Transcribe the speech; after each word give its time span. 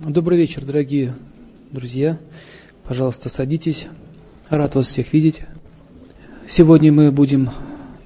Добрый 0.00 0.38
вечер, 0.38 0.64
дорогие 0.64 1.16
друзья. 1.72 2.20
Пожалуйста, 2.84 3.28
садитесь. 3.28 3.88
Рад 4.48 4.76
вас 4.76 4.86
всех 4.86 5.12
видеть. 5.12 5.42
Сегодня 6.46 6.92
мы 6.92 7.10
будем 7.10 7.50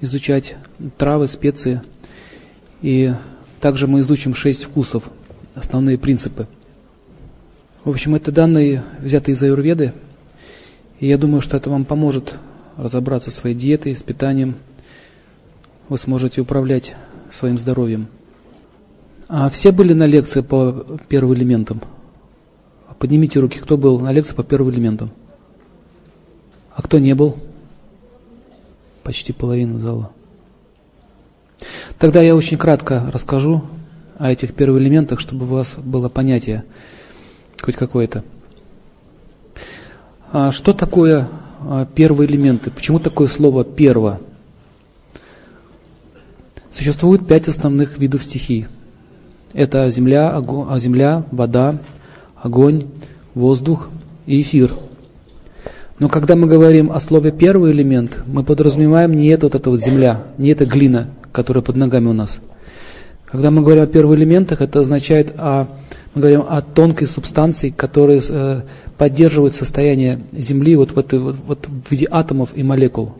изучать 0.01 0.55
травы, 0.97 1.27
специи. 1.27 1.83
И 2.81 3.13
также 3.61 3.85
мы 3.85 3.99
изучим 3.99 4.33
шесть 4.33 4.63
вкусов, 4.63 5.07
основные 5.53 5.99
принципы. 5.99 6.47
В 7.83 7.91
общем, 7.91 8.15
это 8.15 8.31
данные, 8.31 8.83
взятые 8.99 9.35
из 9.35 9.43
аюрведы. 9.43 9.93
И 10.99 11.07
я 11.07 11.19
думаю, 11.19 11.41
что 11.41 11.57
это 11.57 11.69
вам 11.69 11.85
поможет 11.85 12.33
разобраться 12.75 13.29
со 13.29 13.37
своей 13.37 13.55
диетой, 13.55 13.95
с 13.95 14.01
питанием. 14.01 14.55
Вы 15.89 15.99
сможете 15.99 16.41
управлять 16.41 16.95
своим 17.29 17.59
здоровьем. 17.59 18.07
А 19.35 19.49
все 19.49 19.71
были 19.71 19.93
на 19.93 20.05
лекции 20.05 20.41
по 20.41 20.85
первым 21.09 21.33
элементам? 21.33 21.81
Поднимите 22.99 23.39
руки, 23.39 23.57
кто 23.57 23.77
был 23.77 23.99
на 23.99 24.11
лекции 24.11 24.35
по 24.35 24.43
первым 24.43 24.69
элементам. 24.69 25.09
А 26.75 26.83
кто 26.83 26.99
не 26.99 27.15
был? 27.15 27.37
Почти 29.01 29.33
половина 29.33 29.79
зала. 29.79 30.11
Тогда 31.97 32.21
я 32.21 32.35
очень 32.35 32.57
кратко 32.57 33.09
расскажу 33.11 33.63
о 34.19 34.31
этих 34.31 34.53
первых 34.53 34.79
элементах, 34.79 35.19
чтобы 35.19 35.47
у 35.47 35.49
вас 35.49 35.73
было 35.77 36.09
понятие 36.09 36.63
хоть 37.59 37.75
какое-то. 37.75 38.23
А 40.31 40.51
что 40.51 40.73
такое 40.73 41.27
а, 41.59 41.87
первые 41.87 42.29
элементы? 42.29 42.69
Почему 42.69 42.99
такое 42.99 43.27
слово 43.27 43.63
«перво»? 43.63 44.21
Существует 46.71 47.27
пять 47.27 47.47
основных 47.47 47.97
видов 47.97 48.21
стихий. 48.21 48.67
Это 49.53 49.89
земля, 49.91 50.31
огонь, 50.31 50.67
а, 50.69 50.79
земля, 50.79 51.23
вода, 51.31 51.79
огонь, 52.35 52.85
воздух 53.35 53.89
и 54.25 54.41
эфир. 54.41 54.71
Но 55.99 56.09
когда 56.09 56.35
мы 56.35 56.47
говорим 56.47 56.91
о 56.91 56.99
слове 56.99 57.31
первый 57.31 57.71
элемент, 57.71 58.19
мы 58.25 58.43
подразумеваем 58.43 59.13
не 59.13 59.27
это 59.27 59.45
вот 59.45 59.55
эта 59.55 59.69
вот 59.69 59.79
земля, 59.79 60.23
не 60.37 60.49
эта 60.49 60.65
глина, 60.65 61.09
которая 61.31 61.63
под 61.63 61.75
ногами 61.75 62.07
у 62.07 62.13
нас. 62.13 62.39
Когда 63.25 63.51
мы 63.51 63.61
говорим 63.61 63.83
о 63.83 63.87
первых 63.87 64.19
элементах, 64.19 64.61
это 64.61 64.79
означает, 64.79 65.33
о, 65.37 65.67
мы 66.13 66.21
говорим 66.21 66.43
о 66.47 66.61
тонкой 66.61 67.07
субстанции, 67.07 67.69
которая 67.69 68.21
э, 68.27 68.61
поддерживает 68.97 69.55
состояние 69.55 70.19
Земли 70.31 70.75
вот 70.75 70.91
в, 70.91 70.99
этой, 70.99 71.19
вот, 71.19 71.35
вот 71.47 71.67
в 71.67 71.91
виде 71.91 72.07
атомов 72.09 72.49
и 72.55 72.63
молекул. 72.63 73.13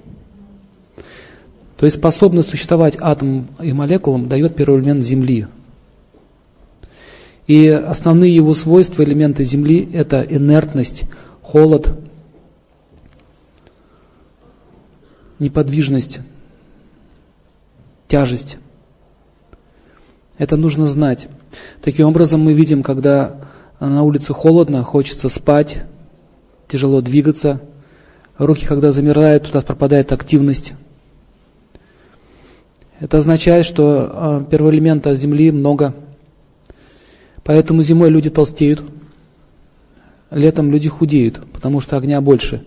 То 1.77 1.85
есть 1.85 1.97
способность 1.97 2.49
существовать 2.49 2.97
атомам 2.99 3.47
и 3.61 3.73
молекулам 3.73 4.27
дает 4.27 4.55
первый 4.55 4.79
элемент 4.79 5.03
Земли. 5.03 5.47
И 7.47 7.67
основные 7.67 8.33
его 8.33 8.53
свойства, 8.53 9.03
элементы 9.03 9.43
Земли, 9.43 9.87
это 9.91 10.21
инертность, 10.21 11.03
холод, 11.41 11.99
неподвижность, 15.39 16.19
тяжесть. 18.07 18.57
Это 20.37 20.55
нужно 20.55 20.87
знать. 20.87 21.27
Таким 21.81 22.07
образом 22.07 22.41
мы 22.41 22.53
видим, 22.53 22.81
когда 22.81 23.41
на 23.79 24.03
улице 24.03 24.33
холодно, 24.33 24.83
хочется 24.83 25.27
спать, 25.27 25.83
тяжело 26.69 27.01
двигаться, 27.01 27.61
руки, 28.37 28.65
когда 28.65 28.91
замирают, 28.91 29.47
туда 29.47 29.61
пропадает 29.61 30.13
активность. 30.13 30.73
Это 33.01 33.17
означает, 33.17 33.65
что 33.65 34.09
а, 34.11 34.43
первого 34.45 34.71
элемента 34.71 35.13
Земли 35.17 35.51
много– 35.51 35.93
Поэтому 37.43 37.83
зимой 37.83 38.09
люди 38.09 38.29
толстеют, 38.29 38.83
летом 40.31 40.71
люди 40.71 40.89
худеют, 40.89 41.41
потому 41.51 41.81
что 41.81 41.97
огня 41.97 42.21
больше. 42.21 42.65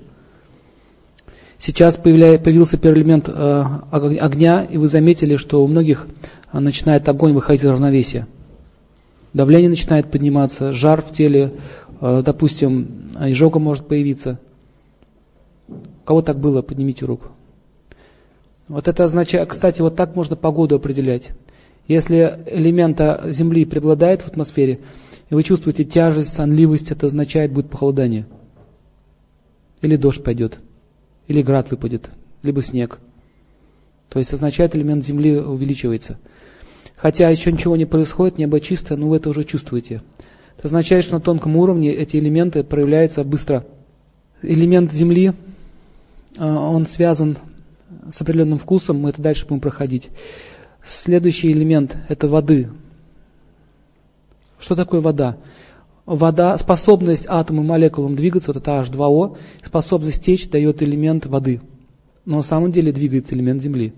Сейчас 1.59 1.97
появился 1.97 2.77
первый 2.77 3.01
элемент 3.03 3.29
э, 3.29 3.65
огня, 3.91 4.65
и 4.65 4.77
вы 4.77 4.89
заметили, 4.89 5.37
что 5.37 5.65
у 5.65 5.67
многих 5.67 6.07
э, 6.53 6.59
начинает 6.59 7.09
огонь 7.09 7.33
выходить 7.33 7.63
из 7.63 7.69
равновесия. 7.69 8.27
Давление 9.33 9.71
начинает 9.71 10.11
подниматься, 10.11 10.75
жар 10.75 11.01
в 11.01 11.13
теле, 11.13 11.55
э, 12.03 12.23
допустим, 12.25 13.13
изжога 13.19 13.59
может 13.59 13.89
появиться. 13.89 14.39
У 15.69 15.75
кого 16.05 16.21
так 16.21 16.39
было, 16.39 16.61
поднимите 16.61 17.07
руку. 17.07 17.29
Вот 18.69 18.87
это 18.87 19.05
означает, 19.05 19.49
кстати, 19.49 19.81
вот 19.81 19.97
так 19.97 20.15
можно 20.15 20.37
погоду 20.37 20.77
определять. 20.77 21.31
Если 21.89 22.41
элемента 22.47 23.23
Земли 23.27 23.65
преобладает 23.65 24.23
в 24.23 24.29
атмосфере, 24.29 24.81
и 25.31 25.35
вы 25.35 25.43
чувствуете 25.43 25.85
тяжесть, 25.85 26.35
сонливость, 26.35 26.91
это 26.91 27.07
означает 27.07 27.53
будет 27.53 27.71
похолодание. 27.71 28.27
Или 29.83 29.97
дождь 29.97 30.23
пойдет, 30.23 30.59
или 31.29 31.43
град 31.43 31.71
выпадет, 31.71 32.11
либо 32.43 32.63
снег. 32.63 32.99
То 34.09 34.19
есть 34.19 34.33
означает 34.33 34.75
элемент 34.75 35.05
Земли 35.05 35.39
увеличивается. 35.39 36.19
Хотя 36.97 37.29
еще 37.29 37.53
ничего 37.53 37.77
не 37.77 37.85
происходит, 37.85 38.39
небо 38.39 38.59
чистое, 38.61 38.97
но 38.97 39.09
вы 39.09 39.17
это 39.17 39.29
уже 39.29 39.45
чувствуете. 39.45 40.01
Это 40.57 40.69
означает, 40.69 41.05
что 41.05 41.15
на 41.15 41.21
тонком 41.21 41.57
уровне 41.57 41.93
эти 41.93 42.17
элементы 42.17 42.63
проявляются 42.65 43.23
быстро. 43.23 43.67
Элемент 44.43 44.93
Земли, 44.93 45.33
а, 46.39 46.71
он 46.71 46.87
связан 46.87 47.37
с 48.11 48.21
определенным 48.21 48.59
вкусом, 48.59 48.99
мы 48.99 49.11
это 49.11 49.21
дальше 49.21 49.47
будем 49.47 49.61
проходить. 49.61 50.09
Следующий 50.87 51.51
элемент– 51.51 51.97
это 52.09 52.29
воды. 52.29 52.71
Что 54.61 54.77
такое 54.77 55.01
вода? 55.01 55.37
Вода, 56.05 56.57
способность 56.59 57.27
атома 57.29 57.65
и 57.65 57.67
молекулам 57.67 58.15
двигаться, 58.15 58.53
вот 58.53 58.59
это 58.59 58.71
H2O, 58.71 59.37
способность 59.65 60.23
течь 60.23 60.49
дает 60.49 60.85
элемент 60.85 61.27
воды. 61.27 61.61
Но 62.25 62.37
на 62.37 62.43
самом 62.43 62.71
деле 62.71 62.93
двигается 62.93 63.35
элемент 63.35 63.61
Земли. 63.63 63.95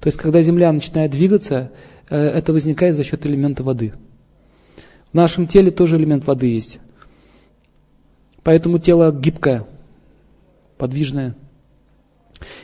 То 0.00 0.08
есть, 0.08 0.18
когда 0.18 0.42
Земля 0.42 0.70
начинает 0.70 1.10
двигаться, 1.10 1.72
э, 2.10 2.16
это 2.18 2.52
возникает 2.52 2.94
за 2.94 3.02
счет 3.02 3.24
элемента 3.24 3.62
воды. 3.62 3.94
В 5.10 5.14
нашем 5.14 5.46
теле 5.46 5.70
тоже 5.70 5.96
элемент 5.96 6.26
воды 6.26 6.48
есть. 6.48 6.80
Поэтому 8.42 8.78
тело 8.78 9.10
гибкое, 9.10 9.64
подвижное. 10.76 11.34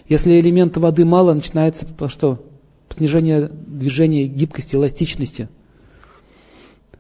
Если 0.07 0.39
элемента 0.39 0.79
воды 0.79 1.07
мало, 1.07 1.33
начинается 1.33 1.87
что? 2.09 2.50
Снижение 2.97 3.49
движения, 3.49 4.27
гибкости, 4.27 4.75
эластичности. 4.77 5.49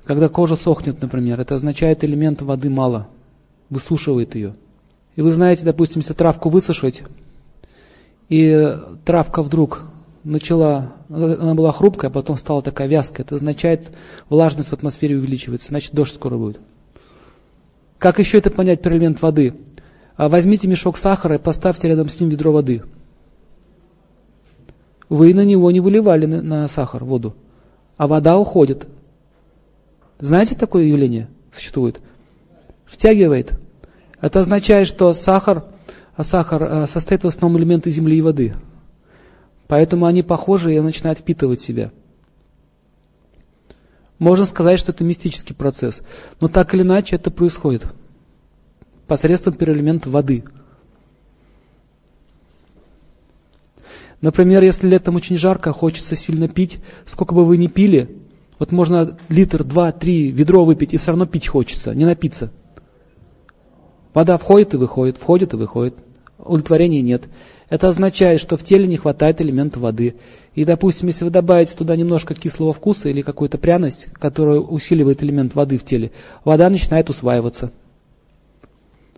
Когда 0.04 0.28
кожа 0.28 0.56
сохнет, 0.56 1.00
например, 1.02 1.40
это 1.40 1.54
означает 1.54 2.04
элемент 2.04 2.42
воды 2.42 2.70
мало, 2.70 3.08
высушивает 3.68 4.34
ее. 4.34 4.54
И 5.16 5.22
вы 5.22 5.30
знаете, 5.30 5.64
допустим, 5.64 6.00
если 6.00 6.14
травку 6.14 6.48
высушить, 6.48 7.02
и 8.28 8.76
травка 9.04 9.42
вдруг 9.42 9.82
начала, 10.24 10.92
она 11.08 11.54
была 11.54 11.72
хрупкая, 11.72 12.10
а 12.10 12.12
потом 12.12 12.36
стала 12.36 12.62
такая 12.62 12.88
вязкая, 12.88 13.24
это 13.24 13.34
означает, 13.34 13.90
влажность 14.28 14.70
в 14.70 14.72
атмосфере 14.72 15.16
увеличивается, 15.16 15.68
значит 15.68 15.94
дождь 15.94 16.14
скоро 16.14 16.36
будет. 16.36 16.60
Как 17.98 18.18
еще 18.18 18.38
это 18.38 18.50
понять 18.50 18.82
про 18.82 18.92
элемент 18.92 19.20
воды? 19.20 19.54
А 20.16 20.28
возьмите 20.28 20.68
мешок 20.68 20.96
сахара 20.96 21.36
и 21.36 21.38
поставьте 21.38 21.88
рядом 21.88 22.08
с 22.08 22.18
ним 22.20 22.30
ведро 22.30 22.52
воды– 22.52 22.82
вы 25.10 25.34
на 25.34 25.44
него 25.44 25.70
не 25.70 25.80
выливали 25.80 26.24
на, 26.24 26.40
на 26.40 26.68
сахар, 26.68 27.04
воду, 27.04 27.34
а 27.98 28.06
вода 28.06 28.38
уходит. 28.38 28.86
Знаете, 30.20 30.54
такое 30.54 30.84
явление 30.84 31.28
существует? 31.52 32.00
Втягивает. 32.86 33.52
Это 34.20 34.40
означает, 34.40 34.86
что 34.86 35.12
сахар, 35.12 35.64
а 36.14 36.22
сахар 36.22 36.62
э, 36.62 36.86
состоит 36.86 37.24
в 37.24 37.26
основном 37.26 37.60
элементы 37.60 37.90
земли 37.90 38.18
и 38.18 38.22
воды. 38.22 38.54
Поэтому 39.66 40.06
они 40.06 40.22
похожи 40.22 40.74
и 40.74 40.80
начинают 40.80 41.18
впитывать 41.18 41.60
себя. 41.60 41.90
Можно 44.18 44.44
сказать, 44.44 44.78
что 44.78 44.92
это 44.92 45.02
мистический 45.02 45.54
процесс. 45.54 46.02
Но 46.40 46.48
так 46.48 46.72
или 46.74 46.82
иначе 46.82 47.16
это 47.16 47.30
происходит. 47.30 47.86
Посредством 49.06 49.54
переэлемента 49.54 50.08
воды– 50.08 50.44
Например, 54.20 54.62
если 54.62 54.86
летом 54.86 55.16
очень 55.16 55.38
жарко, 55.38 55.72
хочется 55.72 56.14
сильно 56.14 56.46
пить, 56.46 56.78
сколько 57.06 57.34
бы 57.34 57.44
вы 57.44 57.56
ни 57.56 57.68
пили, 57.68 58.18
вот 58.58 58.70
можно 58.72 59.16
литр, 59.30 59.64
два, 59.64 59.92
три, 59.92 60.30
ведро 60.30 60.64
выпить, 60.64 60.92
и 60.92 60.98
все 60.98 61.12
равно 61.12 61.24
пить 61.24 61.48
хочется, 61.48 61.94
не 61.94 62.04
напиться. 62.04 62.52
Вода 64.12 64.36
входит 64.36 64.74
и 64.74 64.76
выходит, 64.76 65.16
входит 65.16 65.54
и 65.54 65.56
выходит. 65.56 65.94
Удовлетворения 66.38 67.00
нет. 67.00 67.28
Это 67.70 67.88
означает, 67.88 68.40
что 68.40 68.56
в 68.56 68.64
теле 68.64 68.86
не 68.86 68.96
хватает 68.96 69.40
элемента 69.40 69.78
воды. 69.78 70.16
И, 70.54 70.64
допустим, 70.64 71.06
если 71.06 71.24
вы 71.24 71.30
добавите 71.30 71.76
туда 71.76 71.96
немножко 71.96 72.34
кислого 72.34 72.72
вкуса 72.72 73.08
или 73.08 73.22
какую-то 73.22 73.56
пряность, 73.56 74.08
которая 74.12 74.58
усиливает 74.58 75.22
элемент 75.22 75.54
воды 75.54 75.78
в 75.78 75.84
теле, 75.84 76.10
вода 76.44 76.68
начинает 76.68 77.08
усваиваться. 77.08 77.70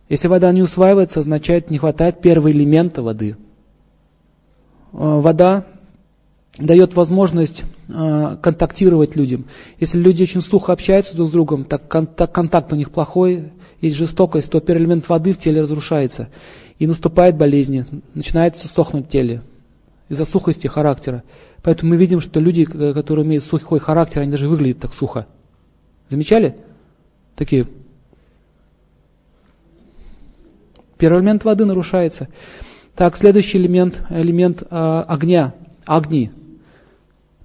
Если 0.09 0.29
вода 0.29 0.53
не 0.53 0.63
усваивается, 0.63 1.21
означает, 1.21 1.71
не 1.71 1.79
хватает 1.79 2.21
первого 2.21 2.53
элемента 2.53 3.03
воды– 3.03 3.37
вода 4.93 5.65
дает 6.59 6.95
возможность 6.95 7.65
э, 7.89 8.37
контактировать 8.43 9.17
людям. 9.17 9.47
Если 9.81 9.99
люди 9.99 10.23
очень 10.23 10.43
сухо 10.43 10.73
общаются 10.73 11.17
друг 11.17 11.29
с 11.29 11.33
другом, 11.33 11.65
так, 11.65 11.89
кон, 11.89 12.07
так 12.07 12.33
контакт 12.33 12.73
у 12.73 12.77
них 12.77 12.91
плохой, 12.91 13.53
есть 13.81 13.97
жестокость, 13.97 14.51
то 14.51 14.61
первый 14.61 14.83
элемент 14.83 15.09
воды 15.09 15.33
в 15.33 15.39
теле 15.39 15.63
разрушается. 15.63 16.29
И 16.79 16.87
наступает 16.87 17.37
болезни, 17.37 17.87
начинается 18.15 18.69
сохнуть 18.69 19.07
в 19.07 19.09
теле 19.09 19.43
из-за 20.09 20.25
сухости 20.25 20.67
характера. 20.67 21.23
Поэтому 21.63 21.91
мы 21.91 21.97
видим, 21.97 22.21
что 22.21 22.39
люди, 22.39 22.65
которые 22.65 23.25
имеют 23.25 23.45
сухой 23.45 23.79
характер, 23.79 24.21
они 24.21 24.31
даже 24.31 24.49
выглядят 24.49 24.81
так 24.81 24.93
сухо. 24.93 25.27
Замечали? 26.09 26.57
Такие. 27.37 27.67
Первый 30.99 31.21
элемент 31.21 31.45
воды 31.45 31.65
нарушается. 31.65 32.29
Так, 32.95 33.17
следующий 33.17 33.57
элемент, 33.57 34.03
элемент 34.11 34.63
э, 34.63 35.05
огня, 35.09 35.55
огни. 35.87 36.31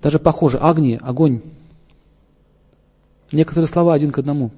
Даже 0.02 0.20
похоже, 0.20 0.58
огни, 0.58 1.00
огонь. 1.02 1.42
Некоторые 3.32 3.68
слова 3.70 3.94
один 3.94 4.12
к 4.12 4.18
одному. 4.20 4.52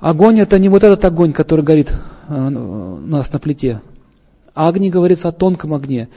Огонь 0.00 0.40
это 0.40 0.58
не 0.58 0.68
вот 0.68 0.82
этот 0.82 1.04
огонь, 1.04 1.32
который 1.32 1.64
горит 1.64 1.92
э, 2.28 2.34
у 2.34 2.96
нас 3.06 3.30
на 3.32 3.38
плите. 3.38 3.82
Агни 4.54 4.88
говорится 4.88 5.28
о 5.28 5.32
тонком 5.32 5.74
огне. 5.74 6.08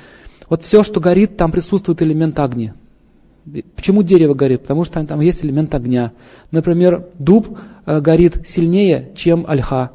Вот 0.48 0.64
все, 0.64 0.84
что 0.84 1.02
горит, 1.02 1.36
там 1.36 1.52
присутствует 1.52 2.02
элемент 2.02 2.40
огни. 2.40 2.72
Почему 3.76 4.04
дерево 4.04 4.34
горит? 4.34 4.62
Потому 4.62 4.86
что 4.86 5.04
там 5.06 5.20
есть 5.20 5.44
элемент 5.44 5.76
огня. 5.76 6.14
Например, 6.52 7.06
дуб 7.18 7.58
э, 7.86 8.00
горит 8.00 8.48
сильнее, 8.48 9.12
чем 9.16 9.46
ольха. 9.46 9.92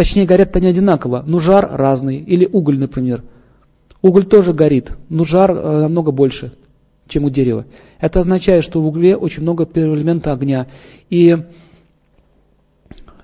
Точнее, 0.00 0.24
горят-то 0.24 0.60
не 0.60 0.68
одинаково, 0.68 1.22
но 1.26 1.40
жар 1.40 1.68
разный. 1.70 2.16
Или 2.16 2.48
уголь, 2.50 2.78
например. 2.78 3.22
Уголь 4.00 4.24
тоже 4.24 4.54
горит, 4.54 4.92
но 5.10 5.24
жар 5.24 5.50
э, 5.50 5.80
намного 5.82 6.10
больше, 6.10 6.54
чем 7.06 7.24
у 7.24 7.28
дерева. 7.28 7.66
Это 7.98 8.20
означает, 8.20 8.64
что 8.64 8.80
в 8.80 8.86
угле 8.86 9.14
очень 9.14 9.42
много 9.42 9.68
элемента 9.74 10.32
огня. 10.32 10.68
И 11.10 11.36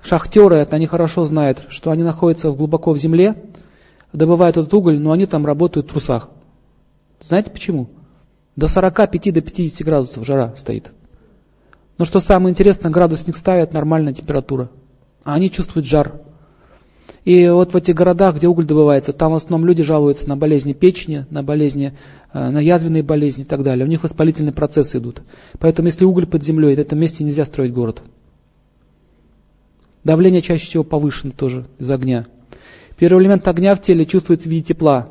шахтеры, 0.03 0.59
это 0.59 0.75
они 0.75 0.85
хорошо 0.85 1.23
знают, 1.23 1.65
что 1.69 1.89
они 1.89 2.03
находятся 2.03 2.51
глубоко 2.51 2.93
в 2.93 2.99
земле, 2.99 3.33
добывают 4.13 4.57
этот 4.57 4.71
уголь, 4.71 4.99
но 4.99 5.13
они 5.13 5.25
там 5.25 5.47
работают 5.47 5.87
в 5.87 5.89
трусах. 5.89 6.29
Знаете 7.21 7.49
почему? 7.49 7.89
До 8.55 8.67
45 8.67 9.33
до 9.33 9.41
50 9.41 9.83
градусов 9.83 10.27
жара 10.27 10.53
стоит. 10.55 10.91
Но 11.97 12.05
что 12.05 12.19
самое 12.19 12.51
интересное, 12.51 12.91
градусник 12.91 13.35
ставят, 13.35 13.73
нормальная 13.73 14.13
температура. 14.13 14.69
А 15.23 15.33
они 15.33 15.49
чувствуют 15.49 15.87
жар. 15.87 16.21
И 17.27 17.49
вот 17.49 17.73
в 17.73 17.75
этих 17.75 17.93
городах, 17.93 18.37
где 18.37 18.47
уголь 18.47 18.63
добывается, 18.63 19.11
там 19.11 19.33
в 19.33 19.35
основном 19.35 19.67
люди 19.67 19.83
жалуются 19.83 20.29
на 20.29 20.37
болезни 20.37 20.71
печени, 20.71 21.25
на 21.29 21.43
болезни, 21.43 21.91
э, 22.33 22.49
на 22.49 22.59
язвенные 22.59 23.03
болезни 23.03 23.43
и 23.43 23.45
так 23.45 23.63
далее. 23.63 23.85
У 23.85 23.89
них 23.89 24.01
воспалительные 24.01 24.53
процессы 24.53 24.97
идут. 24.97 25.23
Поэтому 25.59 25.89
если 25.89 26.05
уголь 26.05 26.25
под 26.25 26.41
землей, 26.41 26.73
в 26.77 26.79
этом 26.79 26.97
месте 26.99 27.25
нельзя 27.25 27.43
строить 27.43 27.73
город. 27.73 28.01
Давление 30.05 30.39
чаще 30.39 30.67
всего 30.67 30.85
повышено 30.85 31.33
тоже 31.33 31.67
из 31.79 31.91
огня. 31.91 32.27
Первый 32.97 33.21
элемент 33.21 33.45
огня 33.49 33.75
в 33.75 33.81
теле 33.81 34.05
чувствуется 34.05 34.47
в 34.47 34.51
виде 34.53 34.63
тепла. 34.63 35.09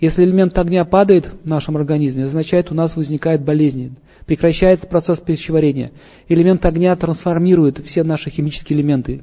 Если 0.00 0.24
элемент 0.24 0.58
огня 0.58 0.84
падает 0.84 1.30
в 1.44 1.48
нашем 1.48 1.76
организме, 1.76 2.22
это 2.22 2.30
означает, 2.30 2.72
у 2.72 2.74
нас 2.74 2.96
возникает 2.96 3.42
болезнь, 3.42 3.94
прекращается 4.26 4.88
процесс 4.88 5.20
пищеварения. 5.20 5.92
Элемент 6.26 6.66
огня 6.66 6.96
трансформирует 6.96 7.78
все 7.86 8.02
наши 8.02 8.30
химические 8.30 8.80
элементы. 8.80 9.22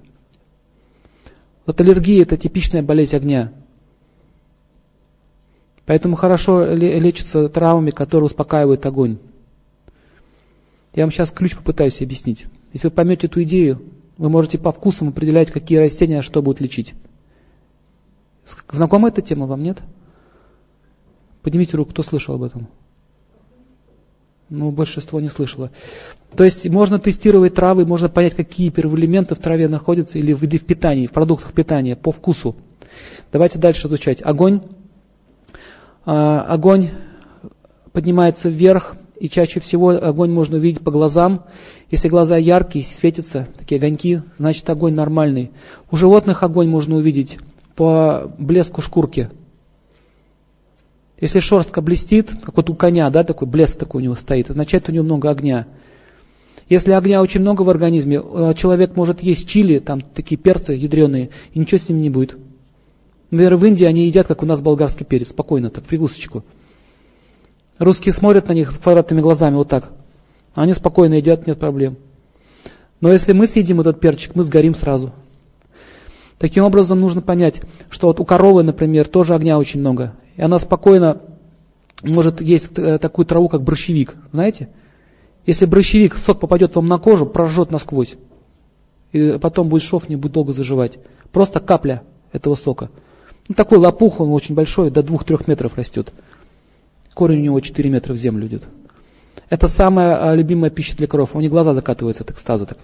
Вот 1.65 1.79
аллергия– 1.79 2.21
это 2.23 2.37
типичная 2.37 2.83
болезнь 2.83 3.15
огня. 3.15 3.53
Поэтому 5.85 6.15
хорошо 6.15 6.65
лечатся 6.73 7.49
травмами, 7.49 7.91
которые 7.91 8.25
успокаивают 8.25 8.85
огонь. 8.85 9.17
Я 10.93 11.03
вам 11.03 11.11
сейчас 11.11 11.31
ключ 11.31 11.55
попытаюсь 11.55 12.01
объяснить. 12.01 12.45
Если 12.71 12.87
вы 12.87 12.93
поймете 12.93 13.27
эту 13.27 13.43
идею, 13.43 13.81
вы 14.17 14.29
можете 14.29 14.57
по 14.57 14.71
вкусам 14.71 15.09
определять, 15.09 15.51
какие 15.51 15.79
растения 15.79 16.21
что 16.21 16.41
будут 16.41 16.61
лечить. 16.61 16.93
Знакома 18.71 19.09
эта 19.09 19.21
тема 19.21 19.45
вам, 19.45 19.63
нет? 19.63 19.79
Поднимите 21.41 21.75
руку, 21.77 21.91
кто 21.91 22.03
слышал 22.03 22.35
об 22.35 22.43
этом? 22.43 22.67
Ну, 24.49 24.71
большинство 24.71 25.19
не 25.19 25.29
слышало. 25.29 25.71
То 26.35 26.43
есть 26.43 26.67
можно 26.69 26.99
тестировать 26.99 27.53
травы, 27.53 27.85
можно 27.85 28.09
понять, 28.09 28.35
какие 28.35 28.69
первоэлементы 28.69 29.35
в 29.35 29.39
траве 29.39 29.67
находятся 29.67 30.17
или 30.17 30.33
в 30.33 30.41
виде 30.41 30.57
в 30.57 30.65
питании, 30.65 31.07
в 31.07 31.11
продуктах 31.11 31.53
питания 31.53 31.95
по 31.95 32.11
вкусу. 32.11 32.55
Давайте 33.31 33.59
дальше 33.59 33.87
изучать. 33.87 34.21
Огонь. 34.23 34.61
А, 36.05 36.41
огонь 36.41 36.89
поднимается 37.91 38.49
вверх, 38.49 38.95
и 39.19 39.29
чаще 39.29 39.59
всего 39.59 39.89
огонь 39.89 40.31
можно 40.31 40.57
увидеть 40.57 40.81
по 40.81 40.91
глазам. 40.91 41.45
Если 41.91 42.09
глаза 42.09 42.35
яркие, 42.35 42.83
светятся, 42.83 43.47
такие 43.57 43.77
огоньки, 43.77 44.21
значит 44.37 44.69
огонь 44.69 44.95
нормальный. 44.95 45.51
У 45.91 45.95
животных 45.95 46.43
огонь 46.43 46.67
можно 46.67 46.95
увидеть 46.95 47.37
по 47.75 48.33
блеску 48.37 48.81
шкурки. 48.81 49.29
Если 51.21 51.39
шерстка 51.39 51.81
блестит, 51.81 52.31
как 52.43 52.57
вот 52.57 52.69
у 52.69 52.75
коня, 52.75 53.09
да, 53.09 53.23
такой 53.23 53.47
блеск 53.47 53.77
такой 53.77 54.01
у 54.01 54.03
него 54.03 54.15
стоит, 54.15 54.49
означает 54.49 54.89
у 54.89 54.91
него 54.91 55.05
много 55.05 55.29
огня. 55.29 55.67
Если 56.69 56.91
огня 56.91 57.21
очень 57.21 57.41
много 57.41 57.63
в 57.63 57.69
организме, 57.69 58.21
э, 58.23 58.53
человек 58.55 58.95
может 58.95 59.21
есть 59.21 59.47
чили, 59.47 59.79
там 59.79 60.01
такие 60.01 60.37
перцы 60.37 60.73
ядреные, 60.73 61.29
и 61.53 61.59
ничего 61.59 61.77
с 61.77 61.89
ним 61.89 62.01
не 62.01 62.09
будет. 62.09 62.37
Например, 63.31 63.55
в 63.55 63.65
Индии 63.65 63.85
они 63.85 64.05
едят, 64.05 64.27
как 64.27 64.43
у 64.43 64.45
нас 64.45 64.61
болгарский 64.61 65.05
перец, 65.05 65.29
спокойно, 65.29 65.69
так, 65.69 65.83
пригусочку. 65.83 66.43
Русские 67.79 68.13
смотрят 68.13 68.47
на 68.47 68.53
них 68.53 68.71
с 68.71 68.77
квадратными 68.77 69.21
глазами 69.21 69.55
вот 69.55 69.67
так. 69.67 69.91
Они 70.53 70.73
спокойно 70.73 71.15
едят, 71.15 71.47
нет 71.47 71.59
проблем. 71.59 71.97
Но 73.01 73.11
если 73.11 73.33
мы 73.33 73.47
съедим 73.47 73.81
этот 73.81 73.99
перчик, 73.99 74.35
мы 74.35 74.43
сгорим 74.43 74.75
сразу. 74.75 75.11
Таким 76.37 76.63
образом, 76.63 76.99
нужно 76.99 77.21
понять, 77.21 77.61
что 77.89 78.07
вот 78.07 78.19
у 78.19 78.25
коровы, 78.25 78.63
например, 78.63 79.07
тоже 79.07 79.33
огня 79.35 79.57
очень 79.57 79.79
много. 79.79 80.13
И 80.35 80.41
она 80.41 80.59
спокойно 80.59 81.21
может 82.03 82.41
есть 82.41 82.77
э, 82.77 82.97
такую 82.99 83.25
траву, 83.25 83.49
как 83.49 83.63
борщевик. 83.63 84.15
Знаете? 84.31 84.69
Если 85.45 85.65
борщевик, 85.65 86.15
сок 86.15 86.39
попадет 86.39 86.75
вам 86.75 86.85
на 86.85 86.97
кожу, 86.97 87.25
прожжет 87.25 87.71
насквозь. 87.71 88.15
И 89.11 89.37
потом 89.39 89.69
будет 89.69 89.83
шов, 89.83 90.09
не 90.09 90.15
будет 90.15 90.31
долго 90.31 90.53
заживать. 90.53 90.99
Просто 91.31 91.59
капля 91.59 92.03
этого 92.31 92.55
сока. 92.55 92.89
Ну, 93.47 93.55
такой 93.55 93.77
лопух, 93.77 94.21
он 94.21 94.31
очень 94.31 94.55
большой, 94.55 94.89
до 94.89 95.01
2-3 95.01 95.43
метров 95.47 95.75
растет. 95.75 96.13
Корень 97.13 97.39
у 97.39 97.43
него 97.43 97.59
4 97.59 97.89
метра 97.89 98.13
в 98.13 98.17
землю 98.17 98.47
идет. 98.47 98.63
Это 99.49 99.67
самая 99.67 100.33
любимая 100.33 100.71
пища 100.71 100.95
для 100.95 101.07
коров. 101.07 101.35
У 101.35 101.41
них 101.41 101.51
глаза 101.51 101.73
закатываются 101.73 102.23
от 102.23 102.31
экстаза 102.31 102.65
так, 102.65 102.77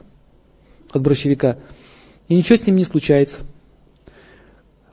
от 0.92 1.02
борщевика. 1.02 1.58
И 2.28 2.36
ничего 2.36 2.58
с 2.58 2.68
ним 2.68 2.76
не 2.76 2.84
случается. 2.84 3.38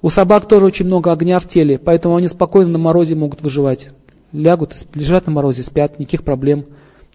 У 0.00 0.10
собак 0.10 0.46
тоже 0.46 0.66
очень 0.66 0.86
много 0.86 1.12
огня 1.12 1.40
в 1.40 1.48
теле, 1.48 1.78
поэтому 1.78 2.16
они 2.16 2.28
спокойно 2.28 2.70
на 2.70 2.78
морозе 2.78 3.14
могут 3.14 3.42
выживать. 3.42 3.88
Лягут, 4.32 4.74
лежат 4.94 5.26
на 5.26 5.32
морозе, 5.32 5.64
спят, 5.64 5.98
никаких 5.98 6.22
проблем. 6.22 6.66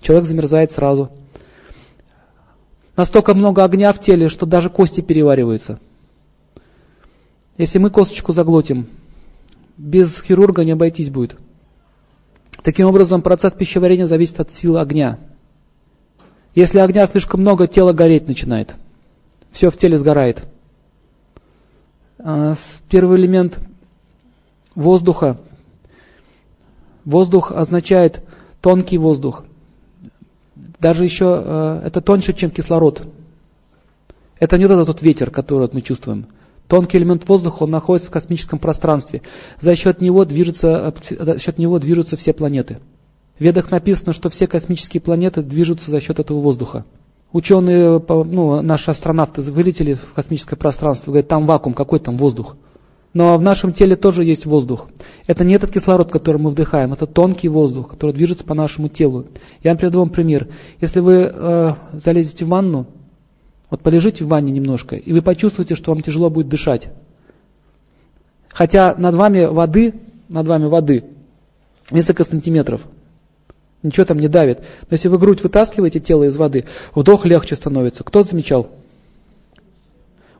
Человек 0.01 0.25
замерзает 0.25 0.71
сразу. 0.71 1.11
Настолько 2.97 3.33
много 3.33 3.63
огня 3.63 3.93
в 3.93 3.99
теле, 3.99 4.27
что 4.27 4.45
даже 4.45 4.69
кости 4.69 5.01
перевариваются. 5.01 5.79
Если 7.57 7.77
мы 7.77 7.89
косточку 7.89 8.33
заглотим, 8.33 8.87
без 9.77 10.21
хирурга 10.21 10.63
не 10.65 10.71
обойтись 10.71 11.09
будет. 11.09 11.37
Таким 12.63 12.87
образом, 12.87 13.21
процесс 13.21 13.53
пищеварения 13.53 14.07
зависит 14.07 14.39
от 14.39 14.51
силы 14.51 14.79
огня. 14.81 15.19
Если 16.53 16.79
огня 16.79 17.05
слишком 17.07 17.41
много, 17.41 17.67
тело 17.67 17.93
гореть 17.93 18.27
начинает. 18.27 18.75
Все 19.51 19.69
в 19.69 19.77
теле 19.77 19.97
сгорает. 19.97 20.43
А, 22.19 22.55
первый 22.89 23.17
элемент 23.19 23.59
воздуха. 24.75 25.37
Воздух 27.05 27.51
означает 27.51 28.23
тонкий 28.61 28.97
воздух. 28.97 29.45
Даже 30.81 31.03
еще 31.03 31.43
э, 31.45 31.81
это 31.85 32.01
тоньше, 32.01 32.33
чем 32.33 32.49
кислород. 32.49 33.03
Это 34.39 34.57
не 34.57 34.65
вот 34.65 34.79
этот 34.79 35.03
ветер, 35.03 35.29
который 35.29 35.69
мы 35.71 35.83
чувствуем. 35.83 36.25
Тонкий 36.67 36.97
элемент 36.97 37.29
воздуха, 37.29 37.63
он 37.63 37.69
находится 37.69 38.09
в 38.09 38.11
космическом 38.11 38.57
пространстве. 38.57 39.21
За 39.59 39.75
счет 39.75 40.01
него 40.01 40.25
движутся, 40.25 40.91
за 41.19 41.37
счет 41.37 41.59
него 41.59 41.77
движутся 41.77 42.17
все 42.17 42.33
планеты. 42.33 42.79
В 43.37 43.41
ведах 43.43 43.69
написано, 43.69 44.13
что 44.13 44.29
все 44.29 44.47
космические 44.47 45.01
планеты 45.01 45.43
движутся 45.43 45.91
за 45.91 45.99
счет 46.01 46.17
этого 46.17 46.39
воздуха. 46.39 46.85
Ученые, 47.31 48.03
ну, 48.07 48.61
наши 48.61 48.89
астронавты 48.89 49.41
вылетели 49.41 49.93
в 49.93 50.13
космическое 50.13 50.55
пространство, 50.55 51.11
говорят, 51.11 51.27
там 51.27 51.45
вакуум, 51.45 51.75
какой 51.75 51.99
там 51.99 52.17
воздух. 52.17 52.55
Но 53.13 53.37
в 53.37 53.41
нашем 53.41 53.73
теле 53.73 53.95
тоже 53.95 54.23
есть 54.23 54.45
воздух. 54.45 54.87
Это 55.27 55.43
не 55.43 55.53
этот 55.53 55.71
кислород, 55.71 56.11
который 56.11 56.37
мы 56.37 56.49
вдыхаем, 56.49 56.93
это 56.93 57.05
тонкий 57.05 57.49
воздух, 57.49 57.89
который 57.89 58.13
движется 58.13 58.45
по 58.45 58.53
нашему 58.53 58.87
телу. 58.87 59.25
Я 59.63 59.71
вам 59.71 59.77
приведу 59.77 59.99
вам 59.99 60.09
пример. 60.09 60.47
Если 60.79 61.01
вы 61.01 61.29
э, 61.33 61.73
залезете 61.93 62.45
в 62.45 62.49
ванну, 62.49 62.87
вот 63.69 63.81
полежите 63.81 64.23
в 64.23 64.27
ванне 64.27 64.51
немножко, 64.51 64.95
и 64.95 65.11
вы 65.11 65.21
почувствуете, 65.21 65.75
что 65.75 65.91
вам 65.91 66.01
тяжело 66.01 66.29
будет 66.29 66.47
дышать. 66.47 66.89
Хотя 68.47 68.95
над 68.97 69.15
вами 69.15 69.45
воды, 69.45 69.93
над 70.29 70.47
вами 70.47 70.65
воды, 70.65 71.03
несколько 71.89 72.23
сантиметров. 72.23 72.81
Ничего 73.83 74.05
там 74.05 74.19
не 74.19 74.27
давит. 74.27 74.59
Но 74.59 74.87
если 74.91 75.07
вы 75.07 75.17
грудь 75.17 75.41
вытаскиваете 75.41 75.99
тело 75.99 76.25
из 76.25 76.35
воды, 76.37 76.65
вдох 76.93 77.25
легче 77.25 77.55
становится. 77.55 78.03
Кто 78.03 78.23
замечал? 78.23 78.69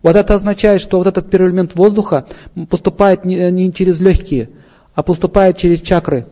Вот 0.03 0.15
это 0.15 0.33
означает, 0.33 0.81
что 0.81 0.97
вот 0.97 1.07
этот 1.07 1.29
первый 1.29 1.49
элемент 1.49 1.75
воздуха 1.75 2.25
поступает 2.69 3.23
не 3.25 3.71
через 3.73 3.99
легкие, 3.99 4.49
а 4.95 5.03
поступает 5.03 5.57
через 5.57 5.81
чакры. 5.81 6.27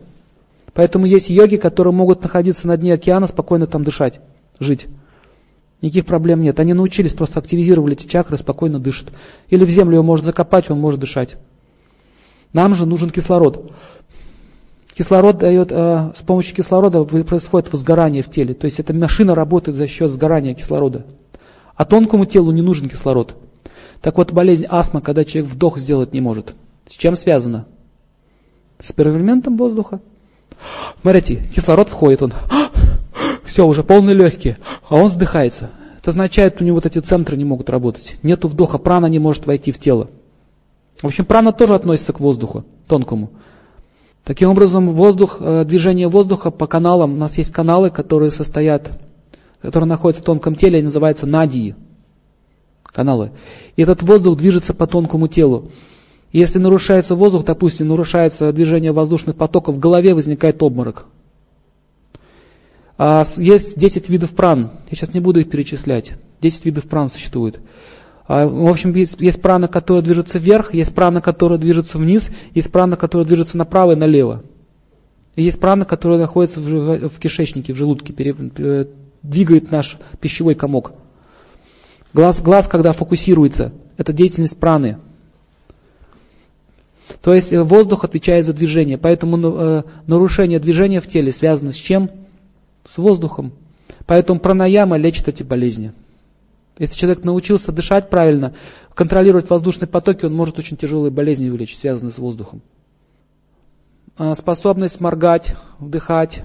Поэтому 0.74 1.06
есть 1.06 1.28
йоги, 1.28 1.56
которые 1.56 1.92
могут 1.92 2.22
находиться 2.22 2.66
на 2.66 2.76
дне 2.76 2.94
океана, 2.94 3.26
спокойно 3.26 3.66
там 3.66 3.84
дышать, 3.84 4.20
жить. 4.58 4.86
Никаких 5.82 6.06
проблем 6.06 6.42
нет. 6.42 6.60
Они 6.60 6.74
научились, 6.74 7.14
просто 7.14 7.38
активизировали 7.38 7.94
эти 7.94 8.06
чакры, 8.06 8.36
спокойно 8.36 8.78
дышат. 8.78 9.08
Или 9.48 9.64
в 9.64 9.70
землю 9.70 9.94
его 9.94 10.04
можно 10.04 10.26
закопать, 10.26 10.70
он 10.70 10.78
может 10.78 11.00
дышать. 11.00 11.36
Нам 12.52 12.74
же 12.74 12.84
нужен 12.84 13.10
кислород. 13.10 13.72
Кислород 14.94 15.38
дает, 15.38 15.72
э, 15.72 16.12
с 16.18 16.22
помощью 16.22 16.54
кислорода 16.54 17.02
происходит 17.04 17.72
возгорание 17.72 18.22
в 18.22 18.30
теле. 18.30 18.52
То 18.52 18.66
есть 18.66 18.78
эта 18.78 18.92
машина 18.92 19.34
работает 19.34 19.78
за 19.78 19.86
счет 19.86 20.10
сгорания 20.10 20.54
кислорода. 20.54 21.06
А 21.74 21.84
тонкому 21.86 22.26
телу 22.26 22.50
не 22.50 22.60
нужен 22.60 22.90
кислород. 22.90 23.34
Так 24.00 24.16
вот, 24.16 24.32
болезнь 24.32 24.66
астма, 24.68 25.00
когда 25.00 25.24
человек 25.24 25.52
вдох 25.52 25.78
сделать 25.78 26.12
не 26.12 26.20
может. 26.20 26.54
С 26.88 26.94
чем 26.94 27.16
связано? 27.16 27.66
С 28.82 28.92
первоэлементом 28.92 29.56
воздуха. 29.56 30.00
Смотрите, 31.02 31.44
кислород 31.54 31.88
входит, 31.88 32.22
он 32.22 32.32
все, 33.44 33.66
уже 33.66 33.82
полные 33.82 34.14
легкие, 34.14 34.58
а 34.88 34.96
он 34.96 35.08
вздыхается. 35.08 35.70
Это 35.98 36.10
означает, 36.10 36.60
у 36.60 36.64
него 36.64 36.76
вот 36.76 36.86
эти 36.86 36.98
центры 36.98 37.36
не 37.36 37.44
могут 37.44 37.68
работать. 37.68 38.16
Нету 38.22 38.48
вдоха, 38.48 38.78
прана 38.78 39.06
не 39.06 39.18
может 39.18 39.46
войти 39.46 39.70
в 39.70 39.78
тело. 39.78 40.08
В 41.02 41.06
общем, 41.06 41.24
прана 41.24 41.52
тоже 41.52 41.74
относится 41.74 42.12
к 42.12 42.20
воздуху, 42.20 42.64
тонкому. 42.86 43.30
Таким 44.24 44.50
образом, 44.50 44.90
воздух, 44.92 45.38
э, 45.40 45.64
движение 45.64 46.08
воздуха 46.08 46.50
по 46.50 46.66
каналам, 46.66 47.14
у 47.14 47.16
нас 47.16 47.38
есть 47.38 47.52
каналы, 47.52 47.90
которые 47.90 48.30
состоят, 48.30 48.98
которые 49.60 49.88
находятся 49.88 50.22
в 50.22 50.26
тонком 50.26 50.54
теле, 50.54 50.76
они 50.76 50.84
называются 50.84 51.26
надии. 51.26 51.74
Каналы. 52.92 53.32
И 53.76 53.82
этот 53.82 54.02
воздух 54.02 54.36
движется 54.36 54.74
по 54.74 54.86
тонкому 54.86 55.28
телу. 55.28 55.70
Если 56.32 56.58
нарушается 56.58 57.14
воздух, 57.14 57.44
допустим, 57.44 57.88
нарушается 57.88 58.52
движение 58.52 58.92
воздушных 58.92 59.36
потоков, 59.36 59.76
в 59.76 59.78
голове 59.78 60.14
возникает 60.14 60.62
обморок. 60.62 61.06
А 62.98 63.24
есть 63.36 63.78
10 63.78 64.08
видов 64.08 64.30
пран. 64.30 64.72
Я 64.90 64.96
сейчас 64.96 65.14
не 65.14 65.20
буду 65.20 65.40
их 65.40 65.50
перечислять. 65.50 66.12
10 66.42 66.66
видов 66.66 66.84
пран 66.84 67.08
существует. 67.08 67.60
А, 68.26 68.46
в 68.46 68.68
общем, 68.68 68.94
есть, 68.94 69.20
есть 69.20 69.42
прана, 69.42 69.66
которая 69.66 70.04
движется 70.04 70.38
вверх, 70.38 70.72
есть 70.74 70.94
прана, 70.94 71.20
которая 71.20 71.58
движется 71.58 71.98
вниз, 71.98 72.30
есть 72.54 72.70
прана, 72.70 72.96
которая 72.96 73.26
движется 73.26 73.56
направо 73.56 73.92
и 73.92 73.96
налево. 73.96 74.44
И 75.34 75.42
есть 75.42 75.58
прана, 75.58 75.84
которая 75.84 76.18
находится 76.18 76.60
в, 76.60 77.08
в 77.08 77.18
кишечнике, 77.18 77.72
в 77.72 77.76
желудке, 77.76 78.12
пере, 78.12 78.36
э, 78.58 78.84
двигает 79.22 79.70
наш 79.72 79.98
пищевой 80.20 80.54
комок. 80.54 80.92
Глаз, 82.12 82.42
глаз, 82.42 82.66
когда 82.66 82.92
фокусируется, 82.92 83.72
это 83.96 84.12
деятельность 84.12 84.58
праны. 84.58 84.98
То 87.22 87.34
есть 87.34 87.52
э, 87.52 87.62
воздух 87.62 88.04
отвечает 88.04 88.46
за 88.46 88.52
движение. 88.52 88.98
Поэтому 88.98 89.38
э, 89.38 89.82
нарушение 90.06 90.58
движения 90.58 91.00
в 91.00 91.06
теле 91.06 91.32
связано 91.32 91.70
с 91.72 91.76
чем? 91.76 92.10
С 92.92 92.98
воздухом. 92.98 93.52
Поэтому 94.06 94.40
пранаяма 94.40 94.96
лечит 94.96 95.28
эти 95.28 95.42
болезни. 95.42 95.92
Если 96.78 96.96
человек 96.96 97.24
научился 97.24 97.72
дышать 97.72 98.10
правильно, 98.10 98.54
контролировать 98.94 99.48
воздушные 99.50 99.86
потоки, 99.86 100.24
он 100.24 100.34
может 100.34 100.58
очень 100.58 100.76
тяжелые 100.76 101.10
болезни 101.10 101.48
вылечить, 101.48 101.78
связанные 101.78 102.12
с 102.12 102.18
воздухом. 102.18 102.62
А 104.16 104.34
способность 104.34 104.98
моргать, 105.00 105.54
вдыхать, 105.78 106.42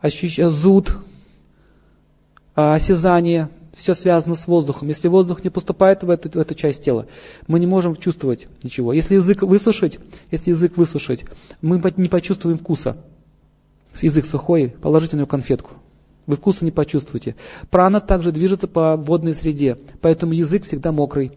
ощущ... 0.00 0.38
зуд, 0.38 0.96
а, 2.54 2.74
осязание– 2.74 3.48
все 3.74 3.94
связано 3.94 4.34
с 4.34 4.46
воздухом. 4.46 4.88
Если 4.88 5.08
воздух 5.08 5.42
не 5.44 5.50
поступает 5.50 6.02
в 6.02 6.10
эту, 6.10 6.30
в 6.30 6.36
эту 6.36 6.54
часть 6.54 6.84
тела, 6.84 7.06
мы 7.46 7.58
не 7.58 7.66
можем 7.66 7.96
чувствовать 7.96 8.48
ничего. 8.62 8.92
Если 8.92 9.14
язык 9.14 9.42
высушить, 9.42 9.98
если 10.30 10.50
язык 10.50 10.76
высушить, 10.76 11.24
мы 11.60 11.82
не 11.96 12.08
почувствуем 12.08 12.58
вкуса. 12.58 12.96
Язык 14.00 14.26
сухой, 14.26 14.74
положите 14.80 15.16
на 15.16 15.20
него 15.20 15.26
конфетку. 15.26 15.72
Вы 16.26 16.36
вкуса 16.36 16.64
не 16.64 16.70
почувствуете. 16.70 17.34
Прана 17.70 18.00
также 18.00 18.32
движется 18.32 18.68
по 18.68 18.96
водной 18.96 19.34
среде, 19.34 19.78
поэтому 20.00 20.32
язык 20.32 20.64
всегда 20.64 20.92
мокрый. 20.92 21.32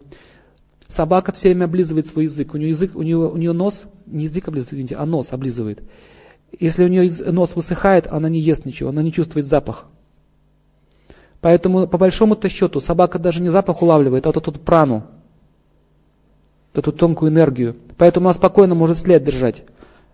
Собака 0.88 1.32
все 1.32 1.48
время 1.48 1.64
облизывает 1.64 2.06
свой 2.06 2.24
язык. 2.24 2.54
У 2.54 2.56
нее, 2.56 2.68
язык, 2.68 2.94
у 2.94 3.02
нее, 3.02 3.16
у 3.16 3.36
нее 3.36 3.52
нос, 3.52 3.84
не 4.06 4.24
язык 4.24 4.46
облизывает, 4.46 4.72
извините, 4.72 4.96
а 4.96 5.04
нос 5.04 5.32
облизывает. 5.32 5.82
Если 6.58 6.84
у 6.84 6.88
нее 6.88 7.10
нос 7.32 7.56
высыхает, 7.56 8.06
она 8.06 8.28
не 8.28 8.40
ест 8.40 8.64
ничего, 8.64 8.90
она 8.90 9.02
не 9.02 9.12
чувствует 9.12 9.46
запах. 9.46 9.86
Поэтому, 11.40 11.86
по 11.86 11.98
большому-то 11.98 12.48
счету, 12.48 12.80
собака 12.80 13.18
даже 13.18 13.42
не 13.42 13.50
запах 13.50 13.82
улавливает, 13.82 14.26
а 14.26 14.30
вот 14.30 14.36
эту 14.36 14.52
прану, 14.52 15.04
эту 16.74 16.92
тонкую 16.92 17.30
энергию. 17.30 17.76
Поэтому 17.96 18.26
она 18.26 18.34
спокойно 18.34 18.74
может 18.74 18.98
след 18.98 19.22
держать. 19.22 19.64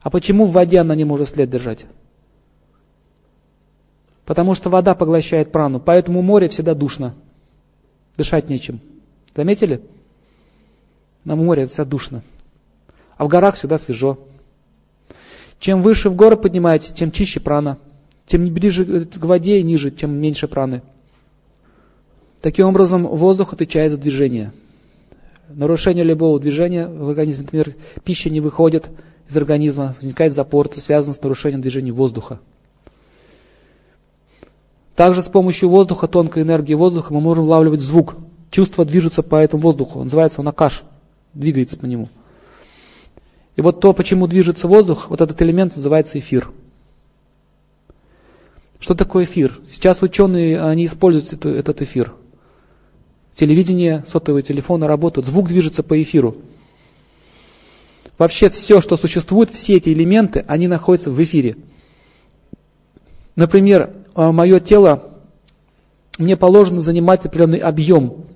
А 0.01 0.11
почему 0.11 0.47
в 0.47 0.53
воде 0.53 0.79
она 0.79 0.95
не 0.95 1.05
может 1.05 1.29
след 1.29 1.49
держать? 1.49 1.87
Потому 4.25 4.55
что 4.55 4.71
вода 4.71 4.95
поглощает 4.95 5.53
прану, 5.53 5.81
поэтому 5.81 6.23
море 6.23 6.49
всегда 6.49 6.75
душно. 6.75 7.15
Дышать 8.17 8.49
нечем. 8.49 8.81
Заметили? 9.35 9.83
На 11.25 11.37
море 11.37 11.67
всегда 11.67 11.85
душно. 11.85 12.23
А 13.17 13.25
в 13.25 13.29
горах 13.29 13.57
всегда 13.57 13.79
свежо. 13.79 14.19
Чем 15.59 15.83
выше 15.83 16.11
в 16.11 16.17
горы 16.17 16.37
поднимаетесь, 16.37 16.93
тем 16.93 17.11
чище 17.13 17.41
прана. 17.41 17.79
Тем 18.27 18.53
ближе 18.53 19.07
к 19.07 19.25
воде 19.25 19.59
и 19.59 19.63
ниже, 19.63 19.91
тем 19.91 20.15
меньше 20.15 20.49
праны. 20.49 20.83
Таким 22.43 22.67
образом, 22.67 23.07
воздух 23.07 23.53
отвечает 23.53 23.93
за 23.93 23.99
движение. 23.99 24.53
Нарушение 25.49 26.05
любого 26.05 26.41
движения 26.41 26.89
в 26.89 27.09
организме, 27.09 27.45
например, 27.45 27.77
пища 28.05 28.31
не 28.31 28.41
выходит 28.41 28.91
из 29.29 29.37
организма, 29.37 29.95
возникает 30.01 30.33
запор, 30.33 30.67
это 30.67 30.81
связано 30.81 31.15
с 31.15 31.23
нарушением 31.23 31.63
движения 31.63 31.93
воздуха. 31.93 32.41
Также 34.97 35.23
с 35.23 35.29
помощью 35.29 35.69
воздуха, 35.69 36.09
тонкой 36.09 36.43
энергии 36.43 36.75
воздуха 36.75 37.15
мы 37.15 37.21
можем 37.21 37.45
улавливать 37.45 37.81
звук. 37.81 38.17
Чувства 38.51 38.85
движутся 38.85 39.23
по 39.23 39.37
этому 39.37 39.63
воздуху. 39.63 40.01
Он 40.01 40.07
называется 40.07 40.41
он 40.41 40.49
акаш, 40.49 40.83
двигается 41.35 41.79
по 41.79 41.87
нему. 41.87 42.09
И 43.55 43.61
вот 43.61 43.81
то, 43.81 43.93
почему 43.93 44.27
движется 44.27 44.67
воздух, 44.67 45.11
вот 45.11 45.21
этот 45.21 45.41
элемент 45.43 45.77
называется 45.77 46.19
эфир. 46.19 46.51
Что 48.81 48.95
такое 48.95 49.25
эфир? 49.25 49.61
Сейчас 49.69 50.03
ученые, 50.03 50.61
они 50.61 50.87
используют 50.87 51.47
этот 51.47 51.83
эфир. 51.83 52.15
Телевидение, 53.35 54.05
сотовые 54.07 54.43
телефоны 54.43 54.87
работают, 54.87 55.27
звук 55.27 55.49
движется 55.49 55.83
по 55.83 56.01
эфиру. 56.01 56.37
Вообще 58.19 58.51
все, 58.51 58.81
что 58.81 58.97
существует, 58.97 59.51
все 59.51 59.77
эти 59.77 59.89
элементы, 59.89 60.45
они 60.47 60.69
находятся 60.69 61.11
в 61.11 61.23
эфире. 61.23 61.57
Например, 63.35 63.95
а, 64.15 64.33
мое 64.33 64.61
тело, 64.61 65.13
мне 66.19 66.37
положено 66.37 66.81
занимать 66.81 67.25
определенный 67.25 67.59
объем. 67.59 68.27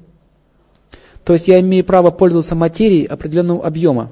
То 1.25 1.35
есть 1.35 1.49
я 1.49 1.61
имею 1.61 1.85
право 1.85 2.11
пользоваться 2.11 2.55
материей 2.55 3.05
определенного 3.05 3.67
объема. 3.67 4.11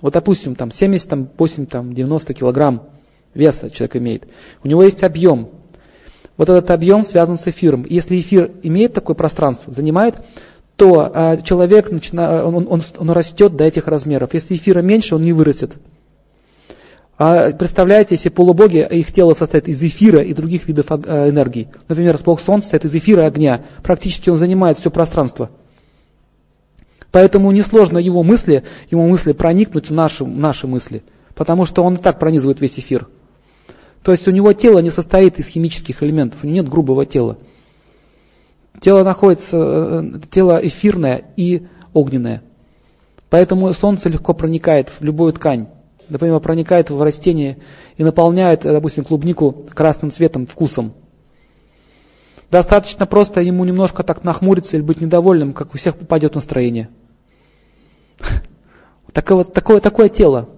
Вот 0.00 0.12
допустим, 0.12 0.54
там 0.54 0.70
70, 0.70 1.08
там, 1.08 1.28
8, 1.36 1.66
там, 1.66 1.92
90 1.92 2.34
килограмм 2.34 2.88
веса 3.32 3.70
человек 3.70 3.96
имеет. 3.96 4.28
У 4.62 4.68
него 4.68 4.82
есть 4.82 5.02
объем. 5.02 5.48
Вот 6.36 6.48
этот 6.48 6.70
объем 6.70 7.04
связан 7.04 7.36
с 7.36 7.46
эфиром. 7.46 7.86
Если 7.88 8.18
эфир 8.20 8.50
имеет 8.62 8.92
такое 8.92 9.14
пространство, 9.14 9.72
занимает, 9.72 10.16
то 10.76 11.10
а, 11.14 11.36
человек 11.38 11.90
начина, 11.92 12.44
он, 12.44 12.66
он, 12.68 12.82
он 12.98 13.10
растет 13.10 13.56
до 13.56 13.64
этих 13.64 13.86
размеров. 13.86 14.34
Если 14.34 14.56
эфира 14.56 14.82
меньше, 14.82 15.14
он 15.14 15.22
не 15.22 15.32
вырастет. 15.32 15.76
А 17.16 17.52
представляете, 17.52 18.16
если 18.16 18.28
полубоги, 18.28 18.84
их 18.90 19.12
тело 19.12 19.34
состоит 19.34 19.68
из 19.68 19.80
эфира 19.82 20.20
и 20.20 20.34
других 20.34 20.66
видов 20.66 20.86
а, 20.90 21.28
энергии. 21.28 21.68
Например, 21.86 22.18
Бог 22.24 22.40
Солнца 22.40 22.64
состоит 22.64 22.84
из 22.86 22.94
эфира 22.96 23.22
и 23.22 23.26
огня. 23.26 23.62
Практически 23.84 24.30
он 24.30 24.36
занимает 24.36 24.78
все 24.78 24.90
пространство. 24.90 25.50
Поэтому 27.12 27.52
несложно 27.52 27.98
его 27.98 28.24
мысли, 28.24 28.64
его 28.90 29.06
мысли 29.06 29.30
проникнуть 29.30 29.90
в 29.90 29.92
наши, 29.92 30.24
наши 30.24 30.66
мысли. 30.66 31.04
Потому 31.36 31.64
что 31.64 31.84
он 31.84 31.94
и 31.94 31.98
так 31.98 32.18
пронизывает 32.18 32.60
весь 32.60 32.80
эфир. 32.80 33.06
То 34.04 34.12
есть 34.12 34.28
у 34.28 34.30
него 34.30 34.52
тело 34.52 34.80
не 34.80 34.90
состоит 34.90 35.38
из 35.38 35.48
химических 35.48 36.02
элементов, 36.02 36.44
у 36.44 36.46
него 36.46 36.56
нет 36.56 36.68
грубого 36.68 37.06
тела. 37.06 37.38
Тело 38.80 39.02
находится, 39.02 39.56
э, 39.56 40.20
тело 40.30 40.60
эфирное 40.62 41.24
и 41.36 41.66
огненное. 41.94 42.42
Поэтому 43.30 43.72
солнце 43.72 44.10
легко 44.10 44.34
проникает 44.34 44.90
в 44.90 45.02
любую 45.02 45.32
ткань. 45.32 45.68
Например, 46.10 46.38
проникает 46.40 46.90
в 46.90 47.02
растение 47.02 47.56
и 47.96 48.04
наполняет, 48.04 48.60
допустим, 48.60 49.04
клубнику 49.04 49.64
красным 49.72 50.10
цветом, 50.10 50.46
вкусом. 50.46 50.92
Достаточно 52.50 53.06
просто 53.06 53.40
ему 53.40 53.64
немножко 53.64 54.02
так 54.02 54.22
нахмуриться 54.22 54.76
или 54.76 54.84
быть 54.84 55.00
недовольным, 55.00 55.54
как 55.54 55.72
у 55.72 55.78
всех 55.78 55.96
попадет 55.96 56.34
настроение. 56.34 56.90
Такое, 59.14 59.44
такое, 59.44 59.80
такое 59.80 60.08
тело. 60.10 60.50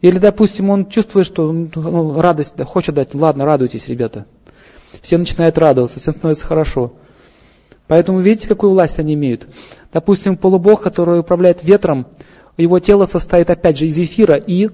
Или, 0.00 0.18
допустим, 0.18 0.70
он 0.70 0.88
чувствует, 0.88 1.26
что 1.26 1.50
ну, 1.52 2.20
радость 2.20 2.54
да, 2.56 2.64
хочет 2.64 2.94
дать, 2.94 3.14
ладно, 3.14 3.44
радуйтесь, 3.44 3.88
ребята. 3.88 4.26
Все 5.02 5.18
начинают 5.18 5.58
радоваться, 5.58 5.98
все 5.98 6.12
становится 6.12 6.46
хорошо. 6.46 6.92
Поэтому 7.88 8.20
видите, 8.20 8.48
какую 8.48 8.72
власть 8.72 8.98
они 8.98 9.14
имеют. 9.14 9.48
Допустим, 9.92 10.36
полубог, 10.36 10.82
который 10.82 11.20
управляет 11.20 11.64
ветром, 11.64 12.06
его 12.56 12.78
тело 12.78 13.06
состоит 13.06 13.50
опять 13.50 13.78
же 13.78 13.86
из 13.86 13.98
эфира 13.98 14.34
и, 14.36 14.68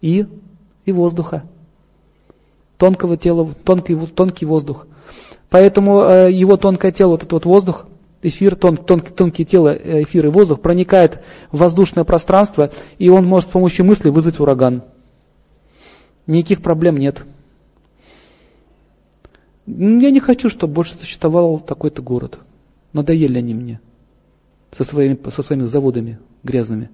и, 0.00 0.26
и 0.84 0.92
воздуха. 0.92 1.42
Тонкого 2.76 3.16
тела, 3.16 3.52
тонкий, 3.64 3.96
тонкий 4.06 4.46
воздух. 4.46 4.86
Поэтому 5.50 6.02
э, 6.02 6.30
его 6.30 6.56
тонкое 6.56 6.92
тело, 6.92 7.10
вот 7.10 7.22
этот 7.22 7.32
вот 7.32 7.46
воздух, 7.46 7.86
эфир, 8.22 8.56
тон, 8.56 8.76
тон, 8.76 9.00
тонкие 9.00 9.46
тела, 9.46 9.74
э, 9.74 10.02
эфир 10.02 10.26
и 10.26 10.28
воздух 10.28 10.60
проникает 10.60 11.20
в 11.52 11.58
воздушное 11.58 12.04
пространство, 12.04 12.70
и 12.98 13.08
он 13.08 13.24
может 13.24 13.48
с 13.48 13.52
помощью 13.52 13.84
мысли 13.84 14.08
вызвать 14.08 14.40
ураган. 14.40 14.82
Никаких 16.26 16.62
проблем 16.62 16.98
нет. 16.98 17.24
Я 19.66 20.10
не 20.10 20.20
хочу, 20.20 20.48
чтобы 20.48 20.74
больше 20.74 20.94
существовал 20.98 21.60
такой-то 21.60 22.02
город. 22.02 22.38
Надоели 22.92 23.38
они 23.38 23.54
мне 23.54 23.80
со 24.70 24.84
своими, 24.84 25.18
со 25.30 25.42
своими 25.42 25.64
заводами 25.64 26.18
грязными. 26.42 26.90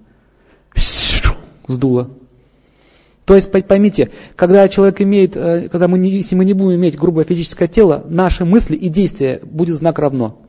Сдуло. 1.67 2.09
То 3.25 3.35
есть 3.35 3.51
поймите, 3.51 4.11
когда 4.35 4.67
человек 4.69 5.01
имеет, 5.01 5.35
э, 5.35 5.67
когда 5.69 5.87
мы 5.87 5.97
если 5.97 6.35
мы 6.35 6.45
не 6.45 6.53
будем 6.53 6.77
иметь 6.77 6.95
грубое 6.95 7.25
физическое 7.25 7.67
тело, 7.67 8.05
наши 8.07 8.45
мысли 8.45 8.75
и 8.75 8.87
действия 8.87 9.39
будет 9.43 9.75
знак 9.75 9.97
равно. 9.97 10.44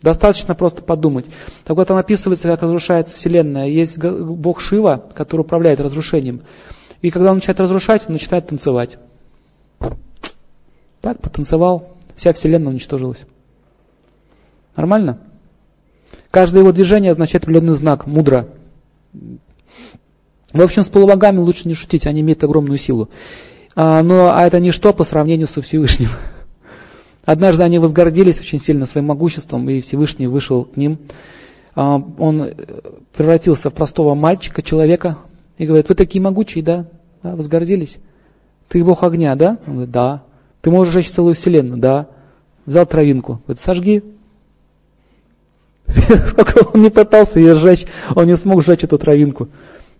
Достаточно 0.00 0.54
просто 0.54 0.82
подумать. 0.82 1.26
Так 1.64 1.76
вот 1.76 1.88
там 1.88 1.96
описывается, 1.96 2.48
как 2.48 2.62
разрушается 2.62 3.16
Вселенная. 3.16 3.66
Есть 3.66 3.98
Бог 3.98 4.60
Шива, 4.60 5.04
который 5.14 5.40
управляет 5.40 5.80
разрушением. 5.80 6.42
И 7.02 7.10
когда 7.10 7.30
он 7.30 7.36
начинает 7.36 7.60
разрушать, 7.60 8.04
он 8.06 8.12
начинает 8.12 8.46
танцевать. 8.46 8.98
Так, 11.00 11.20
потанцевал, 11.20 11.96
вся 12.16 12.32
Вселенная 12.32 12.70
уничтожилась. 12.70 13.24
Нормально? 14.76 15.18
Каждое 16.30 16.60
его 16.60 16.72
движение 16.72 17.10
означает 17.10 17.44
определенный 17.44 17.74
знак, 17.74 18.06
мудро. 18.06 18.48
В 20.52 20.62
общем, 20.62 20.82
с 20.82 20.88
полубогами 20.88 21.38
лучше 21.38 21.68
не 21.68 21.74
шутить, 21.74 22.06
они 22.06 22.20
имеют 22.20 22.42
огромную 22.42 22.78
силу. 22.78 23.10
А, 23.74 24.02
но 24.02 24.34
а 24.34 24.46
это 24.46 24.60
ничто 24.60 24.92
по 24.92 25.04
сравнению 25.04 25.46
со 25.46 25.60
Всевышним. 25.60 26.08
Однажды 27.28 27.62
они 27.62 27.78
возгордились 27.78 28.40
очень 28.40 28.58
сильно 28.58 28.86
своим 28.86 29.08
могуществом, 29.08 29.68
и 29.68 29.82
Всевышний 29.82 30.26
вышел 30.26 30.64
к 30.64 30.78
ним. 30.78 30.98
А, 31.74 32.02
он 32.18 32.42
э, 32.42 32.54
превратился 33.14 33.68
в 33.68 33.74
простого 33.74 34.14
мальчика, 34.14 34.62
человека, 34.62 35.18
и 35.58 35.66
говорит, 35.66 35.90
вы 35.90 35.94
такие 35.94 36.22
могучие, 36.22 36.64
да? 36.64 36.86
да 37.22 37.36
возгордились? 37.36 37.98
Ты 38.68 38.82
бог 38.82 39.02
огня, 39.02 39.34
да? 39.34 39.58
Он 39.66 39.74
говорит, 39.74 39.90
да. 39.90 40.22
Ты 40.62 40.70
можешь 40.70 40.94
жечь 40.94 41.10
целую 41.10 41.34
вселенную, 41.34 41.78
да. 41.78 42.06
Взял 42.64 42.86
травинку, 42.86 43.42
говорит, 43.46 43.60
сожги. 43.60 44.02
Сколько 46.28 46.66
он 46.72 46.80
не 46.80 46.88
пытался 46.88 47.40
ее 47.40 47.56
сжечь, 47.56 47.84
он 48.16 48.24
не 48.24 48.38
смог 48.38 48.64
сжечь 48.64 48.84
эту 48.84 48.96
травинку. 48.96 49.48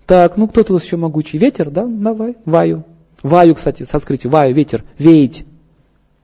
Так, 0.06 0.38
ну 0.38 0.49
кто 0.49 0.64
тут 0.64 0.82
еще 0.82 0.97
могучий? 0.97 1.37
Ветер, 1.37 1.68
да? 1.68 1.85
Давай, 1.85 2.37
ваю. 2.47 2.85
Ваю, 3.23 3.54
кстати, 3.54 3.82
санскрите, 3.85 4.30
ваю, 4.30 4.54
ветер, 4.54 4.82
веять. 4.97 5.44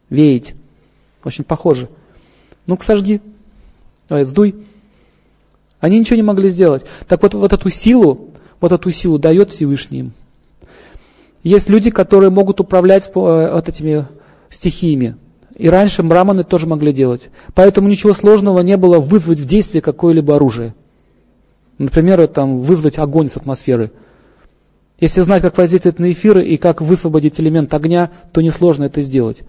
Веять. 0.09 0.55
Очень 1.25 1.45
похоже. 1.45 1.89
Ну-ка 2.67 2.85
сожги. 2.85 3.21
Ой, 4.11 4.25
сдуй. 4.25 4.55
Они 5.81 5.99
ничего 5.99 6.17
не 6.17 6.23
могли 6.23 6.49
сделать. 6.49 6.85
Так 7.09 7.23
вот, 7.23 7.35
вот 7.35 7.53
эту 7.53 7.71
силу, 7.71 8.31
вот 8.61 8.73
эту 8.73 8.91
силу 8.91 9.19
дает 9.19 9.51
Всевышний 9.51 10.01
им. 10.01 10.13
Есть 11.43 11.69
люди, 11.69 11.91
которые 11.91 12.31
могут 12.31 12.61
управлять 12.61 13.07
э, 13.09 13.11
вот 13.15 13.69
этими 13.69 14.07
стихиями. 14.49 15.17
И 15.57 15.69
раньше 15.69 16.03
браманы 16.03 16.43
тоже 16.43 16.67
могли 16.67 16.93
делать. 16.93 17.29
Поэтому 17.55 17.89
ничего 17.89 18.13
сложного 18.13 18.61
не 18.61 18.77
было 18.77 18.99
вызвать 18.99 19.41
в 19.41 19.45
действие 19.45 19.83
какое-либо 19.83 20.37
оружие. 20.37 20.75
Например, 21.79 22.27
там, 22.29 22.61
вызвать 22.61 22.99
огонь 22.99 23.29
с 23.29 23.37
атмосферы. 23.37 23.93
Если 25.01 25.21
знать, 25.21 25.43
как 25.43 25.59
воздействовать 25.59 25.99
на 25.99 26.11
эфиры 26.13 26.45
и 26.45 26.57
как 26.57 26.81
высвободить 26.81 27.39
элемент 27.41 27.73
огня, 27.75 28.11
то 28.33 28.41
несложно 28.41 28.85
это 28.85 29.03
сделать. 29.03 29.43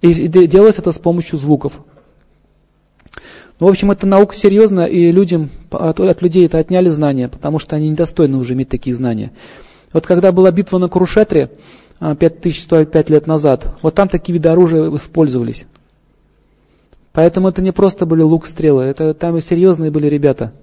И 0.00 0.28
делается 0.28 0.80
это 0.80 0.92
с 0.92 0.98
помощью 0.98 1.38
звуков. 1.38 1.80
Ну, 3.58 3.66
в 3.66 3.68
общем, 3.68 3.90
это 3.90 4.06
наука 4.06 4.34
серьезная, 4.34 4.86
и 4.86 5.12
людям, 5.12 5.50
от, 5.70 6.00
от 6.00 6.22
людей 6.22 6.46
это 6.46 6.58
отняли 6.58 6.88
знания, 6.88 7.28
потому 7.28 7.58
что 7.58 7.76
они 7.76 7.90
недостойны 7.90 8.38
уже 8.38 8.54
иметь 8.54 8.70
такие 8.70 8.96
знания. 8.96 9.32
Вот 9.92 10.06
когда 10.06 10.32
была 10.32 10.50
битва 10.50 10.78
на 10.78 10.88
Крушетре, 10.88 11.50
5105 11.98 13.10
лет 13.10 13.26
назад, 13.26 13.76
вот 13.82 13.94
там 13.94 14.08
такие 14.08 14.32
виды 14.32 14.48
оружия 14.48 14.94
использовались. 14.96 15.66
Поэтому 17.12 17.48
это 17.48 17.60
не 17.60 17.72
просто 17.72 18.06
были 18.06 18.22
лук-стрелы, 18.22 18.84
это 18.84 19.12
там 19.12 19.36
и 19.36 19.42
серьезные 19.42 19.90
были 19.90 20.06
ребята. 20.06 20.54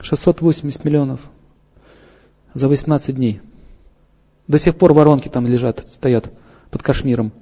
680 0.00 0.82
миллионов 0.86 1.20
за 2.54 2.68
18 2.68 3.14
дней. 3.14 3.42
До 4.48 4.58
сих 4.58 4.76
пор 4.76 4.94
воронки 4.94 5.28
там 5.28 5.46
лежат, 5.46 5.86
стоят 5.92 6.30
под 6.70 6.82
Кашмиром. 6.82 7.32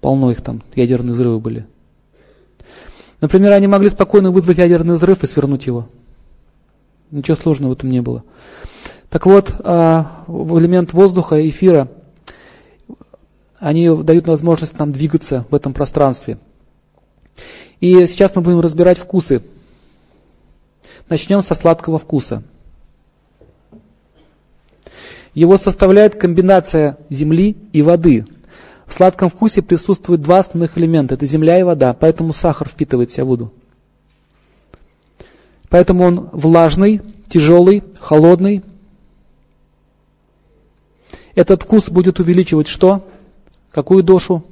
Полно 0.00 0.30
их 0.30 0.42
там, 0.42 0.62
ядерные 0.74 1.12
взрывы 1.12 1.38
были. 1.38 1.66
Например, 3.20 3.52
они 3.52 3.68
могли 3.68 3.88
спокойно 3.88 4.30
вызвать 4.30 4.58
ядерный 4.58 4.94
взрыв 4.94 5.22
и 5.22 5.26
свернуть 5.26 5.66
его. 5.66 5.88
Ничего 7.10 7.36
сложного 7.36 7.70
в 7.70 7.74
этом 7.74 7.90
не 7.90 8.00
было. 8.00 8.24
Так 9.10 9.26
вот, 9.26 9.54
а, 9.60 10.24
элемент 10.26 10.92
воздуха, 10.92 11.48
эфира, 11.48 11.88
они 13.58 13.88
дают 14.02 14.26
возможность 14.26 14.76
нам 14.78 14.90
двигаться 14.90 15.46
в 15.50 15.54
этом 15.54 15.72
пространстве. 15.72 16.38
И 17.78 18.06
сейчас 18.06 18.34
мы 18.34 18.42
будем 18.42 18.60
разбирать 18.60 18.98
вкусы. 18.98 19.42
Начнем 21.08 21.42
со 21.42 21.54
сладкого 21.54 21.98
вкуса. 21.98 22.42
Его 25.34 25.56
составляет 25.56 26.14
комбинация 26.16 26.98
земли 27.08 27.56
и 27.72 27.80
воды. 27.82 28.24
В 28.86 28.92
сладком 28.92 29.30
вкусе 29.30 29.62
присутствуют 29.62 30.20
два 30.20 30.40
основных 30.40 30.76
элемента. 30.76 31.14
Это 31.14 31.24
земля 31.24 31.58
и 31.58 31.62
вода. 31.62 31.94
Поэтому 31.94 32.34
сахар 32.34 32.68
впитывает 32.68 33.10
в 33.10 33.14
себя 33.14 33.24
воду. 33.24 33.52
Поэтому 35.70 36.04
он 36.04 36.28
влажный, 36.32 37.00
тяжелый, 37.30 37.82
холодный. 37.98 38.62
Этот 41.34 41.62
вкус 41.62 41.88
будет 41.88 42.20
увеличивать 42.20 42.68
что? 42.68 43.08
Какую 43.70 44.02
дошу? 44.02 44.44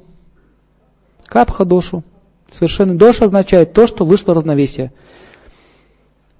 Капха 1.27 1.63
дошу. 1.63 2.03
Совершенно 2.51 2.97
доша 2.97 3.25
означает 3.25 3.73
то, 3.73 3.85
что 3.85 4.03
вышло 4.03 4.33
равновесие. 4.33 4.91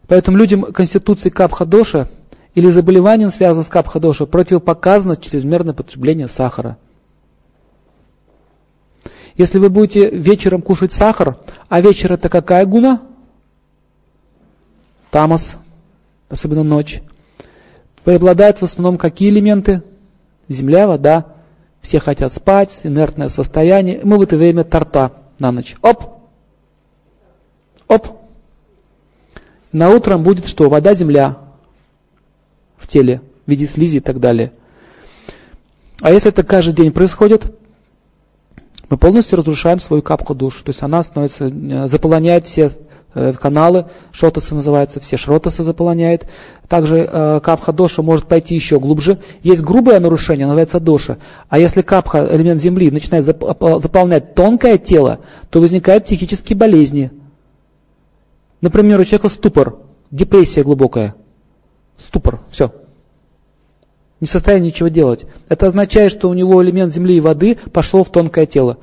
Поэтому 0.08 0.36
людям 0.36 0.64
конституции 0.64 1.30
капха 1.30 1.66
доша 1.66 2.10
или 2.54 2.70
заболеванием, 2.70 3.32
связанным 3.32 3.64
с 3.64 3.70
капха-доша, 3.70 4.26
противопоказано 4.26 5.16
чрезмерное 5.16 5.74
потребление 5.74 6.28
сахара. 6.28 6.78
Если 9.36 9.58
вы 9.58 9.70
будете 9.70 10.10
вечером 10.10 10.62
кушать 10.62 10.92
сахар, 10.92 11.38
а 11.70 11.80
вечер 11.80 12.12
это 12.12 12.28
какая 12.28 12.66
гуна? 12.66 13.02
Тамас, 15.10 15.56
особенно 16.30 16.64
ночь. 16.64 17.02
Преобладают 18.04 18.58
в 18.58 18.64
основном 18.64 18.98
какие 18.98 19.30
элементы? 19.30 19.84
Земля, 20.50 20.88
вода. 20.88 21.28
Все 21.82 22.00
хотят 22.00 22.32
спать, 22.34 22.82
инертное 22.84 23.30
состояние. 23.30 24.02
Мы 24.04 24.18
в 24.18 24.22
это 24.22 24.38
время 24.38 24.64
торта 24.64 25.14
на 25.40 25.52
ночь. 25.52 25.76
Оп! 25.82 26.04
Оп! 27.88 28.08
На 29.72 29.90
утром 29.90 30.24
будет 30.24 30.48
что? 30.48 30.70
Вода, 30.70 30.94
земля 30.94 31.38
теле 32.92 33.22
в 33.46 33.50
виде 33.50 33.66
слизи 33.66 33.98
и 33.98 34.02
так 34.02 34.20
далее. 34.20 34.52
А 36.02 36.12
если 36.12 36.30
это 36.30 36.44
каждый 36.44 36.74
день 36.74 36.92
происходит, 36.92 37.56
мы 38.90 38.98
полностью 38.98 39.38
разрушаем 39.38 39.80
свою 39.80 40.02
капку 40.02 40.36
душ. 40.36 40.62
То 40.64 40.70
есть 40.70 40.82
она 40.84 41.02
становится, 41.04 41.46
э, 41.46 41.88
заполоняет 41.88 42.48
все 42.48 42.72
э, 43.14 43.34
каналы, 43.34 43.86
шротасы 44.12 44.56
называется, 44.56 45.00
все 45.00 45.16
шротасы 45.16 45.64
заполоняет. 45.64 46.28
Также 46.68 46.98
э, 46.98 47.40
капха 47.42 47.72
доша 47.72 48.02
может 48.02 48.26
пойти 48.26 48.56
еще 48.56 48.80
глубже. 48.80 49.20
Есть 49.44 49.62
грубое 49.62 50.00
нарушение, 50.00 50.46
называется 50.46 50.80
доша. 50.80 51.20
А 51.50 51.60
если 51.60 51.84
капха, 51.84 52.28
элемент 52.36 52.60
земли, 52.60 52.92
начинает 52.92 53.24
заполнять 53.24 54.34
тонкое 54.34 54.78
тело, 54.78 55.20
то 55.50 55.62
возникают 55.62 56.06
психические 56.06 56.58
болезни. 56.58 57.12
Например, 58.60 59.00
у 59.00 59.06
человека 59.06 59.30
ступор, 59.30 59.78
депрессия 60.12 60.64
глубокая 60.64 61.16
ступор, 62.12 62.42
все. 62.52 62.72
Не 64.20 64.28
в 64.28 64.30
состоянии 64.30 64.68
ничего 64.68 64.90
делать. 64.90 65.26
Это 65.50 65.66
означает, 65.66 66.12
что 66.12 66.30
у 66.30 66.34
него 66.34 66.64
элемент 66.64 66.94
земли 66.94 67.18
и 67.18 67.22
воды 67.22 67.56
пошел 67.56 68.04
в 68.04 68.12
тонкое 68.12 68.46
тело. 68.46 68.78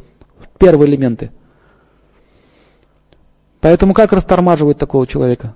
Первые 0.59 0.91
элементы. 0.91 1.31
Поэтому 3.61 3.95
как 3.95 4.12
растормаживать 4.12 4.79
такого 4.79 5.07
человека? 5.07 5.55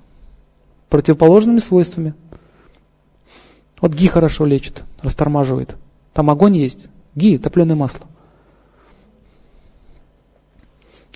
противоположными 0.92 1.58
свойствами. 1.58 2.12
Вот 3.80 3.94
ги 3.94 4.08
хорошо 4.08 4.44
лечит, 4.44 4.84
растормаживает. 5.00 5.74
Там 6.12 6.28
огонь 6.28 6.58
есть. 6.58 6.88
Ги, 7.14 7.38
топленое 7.38 7.76
масло. 7.76 8.06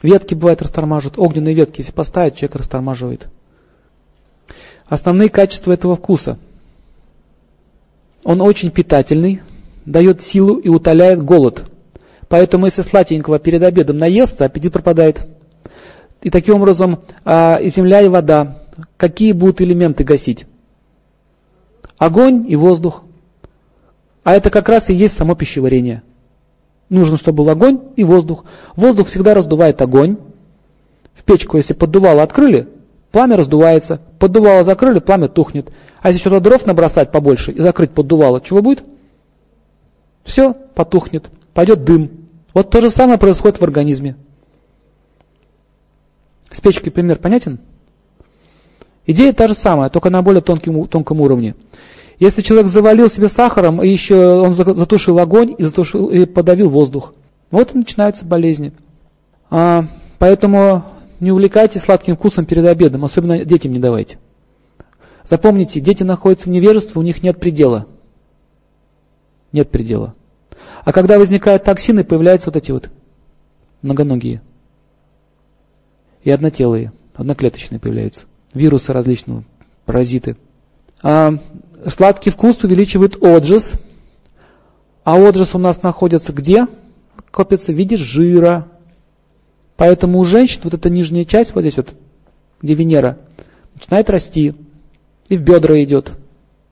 Ветки 0.02 0.32
бывают 0.32 0.62
растормаживают, 0.62 1.18
огненные 1.18 1.54
ветки, 1.54 1.80
если 1.80 1.92
поставить, 1.92 2.36
человек 2.36 2.56
растормаживает. 2.56 3.28
Основные 4.88 5.28
качества 5.28 5.72
этого 5.72 5.96
вкуса. 5.96 6.38
Он 8.24 8.40
очень 8.40 8.70
питательный, 8.70 9.42
дает 9.84 10.22
силу 10.22 10.56
и 10.56 10.68
утоляет 10.68 11.22
голод. 11.22 11.64
Поэтому 12.28 12.66
если 12.66 12.82
сладенького 12.82 13.38
перед 13.38 13.62
обедом 13.62 13.98
наестся, 13.98 14.44
аппетит 14.44 14.72
пропадает. 14.72 15.26
И 16.22 16.30
таким 16.30 16.56
образом 16.56 17.00
а, 17.24 17.58
и 17.62 17.68
земля, 17.68 18.00
и 18.00 18.08
вода, 18.08 18.58
какие 18.96 19.32
будут 19.32 19.60
элементы 19.60 20.02
гасить? 20.02 20.46
Огонь 21.98 22.46
и 22.48 22.56
воздух. 22.56 23.02
А 24.24 24.34
это 24.34 24.50
как 24.50 24.68
раз 24.68 24.90
и 24.90 24.94
есть 24.94 25.14
само 25.14 25.34
пищеварение. 25.36 26.02
Нужно, 26.88 27.16
чтобы 27.16 27.44
был 27.44 27.50
огонь 27.50 27.80
и 27.96 28.04
воздух. 28.04 28.44
Воздух 28.74 29.08
всегда 29.08 29.34
раздувает 29.34 29.80
огонь. 29.82 30.16
В 31.14 31.22
печку, 31.22 31.56
если 31.56 31.74
поддувало 31.74 32.22
открыли, 32.22 32.68
пламя 33.10 33.36
раздувается. 33.36 34.00
Поддувало 34.18 34.64
закрыли, 34.64 34.98
пламя 34.98 35.28
тухнет. 35.28 35.72
А 36.00 36.08
если 36.08 36.20
что-то 36.20 36.40
дров 36.40 36.66
набросать 36.66 37.10
побольше 37.10 37.52
и 37.52 37.60
закрыть 37.60 37.90
поддувало, 37.90 38.40
чего 38.40 38.62
будет? 38.62 38.84
Все 40.24 40.52
потухнет, 40.52 41.30
пойдет 41.54 41.84
дым. 41.84 42.10
Вот 42.52 42.70
то 42.70 42.80
же 42.80 42.90
самое 42.90 43.18
происходит 43.18 43.60
в 43.60 43.62
организме. 43.62 44.16
С 46.50 46.60
печкой 46.60 46.92
пример 46.92 47.18
понятен? 47.18 47.58
Идея 49.06 49.32
та 49.32 49.46
же 49.46 49.54
самая, 49.54 49.88
только 49.88 50.10
на 50.10 50.22
более 50.22 50.42
тонком, 50.42 50.88
тонком 50.88 51.20
уровне. 51.20 51.54
Если 52.18 52.42
человек 52.42 52.68
завалил 52.68 53.08
себе 53.08 53.28
сахаром, 53.28 53.82
и 53.82 53.88
еще 53.88 54.40
он 54.40 54.54
затушил 54.54 55.18
огонь 55.18 55.54
и, 55.56 55.62
затушил, 55.62 56.08
и 56.08 56.24
подавил 56.24 56.70
воздух, 56.70 57.14
вот 57.50 57.74
и 57.74 57.78
начинаются 57.78 58.24
болезни. 58.24 58.72
А, 59.50 59.84
поэтому 60.18 60.82
не 61.20 61.32
увлекайтесь 61.32 61.82
сладким 61.82 62.16
вкусом 62.16 62.46
перед 62.46 62.66
обедом, 62.66 63.04
особенно 63.04 63.44
детям 63.44 63.72
не 63.72 63.78
давайте. 63.78 64.18
Запомните, 65.24 65.80
дети 65.80 66.02
находятся 66.02 66.46
в 66.46 66.52
невежестве, 66.52 67.00
у 67.00 67.04
них 67.04 67.22
нет 67.22 67.40
предела. 67.40 67.86
Нет 69.52 69.70
предела. 69.70 70.14
А 70.84 70.92
когда 70.92 71.18
возникают 71.18 71.64
токсины, 71.64 72.04
появляются 72.04 72.48
вот 72.48 72.56
эти 72.56 72.70
вот 72.70 72.90
многоногие. 73.82 74.40
И 76.22 76.30
однотелые, 76.30 76.92
одноклеточные 77.14 77.80
появляются. 77.80 78.22
Вирусы 78.54 78.92
различные, 78.92 79.44
паразиты. 79.84 80.36
А 81.02 81.34
сладкий 81.88 82.30
вкус 82.30 82.62
увеличивает 82.64 83.22
отжиз. 83.22 83.74
А 85.04 85.16
отжиз 85.16 85.54
у 85.54 85.58
нас 85.58 85.82
находится 85.82 86.32
где? 86.32 86.66
Копится 87.30 87.72
в 87.72 87.76
виде 87.76 87.96
жира. 87.96 88.68
Поэтому 89.76 90.18
у 90.18 90.24
женщин 90.24 90.60
вот 90.64 90.74
эта 90.74 90.88
нижняя 90.90 91.24
часть, 91.24 91.54
вот 91.54 91.60
здесь 91.60 91.76
вот, 91.76 91.94
где 92.62 92.74
Венера, 92.74 93.18
начинает 93.74 94.10
расти. 94.10 94.54
И 95.28 95.36
в 95.36 95.42
бедра 95.42 95.82
идет 95.82 96.12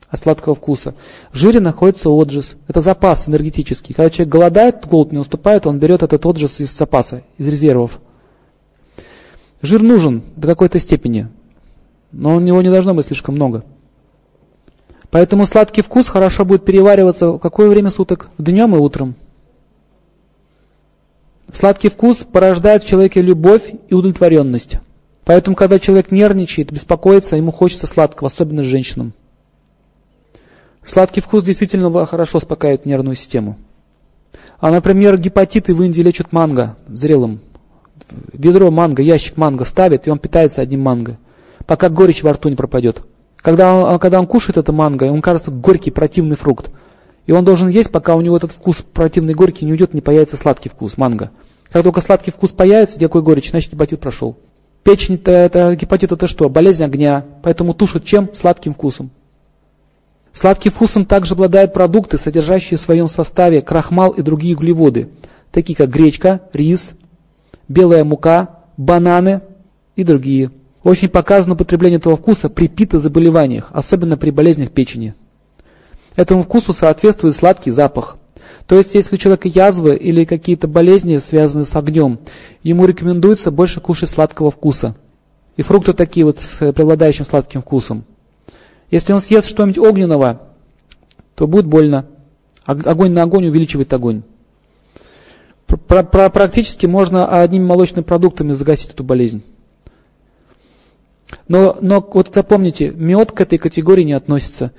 от 0.09 0.21
сладкого 0.21 0.55
вкуса. 0.55 0.95
В 1.33 1.37
жире 1.37 1.61
находится 1.61 2.09
отжиз. 2.09 2.55
Это 2.69 2.81
запас 2.81 3.29
энергетический. 3.29 3.95
Когда 3.95 4.11
человек 4.11 4.33
голодает, 4.33 4.87
голод 4.87 5.11
не 5.11 5.19
наступает, 5.19 5.67
он 5.67 5.79
берет 5.79 6.03
этот 6.03 6.25
отжиз 6.25 6.61
из 6.61 6.77
запаса, 6.77 7.23
из 7.37 7.49
резервов. 7.49 7.99
Жир 9.61 9.83
нужен 9.83 10.23
до 10.37 10.47
какой-то 10.47 10.79
степени, 10.79 11.29
но 12.13 12.37
у 12.37 12.41
него 12.41 12.63
не 12.63 12.71
должно 12.71 12.95
быть 12.95 13.07
слишком 13.07 13.35
много. 13.35 13.65
Поэтому 15.11 15.47
сладкий 15.47 15.83
вкус 15.83 16.09
хорошо 16.09 16.45
будет 16.45 16.65
перевариваться 16.65 17.31
в 17.31 17.39
какое 17.39 17.69
время 17.69 17.91
суток? 17.91 18.31
Днем 18.39 18.75
и 18.77 18.79
утром. 18.79 19.15
Сладкий 21.53 21.89
вкус 21.89 22.19
порождает 22.19 22.83
в 22.83 22.89
человеке 22.89 23.21
любовь 23.21 23.73
и 23.89 23.95
удовлетворенность. 23.95 24.79
Поэтому, 25.25 25.57
когда 25.57 25.79
человек 25.79 26.11
нервничает, 26.11 26.73
беспокоится, 26.73 27.37
ему 27.37 27.51
хочется 27.51 27.87
сладкого, 27.87 28.29
особенно 28.29 28.65
женщинам. 28.65 29.13
Сладкий 30.85 31.21
вкус 31.21 31.45
действительно 31.45 32.05
хорошо 32.05 32.39
успокаивает 32.39 32.85
нервную 32.85 33.17
систему. 33.17 33.57
А, 34.59 34.71
например, 34.71 35.19
гепатиты 35.19 35.75
в 35.75 35.83
Индии 35.83 36.03
лечат 36.03 36.33
манго 36.33 36.77
зрелым. 36.87 37.41
Ведро 38.33 38.71
манго, 38.71 39.03
ящик 39.03 39.37
манго 39.37 39.65
ставит, 39.65 40.07
и 40.07 40.11
он 40.11 40.19
питается 40.19 40.61
одним 40.61 40.83
манго, 40.83 41.19
пока 41.67 41.89
горечь 41.89 42.23
во 42.23 42.33
рту 42.33 42.49
не 42.49 42.57
пропадет. 42.57 43.03
Когда 43.37 43.75
он, 43.75 43.95
а 43.95 43.99
когда 43.99 44.21
он 44.21 44.27
кушает 44.27 44.57
это 44.57 44.73
манго, 44.73 45.05
он 45.05 45.23
кажется 45.23 45.51
горький, 45.51 45.91
противный 45.91 46.37
фрукт. 46.37 46.71
И 47.27 47.33
он 47.33 47.45
должен 47.45 47.69
есть, 47.69 47.91
пока 47.91 48.17
у 48.17 48.21
него 48.21 48.37
этот 48.37 48.53
вкус 48.53 48.83
противный, 48.83 49.35
горький 49.35 49.65
не 49.65 49.73
уйдет, 49.73 49.95
не 49.95 50.01
появится 50.01 50.37
сладкий 50.37 50.69
вкус 50.69 50.97
манго. 50.97 51.31
Как 51.71 51.83
только 51.83 52.01
сладкий 52.01 52.31
вкус 52.31 52.51
появится, 52.53 52.99
никакой 52.99 53.23
горечь, 53.23 53.51
значит 53.51 53.73
гепатит 53.73 54.01
прошел. 54.01 54.37
Печень 54.83 55.15
это, 55.15 55.33
это 55.33 55.75
гепатит 55.75 56.13
это 56.13 56.27
что? 56.27 56.51
Болезнь 56.51 56.85
огня. 56.85 57.25
Поэтому 57.43 57.73
тушат 57.73 58.05
чем? 58.05 58.29
Сладким 58.35 58.75
вкусом. 58.75 59.11
Сладким 60.35 60.73
вкусом 60.73 61.07
также 61.07 61.35
обладают 61.35 61.73
продукты, 61.73 62.19
содержащие 62.19 62.77
в 62.77 62.81
своем 62.81 63.09
составе 63.09 63.63
крахмал 63.63 64.11
и 64.11 64.21
другие 64.21 64.57
углеводы, 64.57 65.09
такие 65.53 65.77
как 65.77 65.89
гречка, 65.89 66.43
рис, 66.53 66.93
белая 67.69 68.05
мука, 68.05 68.61
бананы 68.77 69.41
и 69.97 70.05
другие. 70.05 70.51
Очень 70.83 71.09
показано 71.09 71.55
употребление 71.55 71.99
этого 71.99 72.17
вкуса 72.17 72.51
при 72.51 72.69
питозаболеваниях, 72.69 73.71
особенно 73.73 74.19
при 74.19 74.31
болезнях 74.31 74.71
печени. 74.71 75.15
Этому 76.17 76.45
вкусу 76.45 76.73
соответствует 76.73 77.35
сладкий 77.35 77.71
запах. 77.71 78.17
То 78.67 78.77
есть, 78.77 78.95
если 78.95 79.17
у 79.17 79.19
человека 79.19 79.49
язвы 79.49 79.97
или 79.97 80.25
какие-то 80.25 80.69
болезни, 80.69 81.19
связанные 81.19 81.67
с 81.67 81.77
огнем, 81.77 82.19
ему 82.63 82.87
рекомендуется 82.87 83.51
больше 83.51 83.81
кушать 83.81 84.09
сладкого 84.09 84.51
вкуса. 84.51 84.97
И 85.57 85.63
фрукты 85.63 85.93
такие 85.93 86.25
вот 86.25 86.39
с 86.41 86.73
преобладающим 86.73 87.25
сладким 87.25 87.63
вкусом. 87.63 88.05
Если 88.91 89.13
он 89.13 89.21
съест 89.21 89.49
что-нибудь 89.49 89.79
огненного, 89.79 90.43
то 91.35 91.47
будет 91.47 91.67
больно. 91.67 92.07
Огонь 92.65 93.13
на 93.13 93.23
огонь 93.23 93.47
увеличивает 93.47 93.93
огонь. 93.93 94.23
Практически 95.67 96.87
можно 96.87 97.43
одними 97.43 97.65
молочными 97.65 98.05
продуктами 98.05 98.53
загасить 98.53 98.91
эту 98.91 99.05
болезнь. 99.05 99.43
Но, 101.49 101.77
но 101.81 102.07
вот 102.13 102.31
запомните, 102.35 102.91
мед 102.91 103.33
к 103.33 103.41
этой 103.41 103.59
категории 103.59 104.03
не 104.03 104.13
относится. 104.13 104.73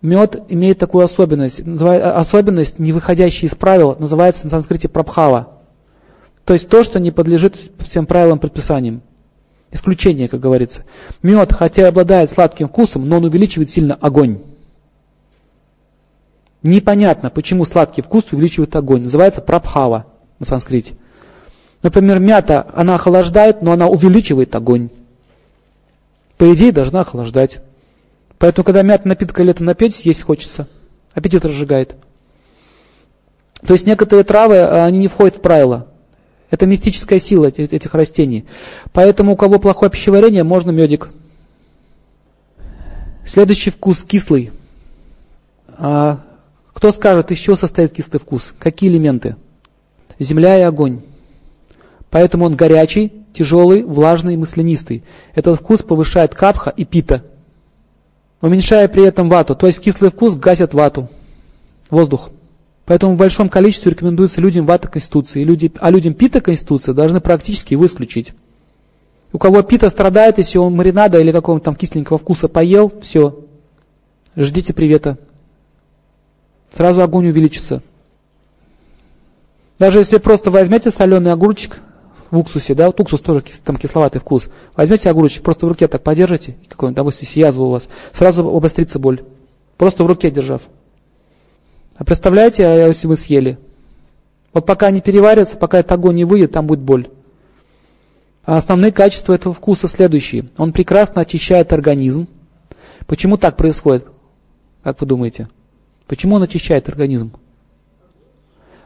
Мед 0.00 0.42
имеет 0.48 0.78
такую 0.78 1.04
особенность, 1.04 1.60
особенность, 1.60 2.78
не 2.78 2.92
выходящая 2.92 3.50
из 3.50 3.54
правил, 3.54 3.96
называется 3.98 4.44
на 4.44 4.50
санскрите 4.50 4.88
прабхава. 4.88 5.48
То 6.44 6.52
есть 6.52 6.68
то, 6.68 6.84
что 6.84 7.00
не 7.00 7.10
подлежит 7.10 7.56
всем 7.80 8.06
правилам 8.06 8.38
предписаниям. 8.38 9.02
Исключение, 9.70 10.28
как 10.28 10.40
говорится. 10.40 10.84
Мед, 11.22 11.52
хотя 11.52 11.82
и 11.82 11.86
обладает 11.86 12.30
сладким 12.30 12.68
вкусом, 12.68 13.08
но 13.08 13.16
он 13.16 13.24
увеличивает 13.24 13.70
сильно 13.70 13.94
огонь. 13.94 14.40
Непонятно, 16.62 17.30
почему 17.30 17.64
сладкий 17.64 18.02
вкус 18.02 18.32
увеличивает 18.32 18.74
огонь. 18.76 19.02
Называется 19.02 19.42
прабхава 19.42 20.06
на 20.38 20.46
санскрите. 20.46 20.94
Например, 21.82 22.18
мята, 22.18 22.66
она 22.74 22.94
охлаждает, 22.94 23.62
но 23.62 23.72
она 23.72 23.88
увеличивает 23.88 24.54
огонь 24.54 24.90
по 26.38 26.54
идее, 26.54 26.72
должна 26.72 27.00
охлаждать. 27.00 27.58
Поэтому, 28.38 28.64
когда 28.64 28.82
мятный 28.82 29.10
напиток 29.10 29.38
лето 29.40 29.64
напить, 29.64 30.04
есть 30.04 30.22
хочется. 30.22 30.68
Аппетит 31.12 31.44
разжигает. 31.44 31.96
То 33.66 33.72
есть 33.72 33.86
некоторые 33.86 34.24
травы, 34.24 34.58
а, 34.58 34.84
они 34.84 34.98
не 34.98 35.08
входят 35.08 35.36
в 35.36 35.40
правила. 35.40 35.88
Это 36.50 36.66
мистическая 36.66 37.18
сила 37.18 37.46
этих 37.46 37.94
растений. 37.94 38.46
Поэтому 38.92 39.32
у 39.32 39.36
кого 39.36 39.58
плохое 39.58 39.90
пищеварение, 39.90 40.44
можно 40.44 40.70
медик. 40.70 41.10
Следующий 43.26 43.70
вкус 43.70 44.04
кислый. 44.04 44.52
А 45.66 46.24
кто 46.72 46.92
скажет, 46.92 47.30
из 47.30 47.38
чего 47.38 47.56
состоит 47.56 47.92
кислый 47.92 48.20
вкус? 48.20 48.54
Какие 48.58 48.88
элементы? 48.88 49.36
Земля 50.18 50.58
и 50.58 50.62
огонь. 50.62 51.02
Поэтому 52.08 52.46
он 52.46 52.56
горячий, 52.56 53.12
тяжелый, 53.34 53.82
влажный, 53.82 54.36
маслянистый. 54.36 55.04
Этот 55.34 55.60
вкус 55.60 55.82
повышает 55.82 56.34
капха 56.34 56.70
и 56.70 56.84
пита, 56.84 57.24
уменьшая 58.40 58.88
при 58.88 59.04
этом 59.04 59.28
вату. 59.28 59.54
То 59.54 59.66
есть 59.66 59.80
кислый 59.80 60.10
вкус 60.10 60.36
гасит 60.36 60.74
вату, 60.74 61.08
воздух. 61.90 62.30
Поэтому 62.84 63.14
в 63.14 63.18
большом 63.18 63.48
количестве 63.48 63.90
рекомендуется 63.90 64.40
людям 64.40 64.64
вата 64.64 64.88
конституции, 64.88 65.44
люди, 65.44 65.70
а 65.78 65.90
людям 65.90 66.14
пита 66.14 66.40
конституции 66.40 66.92
должны 66.92 67.20
практически 67.20 67.74
его 67.74 67.84
исключить. 67.86 68.32
У 69.32 69.38
кого 69.38 69.62
пита 69.62 69.90
страдает, 69.90 70.38
если 70.38 70.56
он 70.56 70.74
маринада 70.74 71.20
или 71.20 71.30
какого-то 71.30 71.66
там 71.66 71.76
кисленького 71.76 72.18
вкуса 72.18 72.48
поел, 72.48 72.90
все, 73.02 73.44
ждите 74.36 74.72
привета. 74.72 75.18
Сразу 76.74 77.02
огонь 77.02 77.28
увеличится. 77.28 77.82
Даже 79.78 79.98
если 79.98 80.16
просто 80.16 80.50
возьмете 80.50 80.90
соленый 80.90 81.32
огурчик, 81.32 81.80
в 82.30 82.38
уксусе, 82.38 82.74
да, 82.74 82.86
вот 82.86 83.00
уксус 83.00 83.20
тоже 83.20 83.42
там 83.64 83.76
кисловатый 83.76 84.20
вкус. 84.20 84.48
Возьмете 84.76 85.10
огурчик, 85.10 85.42
просто 85.42 85.66
в 85.66 85.68
руке 85.68 85.88
так 85.88 86.02
подержите, 86.02 86.56
какой-нибудь, 86.68 86.96
допустим, 86.96 87.28
язва 87.34 87.64
у 87.64 87.70
вас, 87.70 87.88
сразу 88.12 88.48
обострится 88.48 88.98
боль. 88.98 89.22
Просто 89.76 90.04
в 90.04 90.06
руке 90.06 90.30
держав. 90.30 90.62
А 91.96 92.04
представляете, 92.04 92.66
а 92.66 92.88
если 92.88 93.06
вы 93.06 93.16
съели? 93.16 93.58
Вот 94.52 94.66
пока 94.66 94.90
не 94.90 95.00
переварится, 95.00 95.56
пока 95.56 95.78
этот 95.78 95.92
огонь 95.92 96.16
не 96.16 96.24
выйдет, 96.24 96.52
там 96.52 96.66
будет 96.66 96.80
боль. 96.80 97.08
А 98.44 98.56
основные 98.56 98.92
качества 98.92 99.34
этого 99.34 99.54
вкуса 99.54 99.88
следующие. 99.88 100.46
Он 100.56 100.72
прекрасно 100.72 101.22
очищает 101.22 101.72
организм. 101.72 102.28
Почему 103.06 103.36
так 103.36 103.56
происходит? 103.56 104.06
Как 104.82 105.00
вы 105.00 105.06
думаете? 105.06 105.48
Почему 106.06 106.36
он 106.36 106.42
очищает 106.42 106.88
организм? 106.88 107.32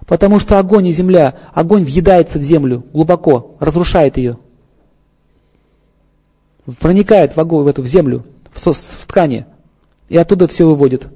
Потому 0.07 0.41
что 0.41 0.59
огонь 0.59 0.87
и 0.89 0.93
земля, 0.93 1.35
огонь 1.53 1.85
въедается 1.85 2.39
в 2.39 2.43
землю 2.43 2.85
глубоко, 2.93 3.57
разрушает 3.61 4.17
ее. 4.17 4.39
Проникает 6.81 7.37
в, 7.37 7.41
огонь, 7.41 7.65
в 7.65 7.69
эту 7.69 7.83
в 7.83 7.87
землю, 7.87 8.25
в, 8.53 8.65
в 8.65 9.07
ткани, 9.07 9.47
и 10.09 10.17
оттуда 10.17 10.49
все 10.49 10.67
выводит. 10.67 11.09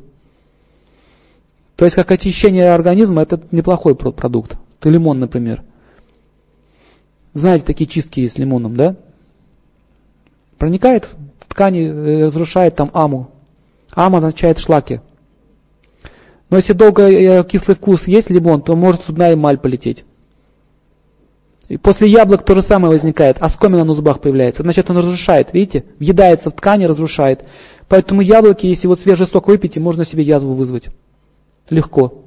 То 1.76 1.84
есть 1.84 1.94
как 1.94 2.10
очищение 2.10 2.72
организма 2.72 3.22
это 3.22 3.40
неплохой 3.50 3.94
продукт. 3.94 4.56
Это 4.80 4.88
лимон, 4.88 5.20
например. 5.20 5.62
Знаете, 7.34 7.66
такие 7.66 7.86
чистки 7.86 8.26
с 8.26 8.38
лимоном, 8.38 8.76
да? 8.76 8.96
Проникает 10.58 11.06
в 11.38 11.48
ткани, 11.48 11.82
э, 11.82 12.24
разрушает 12.24 12.76
там 12.76 12.90
аму. 12.94 13.30
Ама 13.92 14.18
означает 14.18 14.58
шлаки. 14.58 15.00
Но 16.48 16.56
если 16.56 16.72
долго 16.72 17.02
э, 17.02 17.44
кислый 17.44 17.76
вкус 17.76 18.06
есть 18.06 18.30
лимон, 18.30 18.62
то 18.62 18.76
может 18.76 19.04
зубная 19.04 19.34
эмаль 19.34 19.58
полететь. 19.58 20.04
И 21.68 21.76
после 21.76 22.08
яблок 22.08 22.44
то 22.44 22.54
же 22.54 22.62
самое 22.62 22.92
возникает, 22.92 23.38
оскомина 23.40 23.84
на 23.84 23.94
зубах 23.94 24.20
появляется. 24.20 24.62
Значит, 24.62 24.88
он 24.88 24.98
разрушает, 24.98 25.52
видите? 25.52 25.84
Въедается 25.98 26.50
в 26.50 26.52
ткани, 26.54 26.84
разрушает. 26.84 27.44
Поэтому 27.88 28.20
яблоки, 28.20 28.66
если 28.66 28.86
вот 28.86 29.00
свежий 29.00 29.26
сок 29.26 29.48
выпить, 29.48 29.76
можно 29.76 30.04
себе 30.04 30.22
язву 30.22 30.54
вызвать. 30.54 30.88
Легко. 31.68 32.24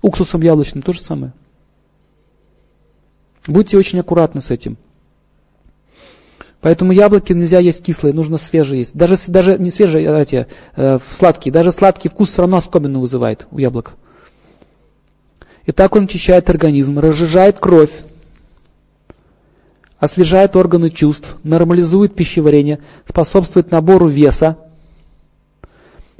Уксусом 0.00 0.42
яблочным 0.42 0.82
то 0.82 0.92
же 0.92 1.00
самое. 1.00 1.32
Будьте 3.46 3.78
очень 3.78 4.00
аккуратны 4.00 4.40
с 4.40 4.50
этим. 4.50 4.76
Поэтому 6.62 6.92
яблоки 6.92 7.32
нельзя 7.32 7.58
есть 7.58 7.82
кислые, 7.82 8.14
нужно 8.14 8.38
свежие 8.38 8.78
есть. 8.78 8.96
Даже, 8.96 9.18
даже 9.26 9.58
не 9.58 9.72
свежие, 9.72 10.08
а 10.08 10.20
эти, 10.20 10.46
э, 10.76 10.98
сладкие, 11.10 11.52
даже 11.52 11.72
сладкий 11.72 12.08
вкус 12.08 12.30
все 12.30 12.42
равно 12.42 12.58
оскомину 12.58 13.00
вызывает 13.00 13.48
у 13.50 13.58
яблок. 13.58 13.94
И 15.66 15.72
так 15.72 15.94
он 15.96 16.04
очищает 16.04 16.48
организм, 16.48 17.00
разжижает 17.00 17.58
кровь, 17.58 17.90
освежает 19.98 20.54
органы 20.54 20.90
чувств, 20.90 21.36
нормализует 21.42 22.14
пищеварение, 22.14 22.78
способствует 23.08 23.72
набору 23.72 24.06
веса, 24.06 24.56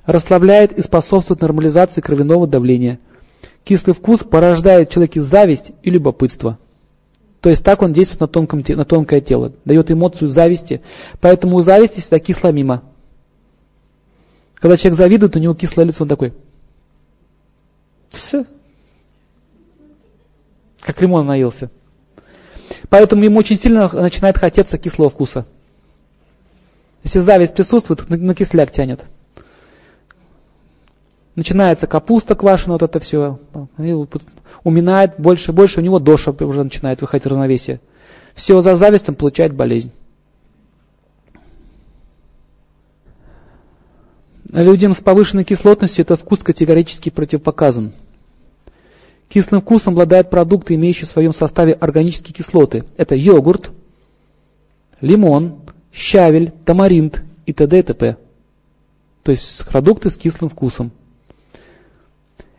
расслабляет 0.05 0.73
и 0.73 0.83
способствует 0.83 1.41
нормализации 1.41 2.01
кровяного 2.01 2.49
давления. 2.49 2.99
Кислый 3.63 3.95
вкус 3.95 4.25
порождает 4.25 4.91
в 4.91 4.93
человеке 4.93 5.21
зависть 5.21 5.71
и 5.85 5.91
любопытство. 5.91 6.59
То 7.43 7.51
есть 7.51 7.65
так 7.65 7.83
он 7.83 7.93
действует 7.93 8.21
на, 8.21 8.29
тонком, 8.29 8.63
на 8.67 8.85
тонкое 8.85 9.21
тело, 9.21 9.53
дает 9.65 9.91
эмоцию 9.91 10.29
зависти. 10.29 10.81
Поэтому 11.21 11.57
у 11.57 11.61
зависти 11.61 11.99
всегда 11.99 12.21
кисло 12.21 12.53
мимо. 12.53 12.85
Когда 14.55 14.77
человек 14.77 14.97
завидует, 14.97 15.35
у 15.35 15.41
него 15.41 15.53
кислое 15.53 15.87
лицо, 15.87 16.05
он 16.05 16.09
такой. 16.09 16.33
Все. 18.11 18.47
Как 20.83 21.03
лимон 21.03 21.27
наелся. 21.27 21.69
Поэтому 22.89 23.25
ему 23.25 23.41
очень 23.41 23.59
сильно 23.59 23.91
начинает 23.93 24.39
хотеться 24.39 24.79
кислого 24.79 25.11
вкуса. 25.11 25.45
Если 27.03 27.19
зависть 27.19 27.57
присутствует, 27.57 28.09
на 28.09 28.37
кисляк 28.37 28.71
тянет. 28.71 29.01
Начинается 31.35 31.89
капуста 31.89 32.37
квашеная, 32.37 32.75
вот 32.75 32.83
это 32.83 33.01
все. 33.01 33.41
И 33.79 33.93
уминает 34.65 35.15
больше 35.19 35.53
и 35.53 35.55
больше, 35.55 35.81
у 35.81 35.83
него 35.83 35.99
доша 35.99 36.31
уже 36.33 36.63
начинает 36.63 37.01
выходить 37.01 37.27
равновесие. 37.27 37.81
Все 38.35 38.61
за 38.61 38.77
зависть 38.77 39.09
он 39.09 39.15
получает 39.15 39.55
болезнь. 39.55 39.93
Людям 44.53 44.95
с 44.95 45.01
повышенной 45.01 45.45
кислотностью 45.45 46.03
этот 46.03 46.21
вкус 46.21 46.41
категорически 46.41 47.09
противопоказан. 47.09 47.93
Кислым 49.29 49.63
вкусом 49.63 49.95
обладают 49.95 50.29
продукты, 50.29 50.75
имеющие 50.75 51.07
в 51.07 51.11
своем 51.11 51.33
составе 51.33 51.73
органические 51.73 52.35
кислоты. 52.35 52.85
Это 52.99 53.15
йогурт, 53.15 53.71
лимон, 55.01 55.61
щавель, 55.91 56.53
тамаринт 56.67 57.23
и 57.47 57.55
т.д. 57.55 57.79
и 57.79 57.83
т.п. 57.83 58.17
То 59.23 59.31
есть 59.31 59.65
продукты 59.67 60.11
с 60.11 60.19
кислым 60.19 60.51
вкусом. 60.51 60.93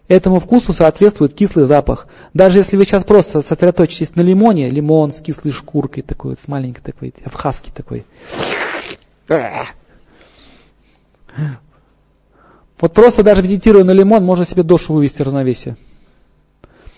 Этому 0.08 0.40
вкусу 0.40 0.74
соответствует 0.74 1.34
кислый 1.34 1.66
запах. 1.66 2.08
Даже 2.34 2.58
если 2.58 2.76
вы 2.76 2.84
сейчас 2.84 3.04
просто 3.04 3.42
сосредоточитесь 3.42 4.16
на 4.16 4.22
лимоне, 4.22 4.70
лимон 4.70 5.12
с 5.12 5.22
кислой 5.22 5.54
шкуркой 5.54 6.04
такой, 6.04 6.36
с 6.36 6.48
маленькой 6.48 6.82
такой, 6.82 7.14
абхазский 7.24 7.72
такой. 7.74 8.06
Вот 12.80 12.94
просто 12.94 13.24
даже 13.24 13.42
медитируя 13.42 13.86
на 13.86 13.92
лимон, 13.92 14.26
можно 14.26 14.44
себе 14.44 14.64
душу 14.64 14.94
вывести 14.94 15.22
равновесие. 15.22 15.78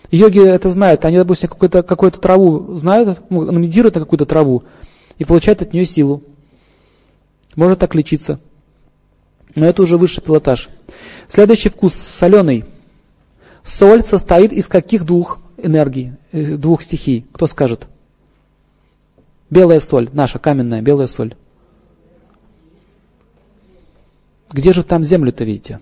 Йоги 0.10 0.44
это 0.44 0.70
знают, 0.70 1.06
они, 1.06 1.18
допустим, 1.18 1.50
какую-то 1.50 1.84
какую 1.84 2.12
траву 2.12 2.76
знают, 2.78 3.22
ну, 3.30 3.52
медитируют 3.52 3.96
на 3.96 4.02
какую-то 4.02 4.26
траву 4.26 4.64
и 5.20 5.26
получают 5.26 5.62
от 5.62 5.74
нее 5.74 5.86
силу. 5.86 6.24
Может 7.56 7.80
так 7.80 7.94
лечиться. 7.94 8.40
Но 9.54 9.66
это 9.66 9.84
уже 9.84 9.98
высший 9.98 10.24
пилотаж. 10.24 10.70
Следующий 11.30 11.70
вкус 11.70 11.94
соленый. 11.94 12.66
Соль 13.66 14.04
состоит 14.04 14.54
из 14.54 14.68
каких 14.68 15.06
двух 15.06 15.40
энергий, 15.58 16.14
э, 16.32 16.56
двух 16.56 16.84
стихий? 16.84 17.26
Кто 17.34 17.48
скажет? 17.48 17.88
Белая 19.50 19.80
соль, 19.80 20.10
наша 20.14 20.38
каменная 20.38 20.84
белая 20.84 21.08
соль. 21.08 21.36
Где 24.52 24.72
же 24.72 24.84
там 24.84 25.04
землю-то 25.04 25.44
видите? 25.44 25.80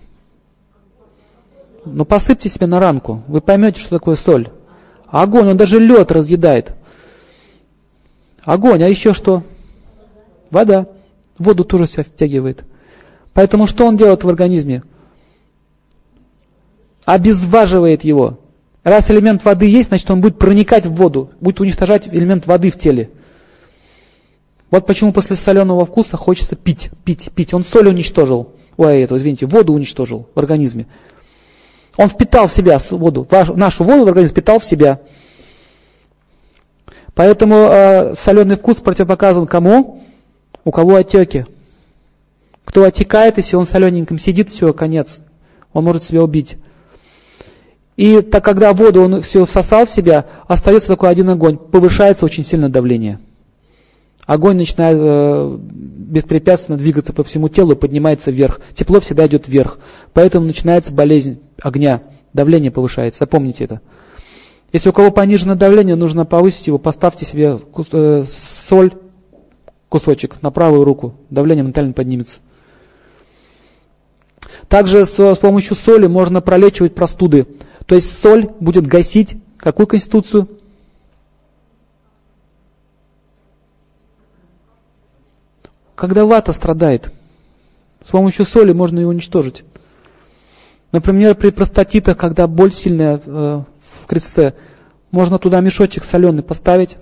Ну 1.84 2.06
посыпьте 2.06 2.48
себе 2.48 2.66
на 2.66 2.80
ранку, 2.80 3.22
вы 3.28 3.42
поймете, 3.42 3.80
что 3.80 3.90
такое 3.90 4.16
соль. 4.16 4.50
Огонь, 5.06 5.48
он 5.48 5.58
даже 5.58 5.78
лед 5.78 6.10
разъедает. 6.10 6.72
Огонь, 8.44 8.82
а 8.82 8.88
еще 8.88 9.12
что? 9.12 9.42
Вода. 10.50 10.88
Воду 11.38 11.64
тоже 11.64 11.84
все 11.86 12.02
втягивает. 12.02 12.64
Поэтому 13.34 13.66
что 13.66 13.86
он 13.86 13.98
делает 13.98 14.24
в 14.24 14.28
организме? 14.28 14.84
Обезваживает 17.04 18.04
его. 18.04 18.38
Раз 18.82 19.10
элемент 19.10 19.44
воды 19.44 19.66
есть, 19.66 19.88
значит 19.88 20.10
он 20.10 20.20
будет 20.20 20.38
проникать 20.38 20.86
в 20.86 20.92
воду, 20.92 21.30
будет 21.40 21.60
уничтожать 21.60 22.08
элемент 22.08 22.46
воды 22.46 22.70
в 22.70 22.78
теле. 22.78 23.10
Вот 24.70 24.86
почему 24.86 25.12
после 25.12 25.36
соленого 25.36 25.84
вкуса 25.86 26.16
хочется 26.16 26.56
пить, 26.56 26.90
пить, 27.04 27.30
пить. 27.34 27.54
Он 27.54 27.64
соль 27.64 27.88
уничтожил, 27.88 28.52
ой, 28.76 29.02
это, 29.02 29.16
извините, 29.16 29.46
воду 29.46 29.72
уничтожил 29.72 30.28
в 30.34 30.38
организме. 30.38 30.86
Он 31.96 32.08
впитал 32.08 32.48
в 32.48 32.52
себя 32.52 32.78
воду, 32.90 33.26
нашу 33.54 33.84
воду 33.84 34.04
в 34.04 34.08
организм 34.08 34.32
впитал 34.32 34.58
в 34.58 34.64
себя. 34.64 35.00
Поэтому 37.14 37.54
э, 37.54 38.14
соленый 38.14 38.56
вкус 38.56 38.78
противопоказан 38.78 39.46
кому? 39.46 40.02
У 40.64 40.72
кого 40.72 40.96
отеки. 40.96 41.46
Кто 42.64 42.82
отекает, 42.82 43.36
если 43.36 43.54
он 43.54 43.66
солененьким 43.66 44.18
сидит, 44.18 44.50
все, 44.50 44.72
конец. 44.72 45.20
Он 45.72 45.84
может 45.84 46.02
себя 46.02 46.22
убить. 46.24 46.56
И 47.96 48.22
так 48.22 48.44
когда 48.44 48.72
воду 48.72 49.02
он 49.02 49.22
все 49.22 49.44
всосал 49.44 49.86
в 49.86 49.90
себя, 49.90 50.26
остается 50.48 50.88
такой 50.88 51.10
один 51.10 51.30
огонь, 51.30 51.56
повышается 51.56 52.24
очень 52.24 52.44
сильно 52.44 52.68
давление. 52.68 53.20
Огонь 54.26 54.56
начинает 54.56 54.98
э, 54.98 55.58
беспрепятственно 55.60 56.78
двигаться 56.78 57.12
по 57.12 57.22
всему 57.22 57.48
телу 57.48 57.76
поднимается 57.76 58.30
вверх. 58.30 58.60
Тепло 58.74 59.00
всегда 59.00 59.26
идет 59.26 59.48
вверх. 59.48 59.78
Поэтому 60.14 60.46
начинается 60.46 60.94
болезнь 60.94 61.40
огня, 61.60 62.02
давление 62.32 62.70
повышается. 62.70 63.20
Запомните 63.20 63.64
это. 63.64 63.80
Если 64.72 64.88
у 64.88 64.92
кого 64.92 65.10
понижено 65.10 65.54
давление, 65.54 65.94
нужно 65.94 66.24
повысить 66.24 66.66
его, 66.66 66.78
поставьте 66.78 67.24
себе 67.24 67.58
э, 67.92 68.24
соль, 68.26 68.94
кусочек 69.88 70.42
на 70.42 70.50
правую 70.50 70.84
руку, 70.84 71.14
давление 71.30 71.62
моментально 71.62 71.92
поднимется. 71.92 72.40
Также 74.68 75.04
с, 75.04 75.18
с 75.18 75.36
помощью 75.36 75.76
соли 75.76 76.06
можно 76.06 76.40
пролечивать 76.40 76.94
простуды. 76.94 77.46
То 77.86 77.94
есть 77.94 78.20
соль 78.20 78.48
будет 78.60 78.86
гасить 78.86 79.36
какую 79.58 79.86
конституцию? 79.86 80.48
Когда 85.94 86.24
вата 86.24 86.52
страдает, 86.52 87.12
с 88.04 88.10
помощью 88.10 88.44
соли 88.44 88.72
можно 88.72 88.98
ее 88.98 89.06
уничтожить. 89.06 89.64
Например, 90.92 91.34
при 91.34 91.50
простатитах, 91.50 92.16
когда 92.16 92.46
боль 92.46 92.72
сильная 92.72 93.20
э, 93.24 93.62
в 94.02 94.06
крестце, 94.06 94.54
можно 95.10 95.38
туда 95.38 95.60
мешочек 95.60 96.04
соленый 96.04 96.42
поставить, 96.42 96.96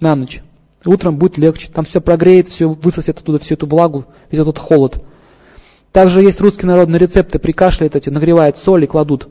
на 0.00 0.16
ночь. 0.16 0.42
Утром 0.84 1.16
будет 1.16 1.36
легче, 1.36 1.70
там 1.72 1.84
все 1.84 2.00
прогреет, 2.00 2.48
все 2.48 2.68
высосет 2.68 3.18
оттуда 3.18 3.38
всю 3.38 3.54
эту 3.54 3.66
влагу, 3.66 4.06
весь 4.30 4.40
этот 4.40 4.58
холод. 4.58 5.04
Также 5.92 6.22
есть 6.22 6.40
русские 6.40 6.68
народные 6.68 6.98
рецепты, 6.98 7.38
прикашляют 7.38 7.96
эти, 7.96 8.08
нагревают 8.08 8.56
соль 8.56 8.84
и 8.84 8.86
кладут. 8.86 9.28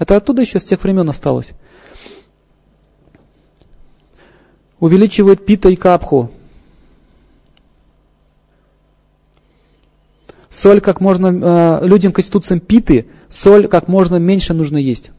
Это 0.00 0.16
оттуда 0.16 0.40
еще 0.40 0.58
с 0.58 0.64
тех 0.64 0.82
времен 0.82 1.08
осталось. 1.10 1.50
Увеличивает 4.80 5.44
пита 5.44 5.68
и 5.68 5.76
капху. 5.76 6.30
Соль 10.48 10.80
как 10.80 11.02
можно, 11.02 11.80
э, 11.82 11.86
людям 11.86 12.12
конституциям 12.12 12.60
питы, 12.60 13.08
соль 13.28 13.68
как 13.68 13.88
можно 13.88 14.16
меньше 14.16 14.54
нужно 14.54 14.78
есть. 14.78 15.10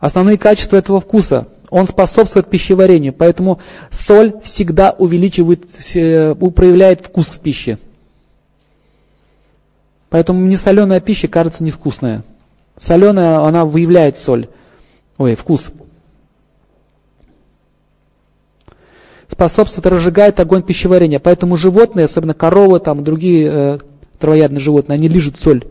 Основные 0.00 0.36
качества 0.36 0.76
этого 0.76 1.00
вкуса. 1.00 1.48
Он 1.70 1.86
способствует 1.86 2.50
пищеварению, 2.50 3.14
поэтому 3.14 3.58
соль 3.90 4.38
всегда 4.42 4.90
увеличивает, 4.90 5.64
э, 5.94 6.34
проявляет 6.34 7.06
вкус 7.06 7.28
в 7.28 7.40
пище. 7.40 7.78
Поэтому 10.10 10.40
не 10.46 10.56
соленая 10.56 11.00
пища 11.00 11.28
кажется 11.28 11.64
невкусная. 11.64 12.24
Соленая, 12.78 13.40
она 13.40 13.64
выявляет 13.64 14.16
соль. 14.18 14.48
Ой, 15.16 15.34
вкус. 15.34 15.70
Способствует, 19.28 19.86
разжигает 19.86 20.40
огонь 20.40 20.62
пищеварения. 20.62 21.18
Поэтому 21.18 21.56
животные, 21.56 22.04
особенно 22.04 22.34
коровы, 22.34 22.80
там, 22.80 23.04
другие 23.04 23.50
э, 23.50 23.78
травоядные 24.18 24.60
животные, 24.60 24.96
они 24.96 25.08
лижут 25.08 25.40
соль 25.40 25.64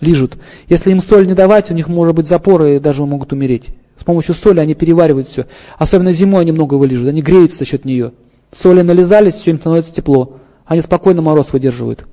лижут. 0.00 0.36
Если 0.68 0.90
им 0.90 1.00
соль 1.00 1.26
не 1.26 1.34
давать, 1.34 1.70
у 1.70 1.74
них 1.74 1.88
может 1.88 2.14
быть 2.14 2.26
запоры 2.26 2.76
и 2.76 2.80
даже 2.80 3.04
могут 3.04 3.32
умереть. 3.32 3.68
С 3.98 4.04
помощью 4.04 4.34
соли 4.34 4.60
они 4.60 4.74
переваривают 4.74 5.28
все. 5.28 5.46
Особенно 5.76 6.12
зимой 6.12 6.42
они 6.42 6.52
много 6.52 6.74
вылижут, 6.74 7.08
они 7.08 7.20
греются 7.20 7.58
за 7.58 7.64
счет 7.64 7.84
нее. 7.84 8.12
Соли 8.52 8.82
нализались, 8.82 9.34
все 9.34 9.50
им 9.50 9.58
становится 9.58 9.92
тепло. 9.92 10.38
Они 10.64 10.80
спокойно 10.80 11.22
мороз 11.22 11.52
выдерживают. 11.52 12.06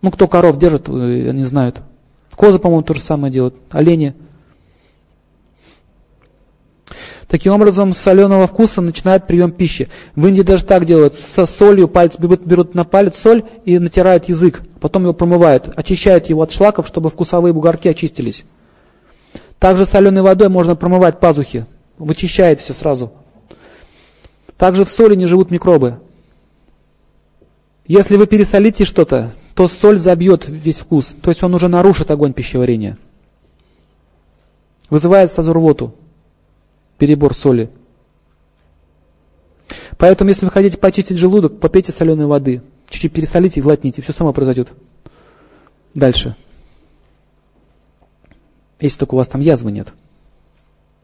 Ну, 0.00 0.10
кто 0.10 0.28
коров 0.28 0.58
держит, 0.58 0.88
э, 0.88 1.30
они 1.30 1.44
знают. 1.44 1.80
Козы, 2.36 2.58
по-моему, 2.58 2.82
то 2.82 2.94
же 2.94 3.00
самое 3.00 3.32
делают. 3.32 3.56
Олени. 3.70 4.14
Таким 7.26 7.52
образом, 7.52 7.92
с 7.92 7.98
соленого 7.98 8.46
вкуса 8.46 8.80
начинает 8.80 9.26
прием 9.26 9.50
пищи. 9.50 9.88
В 10.14 10.26
Индии 10.26 10.42
даже 10.42 10.64
так 10.64 10.86
делают. 10.86 11.14
Со 11.14 11.44
солью 11.44 11.86
палец 11.86 12.16
берут, 12.18 12.40
берут 12.40 12.74
на 12.74 12.84
палец 12.84 13.18
соль 13.18 13.44
и 13.66 13.78
натирают 13.78 14.28
язык. 14.28 14.62
Потом 14.80 15.02
его 15.02 15.12
промывают. 15.12 15.68
Очищают 15.76 16.26
его 16.26 16.42
от 16.42 16.52
шлаков, 16.52 16.86
чтобы 16.86 17.10
вкусовые 17.10 17.52
бугорки 17.52 17.88
очистились. 17.88 18.44
Также 19.58 19.84
соленой 19.84 20.22
водой 20.22 20.48
можно 20.48 20.74
промывать 20.74 21.20
пазухи. 21.20 21.66
Вычищает 21.98 22.60
все 22.60 22.72
сразу. 22.72 23.12
Также 24.56 24.84
в 24.84 24.88
соли 24.88 25.14
не 25.14 25.26
живут 25.26 25.50
микробы. 25.50 26.00
Если 27.86 28.16
вы 28.16 28.26
пересолите 28.26 28.84
что-то, 28.84 29.32
то 29.58 29.66
соль 29.66 29.98
забьет 29.98 30.44
весь 30.46 30.78
вкус. 30.78 31.16
То 31.20 31.30
есть 31.30 31.42
он 31.42 31.52
уже 31.52 31.66
нарушит 31.66 32.12
огонь 32.12 32.32
пищеварения. 32.32 32.96
Вызывает 34.88 35.32
сразу 35.32 35.96
перебор 36.96 37.34
соли. 37.34 37.68
Поэтому, 39.96 40.30
если 40.30 40.44
вы 40.44 40.52
хотите 40.52 40.78
почистить 40.78 41.16
желудок, 41.16 41.58
попейте 41.58 41.90
соленой 41.90 42.26
воды. 42.26 42.62
Чуть-чуть 42.88 43.12
пересолите 43.12 43.58
и 43.58 43.62
глотните, 43.64 44.00
все 44.00 44.12
само 44.12 44.32
произойдет. 44.32 44.70
Дальше. 45.92 46.36
Если 48.78 49.00
только 49.00 49.14
у 49.14 49.16
вас 49.16 49.26
там 49.26 49.40
язвы 49.40 49.72
нет. 49.72 49.92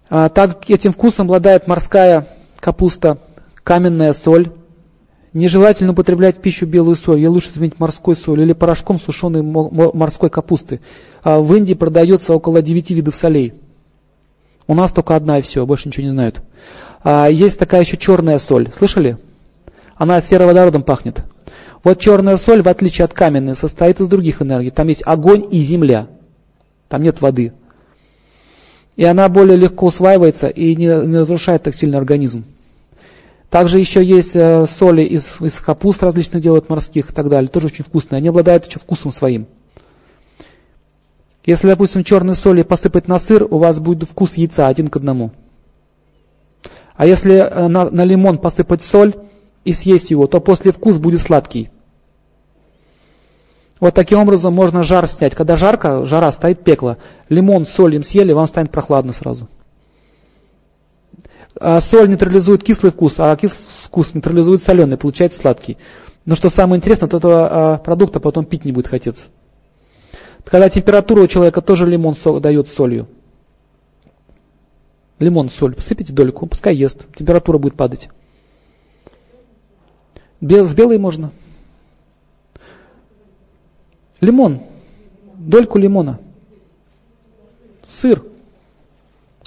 А 0.08 0.28
так 0.28 0.70
этим 0.70 0.92
вкусом 0.92 1.26
обладает 1.26 1.66
морская 1.66 2.28
капуста, 2.60 3.18
каменная 3.64 4.12
соль. 4.12 4.52
Нежелательно 5.34 5.90
употреблять 5.90 6.38
в 6.38 6.40
пищу 6.40 6.64
белую 6.64 6.94
соль. 6.94 7.16
Ее 7.16 7.28
лучше 7.28 7.50
заменить 7.52 7.80
морской 7.80 8.14
солью 8.14 8.44
или 8.46 8.52
порошком 8.52 9.00
сушеной 9.00 9.42
морской 9.42 10.30
капусты. 10.30 10.80
А 11.24 11.40
в 11.40 11.52
Индии 11.56 11.74
продается 11.74 12.32
около 12.34 12.62
9 12.62 12.92
видов 12.92 13.16
солей. 13.16 13.52
У 14.68 14.74
нас 14.74 14.92
только 14.92 15.16
одна 15.16 15.40
и 15.40 15.42
все, 15.42 15.66
больше 15.66 15.88
ничего 15.88 16.04
не 16.04 16.12
знают. 16.12 16.40
А 17.02 17.26
есть 17.26 17.58
такая 17.58 17.80
еще 17.80 17.96
черная 17.96 18.38
соль. 18.38 18.70
Слышали? 18.72 19.18
Она 19.96 20.20
сероводородом 20.20 20.84
пахнет. 20.84 21.24
Вот 21.82 21.98
черная 21.98 22.36
соль, 22.36 22.62
в 22.62 22.68
отличие 22.68 23.04
от 23.04 23.12
каменной, 23.12 23.56
состоит 23.56 24.00
из 24.00 24.06
других 24.06 24.40
энергий. 24.40 24.70
Там 24.70 24.86
есть 24.86 25.02
огонь 25.04 25.48
и 25.50 25.58
земля. 25.58 26.06
Там 26.88 27.02
нет 27.02 27.20
воды. 27.20 27.52
И 28.94 29.04
она 29.04 29.28
более 29.28 29.56
легко 29.56 29.86
усваивается 29.86 30.46
и 30.46 30.76
не, 30.76 30.86
не 30.86 31.18
разрушает 31.18 31.64
так 31.64 31.74
сильно 31.74 31.98
организм. 31.98 32.44
Также 33.54 33.78
еще 33.78 34.02
есть 34.02 34.34
э, 34.34 34.66
соли 34.66 35.04
из, 35.04 35.40
из 35.40 35.60
капуст 35.60 36.02
различных 36.02 36.42
делают 36.42 36.68
морских 36.68 37.10
и 37.10 37.12
так 37.12 37.28
далее. 37.28 37.48
Тоже 37.48 37.66
очень 37.68 37.84
вкусные. 37.84 38.16
Они 38.16 38.26
обладают 38.26 38.66
еще 38.66 38.80
вкусом 38.80 39.12
своим. 39.12 39.46
Если, 41.46 41.68
допустим, 41.68 42.02
черной 42.02 42.34
соли 42.34 42.62
посыпать 42.62 43.06
на 43.06 43.16
сыр, 43.20 43.46
у 43.48 43.58
вас 43.58 43.78
будет 43.78 44.10
вкус 44.10 44.34
яйца 44.34 44.66
один 44.66 44.88
к 44.88 44.96
одному. 44.96 45.30
А 46.96 47.06
если 47.06 47.34
э, 47.34 47.68
на, 47.68 47.90
на 47.90 48.02
лимон 48.04 48.38
посыпать 48.38 48.82
соль 48.82 49.14
и 49.64 49.72
съесть 49.72 50.10
его, 50.10 50.26
то 50.26 50.40
после 50.40 50.72
вкус 50.72 50.98
будет 50.98 51.20
сладкий. 51.20 51.70
Вот 53.78 53.94
таким 53.94 54.18
образом 54.18 54.52
можно 54.52 54.82
жар 54.82 55.06
снять. 55.06 55.36
Когда 55.36 55.56
жарко, 55.56 56.04
жара 56.06 56.32
стоит 56.32 56.64
пекло. 56.64 56.98
Лимон, 57.28 57.66
соль 57.66 57.94
им 57.94 58.02
съели, 58.02 58.32
вам 58.32 58.48
станет 58.48 58.72
прохладно 58.72 59.12
сразу. 59.12 59.48
А 61.60 61.80
соль 61.80 62.08
нейтрализует 62.08 62.64
кислый 62.64 62.90
вкус, 62.90 63.14
а 63.18 63.34
кислый 63.36 63.64
вкус 63.84 64.14
нейтрализует 64.14 64.62
соленый, 64.62 64.96
получается 64.96 65.40
сладкий. 65.40 65.78
Но 66.24 66.34
что 66.34 66.48
самое 66.48 66.78
интересное, 66.78 67.06
от 67.06 67.14
этого 67.14 67.74
а, 67.74 67.78
продукта 67.78 68.18
потом 68.18 68.44
пить 68.44 68.64
не 68.64 68.72
будет 68.72 68.88
хотеться. 68.88 69.26
Когда 70.44 70.68
температура 70.68 71.22
у 71.22 71.26
человека 71.26 71.60
тоже 71.60 71.86
лимон 71.86 72.14
дает 72.40 72.68
солью. 72.68 73.08
Лимон, 75.18 75.48
соль, 75.48 75.74
посыпите 75.74 76.12
дольку, 76.12 76.46
пускай 76.46 76.74
ест, 76.74 77.06
температура 77.14 77.58
будет 77.58 77.76
падать. 77.76 78.08
Без, 80.40 80.68
с 80.68 80.74
белой 80.74 80.98
можно. 80.98 81.30
Лимон, 84.20 84.60
дольку 85.36 85.78
лимона. 85.78 86.18
Сыр. 87.86 88.24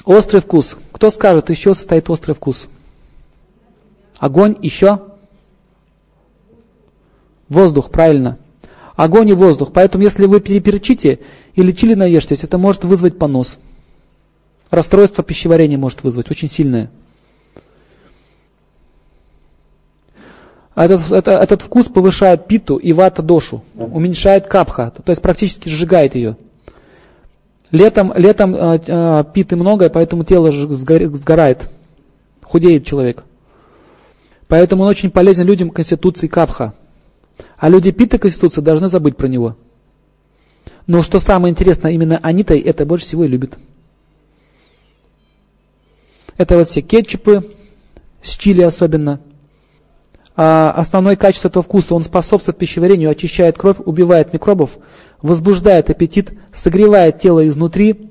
Острый 0.05 0.41
вкус. 0.41 0.77
Кто 0.97 1.11
скажет, 1.11 1.51
еще 1.51 1.75
состоит 1.75 2.09
острый 2.09 2.33
вкус? 2.33 2.67
Огонь, 4.17 4.57
еще? 4.61 4.99
Воздух, 7.49 7.91
правильно 7.91 8.39
огонь 8.95 9.29
и 9.29 9.33
воздух. 9.33 9.71
Поэтому 9.71 10.03
если 10.03 10.25
вы 10.25 10.41
переперчите 10.41 11.19
или 11.53 11.71
чили 11.71 11.93
наешьтесь, 11.93 12.43
это 12.43 12.57
может 12.57 12.83
вызвать 12.83 13.19
понос. 13.19 13.59
Расстройство 14.71 15.23
пищеварения 15.23 15.77
может 15.77 16.01
вызвать, 16.01 16.31
очень 16.31 16.49
сильное. 16.49 16.89
Этот, 20.73 21.11
это, 21.11 21.31
этот 21.31 21.61
вкус 21.61 21.89
повышает 21.89 22.47
питу 22.47 22.77
и 22.77 22.91
вата 22.91 23.21
дошу, 23.21 23.63
уменьшает 23.75 24.47
капха, 24.47 24.91
то 24.91 25.11
есть 25.11 25.21
практически 25.21 25.69
сжигает 25.69 26.15
ее. 26.15 26.37
Летом, 27.71 28.13
летом 28.15 28.55
э, 28.55 28.79
э, 28.85 29.23
питы 29.33 29.55
много, 29.55 29.89
поэтому 29.89 30.23
тело 30.23 30.51
сгорает, 30.51 31.69
худеет 32.41 32.85
человек. 32.85 33.23
Поэтому 34.47 34.83
он 34.83 34.89
очень 34.89 35.11
полезен 35.11 35.45
людям 35.45 35.69
конституции 35.69 36.27
капха. 36.27 36.73
А 37.57 37.69
люди 37.69 37.91
пита 37.91 38.17
конституции 38.17 38.61
должны 38.61 38.87
забыть 38.87 39.17
про 39.17 39.27
него. 39.27 39.57
Но 40.85 41.03
что 41.03 41.19
самое 41.19 41.51
интересное, 41.51 41.91
именно 41.91 42.19
они-то 42.23 42.55
это 42.55 42.85
больше 42.85 43.05
всего 43.05 43.25
и 43.25 43.27
любят. 43.27 43.57
Это 46.37 46.57
вот 46.57 46.67
все 46.67 46.81
кетчупы, 46.81 47.43
с 48.21 48.37
чили 48.37 48.61
особенно. 48.61 49.19
А 50.35 50.71
основное 50.71 51.15
качество 51.15 51.49
этого 51.49 51.63
вкуса, 51.63 51.95
он 51.95 52.03
способствует 52.03 52.57
пищеварению, 52.57 53.09
очищает 53.09 53.57
кровь, 53.57 53.77
убивает 53.83 54.31
микробов, 54.33 54.77
возбуждает 55.21 55.89
аппетит, 55.89 56.33
согревает 56.53 57.19
тело 57.19 57.47
изнутри, 57.47 58.09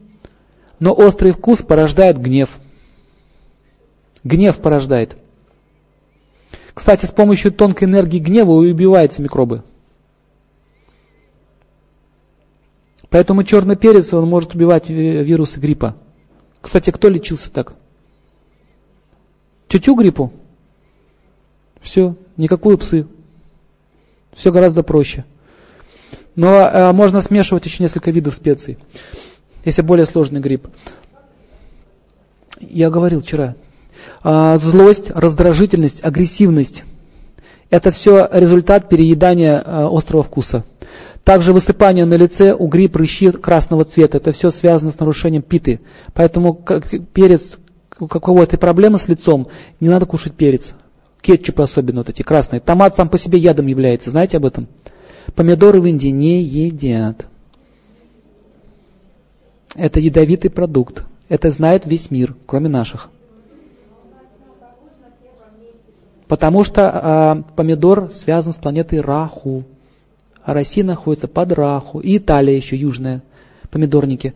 но 0.78 0.92
острый 0.92 1.32
вкус 1.32 1.62
порождает 1.62 2.18
гнев. 2.18 2.58
Гнев 4.24 4.56
порождает. 4.56 5.16
Кстати, 6.74 7.06
с 7.06 7.10
помощью 7.10 7.52
тонкой 7.52 7.84
энергии 7.84 8.18
гнева 8.18 8.52
убиваются 8.52 9.22
микробы. 9.22 9.62
Поэтому 13.08 13.44
черный 13.44 13.76
перец, 13.76 14.12
он 14.12 14.28
может 14.28 14.54
убивать 14.54 14.90
вирусы 14.90 15.60
гриппа. 15.60 15.96
Кстати, 16.60 16.90
кто 16.90 17.08
лечился 17.08 17.50
так? 17.50 17.76
Тютю 19.68 19.94
гриппу? 19.94 20.32
Все, 21.80 22.16
никакую 22.36 22.76
псы. 22.78 23.06
Все 24.34 24.52
гораздо 24.52 24.82
проще. 24.82 25.24
Но 26.36 26.48
э, 26.48 26.92
можно 26.92 27.20
смешивать 27.20 27.64
еще 27.64 27.82
несколько 27.82 28.10
видов 28.10 28.34
специй, 28.34 28.78
если 29.64 29.82
более 29.82 30.06
сложный 30.06 30.40
грипп. 30.40 30.68
Я 32.60 32.90
говорил 32.90 33.20
вчера. 33.20 33.56
А, 34.22 34.58
злость, 34.58 35.10
раздражительность, 35.10 36.04
агрессивность– 36.04 36.84
это 37.70 37.90
все 37.90 38.28
результат 38.32 38.88
переедания 38.88 39.62
а, 39.64 39.88
острого 39.90 40.22
вкуса. 40.22 40.64
Также 41.24 41.52
высыпание 41.52 42.04
на 42.04 42.14
лице, 42.14 42.54
угри, 42.54 42.86
прыщи 42.86 43.32
красного 43.32 43.84
цвета. 43.84 44.18
Это 44.18 44.32
все 44.32 44.50
связано 44.50 44.92
с 44.92 45.00
нарушением 45.00 45.42
питы. 45.42 45.80
Поэтому 46.14 46.54
как 46.54 46.88
перец, 47.12 47.58
у 47.98 48.06
какого-то 48.06 48.56
проблемы 48.58 48.98
с 48.98 49.08
лицом, 49.08 49.48
не 49.80 49.88
надо 49.88 50.06
кушать 50.06 50.34
перец. 50.34 50.74
Кетчупы 51.20 51.64
особенно 51.64 52.00
вот 52.00 52.10
эти 52.10 52.22
красные. 52.22 52.60
Томат 52.60 52.94
сам 52.94 53.08
по 53.08 53.18
себе 53.18 53.38
ядом 53.38 53.66
является. 53.66 54.10
Знаете 54.10 54.36
об 54.36 54.44
этом? 54.44 54.68
Помидоры 55.34 55.80
в 55.80 55.86
Индии 55.86 56.08
не 56.08 56.42
едят. 56.42 57.26
Это 59.74 60.00
ядовитый 60.00 60.50
продукт. 60.50 61.04
Это 61.28 61.50
знает 61.50 61.86
весь 61.86 62.10
мир, 62.10 62.34
кроме 62.46 62.68
наших. 62.68 63.10
Потому 66.28 66.64
что 66.64 66.90
а, 66.92 67.42
помидор 67.54 68.10
связан 68.10 68.52
с 68.52 68.56
планетой 68.56 69.00
Раху. 69.00 69.64
А 70.42 70.54
Россия 70.54 70.84
находится 70.84 71.28
под 71.28 71.52
Раху. 71.52 72.00
И 72.00 72.16
Италия 72.16 72.56
еще 72.56 72.76
южная. 72.76 73.22
Помидорники. 73.70 74.34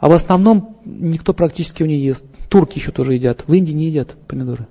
А 0.00 0.08
в 0.08 0.12
основном 0.12 0.76
никто 0.84 1.32
практически 1.32 1.82
его 1.82 1.90
не 1.90 1.98
ест. 1.98 2.24
Турки 2.48 2.78
еще 2.78 2.92
тоже 2.92 3.14
едят. 3.14 3.44
В 3.46 3.52
Индии 3.54 3.72
не 3.72 3.86
едят 3.86 4.14
помидоры. 4.28 4.66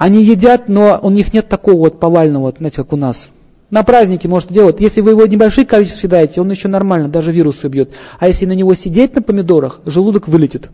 Они 0.00 0.22
едят, 0.22 0.66
но 0.66 0.98
у 1.02 1.10
них 1.10 1.34
нет 1.34 1.50
такого 1.50 1.76
вот 1.76 2.00
повального, 2.00 2.54
знаете, 2.56 2.76
как 2.76 2.94
у 2.94 2.96
нас. 2.96 3.30
На 3.68 3.82
празднике 3.82 4.28
может 4.28 4.50
делать. 4.50 4.80
Если 4.80 5.02
вы 5.02 5.10
его 5.10 5.26
небольшое 5.26 5.66
количество 5.66 6.00
съедаете, 6.00 6.40
он 6.40 6.50
еще 6.50 6.68
нормально, 6.68 7.08
даже 7.08 7.32
вирус 7.32 7.62
убьет. 7.64 7.90
А 8.18 8.26
если 8.26 8.46
на 8.46 8.52
него 8.52 8.72
сидеть 8.72 9.14
на 9.14 9.20
помидорах, 9.20 9.80
желудок 9.84 10.26
вылетит. 10.26 10.70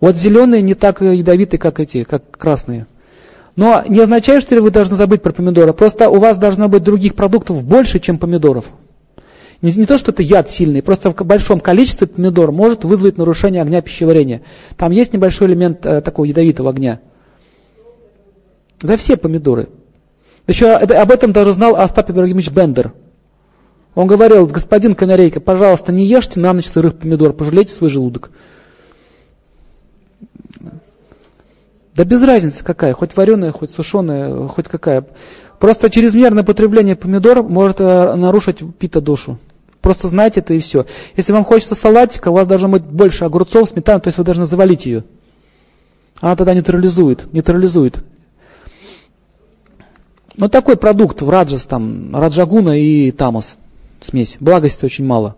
Вот 0.00 0.16
зеленые 0.16 0.60
не 0.60 0.74
так 0.74 1.00
ядовитые, 1.00 1.58
как 1.58 1.80
эти, 1.80 2.04
как 2.04 2.30
красные. 2.36 2.86
Но 3.56 3.82
не 3.88 4.00
означает, 4.00 4.42
что 4.42 4.60
вы 4.60 4.70
должны 4.70 4.96
забыть 4.96 5.22
про 5.22 5.32
помидоры. 5.32 5.72
Просто 5.72 6.10
у 6.10 6.18
вас 6.18 6.36
должно 6.36 6.68
быть 6.68 6.82
других 6.82 7.14
продуктов 7.14 7.64
больше, 7.64 8.00
чем 8.00 8.18
помидоров. 8.18 8.66
Не, 9.62 9.72
не 9.72 9.86
то, 9.86 9.96
что 9.96 10.12
это 10.12 10.22
яд 10.22 10.50
сильный, 10.50 10.82
просто 10.82 11.10
в 11.10 11.24
большом 11.24 11.60
количестве 11.60 12.06
помидор 12.06 12.52
может 12.52 12.84
вызвать 12.84 13.16
нарушение 13.16 13.62
огня 13.62 13.80
пищеварения. 13.80 14.42
Там 14.76 14.92
есть 14.92 15.12
небольшой 15.12 15.48
элемент 15.48 15.84
э, 15.86 16.00
такого 16.02 16.26
ядовитого 16.26 16.70
огня. 16.70 17.00
Да 18.80 18.96
все 18.96 19.16
помидоры. 19.16 19.68
Еще 20.46 20.70
об 20.70 21.10
этом 21.10 21.32
даже 21.32 21.54
знал 21.54 21.76
Остап 21.76 22.10
Ибрагимович 22.10 22.50
Бендер. 22.50 22.92
Он 23.94 24.06
говорил, 24.06 24.46
господин 24.46 24.94
Канарейка, 24.94 25.40
пожалуйста, 25.40 25.90
не 25.90 26.04
ешьте 26.04 26.38
на 26.38 26.52
ночь 26.52 26.66
сырых 26.66 26.98
помидор, 26.98 27.32
пожалейте 27.32 27.72
свой 27.72 27.88
желудок. 27.88 28.30
Да 31.94 32.04
без 32.04 32.22
разницы 32.22 32.62
какая, 32.62 32.92
хоть 32.92 33.16
вареная, 33.16 33.52
хоть 33.52 33.70
сушеная, 33.70 34.46
хоть 34.48 34.68
какая. 34.68 35.06
Просто 35.58 35.88
чрезмерное 35.88 36.44
потребление 36.44 36.96
помидор 36.96 37.42
может 37.42 37.80
э, 37.80 38.14
нарушить 38.14 38.58
пита-душу. 38.78 39.38
Просто 39.80 40.08
знайте 40.08 40.40
это 40.40 40.52
и 40.54 40.58
все. 40.58 40.86
Если 41.16 41.32
вам 41.32 41.44
хочется 41.44 41.74
салатика, 41.74 42.28
у 42.28 42.34
вас 42.34 42.46
должно 42.46 42.68
быть 42.68 42.82
больше 42.82 43.24
огурцов, 43.24 43.68
сметаны, 43.68 44.00
то 44.00 44.08
есть 44.08 44.18
вы 44.18 44.24
должны 44.24 44.44
завалить 44.44 44.84
ее. 44.84 45.04
Она 46.20 46.36
тогда 46.36 46.54
нейтрализует, 46.54 47.32
нейтрализует. 47.32 48.04
Ну 50.36 50.48
такой 50.48 50.76
продукт 50.76 51.22
в 51.22 51.30
Раджас, 51.30 51.64
там, 51.64 52.14
Раджагуна 52.14 52.78
и 52.78 53.10
Тамас, 53.10 53.56
смесь. 54.02 54.36
Благости 54.40 54.84
очень 54.84 55.06
мало. 55.06 55.36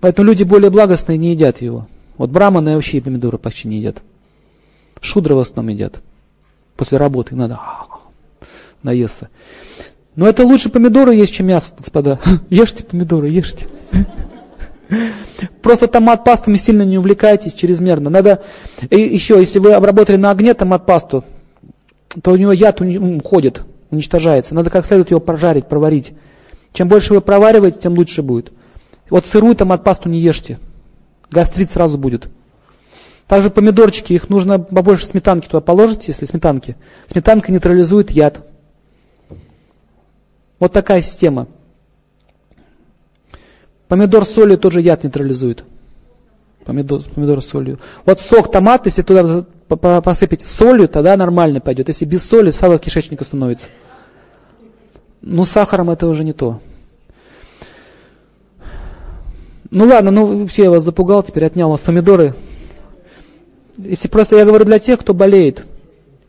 Поэтому 0.00 0.28
люди 0.28 0.42
более 0.42 0.70
благостные 0.70 1.16
не 1.16 1.30
едят 1.30 1.62
его. 1.62 1.88
Вот 2.18 2.30
браманы 2.30 2.74
вообще 2.74 3.00
помидоры 3.00 3.38
почти 3.38 3.68
не 3.68 3.78
едят. 3.78 4.02
Шудры 5.00 5.34
в 5.34 5.38
основном 5.38 5.74
едят. 5.74 6.00
После 6.78 6.96
работы 6.96 7.34
надо 7.34 7.58
наесться. 8.84 9.30
Но 10.14 10.28
это 10.28 10.44
лучше 10.44 10.68
помидоры 10.68 11.12
есть, 11.12 11.34
чем 11.34 11.48
мясо, 11.48 11.74
господа. 11.76 12.20
Ешьте 12.50 12.84
помидоры, 12.84 13.28
ешьте. 13.28 13.66
Просто 15.60 15.88
томат 15.88 16.22
пастами 16.22 16.56
сильно 16.56 16.82
не 16.82 16.96
увлекайтесь 16.96 17.52
чрезмерно. 17.52 18.10
Надо, 18.10 18.44
и 18.90 19.00
еще, 19.00 19.40
если 19.40 19.58
вы 19.58 19.72
обработали 19.72 20.16
на 20.16 20.30
огне 20.30 20.54
томат 20.54 20.86
пасту, 20.86 21.24
то 22.22 22.30
у 22.30 22.36
него 22.36 22.52
яд 22.52 22.80
уходит, 22.80 23.64
уничтожается. 23.90 24.54
Надо 24.54 24.70
как 24.70 24.86
следует 24.86 25.10
его 25.10 25.18
прожарить, 25.18 25.66
проварить. 25.66 26.12
Чем 26.72 26.86
больше 26.86 27.12
вы 27.12 27.20
провариваете, 27.20 27.80
тем 27.80 27.94
лучше 27.94 28.22
будет. 28.22 28.52
Вот 29.10 29.26
сырую 29.26 29.56
томат 29.56 29.82
пасту 29.82 30.08
не 30.08 30.20
ешьте. 30.20 30.60
Гастрит 31.28 31.72
сразу 31.72 31.98
будет. 31.98 32.28
Также 33.28 33.50
помидорчики, 33.50 34.14
их 34.14 34.30
нужно 34.30 34.58
побольше 34.58 35.06
сметанки 35.06 35.46
туда 35.46 35.60
положить, 35.60 36.08
если 36.08 36.24
сметанки. 36.24 36.76
Сметанка 37.08 37.52
нейтрализует 37.52 38.10
яд. 38.10 38.40
Вот 40.58 40.72
такая 40.72 41.02
система. 41.02 41.46
Помидор 43.86 44.24
с 44.24 44.30
солью 44.30 44.56
тоже 44.56 44.80
яд 44.80 45.04
нейтрализует. 45.04 45.64
Помидор, 46.64 47.02
помидор 47.02 47.42
с 47.42 47.48
солью. 47.48 47.78
Вот 48.06 48.18
сок 48.18 48.50
томат, 48.50 48.86
если 48.86 49.02
туда 49.02 49.44
посыпать 49.68 50.42
солью, 50.42 50.88
тогда 50.88 51.14
нормально 51.16 51.60
пойдет. 51.60 51.88
Если 51.88 52.06
без 52.06 52.26
соли, 52.26 52.50
сразу 52.50 52.78
кишечника 52.78 53.24
становится. 53.24 53.66
Ну, 55.20 55.44
сахаром 55.44 55.90
это 55.90 56.06
уже 56.06 56.24
не 56.24 56.32
то. 56.32 56.60
Ну 59.70 59.84
ладно, 59.84 60.10
ну 60.10 60.46
все, 60.46 60.64
я 60.64 60.70
вас 60.70 60.82
запугал, 60.82 61.22
теперь 61.22 61.44
отнял 61.44 61.68
у 61.68 61.72
вас 61.72 61.82
помидоры. 61.82 62.34
Если 63.78 64.08
просто 64.08 64.36
я 64.36 64.44
говорю 64.44 64.64
для 64.64 64.80
тех, 64.80 64.98
кто 64.98 65.14
болеет. 65.14 65.66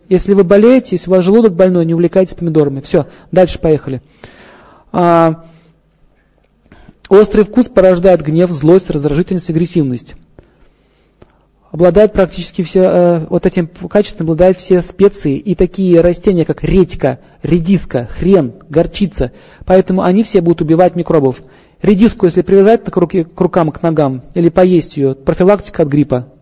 Если 0.07 0.33
вы 0.33 0.43
болеете, 0.43 0.95
если 0.95 1.09
у 1.09 1.13
вас 1.13 1.25
желудок 1.25 1.53
больной, 1.53 1.85
не 1.85 1.93
увлекайтесь 1.93 2.35
помидорами. 2.35 2.81
Все, 2.81 3.07
дальше 3.31 3.59
поехали. 3.59 4.01
А, 4.91 5.45
острый 7.09 7.43
вкус 7.43 7.67
порождает 7.67 8.21
гнев, 8.21 8.51
злость, 8.51 8.89
раздражительность, 8.89 9.49
агрессивность. 9.49 10.15
Обладает 11.71 12.13
практически 12.13 12.63
все, 12.63 12.81
э, 12.81 13.25
вот 13.29 13.45
этим 13.45 13.67
качеством 13.67 14.25
обладают 14.25 14.57
все 14.57 14.81
специи 14.81 15.37
и 15.37 15.53
такие 15.53 16.01
растения, 16.01 16.43
как 16.43 16.63
редька, 16.63 17.19
редиска, 17.43 18.09
хрен, 18.11 18.53
горчица. 18.69 19.31
Поэтому 19.65 20.01
они 20.01 20.23
все 20.23 20.41
будут 20.41 20.61
убивать 20.61 20.95
микробов. 20.95 21.43
Редиску, 21.83 22.25
если 22.25 22.41
привязать 22.41 22.83
к, 22.83 22.97
руке, 22.97 23.23
к 23.23 23.39
рукам, 23.39 23.69
к 23.71 23.83
ногам, 23.83 24.23
или 24.33 24.49
поесть 24.49 24.97
ее, 24.97 25.13
профилактика 25.13 25.83
от 25.83 25.89
гриппа. 25.89 26.33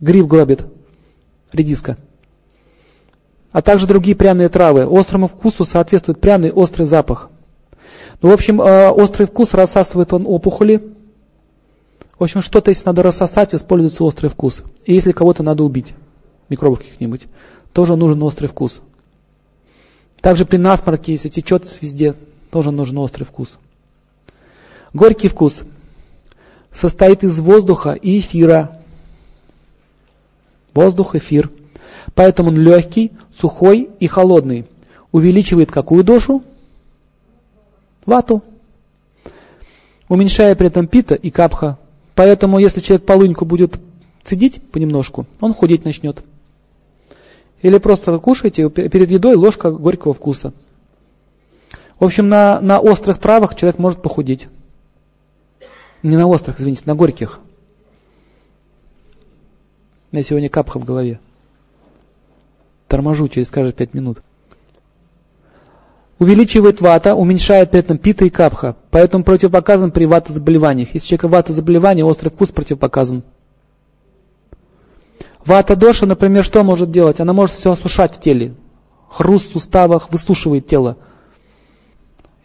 Грипп 0.00 0.26
гробит. 0.26 0.66
Редиска. 1.52 1.96
А 3.50 3.62
также 3.62 3.86
другие 3.86 4.16
пряные 4.16 4.48
травы. 4.48 4.86
Острому 4.88 5.28
вкусу 5.28 5.64
соответствует 5.64 6.20
пряный 6.20 6.52
острый 6.52 6.84
запах. 6.84 7.30
Ну, 8.20 8.30
в 8.30 8.32
общем, 8.32 8.60
э, 8.60 8.90
острый 8.90 9.26
вкус 9.26 9.54
рассасывает 9.54 10.12
он 10.12 10.24
опухоли. 10.26 10.92
В 12.18 12.24
общем, 12.24 12.42
что-то, 12.42 12.70
если 12.70 12.86
надо 12.86 13.02
рассосать, 13.02 13.54
используется 13.54 14.04
острый 14.04 14.28
вкус. 14.28 14.62
И 14.84 14.92
если 14.92 15.12
кого-то 15.12 15.42
надо 15.42 15.62
убить, 15.62 15.94
микробов 16.48 16.80
каких-нибудь, 16.80 17.26
тоже 17.72 17.96
нужен 17.96 18.22
острый 18.22 18.48
вкус. 18.48 18.82
Также 20.20 20.44
при 20.44 20.56
насморке, 20.56 21.12
если 21.12 21.28
течет 21.28 21.64
везде, 21.80 22.14
тоже 22.50 22.72
нужен 22.72 22.98
острый 22.98 23.24
вкус. 23.24 23.56
Горький 24.92 25.28
вкус 25.28 25.62
состоит 26.72 27.22
из 27.22 27.38
воздуха 27.38 27.92
и 27.92 28.18
эфира. 28.18 28.77
Воздух, 30.78 31.16
эфир. 31.16 31.50
Поэтому 32.14 32.50
он 32.50 32.56
легкий, 32.56 33.10
сухой 33.34 33.90
и 33.98 34.06
холодный. 34.06 34.64
Увеличивает 35.10 35.72
какую 35.72 36.04
дошу? 36.04 36.44
Вату. 38.06 38.44
Уменьшая 40.08 40.54
при 40.54 40.68
этом 40.68 40.86
пита 40.86 41.16
и 41.16 41.30
капха. 41.30 41.78
Поэтому 42.14 42.60
если 42.60 42.78
человек 42.78 43.04
полыньку 43.04 43.44
будет 43.44 43.80
цедить 44.22 44.62
понемножку, 44.70 45.26
он 45.40 45.52
худеть 45.52 45.84
начнет. 45.84 46.22
Или 47.60 47.78
просто 47.78 48.12
вы 48.12 48.20
кушаете, 48.20 48.70
перед 48.70 49.10
едой 49.10 49.34
ложка 49.34 49.72
горького 49.72 50.14
вкуса. 50.14 50.52
В 51.98 52.04
общем, 52.04 52.28
на, 52.28 52.60
на 52.60 52.78
острых 52.78 53.18
травах 53.18 53.56
человек 53.56 53.80
может 53.80 54.00
похудеть. 54.00 54.46
Не 56.04 56.16
на 56.16 56.28
острых, 56.28 56.60
извините, 56.60 56.84
на 56.86 56.94
горьких. 56.94 57.40
У 60.10 60.16
меня 60.16 60.24
сегодня 60.24 60.48
капха 60.48 60.78
в 60.78 60.84
голове. 60.84 61.20
Торможу 62.86 63.28
через 63.28 63.50
каждые 63.50 63.74
пять 63.74 63.92
минут. 63.92 64.22
Увеличивает 66.18 66.80
вата, 66.80 67.14
уменьшает 67.14 67.70
при 67.70 67.80
этом 67.80 67.98
пита 67.98 68.24
и 68.24 68.30
капха. 68.30 68.76
Поэтому 68.90 69.22
противопоказан 69.22 69.90
при 69.92 70.06
вата-заболеваниях. 70.06 70.94
Если 70.94 71.08
человека 71.08 71.28
вата-заболевание, 71.28 72.04
острый 72.04 72.30
вкус 72.30 72.50
противопоказан. 72.50 73.22
Вата-доша, 75.44 76.06
например, 76.06 76.42
что 76.42 76.64
может 76.64 76.90
делать? 76.90 77.20
Она 77.20 77.34
может 77.34 77.54
все 77.54 77.70
осушать 77.70 78.16
в 78.16 78.20
теле. 78.20 78.54
Хруст 79.10 79.50
в 79.50 79.52
суставах 79.52 80.10
высушивает 80.10 80.66
тело. 80.66 80.96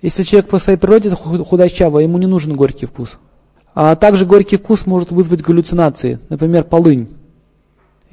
Если 0.01 0.24
человек 0.24 0.49
по 0.49 0.59
своей 0.59 0.78
природе 0.78 1.11
худощавый, 1.11 2.03
ему 2.03 2.18
не 2.18 2.28
нужен 2.28 2.55
горький 2.57 2.86
вкус. 2.86 3.20
А 3.74 3.95
также 3.95 4.26
горький 4.26 4.57
вкус 4.57 4.86
может 4.86 5.11
вызвать 5.11 5.41
галлюцинации. 5.41 6.20
Например, 6.28 6.66
полынь. 6.66 7.07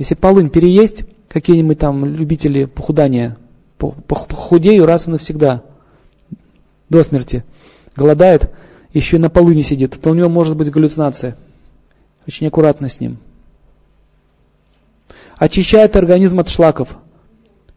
Если 0.00 0.14
полынь 0.14 0.48
переесть, 0.48 1.04
какие-нибудь 1.28 1.78
там 1.78 2.06
любители 2.06 2.64
похудания, 2.64 3.36
похудею 3.76 4.86
раз 4.86 5.06
и 5.06 5.10
навсегда, 5.10 5.62
до 6.88 7.02
смерти, 7.04 7.44
голодает, 7.94 8.50
еще 8.94 9.16
и 9.16 9.20
на 9.20 9.28
полыни 9.28 9.60
сидит, 9.60 10.00
то 10.00 10.08
у 10.08 10.14
него 10.14 10.30
может 10.30 10.56
быть 10.56 10.70
галлюцинация. 10.70 11.36
Очень 12.26 12.46
аккуратно 12.46 12.88
с 12.88 12.98
ним. 12.98 13.18
Очищает 15.36 15.94
организм 15.96 16.40
от 16.40 16.48
шлаков, 16.48 16.96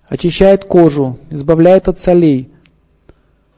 очищает 0.07 0.63
кожу, 0.63 1.19
избавляет 1.30 1.89
от 1.89 1.99
солей. 1.99 2.53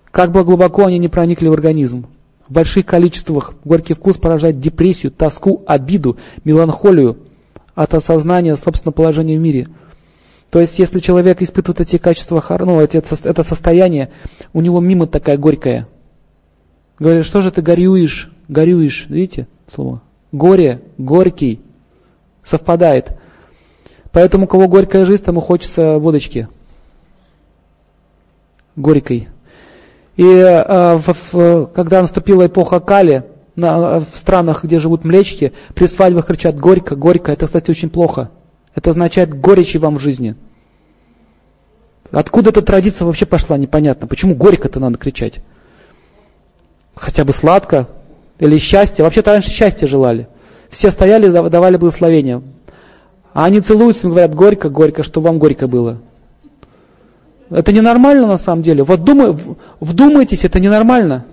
Как 0.09 0.31
бы 0.31 0.43
глубоко 0.43 0.85
они 0.85 0.97
не 0.97 1.07
проникли 1.07 1.49
в 1.49 1.53
организм. 1.53 2.07
В 2.47 2.51
больших 2.51 2.87
количествах 2.87 3.53
горький 3.63 3.93
вкус 3.93 4.17
поражает 4.17 4.59
депрессию, 4.59 5.11
тоску, 5.11 5.61
обиду, 5.67 6.17
меланхолию 6.43 7.24
от 7.75 7.93
осознания 7.93 8.55
собственного 8.55 8.93
положения 8.93 9.37
в 9.37 9.41
мире. 9.41 9.67
То 10.49 10.59
есть, 10.59 10.79
если 10.79 10.99
человек 10.99 11.41
испытывает 11.41 11.81
эти 11.81 11.97
качества, 11.97 12.43
ну, 12.59 12.81
эти, 12.81 12.97
это 13.27 13.43
состояние, 13.43 14.11
у 14.53 14.61
него 14.61 14.79
мимо 14.79 15.05
такая 15.05 15.37
горькая. 15.37 15.87
Говорят, 16.97 17.25
что 17.25 17.41
же 17.41 17.51
ты 17.51 17.61
горюешь, 17.61 18.31
горюешь, 18.47 19.07
видите 19.09 19.47
слово? 19.73 20.01
Горе, 20.31 20.81
горький, 20.97 21.59
совпадает. 22.43 23.17
Поэтому, 24.11 24.45
у 24.45 24.47
кого 24.47 24.69
горькая 24.69 25.05
жизнь, 25.05 25.23
тому 25.23 25.41
хочется 25.41 25.97
водочки. 25.97 26.47
Горькой. 28.77 29.27
И 30.15 30.23
э, 30.23 30.97
в, 30.97 31.33
в, 31.33 31.65
когда 31.67 32.01
наступила 32.01 32.45
эпоха 32.45 32.79
Кали, 32.79 33.25
на, 33.55 33.99
в 33.99 34.07
странах, 34.15 34.63
где 34.63 34.79
живут 34.79 35.03
млечки, 35.03 35.53
при 35.73 35.85
свадьбах 35.87 36.27
кричат 36.27 36.57
«горько, 36.57 36.95
горько». 36.95 37.31
Это, 37.31 37.45
кстати, 37.45 37.71
очень 37.71 37.89
плохо. 37.89 38.31
Это 38.73 38.89
означает 38.89 39.39
горечи 39.39 39.77
вам 39.77 39.95
в 39.95 39.99
жизни. 39.99 40.35
Откуда 42.11 42.49
эта 42.49 42.61
традиция 42.61 43.05
вообще 43.05 43.25
пошла, 43.25 43.57
непонятно. 43.57 44.07
Почему 44.07 44.35
горько-то 44.35 44.79
надо 44.79 44.97
кричать? 44.97 45.39
Хотя 46.93 47.25
бы 47.25 47.33
сладко 47.33 47.87
или 48.39 48.57
счастье. 48.57 49.03
Вообще-то 49.03 49.31
раньше 49.31 49.49
счастье 49.49 49.87
желали. 49.87 50.27
Все 50.69 50.91
стояли, 50.91 51.29
давали 51.29 51.77
благословение. 51.77 52.41
А 53.33 53.45
они 53.45 53.59
целуются 53.59 54.07
и 54.07 54.09
говорят 54.09 54.35
горько, 54.35 54.69
горько, 54.69 55.03
что 55.03 55.21
вам 55.21 55.39
горько 55.39 55.67
было. 55.67 55.99
Это 57.49 57.71
ненормально 57.71 58.27
на 58.27 58.37
самом 58.37 58.61
деле. 58.61 58.83
Вот 58.83 59.03
думай, 59.03 59.35
вдумайтесь, 59.79 60.45
это 60.45 60.59
ненормально. 60.59 61.25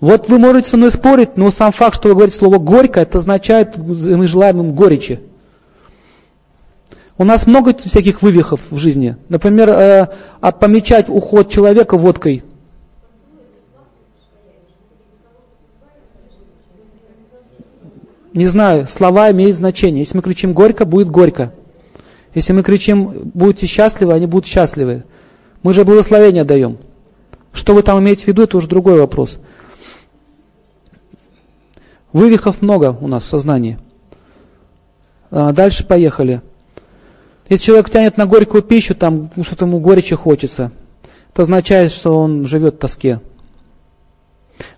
Вот 0.00 0.28
вы 0.28 0.38
можете 0.38 0.68
со 0.68 0.76
мной 0.76 0.90
спорить, 0.90 1.36
но 1.36 1.50
сам 1.50 1.72
факт, 1.72 1.96
что 1.96 2.08
вы 2.08 2.14
говорите 2.14 2.36
слово 2.36 2.58
«горько», 2.58 3.00
это 3.00 3.18
означает, 3.18 3.76
мы 3.76 4.26
желаем 4.26 4.60
им 4.60 4.74
горечи. 4.74 5.20
У 7.18 7.24
нас 7.24 7.46
много 7.46 7.74
всяких 7.74 8.22
вывихов 8.22 8.60
в 8.70 8.78
жизни. 8.78 9.16
Например, 9.28 9.68
э, 9.70 10.08
а 10.40 10.52
помечать 10.52 11.08
уход 11.08 11.50
человека 11.50 11.96
водкой. 11.96 12.42
Не 18.32 18.46
знаю, 18.46 18.88
слова 18.88 19.30
имеют 19.30 19.56
значение. 19.56 20.00
Если 20.00 20.16
мы 20.16 20.22
кричим 20.22 20.54
«горько», 20.54 20.84
будет 20.84 21.10
«горько». 21.10 21.52
Если 22.34 22.52
мы 22.54 22.62
кричим 22.62 23.30
«будьте 23.34 23.66
счастливы», 23.66 24.14
они 24.14 24.26
будут 24.26 24.46
счастливы. 24.46 25.04
Мы 25.62 25.74
же 25.74 25.84
благословение 25.84 26.44
даем. 26.44 26.78
Что 27.52 27.74
вы 27.74 27.82
там 27.82 28.00
имеете 28.00 28.24
в 28.24 28.28
виду, 28.28 28.42
это 28.42 28.56
уже 28.56 28.68
другой 28.68 28.98
вопрос. 28.98 29.38
Вывихов 32.12 32.62
много 32.62 32.96
у 33.00 33.08
нас 33.08 33.24
в 33.24 33.28
сознании. 33.28 33.78
А, 35.30 35.52
дальше 35.52 35.86
поехали. 35.86 36.42
Если 37.48 37.66
человек 37.66 37.90
тянет 37.90 38.16
на 38.16 38.26
горькую 38.26 38.62
пищу, 38.62 38.94
там 38.94 39.30
что-то 39.42 39.66
ему 39.66 39.80
горечи 39.80 40.14
хочется, 40.14 40.72
это 41.32 41.42
означает, 41.42 41.92
что 41.92 42.18
он 42.18 42.44
живет 42.44 42.74
в 42.74 42.78
тоске. 42.78 43.20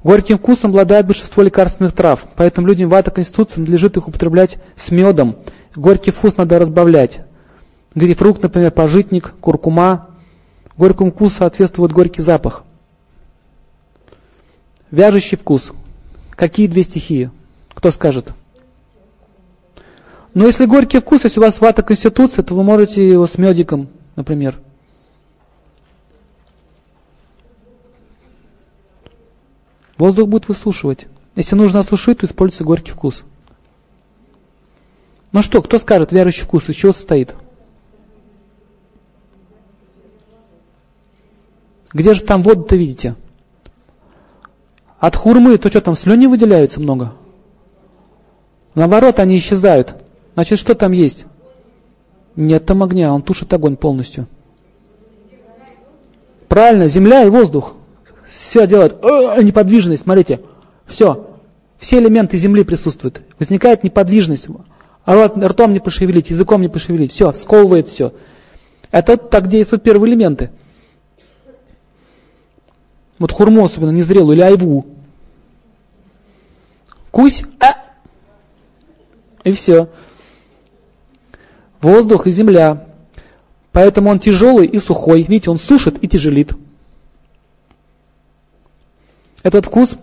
Горьким 0.03 0.39
вкусом 0.39 0.70
обладает 0.70 1.07
большинство 1.07 1.43
лекарственных 1.43 1.93
трав, 1.93 2.25
поэтому 2.37 2.66
людям 2.66 2.89
в 2.89 2.95
этой 2.95 3.11
конституции 3.11 3.61
надлежит 3.61 3.97
их 3.97 4.09
употреблять 4.09 4.59
с 4.77 4.91
медом. 4.91 5.37
Горький 5.75 6.11
вкус 6.11 6.37
надо 6.37 6.59
разбавлять. 6.59 7.20
Грейпфрукт, 7.95 8.43
например, 8.43 8.70
пожитник, 8.70 9.35
куркума. 9.41 10.09
Горькому 10.77 11.12
вкусу 11.12 11.37
соответствует 11.37 11.93
горький 11.93 12.22
запах. 12.22 12.64
Вяжущий 14.91 15.37
вкус– 15.37 15.72
Какие 16.37 16.66
две 16.66 16.83
стихии? 16.83 17.31
Кто 17.75 17.91
скажет? 17.91 18.33
Но 20.33 20.47
если 20.47 20.66
горький 20.66 20.99
вкус, 20.99 21.25
если 21.25 21.39
у 21.39 21.43
вас 21.45 21.61
вата 21.61 21.83
конституция, 21.83 22.43
то 22.43 22.55
вы 22.55 22.64
можете 22.64 23.09
его 23.09 23.27
с 23.27 23.39
медиком, 23.39 23.89
например. 24.16 24.59
Воздух 29.97 30.29
будет 30.29 30.49
высушивать. 30.49 31.07
Если 31.37 31.55
нужно 31.55 31.81
осушить, 31.81 32.18
то 32.18 32.27
используется 32.27 32.64
горький 32.64 32.91
вкус. 32.91 33.25
Ну 35.31 35.43
что, 35.43 35.62
кто 35.62 35.79
скажет, 35.79 36.11
верующий 36.11 36.43
вкус, 36.43 36.68
из 36.68 36.75
чего 36.75 36.91
состоит? 36.91 37.35
Где 41.95 42.13
же 42.13 42.23
там 42.23 42.43
воду-то 42.43 42.77
видите? 42.77 43.15
От 44.99 45.17
хурмы, 45.17 45.57
то 45.59 45.71
что 45.71 45.81
там, 45.81 45.95
слюни 45.95 46.27
выделяются 46.27 46.81
много? 46.81 47.13
Наоборот, 48.75 49.21
они 49.21 49.39
исчезают. 49.39 49.95
Значит, 50.35 50.59
что 50.59 50.75
там 50.75 50.93
есть? 50.93 51.27
Нет 52.35 52.67
там 52.67 52.83
огня, 52.83 53.15
он 53.15 53.23
тушит 53.23 53.53
огонь 53.53 53.77
полностью. 53.77 54.27
Правильно, 56.49 56.89
земля 56.89 57.23
и 57.23 57.31
воздух. 57.31 57.75
Все 58.29 58.67
делают. 58.67 59.05
О, 59.05 59.41
неподвижность, 59.41 60.03
смотрите. 60.03 60.41
Все. 60.87 61.31
Все 61.79 61.99
элементы 61.99 62.37
земли 62.37 62.65
присутствуют. 62.65 63.23
Возникает 63.39 63.85
неподвижность. 63.85 64.49
Рот, 65.05 65.37
ртом 65.37 65.73
не 65.73 65.81
пошевелить, 65.81 66.31
языком 66.31 66.61
не 66.61 66.69
пошевелить. 66.69 67.13
Все, 67.13 67.33
сковывает 67.33 67.87
все. 67.87 68.13
Это 68.91 69.17
так 69.17 69.47
действуют 69.47 69.85
первые 69.85 70.11
элементы. 70.11 70.51
Вот 73.19 73.33
хурму 73.33 73.65
особенно 73.65 73.91
незрелую 73.91 74.37
или 74.37 74.43
айву. 74.43 74.87
Кусь, 77.11 77.45
а, 77.61 77.77
и 79.45 79.53
все. 79.53 79.89
Воздух 81.81 82.27
и 82.27 82.31
земля. 82.31 82.87
Поэтому 83.71 84.11
он 84.11 84.19
тяжелый 84.19 84.67
и 84.67 84.81
сухой. 84.81 85.23
Видите, 85.23 85.51
он 85.51 85.59
сушит 85.59 86.03
и 86.03 86.09
тяжелит. 86.09 86.53
Этот 89.43 89.67
вкус 89.67 89.97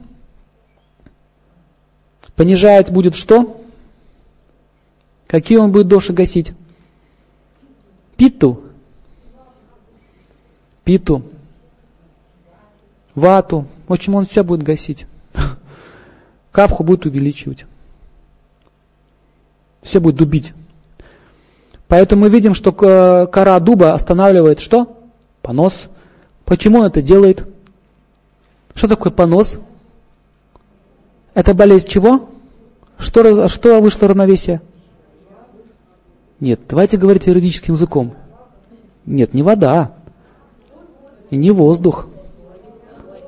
понижает 2.36 2.92
будет 2.92 3.16
что? 3.16 3.62
Какие 5.28 5.58
он 5.58 5.72
будет 5.72 5.88
доши 5.88 6.14
гасить? 6.14 6.54
Питу. 8.16 8.64
Питу. 10.84 11.24
Вату. 13.16 13.66
В 13.88 13.94
общем, 13.94 14.16
он 14.16 14.26
все 14.26 14.44
будет 14.44 14.64
гасить. 14.64 15.06
Капху 16.52 16.84
будет 16.84 17.06
увеличивать. 17.06 17.66
Все 19.82 20.00
будет 20.00 20.16
дубить. 20.16 20.54
Поэтому 21.88 22.22
мы 22.24 22.30
видим, 22.30 22.54
что 22.54 22.72
кора 22.72 23.60
дуба 23.60 23.94
останавливает 23.94 24.60
что? 24.60 24.98
Понос. 25.42 25.88
Почему 26.46 26.80
он 26.80 26.86
это 26.86 27.02
делает? 27.02 27.46
Что 28.76 28.88
такое 28.88 29.12
понос? 29.12 29.58
Это 31.34 31.54
болезнь 31.54 31.88
чего? 31.88 32.30
Что, 32.98 33.48
что 33.50 33.82
вышло 33.82 34.08
равновесие? 34.08 34.62
Нет, 36.40 36.62
давайте 36.70 36.98
говорить 36.98 37.28
юридическим 37.28 37.74
языком. 37.74 38.14
Нет, 39.06 39.34
не 39.34 39.44
вода. 39.44 39.92
И 41.30 41.36
не 41.36 41.52
воздух. 41.52 42.08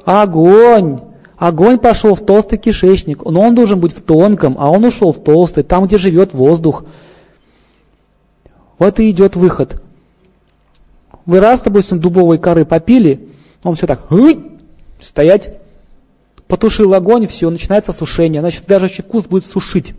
Огонь. 0.05 0.99
Огонь 1.37 1.77
пошел 1.77 2.15
в 2.15 2.25
толстый 2.25 2.57
кишечник, 2.57 3.23
но 3.25 3.41
он 3.41 3.55
должен 3.55 3.79
быть 3.79 3.93
в 3.93 4.01
тонком, 4.01 4.55
а 4.57 4.69
он 4.69 4.85
ушел 4.85 5.11
в 5.11 5.21
толстый, 5.21 5.63
там, 5.63 5.85
где 5.85 5.97
живет 5.97 6.33
воздух. 6.33 6.85
Вот 8.79 8.99
и 8.99 9.09
идет 9.09 9.35
выход. 9.35 9.81
Вы 11.25 11.39
раз, 11.39 11.61
допустим, 11.61 11.99
дубовой 11.99 12.37
коры 12.37 12.65
попили, 12.65 13.29
он 13.63 13.75
все 13.75 13.87
так, 13.87 14.07
стоять, 15.01 15.55
потушил 16.47 16.93
огонь, 16.93 17.27
все, 17.27 17.49
начинается 17.49 17.93
сушение, 17.93 18.41
значит, 18.41 18.65
даже 18.67 18.87
вкус 18.87 19.25
будет 19.25 19.45
сушить. 19.45 19.93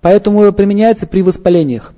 Поэтому 0.00 0.52
применяется 0.52 1.06
при 1.06 1.22
воспалениях. 1.22 1.94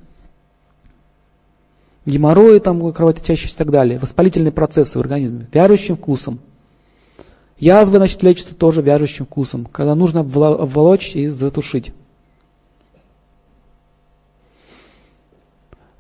Геморрои, 2.07 2.59
там, 2.59 2.93
кровоточащие 2.93 3.51
и 3.51 3.55
так 3.55 3.71
далее. 3.71 3.99
Воспалительные 3.99 4.53
процессы 4.53 4.99
в 4.99 5.01
организме. 5.01 5.49
Вяжущим 5.53 5.97
вкусом. 5.97 6.41
Язвы, 7.59 7.99
значит, 7.99 8.23
лечатся 8.23 8.55
тоже 8.55 8.83
вяжущим 8.83 9.27
вкусом, 9.27 9.67
когда 9.71 9.95
нужно 9.95 10.21
обволочь 10.21 11.15
и 11.15 11.29
затушить. 11.29 11.93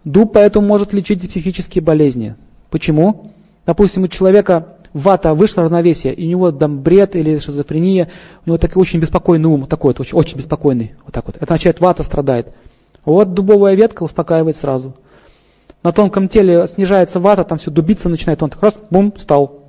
Дуб 0.04 0.32
поэтому 0.34 0.66
может 0.66 0.92
лечить 0.92 1.26
психические 1.26 1.82
болезни. 1.82 2.34
Почему? 2.70 3.30
Допустим, 3.64 4.02
у 4.02 4.08
человека 4.08 4.76
вата 4.92 5.32
вышла 5.32 5.62
равновесие, 5.62 6.12
и 6.14 6.26
у 6.26 6.28
него 6.28 6.52
там 6.52 6.80
бред 6.80 7.16
или 7.16 7.38
шизофрения, 7.38 8.10
у 8.44 8.50
него 8.50 8.58
такой 8.58 8.82
очень 8.82 9.00
беспокойный 9.00 9.48
ум, 9.48 9.66
такой 9.66 9.90
вот, 9.90 10.00
очень, 10.00 10.18
очень 10.18 10.36
беспокойный, 10.36 10.94
вот 11.04 11.14
так 11.14 11.26
вот. 11.26 11.36
Это 11.36 11.44
означает, 11.44 11.80
вата 11.80 12.02
страдает. 12.02 12.54
Вот 13.04 13.32
дубовая 13.32 13.74
ветка 13.74 14.02
успокаивает 14.02 14.56
сразу. 14.56 14.94
На 15.84 15.92
тонком 15.92 16.28
теле 16.28 16.66
снижается 16.66 17.20
вата, 17.20 17.44
там 17.44 17.58
все 17.58 17.70
дубиться 17.70 18.08
начинает, 18.08 18.42
он 18.42 18.48
так 18.48 18.62
раз, 18.62 18.74
бум, 18.88 19.12
встал. 19.12 19.64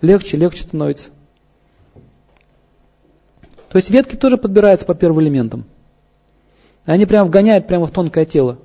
Легче, 0.00 0.36
легче 0.36 0.62
становится. 0.62 1.10
То 3.68 3.76
есть 3.76 3.90
ветки 3.90 4.14
тоже 4.14 4.36
подбираются 4.36 4.86
по 4.86 4.94
первым 4.94 5.22
элементам. 5.22 5.64
Они 6.84 7.04
прям 7.04 7.26
вгоняют 7.26 7.66
прямо 7.66 7.86
в 7.86 7.90
тонкое 7.90 8.24
тело. 8.24 8.58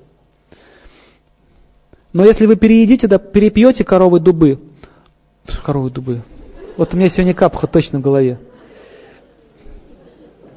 Но 2.14 2.24
если 2.24 2.46
вы 2.46 2.56
переедите, 2.56 3.08
да, 3.08 3.18
перепьете 3.18 3.84
коровы 3.84 4.20
дубы, 4.20 4.60
коровы 5.64 5.90
дубы, 5.90 6.22
вот 6.78 6.94
у 6.94 6.98
меня 6.98 7.10
сегодня 7.10 7.34
капха 7.34 7.66
точно 7.66 7.98
в 7.98 8.04
голове. 8.04 8.40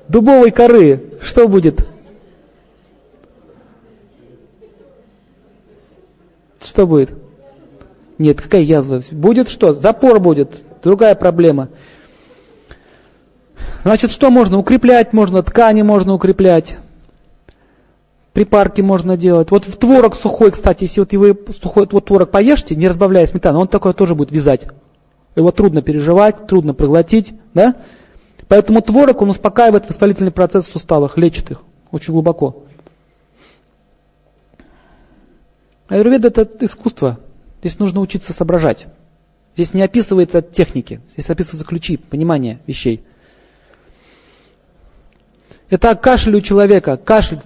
Дубовой 0.09 0.51
коры, 0.51 1.19
что 1.23 1.49
будет? 1.49 1.87
Что 6.71 6.87
будет? 6.87 7.11
Нет, 8.19 8.41
какая 8.41 8.63
язва? 8.63 9.01
Будет 9.11 9.49
что? 9.49 9.73
Запор 9.73 10.21
будет, 10.21 10.63
другая 10.85 11.17
проблема. 11.17 11.69
Значит, 13.83 14.13
что 14.13 14.31
можно? 14.31 14.57
Укреплять 14.57 15.13
можно, 15.13 15.43
ткани 15.43 15.83
можно 15.83 16.15
укреплять 16.15 16.77
припарки 18.33 18.81
можно 18.81 19.17
делать. 19.17 19.51
Вот 19.51 19.65
в 19.65 19.77
творог 19.77 20.15
сухой, 20.15 20.53
кстати, 20.53 20.85
если 20.85 21.01
вот 21.01 21.13
вы 21.13 21.37
сухой 21.61 21.89
вот 21.91 22.07
творог 22.07 22.31
поешьте, 22.31 22.77
не 22.77 22.87
разбавляя 22.87 23.27
сметану, 23.27 23.59
он 23.59 23.67
такой 23.67 23.93
тоже 23.93 24.15
будет 24.15 24.31
вязать. 24.31 24.69
Его 25.35 25.51
трудно 25.51 25.83
переживать, 25.83 26.47
трудно 26.47 26.73
проглотить, 26.73 27.35
да? 27.53 27.75
Поэтому 28.47 28.81
творог, 28.81 29.21
он 29.23 29.31
успокаивает 29.31 29.89
воспалительный 29.89 30.31
процесс 30.31 30.67
в 30.67 30.71
суставах, 30.71 31.19
лечит 31.19 31.51
их 31.51 31.63
очень 31.91 32.13
глубоко. 32.13 32.63
Аюрведа 35.91 36.29
это 36.29 36.49
искусство. 36.65 37.21
Здесь 37.61 37.79
нужно 37.79 38.01
учиться 38.01 38.33
соображать. 38.33 38.87
Здесь 39.55 39.75
не 39.75 39.83
описывается 39.83 40.41
техники, 40.41 41.01
здесь 41.13 41.29
описываются 41.29 41.67
ключи, 41.67 41.97
понимание 41.99 42.61
вещей. 42.67 43.05
Итак, 45.69 46.01
кашель 46.01 46.37
у 46.37 46.41
человека. 46.41 46.97
Кашель 46.97 47.41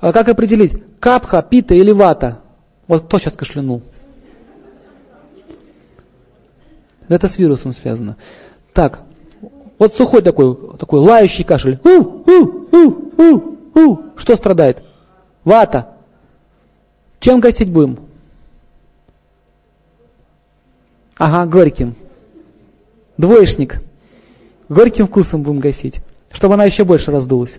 а 0.00 0.12
как 0.12 0.28
определить, 0.28 0.82
капха, 1.00 1.42
пита 1.42 1.74
или 1.74 1.90
вата? 1.90 2.40
Вот 2.86 3.04
кто 3.04 3.18
сейчас 3.18 3.34
кашлянул? 3.34 3.82
Это 7.08 7.28
с 7.28 7.38
вирусом 7.38 7.72
связано. 7.72 8.16
Так, 8.72 9.00
вот 9.78 9.94
сухой 9.94 10.22
такой, 10.22 10.76
такой 10.78 11.00
лающий 11.00 11.44
кашель. 11.44 11.78
У, 11.84 11.88
у, 11.88 12.68
у, 12.72 13.12
у, 13.16 13.58
у. 13.74 13.98
Что 14.16 14.36
страдает? 14.36 14.82
Вата. 15.44 15.95
Чем 17.26 17.40
гасить 17.40 17.72
будем? 17.72 17.98
Ага, 21.18 21.44
горьким. 21.50 21.96
Двоечник. 23.18 23.82
Горьким 24.68 25.08
вкусом 25.08 25.42
будем 25.42 25.58
гасить, 25.58 25.96
чтобы 26.30 26.54
она 26.54 26.66
еще 26.66 26.84
больше 26.84 27.10
раздулась. 27.10 27.58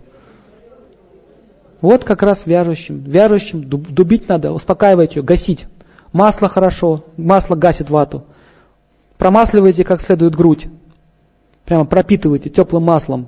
Вот 1.82 2.05
как 2.05 2.24
раз 2.24 2.45
вяжущим. 2.45 2.99
Вяжущим 2.99 3.61
дубить 3.68 4.30
надо, 4.30 4.53
успокаивать 4.53 5.18
ее, 5.18 5.22
гасить. 5.22 5.68
Масло 6.13 6.47
хорошо, 6.47 7.03
масло 7.18 7.55
гасит 7.55 7.89
вату. 7.89 8.24
Промасливайте 9.18 9.84
как 9.84 9.99
следует 9.99 10.34
грудь. 10.34 10.68
Прямо 11.65 11.84
пропитывайте 11.84 12.49
теплым 12.49 12.84
маслом. 12.84 13.28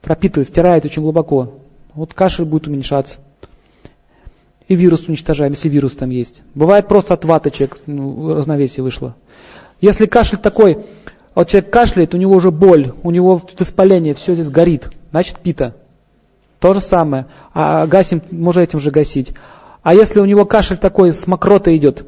Пропитывайте, 0.00 0.50
втирает 0.50 0.86
очень 0.86 1.02
глубоко. 1.02 1.58
Вот 1.92 2.14
кашель 2.14 2.46
будет 2.46 2.68
уменьшаться. 2.68 3.18
И 4.70 4.76
вирус 4.76 5.08
уничтожаем, 5.08 5.50
если 5.50 5.68
вирус 5.68 5.96
там 5.96 6.10
есть. 6.10 6.42
Бывает 6.54 6.86
просто 6.86 7.14
от 7.14 7.24
ваточек, 7.24 7.78
ну, 7.86 8.34
разновесие 8.34 8.84
вышло. 8.84 9.16
Если 9.80 10.06
кашель 10.06 10.38
такой, 10.38 10.78
вот 11.34 11.48
человек 11.48 11.72
кашляет, 11.72 12.14
у 12.14 12.16
него 12.16 12.36
уже 12.36 12.52
боль, 12.52 12.94
у 13.02 13.10
него 13.10 13.42
воспаление, 13.58 14.14
все 14.14 14.34
здесь 14.34 14.48
горит, 14.48 14.88
значит 15.10 15.40
пита. 15.40 15.74
То 16.60 16.72
же 16.72 16.80
самое. 16.80 17.26
А 17.52 17.84
гасим, 17.88 18.22
можно 18.30 18.60
этим 18.60 18.78
же 18.78 18.92
гасить. 18.92 19.32
А 19.82 19.92
если 19.92 20.20
у 20.20 20.24
него 20.24 20.44
кашель 20.44 20.78
такой, 20.78 21.12
с 21.14 21.26
мокротой 21.26 21.76
идет, 21.76 22.06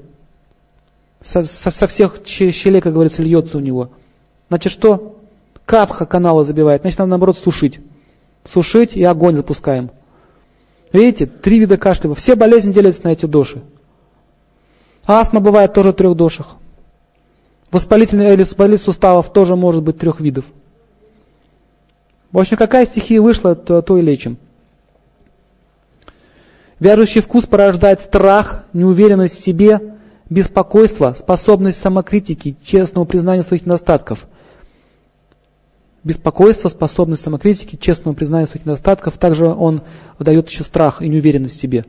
со, 1.20 1.44
со, 1.44 1.72
со 1.72 1.88
всех 1.88 2.18
щелей, 2.24 2.80
как 2.80 2.92
говорится, 2.92 3.24
льется 3.24 3.56
у 3.56 3.60
него, 3.60 3.90
значит 4.50 4.70
что? 4.70 5.18
Капха 5.64 6.06
канала 6.06 6.44
забивает, 6.44 6.82
значит 6.82 7.00
надо 7.00 7.10
наоборот 7.10 7.36
сушить. 7.36 7.80
Сушить 8.44 8.96
и 8.96 9.02
огонь 9.02 9.34
запускаем. 9.34 9.90
Видите, 10.92 11.26
три 11.26 11.58
вида 11.58 11.76
кашля. 11.76 12.12
Все 12.14 12.34
болезни 12.34 12.72
делятся 12.72 13.04
на 13.04 13.12
эти 13.12 13.26
доши. 13.26 13.62
Астма 15.06 15.40
бывает 15.40 15.72
тоже 15.72 15.92
трех 15.92 16.16
дошах. 16.16 16.56
Воспалительный 17.70 18.34
или 18.34 18.42
воспалитель 18.42 18.84
суставов 18.84 19.32
тоже 19.32 19.56
может 19.56 19.82
быть 19.82 19.98
трех 19.98 20.20
видов. 20.20 20.44
В 22.30 22.38
общем, 22.38 22.56
какая 22.56 22.86
стихия 22.86 23.20
вышла, 23.20 23.54
то, 23.54 23.82
то 23.82 23.98
и 23.98 24.02
лечим. 24.02 24.36
Вяжущий 26.78 27.20
вкус 27.20 27.46
порождает 27.46 28.00
страх, 28.00 28.64
неуверенность 28.72 29.38
в 29.38 29.42
себе, 29.42 29.94
беспокойство, 30.28 31.14
способность 31.18 31.78
самокритики, 31.78 32.56
честного 32.64 33.04
признания 33.04 33.42
своих 33.42 33.64
недостатков. 33.64 34.26
Беспокойство, 36.04 36.68
способность 36.68 37.22
самокритики, 37.22 37.76
честного 37.76 38.14
признания 38.14 38.46
своих 38.46 38.66
недостатков, 38.66 39.18
также 39.18 39.46
он 39.46 39.82
дает 40.18 40.48
еще 40.48 40.64
страх 40.64 41.00
и 41.00 41.08
неуверенность 41.08 41.56
в 41.56 41.60
себе. 41.60 41.84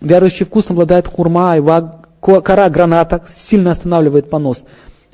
Вяжущий 0.00 0.44
вкус 0.44 0.68
обладает 0.68 1.08
хурма, 1.08 1.52
айва, 1.52 2.02
кора 2.20 2.68
граната, 2.68 3.24
сильно 3.28 3.70
останавливает 3.70 4.28
понос. 4.28 4.64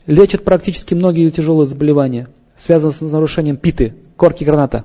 Лечит 0.06 0.44
практически 0.44 0.94
многие 0.94 1.30
тяжелые 1.30 1.66
заболевания– 1.66 2.28
связано 2.62 2.92
с 2.92 3.00
нарушением 3.00 3.56
питы, 3.56 3.94
корки 4.16 4.44
граната. 4.44 4.84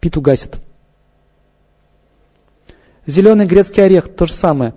Питу 0.00 0.20
гасит. 0.20 0.58
Зеленый 3.06 3.46
грецкий 3.46 3.84
орех, 3.84 4.14
то 4.14 4.26
же 4.26 4.32
самое. 4.32 4.74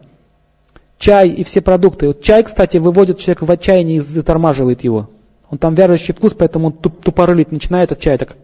Чай 1.03 1.27
и 1.27 1.43
все 1.43 1.59
продукты. 1.59 2.07
Вот 2.07 2.21
чай, 2.21 2.43
кстати, 2.43 2.77
выводит 2.77 3.19
человека 3.19 3.43
в 3.43 3.51
отчаяние 3.51 3.97
и 3.97 3.99
затормаживает 3.99 4.85
его. 4.85 5.09
Он 5.49 5.57
там 5.57 5.75
вяжущий 5.75 6.13
вкус, 6.13 6.33
поэтому 6.33 6.67
он 6.67 6.71
туп, 6.71 7.03
тупорылить 7.03 7.51
начинает 7.51 7.91
от 7.91 7.99
чая 7.99 8.17
так. 8.17 8.37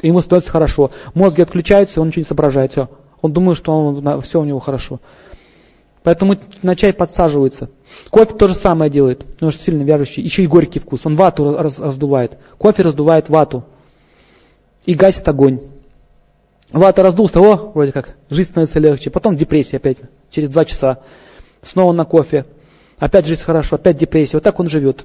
Ему 0.00 0.22
становится 0.22 0.50
хорошо. 0.50 0.92
Мозги 1.12 1.42
отключаются, 1.42 2.00
он 2.00 2.06
ничего 2.06 2.20
не 2.20 2.26
соображает. 2.26 2.72
Все. 2.72 2.88
Он 3.20 3.34
думает, 3.34 3.58
что 3.58 3.76
он, 3.76 4.22
все 4.22 4.40
у 4.40 4.44
него 4.44 4.60
хорошо. 4.60 4.98
Поэтому 6.02 6.38
на 6.62 6.74
чай 6.74 6.94
подсаживается. 6.94 7.68
Кофе 8.08 8.32
то 8.32 8.48
же 8.48 8.54
самое 8.54 8.90
делает, 8.90 9.22
потому 9.22 9.52
что 9.52 9.62
сильно 9.62 9.82
вяжущий. 9.82 10.22
Еще 10.22 10.42
и 10.42 10.46
горький 10.46 10.78
вкус. 10.78 11.02
Он 11.04 11.16
вату 11.16 11.54
раз, 11.58 11.78
раздувает. 11.80 12.38
Кофе 12.56 12.82
раздувает 12.82 13.28
вату. 13.28 13.62
И 14.86 14.94
гасит 14.94 15.28
огонь. 15.28 15.60
Вата 16.72 17.02
раздулся, 17.02 17.40
о, 17.40 17.72
вроде 17.74 17.92
как, 17.92 18.16
жизнь 18.30 18.48
становится 18.48 18.78
легче. 18.78 19.10
Потом 19.10 19.36
депрессия 19.36 19.76
опять, 19.76 19.98
через 20.30 20.48
два 20.48 20.64
часа. 20.64 21.00
Снова 21.64 21.92
на 21.92 22.04
кофе. 22.04 22.44
Опять 22.98 23.26
жизнь 23.26 23.42
хорошо, 23.42 23.76
опять 23.76 23.96
депрессия. 23.96 24.36
Вот 24.36 24.44
так 24.44 24.60
он 24.60 24.68
живет. 24.68 25.04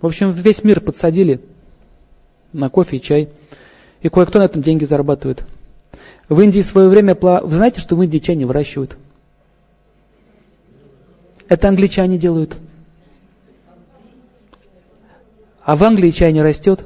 В 0.00 0.06
общем, 0.06 0.30
весь 0.30 0.62
мир 0.64 0.80
подсадили 0.80 1.40
на 2.52 2.68
кофе 2.68 2.98
и 2.98 3.00
чай. 3.00 3.28
И 4.02 4.08
кое-кто 4.08 4.38
на 4.38 4.44
этом 4.44 4.60
деньги 4.60 4.84
зарабатывает. 4.84 5.44
В 6.28 6.40
Индии 6.40 6.60
в 6.60 6.66
свое 6.66 6.88
время, 6.88 7.14
вы 7.14 7.54
знаете, 7.54 7.80
что 7.80 7.96
в 7.96 8.02
Индии 8.02 8.18
чай 8.18 8.36
не 8.36 8.44
выращивают? 8.44 8.98
Это 11.48 11.68
англичане 11.68 12.18
делают. 12.18 12.56
А 15.62 15.76
в 15.76 15.84
Англии 15.84 16.10
чай 16.10 16.32
не 16.32 16.42
растет. 16.42 16.84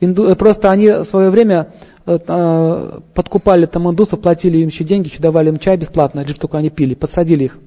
Инду, 0.00 0.28
э, 0.28 0.34
просто 0.34 0.70
они 0.70 0.88
в 0.88 1.04
свое 1.04 1.30
время 1.30 1.72
подкупали 2.06 3.66
там 3.66 3.90
индусов, 3.90 4.20
платили 4.20 4.58
им 4.58 4.68
еще 4.68 4.84
деньги, 4.84 5.08
еще 5.08 5.18
давали 5.18 5.48
им 5.48 5.58
чай 5.58 5.76
бесплатно, 5.76 6.20
лишь 6.20 6.38
только 6.38 6.58
они 6.58 6.70
пили, 6.70 6.94
подсадили 6.94 7.44
их. 7.44 7.58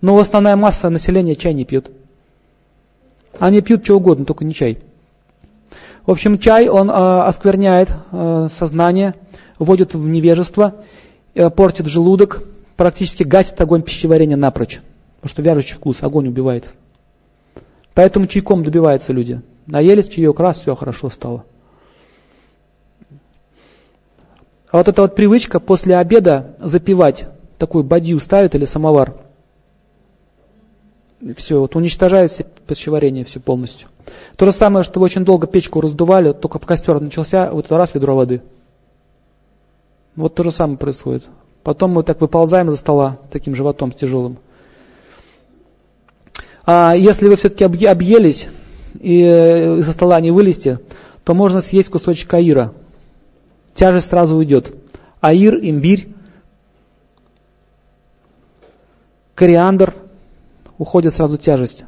Но 0.00 0.18
основная 0.18 0.56
масса 0.56 0.88
населения 0.88 1.36
чай 1.36 1.54
не 1.54 1.64
пьет. 1.64 1.90
Они 3.38 3.60
пьют 3.60 3.84
что 3.84 3.96
угодно, 3.96 4.24
только 4.24 4.44
не 4.44 4.54
чай. 4.54 4.78
В 6.06 6.10
общем, 6.10 6.38
чай, 6.38 6.68
он 6.68 6.90
э, 6.90 6.92
оскверняет 6.92 7.90
э, 8.12 8.48
сознание, 8.54 9.14
вводит 9.58 9.94
в 9.94 10.06
невежество, 10.06 10.74
э, 11.34 11.48
портит 11.50 11.86
желудок, 11.86 12.42
практически 12.76 13.22
гасит 13.22 13.60
огонь 13.60 13.82
пищеварения 13.82 14.36
напрочь. 14.36 14.80
Потому 15.20 15.30
что 15.30 15.42
вяжущий 15.42 15.74
вкус, 15.74 16.02
огонь 16.02 16.28
убивает. 16.28 16.68
Поэтому 17.94 18.26
чайком 18.26 18.62
добиваются 18.62 19.12
люди. 19.12 19.40
Наелись 19.66 20.08
чаек, 20.08 20.38
раз, 20.40 20.60
все 20.60 20.74
хорошо 20.74 21.08
стало. 21.08 21.44
А 24.74 24.78
вот 24.78 24.88
эта 24.88 25.02
вот 25.02 25.14
привычка 25.14 25.60
после 25.60 25.96
обеда 25.96 26.56
запивать, 26.58 27.26
такую 27.58 27.84
бадью 27.84 28.18
ставит 28.18 28.56
или 28.56 28.64
самовар, 28.64 29.14
все, 31.36 31.60
вот 31.60 31.76
уничтожает 31.76 32.32
все 32.32 32.44
пищеварение 32.66 33.24
все 33.24 33.38
полностью. 33.38 33.86
То 34.36 34.46
же 34.46 34.50
самое, 34.50 34.82
что 34.82 34.98
вы 34.98 35.04
очень 35.04 35.24
долго 35.24 35.46
печку 35.46 35.80
раздували, 35.80 36.32
только 36.32 36.58
костер 36.58 36.98
начался, 36.98 37.52
вот 37.52 37.70
раз 37.70 37.94
ведро 37.94 38.16
воды. 38.16 38.42
Вот 40.16 40.34
то 40.34 40.42
же 40.42 40.50
самое 40.50 40.76
происходит. 40.76 41.22
Потом 41.62 41.92
мы 41.92 42.02
так 42.02 42.20
выползаем 42.20 42.68
за 42.68 42.76
стола 42.76 43.18
таким 43.30 43.54
животом 43.54 43.92
тяжелым. 43.92 44.38
А 46.66 46.94
если 46.96 47.28
вы 47.28 47.36
все-таки 47.36 47.62
объелись 47.62 48.48
и 48.98 49.22
э, 49.22 49.78
из-за 49.78 49.92
стола 49.92 50.20
не 50.20 50.32
вылезти, 50.32 50.80
то 51.22 51.32
можно 51.32 51.60
съесть 51.60 51.90
кусочек 51.90 52.34
аира– 52.34 52.72
тяжесть 53.74 54.08
сразу 54.08 54.36
уйдет. 54.36 54.74
Аир, 55.20 55.56
имбирь, 55.56 56.08
кориандр, 59.34 59.94
уходит 60.78 61.14
сразу 61.14 61.36
тяжесть. 61.36 61.84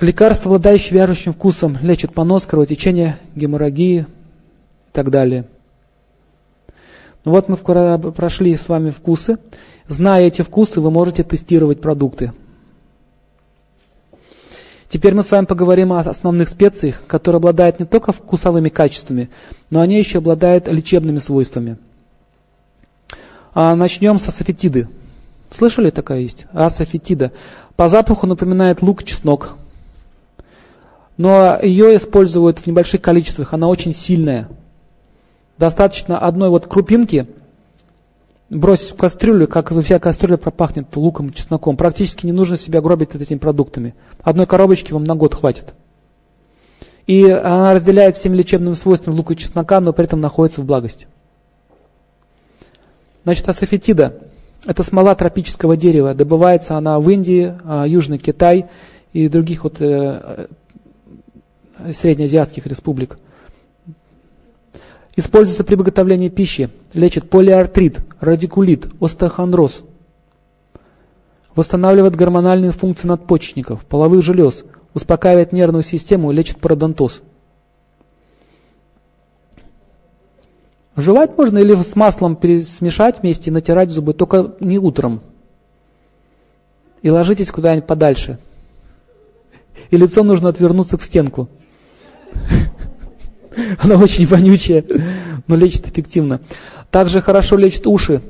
Лекарства, 0.00 0.50
обладающие 0.54 0.94
вяжущим 0.94 1.32
вкусом, 1.32 1.76
лечат 1.82 2.14
понос, 2.14 2.46
кровотечение, 2.46 3.18
геморрагии 3.34 4.00
и 4.00 4.92
так 4.92 5.10
далее. 5.10 5.46
Ну 7.24 7.32
вот 7.32 7.48
мы 7.48 7.56
прошли 7.56 8.56
с 8.56 8.68
вами 8.68 8.90
вкусы. 8.90 9.38
Зная 9.88 10.26
эти 10.26 10.42
вкусы, 10.42 10.80
вы 10.80 10.90
можете 10.90 11.24
тестировать 11.24 11.80
продукты. 11.80 12.32
Теперь 14.88 15.14
мы 15.14 15.22
с 15.22 15.30
вами 15.30 15.44
поговорим 15.44 15.92
о 15.92 16.00
основных 16.00 16.48
специях, 16.48 17.02
которые 17.06 17.38
обладают 17.38 17.78
не 17.78 17.84
только 17.84 18.12
вкусовыми 18.12 18.70
качествами, 18.70 19.28
но 19.68 19.80
они 19.80 19.98
еще 19.98 20.18
обладают 20.18 20.66
лечебными 20.66 21.18
свойствами. 21.18 21.76
А 23.52 23.74
начнем 23.76 24.18
с 24.18 24.26
асафетиды. 24.28 24.88
Слышали 25.50 25.90
такая 25.90 26.20
есть? 26.20 26.46
Асафетида. 26.52 27.32
По 27.76 27.88
запаху 27.88 28.26
напоминает 28.26 28.80
лук, 28.80 29.04
чеснок. 29.04 29.56
Но 31.18 31.58
ее 31.62 31.96
используют 31.96 32.58
в 32.58 32.66
небольших 32.66 33.02
количествах, 33.02 33.52
она 33.52 33.68
очень 33.68 33.94
сильная. 33.94 34.48
Достаточно 35.58 36.18
одной 36.18 36.48
вот 36.48 36.66
крупинки– 36.66 37.26
бросить 38.50 38.92
в 38.92 38.96
кастрюлю, 38.96 39.46
как 39.46 39.72
вся 39.82 39.98
кастрюля 39.98 40.36
пропахнет 40.36 40.94
луком 40.96 41.28
и 41.28 41.34
чесноком. 41.34 41.76
Практически 41.76 42.26
не 42.26 42.32
нужно 42.32 42.56
себя 42.56 42.80
гробить 42.80 43.14
этими 43.14 43.38
продуктами. 43.38 43.94
Одной 44.22 44.46
коробочки 44.46 44.92
вам 44.92 45.04
на 45.04 45.14
год 45.14 45.34
хватит. 45.34 45.74
И 47.06 47.28
она 47.28 47.72
разделяет 47.74 48.16
всеми 48.16 48.36
лечебными 48.36 48.74
свойствами 48.74 49.14
лука 49.14 49.34
и 49.34 49.36
чеснока, 49.36 49.80
но 49.80 49.92
при 49.92 50.04
этом 50.04 50.20
находится 50.20 50.60
в 50.60 50.64
благости. 50.64 51.06
Значит, 53.24 53.48
асафетида– 53.48 54.18
это 54.66 54.82
смола 54.82 55.14
тропического 55.14 55.76
дерева. 55.76 56.14
Добывается 56.14 56.76
она 56.76 56.98
в 56.98 57.08
Индии, 57.08 57.54
а, 57.64 57.86
Южный 57.86 58.18
Китай 58.18 58.66
и 59.12 59.28
других 59.28 59.64
вот, 59.64 59.80
э, 59.80 60.48
э, 61.78 61.92
среднеазиатских 61.92 62.66
республик. 62.66 63.18
Используется 65.18 65.64
при 65.64 65.74
приготовлении 65.74 66.28
пищи. 66.28 66.70
Лечит 66.94 67.28
полиартрит, 67.28 67.98
радикулит, 68.20 68.86
остеохондроз. 69.00 69.82
Восстанавливает 71.56 72.14
гормональные 72.14 72.70
функции 72.70 73.08
надпочечников, 73.08 73.84
половых 73.84 74.22
желез. 74.22 74.64
Успокаивает 74.94 75.50
нервную 75.50 75.82
систему, 75.82 76.30
лечит 76.30 76.60
пародонтоз. 76.60 77.22
Жевать 80.94 81.36
можно 81.36 81.58
или 81.58 81.74
с 81.74 81.96
маслом 81.96 82.36
пересмешать 82.36 83.18
вместе 83.18 83.50
и 83.50 83.52
натирать 83.52 83.90
зубы, 83.90 84.14
только 84.14 84.54
не 84.60 84.78
утром. 84.78 85.20
И 87.02 87.10
ложитесь 87.10 87.50
куда-нибудь 87.50 87.88
подальше. 87.88 88.38
И 89.90 89.96
лицо 89.96 90.22
нужно 90.22 90.50
отвернуться 90.50 90.96
в 90.96 91.02
стенку. 91.02 91.48
Она 93.78 93.96
очень 93.96 94.26
вонючая, 94.26 94.84
но 95.46 95.56
лечит 95.56 95.88
эффективно. 95.88 96.40
Также 96.90 97.20
хорошо 97.20 97.56
лечит 97.56 97.86
уши. 97.86 98.22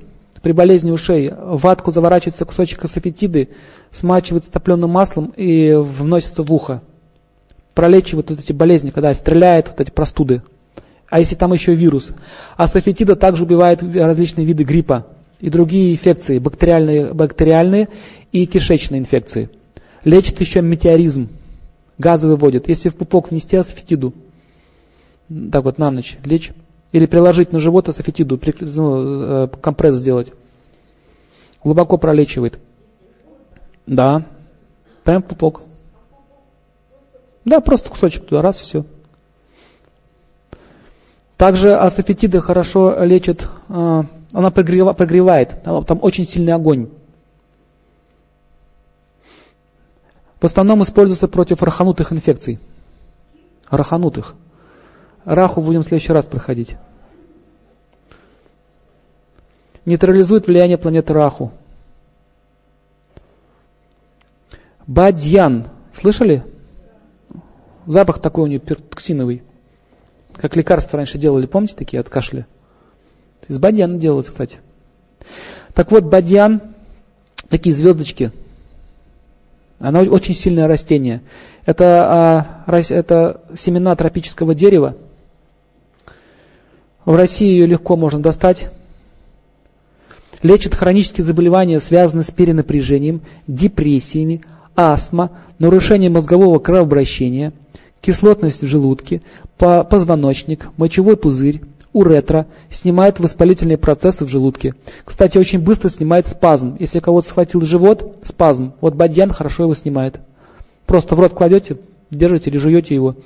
При 0.43 0.53
болезни 0.53 0.91
ушей 0.91 1.31
в 1.31 1.59
ватку 1.63 1.91
заворачивается 1.91 2.45
кусочек 2.45 2.85
асофетиды, 2.85 3.49
смачивается 3.91 4.53
топленым 4.53 4.91
маслом 4.91 5.33
и 5.37 5.75
вносится 5.75 6.43
в 6.43 6.53
ухо. 6.53 6.83
Пролечивает 7.75 8.31
вот 8.31 8.41
эти 8.41 8.53
болезни, 8.53 8.91
когда 8.91 9.13
стреляет 9.15 9.69
вот 9.69 9.81
эти 9.81 9.91
простуды. 9.91 10.43
А 11.09 11.19
если 11.19 11.35
там 11.35 11.53
еще 11.53 11.75
вирус? 11.75 12.11
Асофетида 12.57 13.17
также 13.17 13.45
убивает 13.45 13.83
различные 13.83 14.47
виды 14.47 14.63
гриппа 14.63 15.07
и 15.41 15.51
другие 15.51 15.93
инфекции, 15.93 16.39
бактериальные, 16.39 17.15
бактериальные 17.15 17.89
и 18.31 18.47
кишечные 18.47 19.01
инфекции. 19.01 19.51
Лечит 20.05 20.41
еще 20.41 20.61
метеоризм, 20.61 21.29
газы 21.97 22.29
выводит. 22.29 22.69
Если 22.69 22.89
в 22.89 22.97
пупок 22.97 23.31
внести 23.31 23.57
асофетиду, 23.57 24.13
так 25.29 25.65
вот 25.65 25.79
на 25.79 25.91
ночь 25.91 26.19
лечь, 26.25 26.53
или 26.93 27.07
приложить 27.07 27.53
на 27.53 27.61
живот 27.61 27.89
асофетиду, 27.89 28.41
ну, 28.61 29.45
э, 29.45 29.49
компресс 29.61 29.97
сделать. 29.97 30.33
Глубоко 31.63 31.99
пролечивает. 31.99 32.59
Да, 33.87 34.25
прям 35.05 35.23
пупок. 35.23 35.63
Да, 37.45 37.61
просто 37.61 37.91
кусочек 37.91 38.27
туда, 38.27 38.43
раз, 38.43 38.61
все. 38.61 38.85
Также 41.37 41.75
асофетиды 41.77 42.41
хорошо 42.41 43.05
лечат, 43.05 43.49
э, 43.69 44.03
она 44.33 44.51
прогревает, 44.51 45.63
там 45.63 45.99
очень 46.03 46.27
сильный 46.27 46.53
огонь. 46.53 46.89
В 50.41 50.45
основном 50.45 50.83
используется 50.83 51.27
против 51.27 51.63
раханутых 51.63 52.13
инфекций. 52.13 52.61
Раханутых. 53.71 54.35
Раху 55.29 55.61
будем 55.61 55.83
в 55.83 55.85
следующий 55.85 56.15
раз 56.15 56.25
проходить. 56.25 56.77
Нейтрализует 59.85 60.47
влияние 60.47 60.79
планеты 60.79 61.13
Раху. 61.13 61.53
Бадьян. 64.87 65.67
Слышали? 65.93 66.45
Запах 67.87 68.21
такой 68.21 68.45
у 68.45 68.47
нее 68.47 68.59
пероксиновый. 68.59 69.43
Как 70.33 70.57
лекарства 70.57 70.97
раньше 70.97 71.19
делали, 71.19 71.45
помните, 71.45 71.75
такие 71.77 72.01
от 72.01 72.09
кашля? 72.09 72.47
Из 73.49 73.59
бадьяна 73.59 73.99
делалось, 73.99 74.29
кстати. 74.29 74.61
Так 75.75 75.91
вот, 75.91 76.05
бадьян, 76.05 76.63
такие 77.51 77.75
звездочки, 77.75 78.33
оно 79.79 80.01
очень 80.05 80.35
сильное 80.35 80.69
растение. 80.69 81.21
Это, 81.67 82.65
а, 82.67 82.81
это 82.89 83.43
семена 83.57 83.95
тропического 83.95 84.55
дерева, 84.55 84.97
в 87.09 87.17
России 87.17 87.47
ее 87.47 87.65
легко 87.65 87.97
можно 87.97 88.21
достать. 88.21 88.69
Лечит 90.43 90.75
хронические 90.75 91.25
заболевания, 91.25 91.81
связанные 91.81 92.23
с 92.23 92.31
перенапряжением, 92.31 93.23
депрессиями, 93.47 94.43
астма, 94.77 95.31
нарушение 95.59 96.11
мозгового 96.11 96.59
кровообращения, 96.59 97.55
кислотность 98.03 98.61
в 98.61 98.67
желудке, 98.67 99.23
позвоночник, 99.57 100.69
мочевой 100.77 101.17
пузырь, 101.17 101.63
уретра, 101.95 102.47
снимает 102.69 103.21
воспалительные 103.21 103.79
процессы 103.79 104.27
в 104.27 104.29
желудке. 104.29 104.75
Кстати, 105.07 105.39
очень 105.39 105.61
быстро 105.61 105.89
снимает 105.89 106.27
спазм. 106.27 106.77
Если 106.79 107.01
кого-то 107.01 107.27
схватил 107.27 107.63
живот, 107.63 108.19
спазм. 108.23 108.75
Вот 108.83 108.95
бадьян 108.95 109.33
хорошо 109.33 109.63
его 109.63 109.75
снимает. 109.75 110.21
Просто 110.85 111.17
в 111.17 111.21
рот 111.21 111.33
кладете, 111.33 111.79
держите 112.11 112.51
или 112.51 112.59
жуете 112.59 112.95
его, 112.95 113.17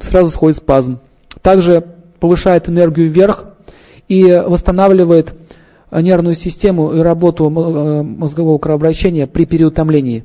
сразу 0.00 0.32
сходит 0.32 0.56
спазм. 0.56 0.98
Также 1.42 1.94
повышает 2.20 2.68
энергию 2.68 3.08
вверх 3.08 3.46
и 4.08 4.24
восстанавливает 4.46 5.34
нервную 5.90 6.34
систему 6.34 6.92
и 6.92 7.00
работу 7.00 7.46
э, 7.46 8.02
мозгового 8.02 8.58
кровообращения 8.58 9.26
при 9.26 9.46
переутомлении. 9.46 10.24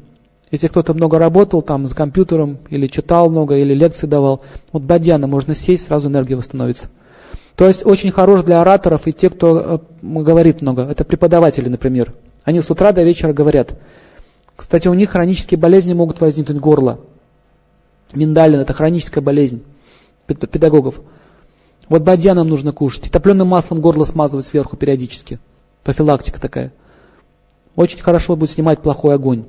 Если 0.52 0.68
кто-то 0.68 0.94
много 0.94 1.18
работал 1.18 1.62
там 1.62 1.88
с 1.88 1.94
компьютером, 1.94 2.60
или 2.70 2.88
читал 2.88 3.30
много, 3.30 3.58
или 3.58 3.74
лекции 3.74 4.06
давал, 4.06 4.42
вот 4.72 4.84
бадьяна 4.84 5.26
можно 5.26 5.56
съесть, 5.56 5.88
сразу 5.88 6.10
энергия 6.10 6.36
восстановится. 6.36 6.90
То 7.56 7.68
есть 7.68 7.86
очень 7.86 8.12
хорош 8.12 8.44
для 8.44 8.62
ораторов 8.62 9.08
и 9.08 9.14
те, 9.14 9.30
кто 9.30 9.60
э, 9.60 9.80
говорит 10.02 10.62
много. 10.62 10.84
Это 10.84 11.06
преподаватели, 11.06 11.70
например. 11.70 12.14
Они 12.44 12.62
с 12.62 12.70
утра 12.70 12.92
до 12.92 13.04
вечера 13.04 13.32
говорят. 13.32 13.74
Кстати, 14.56 14.88
у 14.88 14.94
них 14.94 15.12
хронические 15.12 15.58
болезни 15.58 15.94
могут 15.94 16.20
возникнуть 16.20 16.60
горло. 16.60 17.00
Миндалин– 18.14 18.60
это 18.62 18.74
хроническая 18.74 19.24
болезнь 19.24 19.64
педагогов. 20.28 21.02
Вот 21.90 22.02
бадьяном 22.02 22.48
нужно 22.48 22.72
кушать. 22.72 23.08
И 23.08 23.10
топленым 23.10 23.50
маслом 23.50 23.82
горло 23.82 24.04
смазывать 24.04 24.46
сверху 24.46 24.78
периодически. 24.78 25.40
Профилактика 25.84 26.40
такая. 26.40 26.72
Очень 27.76 28.00
хорошо 28.00 28.36
будет 28.36 28.52
снимать 28.52 28.82
плохой 28.82 29.16
огонь. 29.16 29.46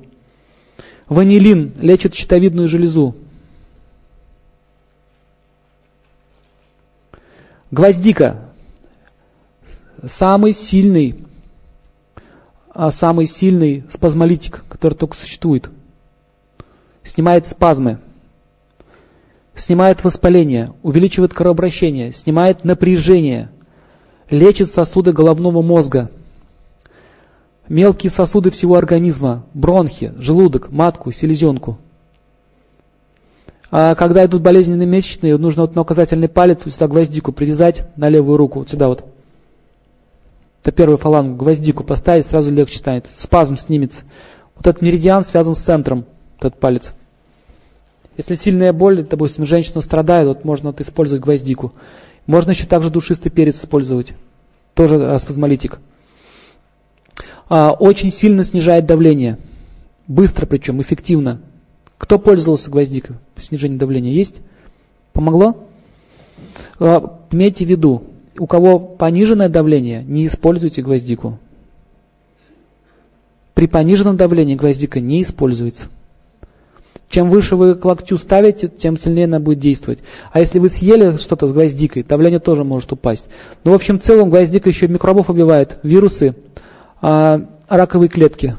Ванилин 1.08 1.74
лечит 1.78 2.14
щитовидную 2.14 2.68
железу. 2.68 3.14
Гвоздика. 7.70 8.48
Самый 10.04 10.52
сильный, 10.52 11.24
а 12.70 12.90
самый 12.90 13.26
сильный 13.26 13.84
спазмолитик, 13.90 14.64
который 14.68 14.94
только 14.94 15.16
существует. 15.16 15.70
Снимает 17.04 17.46
спазмы 17.46 18.00
снимает 19.54 20.02
воспаление, 20.04 20.70
увеличивает 20.82 21.34
кровообращение, 21.34 22.12
снимает 22.12 22.64
напряжение, 22.64 23.50
лечит 24.30 24.68
сосуды 24.68 25.12
головного 25.12 25.62
мозга, 25.62 26.10
мелкие 27.68 28.10
сосуды 28.10 28.50
всего 28.50 28.76
организма, 28.76 29.46
бронхи, 29.54 30.12
желудок, 30.18 30.70
матку, 30.70 31.12
селезенку. 31.12 31.78
А 33.70 33.94
когда 33.94 34.24
идут 34.24 34.42
болезненные 34.42 34.86
месячные, 34.86 35.36
нужно 35.36 35.62
вот 35.62 35.74
на 35.74 35.82
указательный 35.82 36.28
палец 36.28 36.64
вот 36.64 36.74
сюда 36.74 36.86
гвоздику 36.88 37.32
привязать 37.32 37.88
на 37.96 38.08
левую 38.08 38.36
руку, 38.36 38.60
вот 38.60 38.70
сюда 38.70 38.88
вот. 38.88 39.04
Это 40.62 40.72
первый 40.72 40.96
фаланг, 40.96 41.36
гвоздику 41.36 41.84
поставить, 41.84 42.26
сразу 42.26 42.50
легче 42.50 42.78
станет. 42.78 43.06
Спазм 43.16 43.56
снимется. 43.56 44.04
Вот 44.54 44.66
этот 44.66 44.80
меридиан 44.80 45.22
связан 45.22 45.54
с 45.54 45.60
центром, 45.60 46.06
этот 46.38 46.58
палец. 46.58 46.94
Если 48.16 48.36
сильная 48.36 48.72
боль, 48.72 49.04
допустим, 49.04 49.44
женщина 49.44 49.80
страдает, 49.80 50.28
вот 50.28 50.44
можно 50.44 50.70
вот 50.70 50.80
использовать 50.80 51.22
гвоздику. 51.22 51.72
Можно 52.26 52.52
еще 52.52 52.66
также 52.66 52.90
душистый 52.90 53.30
перец 53.30 53.60
использовать, 53.60 54.14
тоже 54.74 54.96
а, 55.04 55.18
спазмолитик. 55.18 55.78
А, 57.48 57.72
очень 57.72 58.10
сильно 58.10 58.44
снижает 58.44 58.86
давление, 58.86 59.38
быстро 60.06 60.46
причем, 60.46 60.80
эффективно. 60.80 61.40
Кто 61.98 62.18
пользовался 62.18 62.70
гвоздикой? 62.70 63.16
Снижение 63.40 63.78
давления 63.78 64.12
есть? 64.12 64.40
Помогло? 65.12 65.68
А, 66.78 67.20
имейте 67.30 67.66
в 67.66 67.68
виду, 67.68 68.04
у 68.38 68.46
кого 68.46 68.78
пониженное 68.78 69.48
давление, 69.48 70.02
не 70.04 70.26
используйте 70.26 70.82
гвоздику. 70.82 71.38
При 73.54 73.66
пониженном 73.66 74.16
давлении 74.16 74.56
гвоздика 74.56 75.00
не 75.00 75.22
используется. 75.22 75.86
Чем 77.14 77.30
выше 77.30 77.54
вы 77.54 77.76
к 77.76 77.84
локтю 77.84 78.18
ставите, 78.18 78.66
тем 78.66 78.98
сильнее 78.98 79.26
она 79.26 79.38
будет 79.38 79.60
действовать. 79.60 80.00
А 80.32 80.40
если 80.40 80.58
вы 80.58 80.68
съели 80.68 81.16
что-то 81.16 81.46
с 81.46 81.52
гвоздикой, 81.52 82.02
давление 82.02 82.40
тоже 82.40 82.64
может 82.64 82.90
упасть. 82.90 83.28
Ну, 83.62 83.70
в 83.70 83.74
общем, 83.74 84.00
целом 84.00 84.30
гвоздика 84.30 84.68
еще 84.68 84.88
микробов 84.88 85.30
убивает, 85.30 85.78
вирусы, 85.84 86.34
а, 87.00 87.42
раковые 87.68 88.08
клетки. 88.08 88.56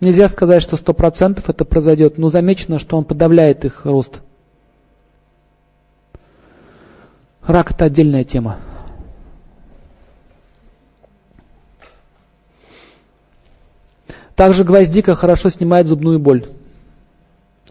Нельзя 0.00 0.26
сказать, 0.26 0.60
что 0.60 0.76
100% 0.76 1.40
это 1.46 1.64
произойдет, 1.64 2.18
но 2.18 2.28
замечено, 2.28 2.80
что 2.80 2.96
он 2.96 3.04
подавляет 3.04 3.64
их 3.64 3.86
рост. 3.86 4.22
Рак– 7.46 7.70
это 7.74 7.84
отдельная 7.84 8.24
тема. 8.24 8.56
Также 14.38 14.62
гвоздика 14.62 15.16
хорошо 15.16 15.48
снимает 15.48 15.88
зубную 15.88 16.20
боль. 16.20 16.46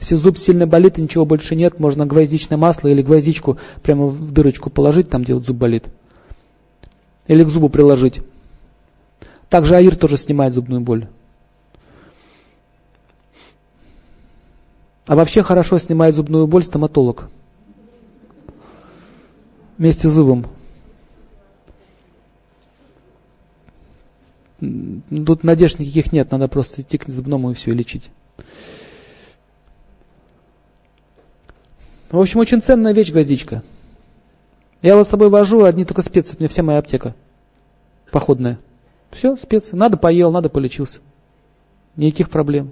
Если 0.01 0.15
зуб 0.15 0.37
сильно 0.37 0.67
болит 0.67 0.99
и 0.99 1.01
ничего 1.01 1.25
больше 1.25 1.55
нет, 1.55 1.79
можно 1.79 2.05
гвоздичное 2.05 2.57
масло 2.57 2.89
или 2.89 3.01
гвоздичку 3.01 3.57
прямо 3.83 4.07
в 4.07 4.33
дырочку 4.33 4.69
положить, 4.69 5.09
там 5.09 5.23
где 5.23 5.33
вот 5.33 5.45
зуб 5.45 5.55
болит. 5.55 5.85
Или 7.27 7.45
к 7.45 7.47
зубу 7.47 7.69
приложить. 7.69 8.19
Также 9.47 9.77
аир 9.77 9.95
тоже 9.95 10.17
снимает 10.17 10.53
зубную 10.53 10.81
боль. 10.81 11.07
А 15.05 15.15
вообще 15.15 15.43
хорошо 15.43 15.79
снимает 15.79 16.15
зубную 16.15 16.47
боль 16.47 16.65
стоматолог. 16.65 17.29
Вместе 19.77 20.09
с 20.09 20.11
зубом. 20.11 20.45
Тут 24.59 25.43
надежд 25.43 25.79
никаких 25.79 26.11
нет, 26.11 26.31
надо 26.31 26.47
просто 26.47 26.81
идти 26.81 26.97
к 26.97 27.07
зубному 27.07 27.51
и 27.51 27.53
все, 27.53 27.71
и 27.71 27.75
лечить. 27.75 28.09
В 32.09 32.19
общем, 32.19 32.39
очень 32.39 32.61
ценная 32.61 32.93
вещь 32.93 33.11
гвоздичка. 33.11 33.63
Я 34.81 34.95
вот 34.95 35.07
с 35.07 35.09
собой 35.09 35.29
вожу, 35.29 35.63
одни 35.63 35.85
только 35.85 36.01
специи, 36.01 36.35
у 36.37 36.39
меня 36.39 36.49
вся 36.49 36.63
моя 36.63 36.79
аптека 36.79 37.15
походная. 38.11 38.59
Все, 39.11 39.35
специи. 39.37 39.75
Надо 39.75 39.97
поел, 39.97 40.31
надо 40.31 40.49
полечился. 40.49 40.99
Никаких 41.95 42.29
проблем. 42.29 42.71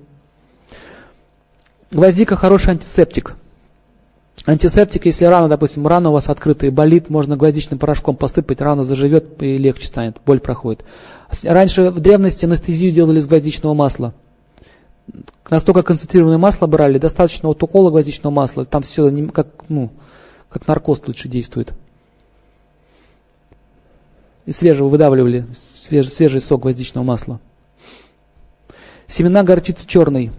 Гвоздика 1.91 2.35
хороший 2.35 2.71
антисептик. 2.71 3.35
Антисептик, 4.45 5.05
если 5.05 5.25
рана, 5.25 5.47
допустим, 5.47 5.87
рана 5.87 6.09
у 6.09 6.13
вас 6.13 6.29
открытая, 6.29 6.69
болит, 6.69 7.09
можно 7.09 7.37
гвоздичным 7.37 7.79
порошком 7.79 8.15
посыпать, 8.15 8.61
рана 8.61 8.83
заживет 8.83 9.41
и 9.41 9.57
легче 9.57 9.87
станет, 9.87 10.17
боль 10.25 10.39
проходит. 10.39 10.83
Раньше 11.43 11.89
в 11.89 11.99
древности 11.99 12.45
анестезию 12.45 12.91
делали 12.91 13.19
из 13.19 13.27
гвоздичного 13.27 13.73
масла. 13.73 14.13
Настолько 15.49 15.83
концентрированное 15.83 16.37
масло 16.37 16.67
брали, 16.67 16.97
достаточно 16.97 17.47
вот 17.47 17.61
укола 17.61 17.91
гвоздичного 17.91 18.33
масла, 18.33 18.65
там 18.65 18.81
все 18.81 19.11
как, 19.27 19.47
ну, 19.69 19.91
как 20.49 20.67
наркоз 20.67 21.01
лучше 21.05 21.27
действует. 21.27 21.73
И 24.45 24.51
свежего 24.51 24.87
выдавливали, 24.87 25.45
свежий, 25.75 26.11
свежий 26.11 26.41
сок 26.41 26.61
гвоздичного 26.61 27.03
масла. 27.03 27.39
Семена 29.07 29.43
горчицы 29.43 29.87
черной. 29.87 30.31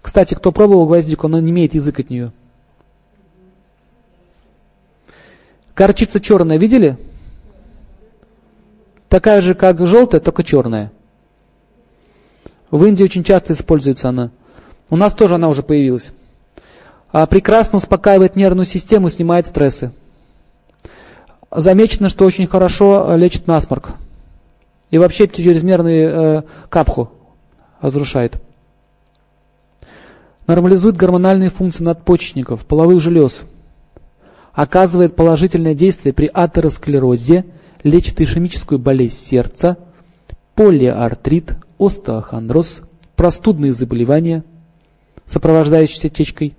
Кстати, 0.00 0.34
кто 0.34 0.52
пробовал 0.52 0.86
гвоздику, 0.86 1.26
он 1.26 1.44
не 1.44 1.50
имеет 1.50 1.74
язык 1.74 2.00
от 2.00 2.10
нее. 2.10 2.32
Горчица 5.76 6.20
черная, 6.20 6.58
видели? 6.58 6.98
Такая 9.10 9.42
же, 9.42 9.54
как 9.54 9.84
желтая, 9.84 10.20
только 10.20 10.44
черная. 10.44 10.92
В 12.70 12.84
Индии 12.84 13.02
очень 13.02 13.24
часто 13.24 13.54
используется 13.54 14.08
она. 14.08 14.30
У 14.88 14.94
нас 14.94 15.14
тоже 15.14 15.34
она 15.34 15.48
уже 15.48 15.64
появилась. 15.64 16.12
А 17.10 17.26
прекрасно 17.26 17.78
успокаивает 17.78 18.36
нервную 18.36 18.66
систему, 18.66 19.10
снимает 19.10 19.48
стрессы. 19.48 19.90
Замечено, 21.50 22.08
что 22.08 22.24
очень 22.24 22.46
хорошо 22.46 23.16
лечит 23.16 23.48
насморк. 23.48 23.94
И 24.92 24.98
вообще 24.98 25.26
чрезмерный 25.26 26.02
э, 26.02 26.42
капху 26.68 27.10
разрушает. 27.80 28.40
Нормализует 30.46 30.96
гормональные 30.96 31.50
функции 31.50 31.82
надпочечников, 31.82 32.64
половых 32.64 33.00
желез. 33.00 33.42
Оказывает 34.52 35.16
положительное 35.16 35.74
действие 35.74 36.12
при 36.12 36.30
атеросклерозе, 36.32 37.44
лечит 37.82 38.20
ишемическую 38.20 38.78
болезнь 38.78 39.16
сердца, 39.16 39.78
полиартрит, 40.54 41.56
остеохондроз, 41.78 42.82
простудные 43.16 43.72
заболевания, 43.72 44.44
сопровождающиеся 45.26 46.08
течкой. 46.08 46.56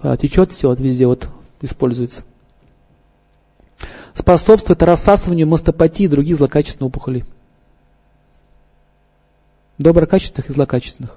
А, 0.00 0.16
течет 0.16 0.52
все, 0.52 0.68
вот 0.68 0.80
везде 0.80 1.06
вот 1.06 1.28
используется. 1.60 2.22
Способствует 4.14 4.82
рассасыванию 4.82 5.46
мастопатии 5.46 6.04
и 6.04 6.08
других 6.08 6.36
злокачественных 6.36 6.88
опухолей. 6.88 7.24
Доброкачественных 9.78 10.50
и 10.50 10.52
злокачественных. 10.52 11.16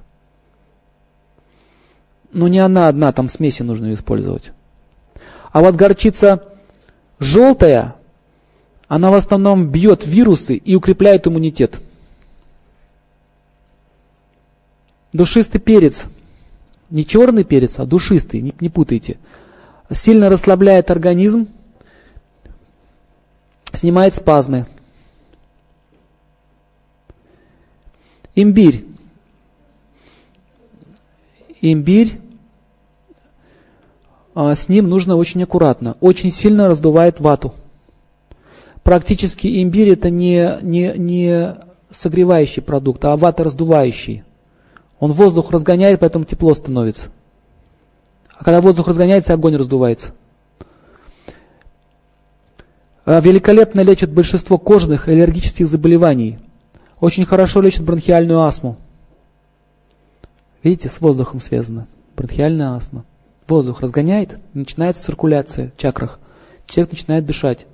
Но 2.31 2.47
не 2.47 2.59
она 2.59 2.87
одна, 2.87 3.11
там 3.11 3.27
смеси 3.27 3.63
нужно 3.63 3.93
использовать. 3.93 4.51
А 5.51 5.61
вот 5.61 5.75
горчица 5.75 6.50
Желтая, 7.21 7.97
она 8.87 9.11
в 9.11 9.13
основном 9.13 9.69
бьет 9.69 10.07
вирусы 10.07 10.55
и 10.55 10.73
укрепляет 10.73 11.27
иммунитет. 11.27 11.79
Душистый 15.13 15.61
перец, 15.61 16.07
не 16.89 17.05
черный 17.05 17.43
перец, 17.43 17.77
а 17.77 17.85
душистый, 17.85 18.41
не, 18.41 18.55
не 18.59 18.69
путайте, 18.69 19.19
сильно 19.91 20.29
расслабляет 20.29 20.89
организм, 20.89 21.47
снимает 23.71 24.15
спазмы. 24.15 24.65
Имбирь. 28.33 28.83
Имбирь 31.61 32.20
с 34.35 34.69
ним 34.69 34.89
нужно 34.89 35.15
очень 35.15 35.43
аккуратно. 35.43 35.97
Очень 35.99 36.31
сильно 36.31 36.67
раздувает 36.67 37.19
вату. 37.19 37.53
Практически 38.83 39.61
имбирь 39.61 39.89
это 39.89 40.09
не, 40.09 40.57
не, 40.61 40.93
не 40.97 41.55
согревающий 41.91 42.61
продукт, 42.61 43.03
а 43.05 43.15
вата 43.15 43.43
раздувающий. 43.43 44.23
Он 44.99 45.11
воздух 45.11 45.51
разгоняет, 45.51 45.99
поэтому 45.99 46.25
тепло 46.25 46.53
становится. 46.53 47.09
А 48.37 48.43
когда 48.43 48.61
воздух 48.61 48.87
разгоняется, 48.87 49.33
огонь 49.33 49.55
раздувается. 49.55 50.13
А 53.05 53.19
великолепно 53.19 53.81
лечит 53.81 54.11
большинство 54.11 54.57
кожных 54.57 55.07
и 55.07 55.11
аллергических 55.11 55.67
заболеваний. 55.67 56.39
Очень 56.99 57.25
хорошо 57.25 57.61
лечит 57.61 57.83
бронхиальную 57.83 58.41
астму. 58.41 58.77
Видите, 60.63 60.89
с 60.89 61.01
воздухом 61.01 61.39
связано. 61.39 61.87
Бронхиальная 62.15 62.75
астма. 62.75 63.05
Воздух 63.51 63.81
разгоняет, 63.81 64.39
начинается 64.53 65.03
циркуляция 65.03 65.73
в 65.75 65.77
чакрах. 65.77 66.19
Человек 66.67 66.93
начинает 66.93 67.25
дышать. 67.25 67.65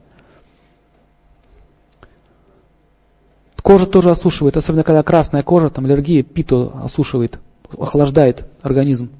Кожа 3.61 3.85
тоже 3.85 4.09
осушивает, 4.09 4.57
особенно 4.57 4.81
когда 4.81 5.03
красная 5.03 5.43
кожа, 5.43 5.69
там 5.69 5.85
аллергия, 5.85 6.23
питу 6.23 6.71
осушивает, 6.83 7.37
охлаждает 7.77 8.47
организм. 8.63 9.11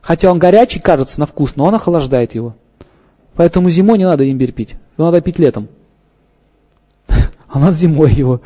Хотя 0.00 0.32
он 0.32 0.40
горячий, 0.40 0.80
кажется, 0.80 1.20
на 1.20 1.26
вкус, 1.26 1.54
но 1.54 1.66
он 1.66 1.76
охлаждает 1.76 2.34
его. 2.34 2.56
Поэтому 3.36 3.70
зимой 3.70 3.98
не 3.98 4.06
надо 4.06 4.28
имбирь 4.28 4.50
пить, 4.50 4.74
его 4.98 5.04
надо 5.04 5.20
пить 5.20 5.38
летом. 5.38 5.68
А 7.46 7.58
у 7.58 7.60
нас 7.60 7.76
зимой 7.76 8.12
его. 8.12 8.40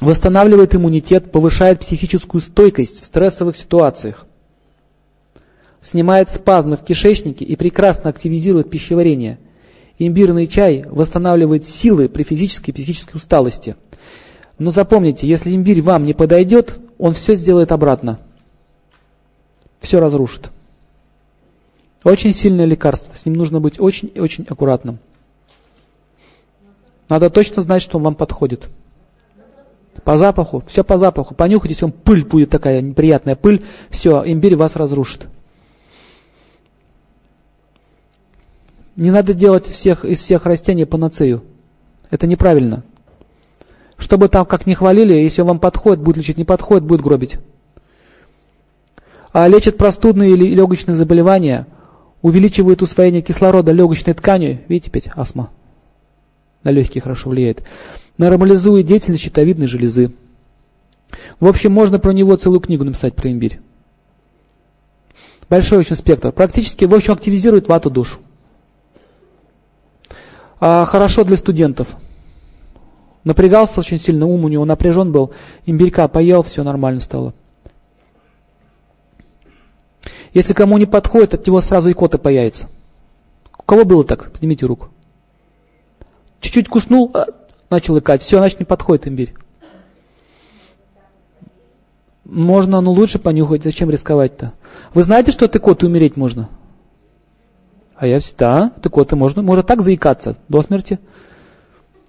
Восстанавливает 0.00 0.74
иммунитет, 0.74 1.32
повышает 1.32 1.80
психическую 1.80 2.40
стойкость 2.40 3.02
в 3.02 3.04
стрессовых 3.04 3.56
ситуациях. 3.56 4.26
Снимает 5.80 6.28
спазмы 6.28 6.76
в 6.76 6.84
кишечнике 6.84 7.44
и 7.44 7.56
прекрасно 7.56 8.10
активизирует 8.10 8.70
пищеварение– 8.70 9.38
Имбирный 9.98 10.46
чай 10.46 10.84
восстанавливает 10.88 11.64
силы 11.64 12.08
при 12.08 12.22
физической 12.22 12.70
и 12.70 12.72
психической 12.72 13.16
усталости. 13.16 13.76
Но 14.58 14.70
запомните, 14.70 15.26
если 15.26 15.54
имбирь 15.54 15.82
вам 15.82 16.04
не 16.04 16.14
подойдет, 16.14 16.78
он 16.98 17.14
все 17.14 17.34
сделает 17.34 17.72
обратно. 17.72 18.20
Все 19.80 19.98
разрушит. 19.98 20.50
Очень 22.04 22.32
сильное 22.32 22.64
лекарство. 22.64 23.12
С 23.14 23.26
ним 23.26 23.34
нужно 23.34 23.60
быть 23.60 23.80
очень-очень 23.80 24.46
аккуратным. 24.48 24.98
Надо 27.08 27.28
точно 27.28 27.62
знать, 27.62 27.82
что 27.82 27.98
он 27.98 28.04
вам 28.04 28.14
подходит. 28.14 28.68
По 30.08 30.16
запаху, 30.16 30.64
все 30.66 30.84
по 30.84 30.96
запаху. 30.96 31.34
Понюхайте, 31.34 31.74
если 31.74 31.84
он 31.84 31.92
пыль 31.92 32.24
будет 32.24 32.48
такая 32.48 32.80
неприятная 32.80 33.36
пыль, 33.36 33.66
все, 33.90 34.22
имбирь 34.24 34.56
вас 34.56 34.74
разрушит. 34.74 35.26
Не 38.96 39.10
надо 39.10 39.34
делать 39.34 39.66
всех, 39.66 40.06
из 40.06 40.20
всех 40.20 40.46
растений 40.46 40.86
панацею. 40.86 41.44
Это 42.08 42.26
неправильно. 42.26 42.84
Чтобы 43.98 44.30
там 44.30 44.46
как 44.46 44.64
не 44.64 44.74
хвалили, 44.74 45.12
если 45.12 45.42
вам 45.42 45.58
подходит, 45.58 46.02
будет 46.02 46.16
лечить, 46.16 46.38
не 46.38 46.44
подходит, 46.44 46.84
будет 46.84 47.02
гробить. 47.02 47.36
А 49.32 49.46
лечит 49.46 49.76
простудные 49.76 50.30
или 50.30 50.54
легочные 50.54 50.94
заболевания, 50.94 51.66
увеличивает 52.22 52.80
усвоение 52.80 53.20
кислорода 53.20 53.72
легочной 53.72 54.14
ткани, 54.14 54.64
видите, 54.68 54.88
опять 54.88 55.10
астма, 55.14 55.50
на 56.62 56.70
легкие 56.70 57.02
хорошо 57.02 57.28
влияет, 57.28 57.62
нормализует 58.18 58.86
деятельность 58.86 59.22
щитовидной 59.22 59.66
железы. 59.66 60.12
В 61.40 61.46
общем, 61.46 61.72
можно 61.72 61.98
про 61.98 62.12
него 62.12 62.36
целую 62.36 62.60
книгу 62.60 62.84
написать 62.84 63.14
про 63.14 63.30
имбирь. 63.30 63.60
Большой 65.48 65.78
очень 65.78 65.96
спектр. 65.96 66.32
Практически, 66.32 66.84
в 66.84 66.94
общем, 66.94 67.14
активизирует 67.14 67.68
вату 67.68 67.90
душу. 67.90 68.18
А, 70.60 70.84
хорошо 70.84 71.24
для 71.24 71.36
студентов. 71.36 71.88
Напрягался 73.24 73.80
очень 73.80 73.98
сильно, 73.98 74.26
ум 74.26 74.44
у 74.44 74.48
него 74.48 74.64
напряжен 74.64 75.12
был, 75.12 75.32
имбирька 75.66 76.08
поел, 76.08 76.42
все 76.42 76.62
нормально 76.62 77.00
стало. 77.00 77.34
Если 80.34 80.52
кому 80.52 80.78
не 80.78 80.86
подходит, 80.86 81.34
от 81.34 81.46
него 81.46 81.60
сразу 81.60 81.90
икота 81.90 82.18
появится. 82.18 82.68
У 83.58 83.62
кого 83.62 83.84
было 83.84 84.04
так? 84.04 84.30
Поднимите 84.32 84.66
руку. 84.66 84.88
Чуть-чуть 86.40 86.68
куснул, 86.68 87.10
а, 87.14 87.26
начал 87.70 87.98
икать, 87.98 88.22
все, 88.22 88.38
значит 88.38 88.60
не 88.60 88.64
подходит 88.64 89.08
имбирь. 89.08 89.34
Можно, 92.24 92.80
но 92.80 92.92
лучше 92.92 93.18
понюхать, 93.18 93.62
зачем 93.62 93.90
рисковать-то? 93.90 94.52
Вы 94.92 95.02
знаете, 95.02 95.32
что 95.32 95.46
от 95.46 95.56
икоты 95.56 95.86
умереть 95.86 96.16
можно? 96.16 96.48
А 97.96 98.06
я 98.06 98.20
всегда, 98.20 98.70
так 98.82 98.96
вот, 98.96 99.12
и 99.12 99.16
можно, 99.16 99.42
можно 99.42 99.62
так 99.62 99.80
заикаться 99.80 100.36
до 100.48 100.62
смерти. 100.62 100.98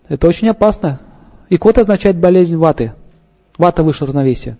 Это 0.08 0.28
очень 0.28 0.50
опасно. 0.50 1.00
Икот 1.50 1.78
означает 1.78 2.18
болезнь 2.18 2.58
ваты. 2.58 2.94
Вата 3.58 3.82
выше 3.82 4.06
равновесия. 4.06 4.58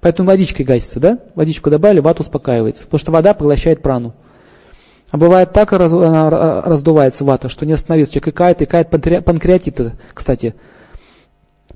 Поэтому 0.00 0.28
водичкой 0.28 0.64
гасится, 0.64 1.00
да? 1.00 1.18
Водичку 1.34 1.70
добавили, 1.70 2.00
вата 2.00 2.22
успокаивается. 2.22 2.84
Потому 2.84 2.98
что 2.98 3.12
вода 3.12 3.34
поглощает 3.34 3.82
прану. 3.82 4.14
А 5.12 5.18
бывает 5.18 5.52
так, 5.52 5.72
раз, 5.72 5.92
раздувается 5.92 7.22
вата, 7.22 7.50
что 7.50 7.66
не 7.66 7.74
остановится. 7.74 8.14
Человек 8.14 8.34
икает, 8.34 8.62
икает 8.62 8.88
панкреатит, 8.88 9.92
кстати. 10.14 10.54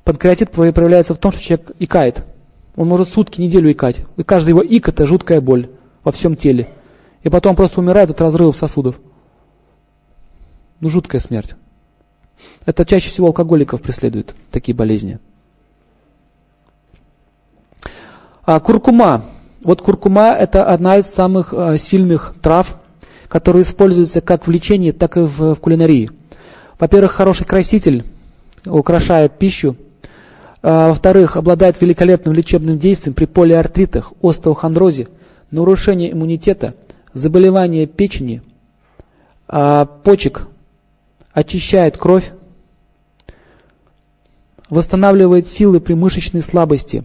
Панкреатит 0.04 0.50
проявляется 0.50 1.14
в 1.14 1.18
том, 1.18 1.32
что 1.32 1.42
человек 1.42 1.72
икает. 1.78 2.24
Он 2.76 2.88
может 2.88 3.10
сутки, 3.10 3.42
неделю 3.42 3.70
икать. 3.70 4.00
И 4.16 4.22
каждый 4.22 4.50
его 4.50 4.62
ик 4.62 4.88
это 4.88 5.06
жуткая 5.06 5.42
боль 5.42 5.68
во 6.02 6.12
всем 6.12 6.34
теле. 6.34 6.70
И 7.24 7.28
потом 7.28 7.56
просто 7.56 7.78
умирает 7.80 8.08
от 8.08 8.18
разрывов 8.22 8.56
сосудов. 8.56 8.98
Ну, 10.80 10.88
жуткая 10.88 11.20
смерть. 11.20 11.56
Это 12.64 12.86
чаще 12.86 13.10
всего 13.10 13.26
алкоголиков 13.26 13.82
преследует, 13.82 14.34
такие 14.50 14.74
болезни. 14.74 15.18
А 18.44 18.60
куркума. 18.60 19.26
Вот 19.62 19.82
куркума 19.82 20.30
это 20.32 20.64
одна 20.64 20.96
из 20.96 21.06
самых 21.06 21.52
а, 21.52 21.76
сильных 21.76 22.34
трав, 22.40 22.76
которые 23.28 23.62
используются 23.62 24.20
как 24.20 24.46
в 24.46 24.50
лечении, 24.50 24.92
так 24.92 25.16
и 25.16 25.20
в, 25.20 25.54
в 25.54 25.56
кулинарии. 25.56 26.10
Во-первых, 26.78 27.12
хороший 27.12 27.46
краситель, 27.46 28.04
украшает 28.64 29.38
пищу. 29.38 29.76
А, 30.62 30.88
во-вторых, 30.88 31.36
обладает 31.36 31.80
великолепным 31.80 32.34
лечебным 32.34 32.78
действием 32.78 33.14
при 33.14 33.24
полиартритах, 33.26 34.12
остеохондрозе, 34.22 35.08
нарушении 35.50 36.12
иммунитета– 36.12 36.74
заболевание 37.16 37.86
печени, 37.86 38.42
а 39.48 39.86
почек, 39.86 40.48
очищает 41.32 41.96
кровь, 41.96 42.30
восстанавливает 44.68 45.48
силы 45.48 45.80
при 45.80 45.94
мышечной 45.94 46.42
слабости, 46.42 47.04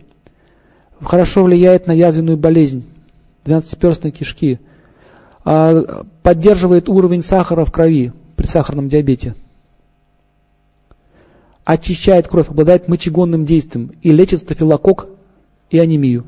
хорошо 1.02 1.44
влияет 1.44 1.88
на 1.88 1.94
язвенную 1.94 2.38
болезнь, 2.38 2.90
12-перстной 3.46 4.12
кишки, 4.12 4.60
поддерживает 5.44 6.90
уровень 6.90 7.22
сахара 7.22 7.66
в 7.66 7.72
крови 7.72 8.14
при 8.36 8.46
сахарном 8.46 8.90
диабете, 8.90 9.36
очищает 11.64 12.28
кровь, 12.28 12.50
обладает 12.50 12.88
мочегонным 12.88 13.46
действием 13.46 13.92
и 14.02 14.12
лечит 14.12 14.42
стафилококк 14.42 15.08
и 15.70 15.80
анемию. 15.80 16.26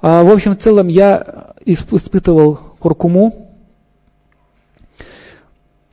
А, 0.00 0.24
в 0.24 0.30
общем, 0.30 0.52
в 0.52 0.58
целом 0.58 0.88
я 0.88 1.52
испытывал 1.64 2.58
куркуму. 2.78 3.48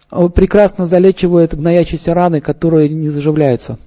Прекрасно 0.09 0.87
залечивает 0.87 1.55
гноящиеся 1.55 2.15
раны, 2.15 2.41
которые 2.41 2.89
не 2.89 3.09
заживляются. 3.09 3.77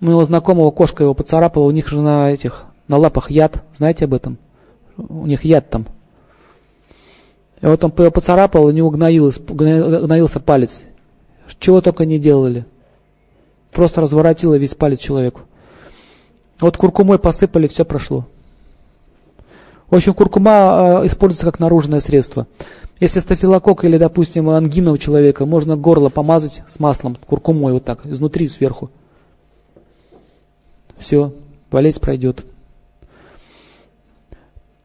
У 0.00 0.04
моего 0.04 0.22
знакомого 0.24 0.70
кошка 0.70 1.02
его 1.02 1.14
поцарапала, 1.14 1.64
у 1.64 1.70
них 1.72 1.88
же 1.88 2.00
на 2.00 2.30
этих, 2.30 2.64
на 2.86 2.96
лапах 2.96 3.30
яд, 3.30 3.64
знаете 3.74 4.04
об 4.04 4.14
этом? 4.14 4.38
У 5.08 5.26
них 5.26 5.44
яд 5.44 5.70
там. 5.70 5.86
И 7.60 7.66
вот 7.66 7.82
он 7.84 7.90
поцарапал, 7.90 8.64
у 8.64 8.70
него 8.70 8.90
гноился, 8.90 9.40
гноился 9.42 10.40
палец. 10.40 10.84
Чего 11.58 11.80
только 11.80 12.06
не 12.06 12.18
делали. 12.18 12.64
Просто 13.72 14.00
разворотило 14.00 14.54
весь 14.54 14.74
палец 14.74 14.98
человеку. 14.98 15.42
Вот 16.58 16.76
куркумой 16.76 17.18
посыпали, 17.18 17.68
все 17.68 17.84
прошло. 17.84 18.26
В 19.88 19.96
общем, 19.96 20.14
куркума 20.14 21.00
э, 21.02 21.06
используется 21.06 21.46
как 21.46 21.58
наружное 21.58 22.00
средство. 22.00 22.46
Если 23.00 23.18
стафилококк 23.20 23.84
или, 23.84 23.98
допустим, 23.98 24.50
ангина 24.50 24.92
у 24.92 24.98
человека, 24.98 25.46
можно 25.46 25.76
горло 25.76 26.10
помазать 26.10 26.62
с 26.68 26.78
маслом, 26.78 27.16
куркумой 27.26 27.72
вот 27.72 27.84
так, 27.84 28.06
изнутри, 28.06 28.46
сверху. 28.48 28.90
Все, 30.96 31.32
болезнь 31.70 32.00
пройдет. 32.00 32.44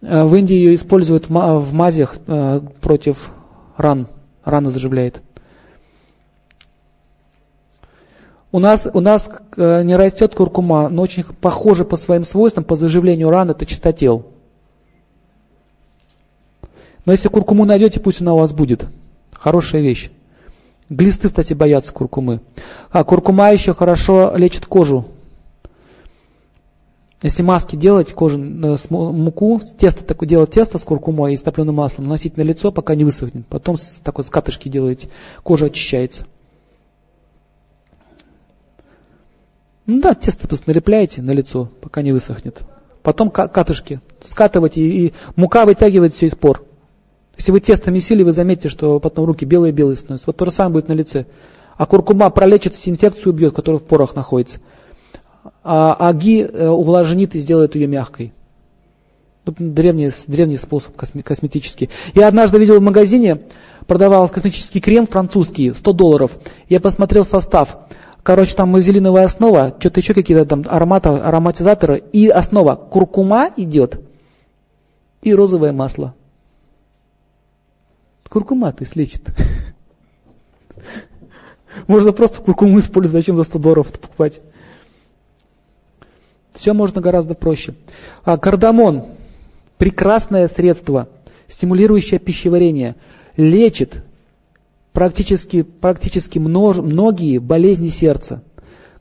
Э, 0.05 0.23
в 0.23 0.35
Индии 0.35 0.55
ее 0.55 0.75
используют 0.75 1.29
в 1.29 1.73
мазях 1.73 2.15
э, 2.27 2.61
против 2.81 3.31
ран. 3.75 4.07
Раны 4.43 4.69
заживляет. 4.69 5.21
У 8.51 8.59
нас, 8.59 8.87
у 8.93 8.99
нас 8.99 9.29
э, 9.57 9.83
не 9.83 9.95
растет 9.95 10.35
куркума, 10.35 10.89
но 10.89 11.01
очень 11.01 11.23
похоже 11.23 11.83
по 11.83 11.95
своим 11.95 12.23
свойствам, 12.23 12.63
по 12.63 12.75
заживлению 12.75 13.29
ран, 13.31 13.49
это 13.49 13.65
чистотел. 13.65 14.27
Но 17.05 17.11
если 17.11 17.27
куркуму 17.27 17.65
найдете, 17.65 17.99
пусть 17.99 18.21
она 18.21 18.33
у 18.33 18.37
вас 18.37 18.53
будет. 18.53 18.85
Хорошая 19.33 19.81
вещь. 19.81 20.11
Глисты, 20.89 21.27
кстати, 21.27 21.53
боятся 21.53 21.91
куркумы. 21.91 22.41
А 22.91 23.03
куркума 23.03 23.51
еще 23.51 23.73
хорошо 23.73 24.33
лечит 24.35 24.67
кожу. 24.67 25.05
Если 27.25 27.41
маски 27.41 27.75
делать, 27.75 28.13
кожу, 28.13 28.37
э, 28.37 28.75
муку, 28.91 29.59
тесто 29.79 30.05
такое 30.05 30.29
делать 30.29 30.51
тесто 30.51 30.77
с 30.77 30.83
куркумой 30.83 31.33
и 31.33 31.37
с 31.37 31.41
топленым 31.41 31.73
маслом, 31.73 32.05
наносить 32.05 32.37
на 32.37 32.43
лицо, 32.43 32.71
пока 32.71 32.93
не 32.93 33.03
высохнет. 33.03 33.47
Потом 33.47 33.77
с 33.77 33.99
такой 34.03 34.23
с 34.23 34.29
катышки 34.29 34.69
делаете, 34.69 35.09
кожа 35.41 35.65
очищается. 35.65 36.27
Ну 39.87 40.01
да, 40.01 40.13
тесто 40.13 40.47
просто 40.47 40.69
налепляете 40.69 41.23
на 41.23 41.31
лицо, 41.31 41.67
пока 41.81 42.03
не 42.03 42.11
высохнет. 42.11 42.59
Потом 43.01 43.31
катышки 43.31 44.01
скатывать 44.23 44.77
и, 44.77 45.07
и 45.07 45.13
мука 45.35 45.65
вытягивает 45.65 46.13
все 46.13 46.27
из 46.27 46.35
пор. 46.35 46.63
Если 47.37 47.51
вы 47.51 47.59
тесто 47.59 47.89
месили, 47.89 48.21
вы 48.21 48.33
заметите, 48.33 48.69
что 48.69 48.99
потом 48.99 49.25
руки 49.25 49.45
белые-белые 49.45 49.95
становятся. 49.95 50.27
Вот 50.27 50.37
то 50.37 50.45
же 50.45 50.51
самое 50.51 50.73
будет 50.73 50.89
на 50.89 50.93
лице. 50.93 51.25
А 51.75 51.87
куркума 51.87 52.29
пролечит 52.29 52.75
инфекцию, 52.85 53.33
убьет, 53.33 53.55
которая 53.55 53.79
в 53.79 53.85
порах 53.85 54.13
находится. 54.13 54.59
А 55.63 55.95
аги 55.99 56.41
э, 56.41 56.67
увлажнит 56.67 57.35
и 57.35 57.39
сделает 57.39 57.75
ее 57.75 57.87
мягкой. 57.87 58.33
Древний, 59.45 60.09
древний 60.27 60.57
способ 60.57 60.95
косметический. 60.95 61.89
Я 62.15 62.27
однажды 62.27 62.57
видел 62.57 62.79
в 62.79 62.83
магазине, 62.83 63.41
продавался 63.85 64.33
косметический 64.33 64.81
крем 64.81 65.05
французский, 65.05 65.73
100 65.73 65.93
долларов. 65.93 66.31
Я 66.67 66.79
посмотрел 66.79 67.23
состав. 67.25 67.77
Короче, 68.23 68.55
там 68.55 68.69
мазелиновая 68.69 69.25
основа, 69.25 69.75
что-то 69.79 69.99
еще 69.99 70.15
какие-то 70.15 70.45
там 70.45 70.65
ароматы, 70.67 71.09
ароматизаторы. 71.09 72.03
И 72.11 72.27
основа 72.27 72.75
куркума 72.75 73.51
идет. 73.55 74.01
И 75.21 75.33
розовое 75.33 75.71
масло. 75.71 76.15
Куркума 78.29 78.73
то 78.73 78.83
слечит. 78.83 79.29
Можно 81.87 82.11
просто 82.13 82.41
куркуму 82.41 82.79
использовать, 82.79 83.23
зачем 83.23 83.37
за 83.37 83.43
100 83.43 83.59
долларов 83.59 83.91
покупать? 83.91 84.41
Все 86.55 86.73
можно 86.73 87.01
гораздо 87.01 87.35
проще. 87.35 87.75
А 88.23 88.37
кардамон– 88.37 89.03
прекрасное 89.77 90.47
средство, 90.47 91.09
стимулирующее 91.49 92.19
пищеварение, 92.19 92.95
лечит 93.35 94.01
практически, 94.93 95.63
практически 95.63 96.39
множ, 96.39 96.77
многие 96.77 97.39
болезни 97.39 97.89
сердца. 97.89 98.41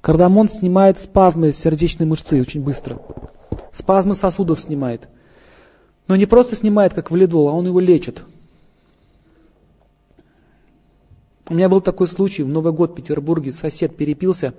Кардамон 0.00 0.48
снимает 0.48 0.98
спазмы 0.98 1.52
сердечной 1.52 2.06
мышцы 2.06 2.40
очень 2.40 2.60
быстро. 2.60 3.00
Спазмы 3.72 4.14
сосудов 4.14 4.60
снимает. 4.60 5.08
Но 6.08 6.16
не 6.16 6.26
просто 6.26 6.56
снимает, 6.56 6.92
как 6.92 7.10
валидол, 7.10 7.48
а 7.48 7.52
он 7.52 7.66
его 7.66 7.78
лечит. 7.78 8.24
У 11.48 11.54
меня 11.54 11.68
был 11.68 11.80
такой 11.80 12.08
случай, 12.08 12.42
в 12.42 12.48
Новый 12.48 12.72
год 12.72 12.92
в 12.92 12.94
Петербурге 12.94 13.52
сосед 13.52 13.96
перепился, 13.96 14.54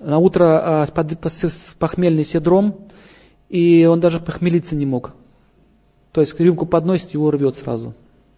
на 0.00 0.18
утро 0.18 0.82
а, 0.82 0.86
с 0.86 1.74
похмельный 1.78 2.24
синдром, 2.24 2.88
и 3.48 3.86
он 3.88 4.00
даже 4.00 4.18
похмелиться 4.18 4.74
не 4.74 4.86
мог. 4.86 5.14
То 6.12 6.20
есть 6.20 6.38
рюмку 6.40 6.66
подносит, 6.66 7.10
его 7.10 7.30
рвет 7.30 7.54
сразу. 7.54 7.94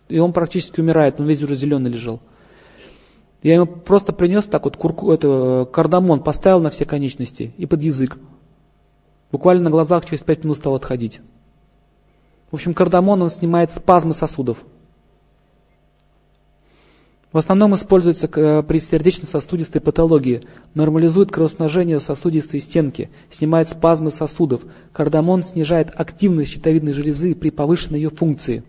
И 0.09 0.19
он 0.19 0.33
практически 0.33 0.81
умирает, 0.81 1.19
он 1.21 1.27
весь 1.27 1.43
уже 1.43 1.55
зеленый 1.55 1.91
лежал. 1.91 2.21
Я 3.43 3.55
ему 3.55 3.67
просто 3.67 4.13
принес 4.13 4.45
так 4.45 4.65
вот 4.65 4.77
курку, 4.77 5.11
это, 5.13 5.67
кардамон, 5.73 6.23
поставил 6.23 6.61
на 6.61 6.71
все 6.71 6.85
конечности 6.85 7.55
и 7.57 7.67
под 7.67 7.83
язык. 7.83 8.19
Буквально 9.31 9.65
на 9.65 9.71
глазах 9.71 10.05
через 10.05 10.23
пять 10.23 10.45
минут 10.45 10.59
стал 10.59 10.75
отходить. 10.75 11.21
В 12.51 12.55
общем, 12.55 12.75
кардамон, 12.75 13.23
он 13.23 13.31
снимает 13.31 13.71
спазмы 13.71 14.13
сосудов. 14.13 14.59
В 17.33 17.39
основном 17.39 17.75
используется 17.75 18.29
э, 18.31 18.63
при 18.63 18.79
сердечно-сосудистой 18.79 19.81
патологии, 19.81 20.43
нормализует 20.75 21.31
кровоснажение 21.31 21.99
сосудистой 21.99 22.61
стенки, 22.61 23.11
снимает 23.31 23.69
спазмы 23.69 24.11
сосудов. 24.11 24.63
Кардамон 24.93 25.43
снижает 25.43 25.91
активность 25.95 26.53
щитовидной 26.53 26.93
железы 26.93 27.35
при 27.35 27.49
повышенной 27.49 28.01
ее 28.01 28.11
функции. 28.11 28.65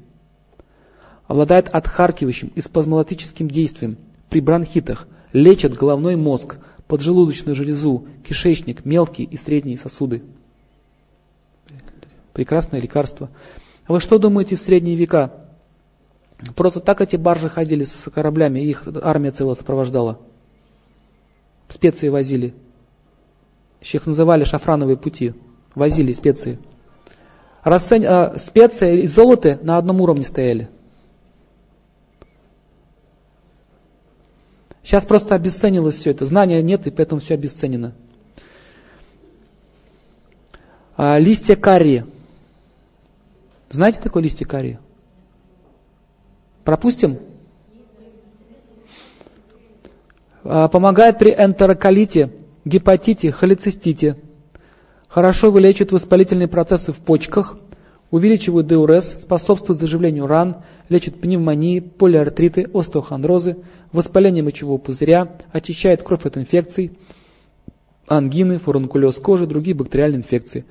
Обладает 1.28 1.68
отхаркивающим 1.68 2.51
и 2.55 2.61
спазмолитическим 2.61 3.49
действием 3.49 3.97
при 4.30 4.39
бронхитах, 4.39 5.07
лечит 5.34 5.74
головной 5.74 6.16
мозг, 6.16 6.55
поджелудочную 6.88 7.55
железу, 7.55 8.07
кишечник, 8.26 8.86
мелкие 8.86 9.28
и 9.28 9.36
средние 9.36 9.78
сосуды. 9.78 10.24
Прекрасное 12.32 12.80
лекарство. 12.80 13.30
А 13.86 13.93
вы 13.93 13.99
что 13.99 14.18
думаете 14.20 14.55
в 14.55 14.61
средние 14.61 14.95
века? 14.95 15.43
Просто 16.56 16.80
так 16.80 17.02
эти 17.02 17.16
баржи 17.16 17.50
ходили 17.50 17.84
с 17.84 18.10
кораблями, 18.12 18.60
их 18.60 18.84
армия 19.02 19.32
целая 19.32 19.56
сопровождала. 19.56 20.20
Специи 21.70 22.10
возили. 22.10 22.54
Еще 23.82 23.98
их 23.98 24.06
называли 24.06 24.44
шафрановые 24.44 24.98
пути. 24.98 25.34
Возили 25.76 26.14
специи. 26.14 26.60
Расцен... 27.64 28.04
А, 28.06 28.38
специи 28.38 29.02
и 29.02 29.08
золото 29.08 29.60
на 29.62 29.78
одном 29.78 30.02
уровне 30.02 30.24
стояли. 30.24 30.70
Сейчас 34.84 35.06
просто 35.06 35.34
обесценилось 35.36 35.98
все 35.98 36.12
это. 36.12 36.26
Знания 36.26 36.62
нет, 36.62 36.86
и 36.88 36.91
поэтому 36.91 37.22
все 37.22 37.34
обесценено. 37.36 37.94
А, 40.96 41.18
листья 41.18 41.56
карри. 41.56 42.06
Знаете 43.70 44.02
такое 44.02 44.24
листья 44.24 44.46
карри? 44.46 44.80
Пропустим? 46.64 47.20
А, 50.43 50.68
помогает 50.68 51.18
при 51.18 51.32
энтероколите, 51.32 52.32
гепатите, 52.66 53.32
холецистите. 53.32 54.18
Хорошо 55.07 55.51
вылечивает 55.51 55.91
воспалительные 55.91 56.47
процессы 56.47 56.91
в 56.91 56.97
почках, 56.97 57.57
увеличивает 58.11 58.68
диурез, 58.68 59.18
способствует 59.22 59.80
заживлению 59.80 60.28
ран, 60.28 60.57
лечит 60.89 61.20
пневмонии, 61.20 61.80
полиартриты, 61.80 62.70
остеохондрозы, 62.74 63.57
воспаление 63.91 64.43
мочевого 64.43 64.78
пузыря, 64.78 65.38
очищает 65.51 66.03
кровь 66.03 66.26
от 66.26 66.38
инфекций, 66.38 66.97
ангины, 68.07 68.57
фурункулез 68.57 69.16
кожи, 69.16 69.47
другие 69.47 69.76
бактериальные 69.76 70.20
инфекции. 70.20 70.66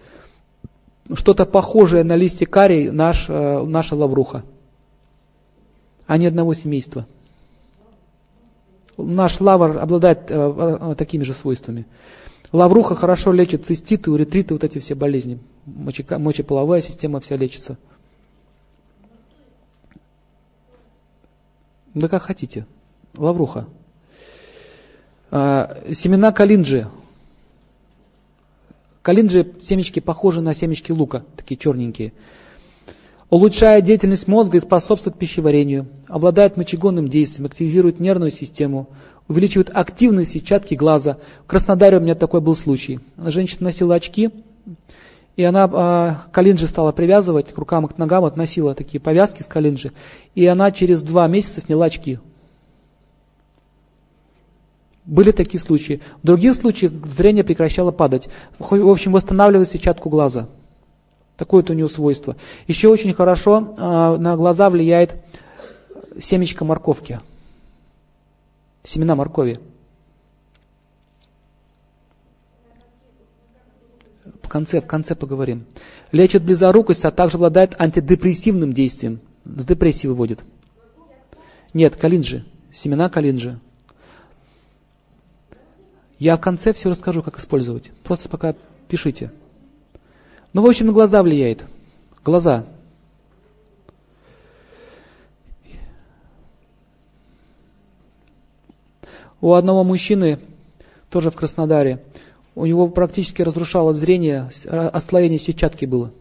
Что-то 1.15 1.45
похожее 1.47 2.05
на 2.05 2.17
листья 2.17 2.47
карий 2.47 2.91
наш, 2.91 3.27
э, 3.29 3.65
наша 3.65 3.97
лавруха 3.97 4.45
а 6.07 6.19
не 6.19 6.27
одного 6.27 6.55
семейства. 6.55 7.07
Наш 8.97 9.41
лавр 9.41 9.79
обладает 9.79 10.31
э, 10.31 10.35
э, 10.35 10.95
такими 10.97 11.23
же 11.23 11.35
свойствами. 11.35 11.87
Лавруха 12.53 12.95
хорошо 12.95 13.33
лечит 13.33 13.67
циститы, 13.67 14.11
уретриты, 14.11 14.55
вот 14.55 14.63
эти 14.63 14.79
все 14.79 14.95
болезни. 14.95 15.39
Мочеполовая 15.65 16.83
система 16.83 17.21
вся 17.21 17.37
лечится. 17.37 17.79
Да 21.95 22.09
как 22.09 22.23
хотите. 22.23 22.67
Лавруха. 23.17 23.67
А, 25.31 25.83
семена 25.93 26.33
калинджи. 26.33 26.89
Калинджи 29.01 29.55
семечки 29.63 30.01
похожи 30.01 30.43
на 30.43 30.55
семечки 30.55 30.93
лука, 30.93 31.25
такие 31.37 31.57
черненькие 31.57 32.13
улучшает 33.33 33.85
деятельность 33.87 34.29
мозга 34.29 34.59
и 34.59 34.61
способствует 34.61 35.17
пищеварению, 35.17 35.87
обладает 36.07 36.59
мочегонным 36.59 37.09
действием, 37.09 37.47
активизирует 37.47 37.99
нервную 37.99 38.31
систему, 38.31 38.91
увеличивает 39.27 39.71
активность 39.73 40.33
сетчатки 40.33 40.75
глаза. 40.75 41.17
В 41.45 41.47
Краснодаре 41.47 41.97
у 41.97 42.01
меня 42.01 42.15
такой 42.15 42.43
был 42.43 42.55
случай. 42.55 43.01
Женщина 43.17 43.65
носила 43.65 43.95
очки, 43.95 44.29
и 45.37 45.45
она 45.45 45.65
а, 45.65 46.25
калинджи 46.31 46.67
стала 46.67 46.93
привязывать 46.93 47.55
к 47.55 47.57
рукам 47.57 47.87
и 47.87 47.89
к 47.89 47.97
ногам, 47.97 48.27
относила 48.27 48.75
такие 48.75 49.01
повязки 49.01 49.41
с 49.41 49.47
калинджи, 49.47 49.93
и 50.35 50.45
она 50.45 50.71
через 50.71 51.01
два 51.01 51.27
месяца 51.27 51.63
сняла 51.63 51.87
очки. 51.87 52.19
Были 55.07 55.31
такие 55.31 55.59
случаи. 55.59 56.03
В 56.23 56.27
других 56.27 56.55
случаях 56.55 56.93
зрение 57.07 57.45
прекращало 57.45 57.93
падать. 57.93 58.29
В 58.59 58.91
общем, 58.91 59.13
восстанавливает 59.13 59.71
сетчатку 59.71 60.11
глаза. 60.11 60.49
Такое 61.37 61.63
это 61.63 61.73
у 61.73 61.77
него 61.77 61.89
свойство. 61.89 62.37
Еще 62.67 62.89
очень 62.89 63.15
хорошо 63.15 63.75
э, 63.77 64.17
на 64.19 64.37
глаза 64.37 64.71
влияет 64.71 65.17
семечко 66.21 66.65
морковки. 66.65 67.21
Семена 68.85 69.15
моркови. 69.15 69.59
В 74.43 74.49
конце, 74.49 74.81
в 74.81 74.87
конце 74.87 75.15
поговорим. 75.15 75.65
Лечит 76.11 76.45
близорукость, 76.45 77.05
а 77.05 77.11
также 77.11 77.37
обладает 77.37 77.81
антидепрессивным 77.81 78.73
действием. 78.73 79.21
С 79.45 79.65
депрессии 79.65 80.07
выводит. 80.07 80.41
Нет, 81.73 81.97
калинджи. 81.97 82.45
Семена 82.71 83.09
калинджи. 83.09 83.59
Я 86.19 86.37
в 86.37 86.41
конце 86.41 86.73
все 86.73 86.91
расскажу, 86.91 87.23
как 87.23 87.39
использовать. 87.39 87.91
Просто 88.05 88.29
пока 88.29 88.55
пишите. 88.89 89.33
Ну, 90.53 90.63
в 90.63 90.67
общем, 90.67 90.87
на 90.87 90.93
глаза 90.93 91.23
влияет. 91.23 91.65
Глаза. 92.25 92.67
У 99.41 99.55
одного 99.55 99.83
мужчины, 99.83 100.39
тоже 101.11 101.31
в 101.31 101.37
Краснодаре, 101.37 102.05
у 102.55 102.65
него 102.67 102.89
практически 102.89 103.43
разрушало 103.43 103.93
зрение, 103.93 104.51
отслоение 104.69 105.39
сетчатки 105.39 105.85
было. 105.85 106.13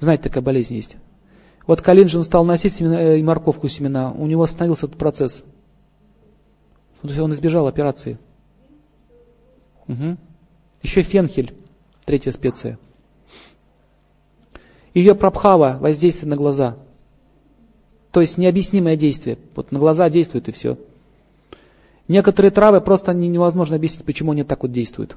Знаете, 0.00 0.24
такая 0.24 0.42
болезнь 0.42 0.74
есть. 0.74 0.96
Вот 1.66 1.80
Калинджин 1.80 2.22
стал 2.22 2.44
носить 2.44 2.72
семена, 2.72 3.00
э, 3.00 3.18
и 3.18 3.22
морковку 3.22 3.68
семена, 3.68 4.10
у 4.12 4.26
него 4.26 4.42
остановился 4.42 4.86
этот 4.86 4.98
процесс. 4.98 5.44
То 7.02 7.08
есть 7.08 7.20
он 7.20 7.32
избежал 7.32 7.66
операции. 7.66 8.18
Угу. 9.86 10.16
Еще 10.82 11.02
фенхель, 11.02 11.54
третья 12.04 12.32
специя. 12.32 12.78
Ее 14.94 15.14
прабхава, 15.14 15.78
воздействие 15.80 16.28
на 16.28 16.36
глаза. 16.36 16.76
То 18.10 18.20
есть 18.20 18.38
необъяснимое 18.38 18.96
действие. 18.96 19.38
Вот 19.54 19.70
на 19.70 19.78
глаза 19.78 20.08
действует 20.08 20.48
и 20.48 20.52
все. 20.52 20.78
Некоторые 22.08 22.50
травы 22.50 22.80
просто 22.80 23.12
невозможно 23.12 23.76
объяснить, 23.76 24.04
почему 24.04 24.32
они 24.32 24.42
так 24.42 24.62
вот 24.62 24.72
действуют. 24.72 25.16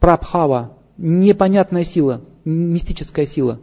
Прабхава, 0.00 0.76
непонятная 0.96 1.84
сила, 1.84 2.20
мистическая 2.44 3.26
сила. 3.26 3.60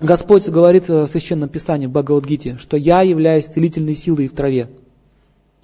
Господь 0.00 0.48
говорит 0.48 0.88
в 0.88 1.06
Священном 1.06 1.48
Писании, 1.48 1.86
в 1.86 1.90
Бхагавадгите, 1.90 2.56
что 2.58 2.76
я 2.76 3.02
являюсь 3.02 3.46
целительной 3.46 3.94
силой 3.94 4.28
в 4.28 4.32
траве. 4.32 4.68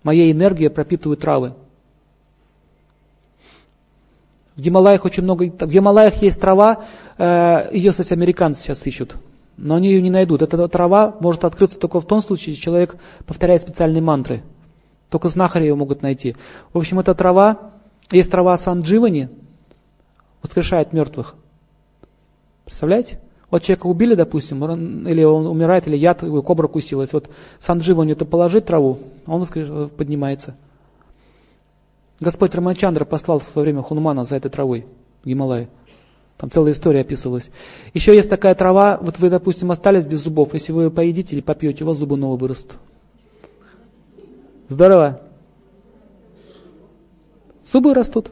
Моя 0.02 0.30
энергия 0.30 0.70
пропитывает 0.70 1.20
травы. 1.20 1.54
В 4.56 4.60
Гималаях 4.60 5.04
очень 5.04 5.24
много, 5.24 5.44
в 5.44 5.70
Гималаях 5.70 6.22
есть 6.22 6.40
трава, 6.40 6.84
э, 7.18 7.70
ее, 7.72 7.90
кстати, 7.90 8.12
американцы 8.12 8.62
сейчас 8.62 8.86
ищут, 8.86 9.16
но 9.56 9.74
они 9.74 9.88
ее 9.88 10.00
не 10.00 10.10
найдут. 10.10 10.42
Эта 10.42 10.68
трава 10.68 11.16
может 11.18 11.44
открыться 11.44 11.78
только 11.78 12.00
в 12.00 12.06
том 12.06 12.22
случае, 12.22 12.52
если 12.52 12.62
человек 12.62 12.96
повторяет 13.26 13.62
специальные 13.62 14.02
мантры. 14.02 14.42
Только 15.10 15.28
знахари 15.28 15.64
ее 15.64 15.74
могут 15.74 16.02
найти. 16.02 16.36
В 16.72 16.78
общем, 16.78 17.00
эта 17.00 17.14
трава, 17.14 17.72
есть 18.12 18.30
трава 18.30 18.56
Сандживани, 18.56 19.28
воскрешает 20.40 20.92
мертвых. 20.92 21.34
Представляете? 22.64 23.20
Вот 23.50 23.62
человека 23.62 23.86
убили, 23.86 24.14
допустим, 24.14 24.64
или 25.06 25.22
он 25.24 25.46
умирает, 25.46 25.86
или 25.88 25.96
яд, 25.96 26.20
кобра 26.20 26.68
кусилась. 26.68 27.12
Вот 27.12 27.28
Сандживани 27.60 28.12
это 28.12 28.24
положить 28.24 28.66
траву, 28.66 29.00
он 29.26 29.44
поднимается. 29.96 30.56
Господь 32.20 32.54
Рамачандра 32.54 33.04
послал 33.04 33.42
во 33.54 33.62
время 33.62 33.82
Хунмана 33.82 34.24
за 34.24 34.36
этой 34.36 34.50
травой 34.50 34.86
в 35.22 35.26
Гималае. 35.26 35.68
Там 36.36 36.50
целая 36.50 36.72
история 36.72 37.00
описывалась. 37.00 37.50
Еще 37.92 38.14
есть 38.14 38.28
такая 38.28 38.54
трава, 38.54 38.98
вот 39.00 39.18
вы, 39.18 39.30
допустим, 39.30 39.70
остались 39.70 40.04
без 40.04 40.22
зубов, 40.22 40.54
если 40.54 40.72
вы 40.72 40.84
ее 40.84 40.90
поедите 40.90 41.34
или 41.34 41.42
попьете, 41.42 41.84
у 41.84 41.88
вас 41.88 41.98
зубы 41.98 42.16
новые 42.16 42.38
вырастут. 42.38 42.72
Здорово. 44.68 45.20
Зубы 47.64 47.94
растут. 47.94 48.30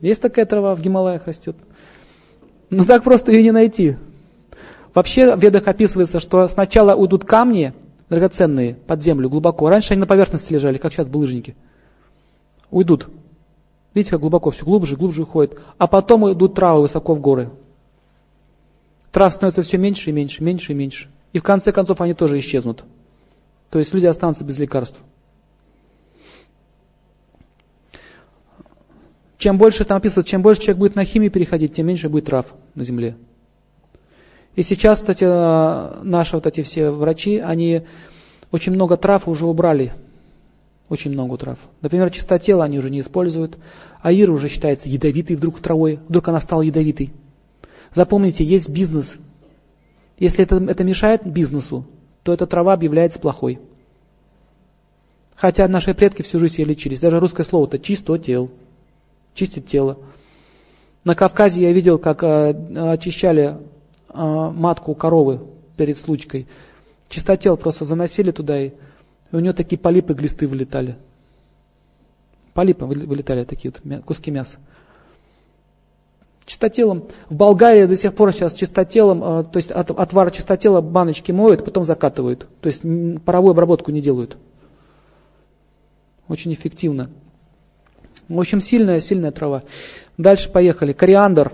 Есть 0.00 0.20
такая 0.20 0.46
трава 0.46 0.74
в 0.74 0.80
Гималаях 0.80 1.26
растет. 1.26 1.56
Но 2.70 2.84
так 2.84 3.02
просто 3.02 3.32
ее 3.32 3.42
не 3.42 3.52
найти. 3.52 3.96
Вообще 4.94 5.36
в 5.36 5.42
ведах 5.42 5.66
описывается, 5.66 6.20
что 6.20 6.46
сначала 6.48 6.94
уйдут 6.94 7.24
камни 7.24 7.72
драгоценные 8.08 8.74
под 8.74 9.02
землю 9.02 9.28
глубоко. 9.28 9.68
Раньше 9.68 9.92
они 9.92 10.00
на 10.00 10.06
поверхности 10.06 10.52
лежали, 10.52 10.78
как 10.78 10.92
сейчас 10.92 11.06
булыжники 11.06 11.56
уйдут. 12.70 13.08
Видите, 13.94 14.12
как 14.12 14.20
глубоко, 14.20 14.50
все 14.50 14.64
глубже, 14.64 14.96
глубже 14.96 15.22
уходит. 15.22 15.58
А 15.78 15.86
потом 15.86 16.32
идут 16.32 16.54
травы 16.54 16.82
высоко 16.82 17.14
в 17.14 17.20
горы. 17.20 17.50
Трав 19.10 19.32
становится 19.32 19.62
все 19.62 19.78
меньше 19.78 20.10
и 20.10 20.12
меньше, 20.12 20.42
меньше 20.42 20.72
и 20.72 20.74
меньше. 20.74 21.08
И 21.32 21.38
в 21.38 21.42
конце 21.42 21.72
концов 21.72 22.00
они 22.00 22.14
тоже 22.14 22.38
исчезнут. 22.38 22.84
То 23.70 23.78
есть 23.78 23.92
люди 23.92 24.06
останутся 24.06 24.44
без 24.44 24.58
лекарств. 24.58 24.98
Чем 29.38 29.56
больше 29.56 29.84
там 29.84 29.96
описывают, 29.96 30.26
чем 30.26 30.42
больше 30.42 30.60
человек 30.60 30.78
будет 30.78 30.96
на 30.96 31.04
химию 31.04 31.30
переходить, 31.30 31.74
тем 31.74 31.86
меньше 31.86 32.08
будет 32.08 32.26
трав 32.26 32.46
на 32.74 32.84
земле. 32.84 33.16
И 34.54 34.62
сейчас, 34.62 34.98
кстати, 34.98 35.24
наши 36.04 36.36
вот 36.36 36.46
эти 36.46 36.62
все 36.62 36.90
врачи, 36.90 37.38
они 37.38 37.82
очень 38.52 38.72
много 38.72 38.96
трав 38.96 39.26
уже 39.28 39.46
убрали 39.46 39.94
очень 40.90 41.12
много 41.12 41.38
трав. 41.38 41.58
Например, 41.80 42.10
чистотела 42.10 42.64
они 42.64 42.78
уже 42.78 42.90
не 42.90 43.00
используют. 43.00 43.56
Аир 44.02 44.28
уже 44.30 44.48
считается 44.48 44.88
ядовитый 44.88 45.36
вдруг 45.36 45.60
травой. 45.60 46.00
Вдруг 46.08 46.28
она 46.28 46.40
стала 46.40 46.62
ядовитой. 46.62 47.12
Запомните, 47.94 48.44
есть 48.44 48.68
бизнес. 48.68 49.16
Если 50.18 50.42
это, 50.42 50.56
это 50.56 50.82
мешает 50.82 51.24
бизнесу, 51.24 51.86
то 52.24 52.32
эта 52.32 52.44
трава 52.46 52.72
объявляется 52.72 53.20
плохой. 53.20 53.60
Хотя 55.36 55.68
наши 55.68 55.94
предки 55.94 56.22
всю 56.22 56.40
жизнь 56.40 56.60
ее 56.60 56.66
лечились. 56.66 57.00
Даже 57.00 57.20
русское 57.20 57.44
слово 57.44 57.66
это 57.66 57.78
чистотел. 57.78 58.50
Чистит 59.32 59.66
тело. 59.66 59.96
На 61.04 61.14
Кавказе 61.14 61.62
я 61.62 61.72
видел, 61.72 61.98
как 61.98 62.24
э, 62.24 62.50
очищали 62.92 63.58
э, 64.08 64.12
матку 64.12 64.96
коровы 64.96 65.40
перед 65.76 65.96
случкой. 65.96 66.48
Чистотел 67.08 67.56
просто 67.56 67.84
заносили 67.84 68.32
туда 68.32 68.60
и 68.60 68.72
и 69.32 69.36
у 69.36 69.40
нее 69.40 69.52
такие 69.52 69.78
полипы 69.78 70.14
глисты 70.14 70.46
вылетали. 70.46 70.96
Полипы 72.52 72.84
вылетали 72.84 73.44
такие 73.44 73.72
вот 73.72 74.04
куски 74.04 74.30
мяса. 74.30 74.58
Чистотелом. 76.46 77.04
В 77.28 77.36
Болгарии 77.36 77.84
до 77.84 77.96
сих 77.96 78.12
пор 78.14 78.32
сейчас 78.32 78.54
чистотелом, 78.54 79.22
э, 79.22 79.44
то 79.44 79.56
есть 79.56 79.70
от 79.70 79.92
отвара 79.92 80.30
чистотела 80.30 80.80
баночки 80.80 81.30
моют, 81.30 81.64
потом 81.64 81.84
закатывают. 81.84 82.48
То 82.60 82.66
есть 82.66 82.82
паровую 83.24 83.52
обработку 83.52 83.92
не 83.92 84.00
делают. 84.00 84.36
Очень 86.26 86.52
эффективно. 86.52 87.08
В 88.28 88.38
общем, 88.38 88.60
сильная, 88.60 88.98
сильная 88.98 89.30
трава. 89.30 89.62
Дальше 90.18 90.50
поехали. 90.50 90.92
Кориандр 90.92 91.52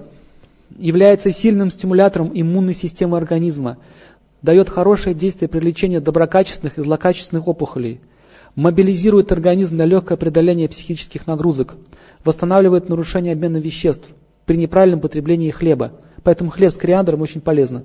является 0.78 1.30
сильным 1.30 1.70
стимулятором 1.70 2.30
иммунной 2.32 2.74
системы 2.74 3.18
организма 3.18 3.76
дает 4.46 4.70
хорошее 4.70 5.12
действие 5.12 5.48
при 5.48 5.58
лечении 5.58 5.98
доброкачественных 5.98 6.78
и 6.78 6.82
злокачественных 6.82 7.48
опухолей, 7.48 8.00
мобилизирует 8.54 9.32
организм 9.32 9.76
на 9.76 9.84
легкое 9.84 10.16
преодоление 10.16 10.68
психических 10.68 11.26
нагрузок, 11.26 11.74
восстанавливает 12.22 12.88
нарушение 12.88 13.32
обмена 13.32 13.56
веществ 13.56 14.08
при 14.44 14.56
неправильном 14.56 15.00
потреблении 15.00 15.50
хлеба. 15.50 15.94
Поэтому 16.22 16.50
хлеб 16.50 16.72
с 16.72 16.76
кориандром 16.76 17.22
очень 17.22 17.40
полезно. 17.40 17.82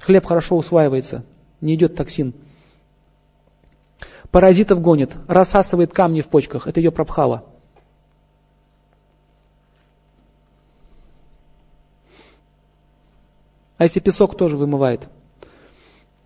Хлеб 0.00 0.24
хорошо 0.24 0.56
усваивается, 0.56 1.22
не 1.60 1.74
идет 1.74 1.96
токсин. 1.96 2.32
Паразитов 4.30 4.80
гонит, 4.80 5.12
рассасывает 5.28 5.92
камни 5.92 6.22
в 6.22 6.28
почках, 6.28 6.66
это 6.66 6.80
ее 6.80 6.90
прабхава. 6.90 7.44
А 13.76 13.84
если 13.84 14.00
песок 14.00 14.38
тоже 14.38 14.56
вымывает? 14.56 15.10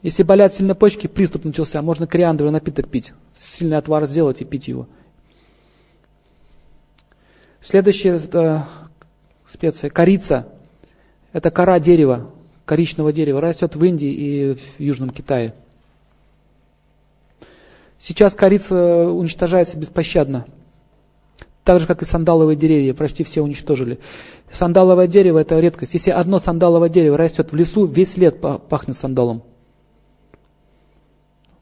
Если 0.02 0.22
болят 0.22 0.54
сильно 0.54 0.74
почки, 0.74 1.06
приступ 1.06 1.44
начался, 1.44 1.82
можно 1.82 2.06
кориандровый 2.06 2.52
напиток 2.52 2.88
пить. 2.88 3.12
Сильный 3.34 3.76
отвар 3.76 4.06
сделать 4.06 4.40
и 4.40 4.44
пить 4.44 4.68
его. 4.68 4.86
Следующая 7.60 8.18
э, 8.18 8.58
специя– 9.46 9.90
корица. 9.90 10.48
Это 11.32 11.50
кора 11.50 11.78
дерева, 11.78 12.30
коричного 12.64 13.12
дерева. 13.12 13.42
Растет 13.42 13.76
в 13.76 13.84
Индии 13.84 14.10
и 14.10 14.54
в 14.54 14.80
Южном 14.80 15.10
Китае. 15.10 15.54
Сейчас 17.98 18.32
корица 18.32 19.06
уничтожается 19.08 19.76
беспощадно. 19.76 20.46
Так 21.62 21.78
же, 21.78 21.86
как 21.86 22.00
и 22.00 22.06
сандаловые 22.06 22.56
деревья, 22.56 22.94
почти 22.94 23.22
все 23.22 23.42
уничтожили. 23.42 24.00
Сандаловое 24.50 25.06
дерево– 25.06 25.38
это 25.40 25.60
редкость. 25.60 25.92
Если 25.92 26.10
одно 26.10 26.38
сандаловое 26.38 26.88
дерево 26.88 27.18
растет 27.18 27.52
в 27.52 27.54
лесу, 27.54 27.84
весь 27.84 28.16
лет 28.16 28.40
пахнет 28.40 28.96
сандалом. 28.96 29.42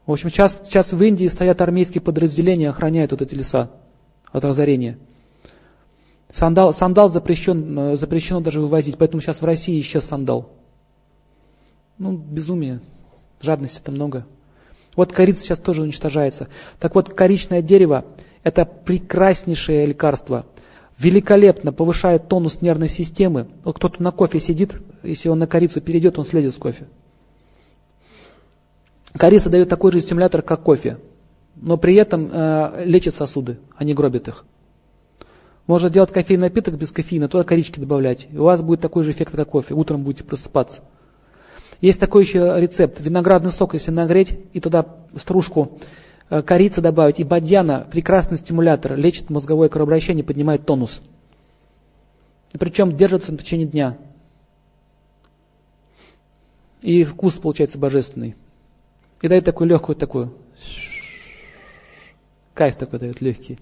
В 0.09 0.11
общем, 0.11 0.31
сейчас, 0.31 0.59
сейчас 0.65 0.91
в 0.91 1.03
Индии 1.03 1.27
стоят 1.27 1.61
армейские 1.61 2.01
подразделения, 2.01 2.69
охраняют 2.69 3.11
вот 3.11 3.21
эти 3.21 3.35
леса 3.35 3.69
от 4.31 4.43
разорения. 4.43 4.97
Сандал, 6.31 6.73
сандал 6.73 7.09
запрещен, 7.09 7.77
э, 7.77 7.95
запрещено 7.95 8.39
даже 8.39 8.59
вывозить, 8.59 8.97
поэтому 8.97 9.21
сейчас 9.21 9.39
в 9.39 9.45
России 9.45 9.79
исчез 9.79 10.05
сандал. 10.05 10.49
Ну, 11.99 12.13
безумие, 12.17 12.81
жадности 13.39 13.81
это 13.83 13.91
много. 13.91 14.25
Вот 14.95 15.13
корица 15.13 15.43
сейчас 15.43 15.59
тоже 15.59 15.83
уничтожается. 15.83 16.47
Так 16.79 16.95
вот, 16.95 17.13
коричное 17.13 17.61
дерево– 17.61 18.03
это 18.43 18.65
прекраснейшее 18.65 19.85
лекарство. 19.85 20.47
Великолепно 20.97 21.71
повышает 21.71 22.27
тонус 22.27 22.63
нервной 22.63 22.89
системы. 22.89 23.47
Вот 23.63 23.75
кто-то 23.75 24.01
на 24.01 24.09
кофе 24.09 24.39
сидит, 24.39 24.75
если 25.03 25.29
он 25.29 25.37
на 25.37 25.45
корицу 25.45 25.81
перейдет, 25.81 26.17
он 26.17 26.25
следит 26.25 26.51
с 26.51 26.57
кофе. 26.57 26.87
Корица 29.17 29.49
дает 29.49 29.69
такой 29.69 29.91
же 29.91 30.01
стимулятор, 30.01 30.41
как 30.41 30.61
кофе, 30.61 30.97
но 31.55 31.77
при 31.77 31.95
этом 31.95 32.29
э, 32.31 32.83
лечит 32.85 33.15
сосуды, 33.15 33.59
а 33.75 33.83
не 33.83 33.93
гробит 33.93 34.27
их. 34.27 34.45
Можно 35.67 35.89
делать 35.89 36.11
кофейный 36.11 36.47
напиток 36.47 36.75
без 36.75 36.91
кофеина, 36.91 37.27
туда 37.27 37.43
корички 37.43 37.79
добавлять. 37.79 38.27
И 38.31 38.37
у 38.37 38.43
вас 38.43 38.61
будет 38.61 38.81
такой 38.81 39.03
же 39.03 39.11
эффект, 39.11 39.35
как 39.35 39.49
кофе. 39.49 39.75
Утром 39.75 40.03
будете 40.03 40.23
просыпаться. 40.23 40.81
Есть 41.81 41.99
такой 41.99 42.23
еще 42.23 42.55
рецепт. 42.59 42.99
Виноградный 42.99 43.51
сок, 43.51 43.73
если 43.73 43.91
нагреть, 43.91 44.37
и 44.53 44.59
туда 44.59 44.85
стружку 45.15 45.79
э, 46.29 46.41
корицы 46.41 46.81
добавить, 46.81 47.19
и 47.19 47.23
бадьяна, 47.23 47.87
прекрасный 47.89 48.37
стимулятор, 48.37 48.95
лечит 48.95 49.29
мозговое 49.29 49.69
кровообращение, 49.69 50.23
поднимает 50.23 50.65
тонус. 50.65 51.01
И 52.53 52.57
причем 52.57 52.97
держится 52.97 53.31
на 53.31 53.37
течение 53.37 53.67
дня. 53.67 53.97
И 56.81 57.03
вкус 57.03 57.35
получается 57.35 57.77
божественный. 57.77 58.35
И 59.21 59.27
дает 59.27 59.45
такую 59.45 59.67
легкую 59.69 59.95
такую. 59.95 60.33
Кайф 62.53 62.75
такой 62.75 62.99
дает 62.99 63.21
легкий. 63.21 63.57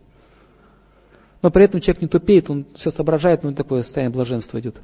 Но 1.41 1.51
при 1.51 1.65
этом 1.65 1.81
человек 1.81 2.01
не 2.01 2.07
тупеет, 2.07 2.49
он 2.49 2.65
все 2.75 2.89
соображает, 2.89 3.43
но 3.43 3.53
такое 3.53 3.83
состояние 3.83 4.13
блаженства 4.13 4.59
идет. 4.59 4.81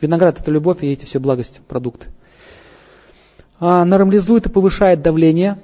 Виноград 0.00 0.40
это 0.40 0.50
любовь, 0.50 0.82
и 0.82 0.90
эти 0.90 1.04
все 1.04 1.18
благости, 1.18 1.60
продукты. 1.66 2.08
А, 3.58 3.84
нормализует 3.84 4.46
и 4.46 4.48
повышает 4.48 5.02
давление, 5.02 5.58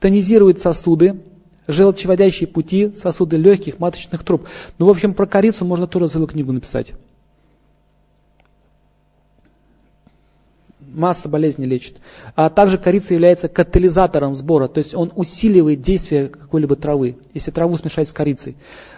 тонизирует 0.00 0.58
сосуды, 0.58 1.20
желчеводящие 1.68 2.48
пути, 2.48 2.92
сосуды 2.96 3.36
легких, 3.36 3.78
маточных 3.78 4.24
труб. 4.24 4.48
Ну, 4.78 4.86
в 4.86 4.90
общем, 4.90 5.14
про 5.14 5.26
корицу 5.26 5.64
можно 5.64 5.86
тоже 5.86 6.08
целую 6.08 6.26
книгу 6.26 6.52
написать. 6.52 6.92
Масса 10.94 11.28
болезней 11.28 11.66
лечит. 11.66 11.98
А 12.34 12.48
также 12.48 12.78
корица 12.78 13.14
является 13.14 13.48
катализатором 13.48 14.34
сбора, 14.34 14.68
то 14.68 14.78
есть 14.78 14.94
он 14.94 15.12
усиливает 15.14 15.82
действие 15.82 16.28
какой-либо 16.28 16.76
травы, 16.76 17.18
если 17.34 17.50
траву 17.50 17.76
смешать 17.76 18.08
с 18.08 18.12
корицей. 18.12 18.56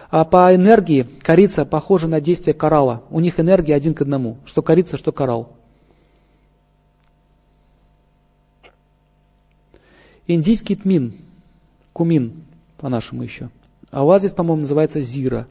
А 0.09 0.23
по 0.23 0.53
энергии 0.55 1.03
корица 1.21 1.65
похожа 1.65 2.07
на 2.07 2.21
действие 2.21 2.53
коралла. 2.53 3.03
У 3.09 3.19
них 3.19 3.39
энергия 3.39 3.75
один 3.75 3.93
к 3.93 4.01
одному, 4.01 4.37
что 4.45 4.61
корица, 4.61 4.97
что 4.97 5.11
коралл. 5.11 5.49
Индийский 10.27 10.75
тмин, 10.75 11.13
кумин 11.93 12.43
по-нашему 12.77 13.23
еще. 13.23 13.49
А 13.91 14.03
у 14.03 14.07
вас 14.07 14.21
здесь, 14.21 14.33
по-моему, 14.33 14.61
называется 14.61 15.01
зира. 15.01 15.47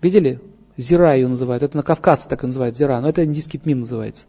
Видели? 0.00 0.40
Зира 0.76 1.14
ее 1.14 1.28
называют. 1.28 1.62
Это 1.62 1.76
на 1.76 1.82
Кавказе 1.82 2.28
так 2.28 2.44
и 2.44 2.46
называют, 2.46 2.76
зира, 2.76 3.00
но 3.00 3.08
это 3.08 3.24
индийский 3.24 3.58
тмин 3.58 3.80
называется. 3.80 4.26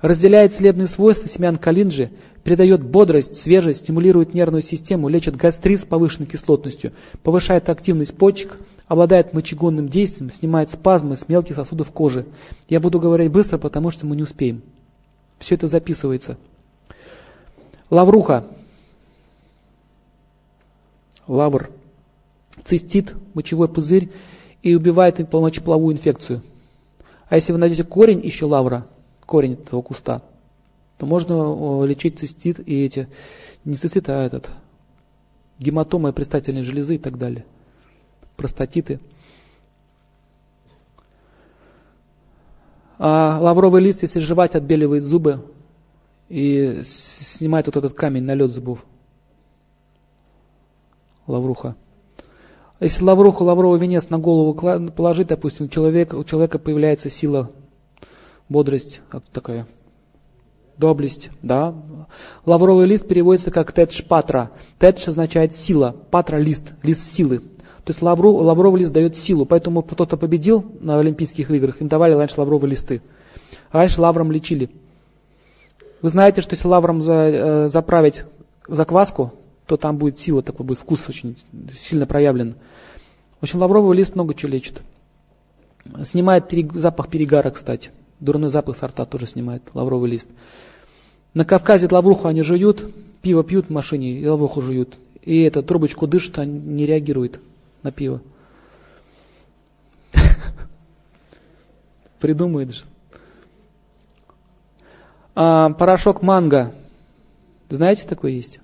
Разделяет 0.00 0.52
целебные 0.52 0.88
свойства 0.88 1.28
семян 1.28 1.56
калинджи, 1.56 2.10
придает 2.42 2.82
бодрость, 2.82 3.36
свежесть, 3.36 3.84
стимулирует 3.84 4.34
нервную 4.34 4.62
систему, 4.62 5.08
лечит 5.08 5.36
гастрит 5.36 5.80
с 5.80 5.84
повышенной 5.84 6.26
кислотностью, 6.26 6.92
повышает 7.22 7.68
активность 7.68 8.16
почек, 8.16 8.58
обладает 8.88 9.32
мочегонным 9.32 9.88
действием, 9.88 10.30
снимает 10.30 10.70
спазмы 10.70 11.16
с 11.16 11.28
мелких 11.28 11.54
сосудов 11.54 11.92
кожи. 11.92 12.26
Я 12.68 12.80
буду 12.80 12.98
говорить 12.98 13.30
быстро, 13.30 13.58
потому 13.58 13.90
что 13.92 14.04
мы 14.04 14.16
не 14.16 14.24
успеем. 14.24 14.62
Все 15.38 15.54
это 15.54 15.68
записывается. 15.68 16.36
Лавруха. 17.90 18.44
Лавр. 21.28 21.70
Цистит, 22.64 23.14
мочевой 23.34 23.68
пузырь 23.68 24.10
и 24.62 24.74
убивает 24.74 25.32
мочеполовую 25.32 25.94
инфекцию. 25.94 26.42
А 27.28 27.36
если 27.36 27.52
вы 27.52 27.58
найдете 27.58 27.84
корень 27.84 28.20
еще 28.24 28.46
лавра, 28.46 28.86
корень 29.26 29.54
этого 29.54 29.82
куста, 29.82 30.22
то 30.98 31.06
можно 31.06 31.84
лечить 31.84 32.18
цистит 32.18 32.60
и 32.66 32.84
эти, 32.84 33.08
не 33.64 33.74
цистит, 33.74 34.08
а 34.08 34.24
этот, 34.24 34.48
гематомы 35.58 36.12
предстательной 36.12 36.62
железы 36.62 36.96
и 36.96 36.98
так 36.98 37.18
далее, 37.18 37.44
простатиты. 38.36 39.00
А 42.98 43.38
лавровый 43.40 43.82
лист, 43.82 44.02
если 44.02 44.20
жевать, 44.20 44.54
отбеливает 44.54 45.02
зубы 45.02 45.44
и 46.28 46.82
снимает 46.84 47.66
вот 47.66 47.76
этот 47.76 47.94
камень, 47.94 48.22
налет 48.22 48.52
зубов. 48.52 48.84
Лавруха. 51.26 51.74
Если 52.82 53.04
лавруху, 53.04 53.44
лавровый 53.44 53.78
венец 53.78 54.10
на 54.10 54.18
голову 54.18 54.54
положить, 54.90 55.28
допустим, 55.28 55.68
человек, 55.68 56.14
у 56.14 56.24
человека 56.24 56.58
появляется 56.58 57.10
сила, 57.10 57.52
бодрость 58.48 59.00
такая, 59.32 59.68
доблесть, 60.76 61.30
да. 61.42 61.76
Лавровый 62.44 62.86
лист 62.86 63.06
переводится 63.06 63.52
как 63.52 63.70
тедж 63.70 64.02
патра. 64.02 64.50
Тедж 64.80 65.08
означает 65.08 65.54
сила, 65.54 65.94
патра 66.10 66.38
лист, 66.38 66.72
лист 66.82 67.04
силы. 67.12 67.38
То 67.38 67.90
есть 67.90 68.02
лавру, 68.02 68.32
лавровый 68.32 68.80
лист 68.80 68.92
дает 68.92 69.16
силу, 69.16 69.46
поэтому 69.46 69.82
кто-то 69.82 70.16
победил 70.16 70.64
на 70.80 70.98
Олимпийских 70.98 71.52
играх, 71.52 71.80
им 71.80 71.86
давали 71.86 72.14
раньше 72.14 72.40
лавровые 72.40 72.70
листы. 72.70 73.00
Раньше 73.70 74.00
лавром 74.00 74.32
лечили. 74.32 74.70
Вы 76.00 76.08
знаете, 76.08 76.40
что 76.40 76.54
если 76.54 76.66
лавром 76.66 77.00
за, 77.02 77.12
э, 77.14 77.68
заправить 77.68 78.24
закваску, 78.66 79.34
то 79.66 79.76
там 79.76 79.98
будет 79.98 80.18
сила, 80.18 80.42
такой 80.42 80.66
будет 80.66 80.80
вкус 80.80 81.08
очень 81.08 81.36
сильно 81.76 82.06
проявлен. 82.06 82.56
В 83.42 83.44
общем, 83.44 83.58
лавровый 83.58 83.96
лист 83.96 84.14
много 84.14 84.34
чего 84.34 84.52
лечит. 84.52 84.82
Снимает 86.04 86.48
перег... 86.48 86.74
запах 86.74 87.08
перегара, 87.08 87.50
кстати. 87.50 87.90
Дурной 88.20 88.50
запах 88.50 88.76
сорта 88.76 89.04
тоже 89.04 89.26
снимает 89.26 89.64
лавровый 89.74 90.08
лист. 90.08 90.28
На 91.34 91.44
Кавказе 91.44 91.88
лавруху 91.90 92.28
они 92.28 92.42
жуют, 92.42 92.86
пиво 93.20 93.42
пьют 93.42 93.66
в 93.66 93.70
машине 93.70 94.12
и 94.12 94.24
лавруху 94.24 94.62
жуют. 94.62 94.96
И 95.22 95.42
эту 95.42 95.64
трубочку 95.64 96.06
дышит, 96.06 96.38
а 96.38 96.44
не 96.44 96.86
реагирует 96.86 97.40
на 97.82 97.90
пиво. 97.90 98.22
Придумает 102.20 102.72
же. 102.72 102.84
А, 105.34 105.70
порошок 105.70 106.22
манго. 106.22 106.72
Знаете, 107.70 108.06
такой 108.06 108.34
есть? 108.34 108.60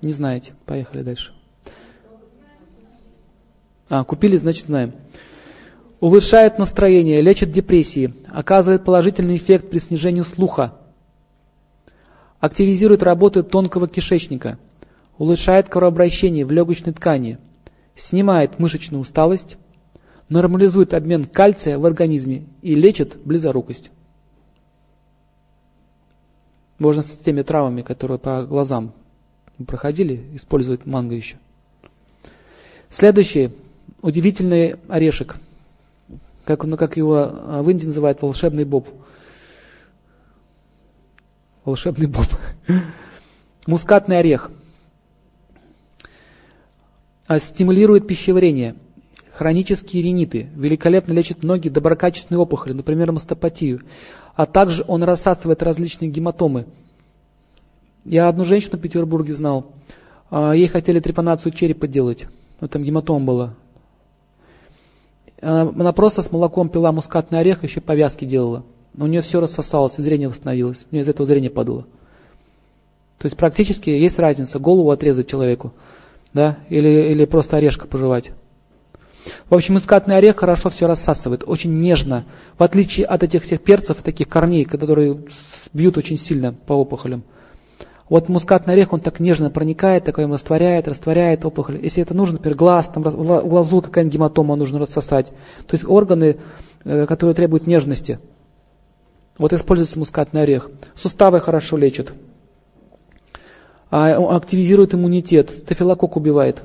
Не 0.00 0.12
знаете. 0.12 0.54
Поехали 0.64 1.02
дальше. 1.02 1.34
А, 3.92 4.04
купили, 4.04 4.38
значит 4.38 4.64
знаем. 4.64 4.94
Улучшает 6.00 6.58
настроение, 6.58 7.20
лечит 7.20 7.52
депрессии, 7.52 8.14
оказывает 8.30 8.86
положительный 8.86 9.36
эффект 9.36 9.68
при 9.68 9.80
снижении 9.80 10.22
слуха, 10.22 10.72
активизирует 12.40 13.02
работу 13.02 13.44
тонкого 13.44 13.86
кишечника, 13.86 14.58
улучшает 15.18 15.68
кровообращение 15.68 16.46
в 16.46 16.50
легочной 16.50 16.94
ткани, 16.94 17.36
снимает 17.94 18.58
мышечную 18.58 19.02
усталость, 19.02 19.58
нормализует 20.30 20.94
обмен 20.94 21.26
кальция 21.26 21.78
в 21.78 21.84
организме 21.84 22.46
и 22.62 22.74
лечит 22.74 23.18
близорукость. 23.22 23.90
Можно 26.78 27.02
с 27.02 27.18
теми 27.18 27.42
травами, 27.42 27.82
которые 27.82 28.18
по 28.18 28.42
глазам 28.46 28.94
проходили, 29.66 30.30
использовать 30.32 30.86
манго 30.86 31.14
еще. 31.14 31.36
Следующий 32.88 33.50
удивительный 34.02 34.76
орешек. 34.88 35.36
Как, 36.44 36.64
ну, 36.64 36.76
как 36.76 36.96
его 36.96 37.16
а, 37.16 37.62
в 37.62 37.70
Индии 37.70 37.86
называют, 37.86 38.20
волшебный 38.20 38.64
боб. 38.64 38.88
Волшебный 41.64 42.08
боб. 42.08 42.26
Мускатный 43.66 44.18
орех. 44.18 44.50
А, 47.28 47.38
стимулирует 47.38 48.08
пищеварение. 48.08 48.74
Хронические 49.32 50.02
риниты. 50.02 50.48
Великолепно 50.56 51.12
лечит 51.12 51.42
многие 51.44 51.68
доброкачественные 51.68 52.40
опухоли, 52.40 52.72
например, 52.72 53.12
мастопатию. 53.12 53.82
А 54.34 54.46
также 54.46 54.84
он 54.88 55.04
рассасывает 55.04 55.62
различные 55.62 56.10
гематомы. 56.10 56.66
Я 58.04 58.28
одну 58.28 58.44
женщину 58.44 58.78
в 58.78 58.80
Петербурге 58.80 59.32
знал. 59.32 59.72
А, 60.28 60.52
ей 60.52 60.66
хотели 60.66 60.98
трепанацию 60.98 61.52
черепа 61.52 61.86
делать. 61.86 62.26
Ну, 62.60 62.66
там 62.66 62.82
гематом 62.82 63.24
было. 63.24 63.54
Она 65.42 65.92
просто 65.92 66.22
с 66.22 66.30
молоком 66.30 66.68
пила 66.68 66.92
мускатный 66.92 67.40
орех, 67.40 67.64
еще 67.64 67.80
повязки 67.80 68.24
делала. 68.24 68.64
Но 68.94 69.06
у 69.06 69.08
нее 69.08 69.22
все 69.22 69.40
рассосалось, 69.40 69.98
и 69.98 70.02
зрение 70.02 70.28
восстановилось. 70.28 70.86
У 70.90 70.94
нее 70.94 71.02
из 71.02 71.08
этого 71.08 71.26
зрение 71.26 71.50
падало. 71.50 71.84
То 73.18 73.26
есть 73.26 73.36
практически 73.36 73.90
есть 73.90 74.18
разница, 74.18 74.58
голову 74.58 74.90
отрезать 74.90 75.28
человеку, 75.28 75.72
да, 76.32 76.58
или, 76.68 77.10
или 77.10 77.24
просто 77.24 77.56
орешка 77.56 77.86
пожевать. 77.86 78.30
В 79.48 79.54
общем, 79.54 79.74
мускатный 79.74 80.16
орех 80.16 80.36
хорошо 80.36 80.70
все 80.70 80.86
рассасывает, 80.86 81.44
очень 81.46 81.78
нежно, 81.78 82.24
в 82.58 82.62
отличие 82.62 83.06
от 83.06 83.22
этих 83.22 83.42
всех 83.42 83.62
перцев, 83.62 84.02
таких 84.02 84.28
корней, 84.28 84.64
которые 84.64 85.24
бьют 85.72 85.96
очень 85.98 86.16
сильно 86.16 86.52
по 86.52 86.72
опухолям. 86.72 87.22
Вот 88.08 88.28
мускатный 88.28 88.74
орех, 88.74 88.92
он 88.92 89.00
так 89.00 89.20
нежно 89.20 89.50
проникает, 89.50 90.04
такой 90.04 90.26
растворяет, 90.26 90.88
растворяет 90.88 91.44
опухоль. 91.44 91.78
Если 91.82 92.02
это 92.02 92.14
нужно, 92.14 92.34
например, 92.34 92.56
глаз, 92.56 92.88
там, 92.88 93.02
глазу 93.02 93.80
какая-нибудь 93.80 94.14
гематома 94.14 94.56
нужно 94.56 94.80
рассосать. 94.80 95.28
То 95.66 95.74
есть 95.74 95.84
органы, 95.84 96.38
э, 96.84 97.06
которые 97.06 97.34
требуют 97.34 97.66
нежности. 97.66 98.18
Вот 99.38 99.52
используется 99.52 99.98
мускатный 99.98 100.42
орех. 100.42 100.70
Суставы 100.94 101.40
хорошо 101.40 101.76
лечат. 101.76 102.12
А, 103.90 104.36
активизирует 104.36 104.94
иммунитет, 104.94 105.50
стафилококк 105.50 106.16
убивает. 106.16 106.62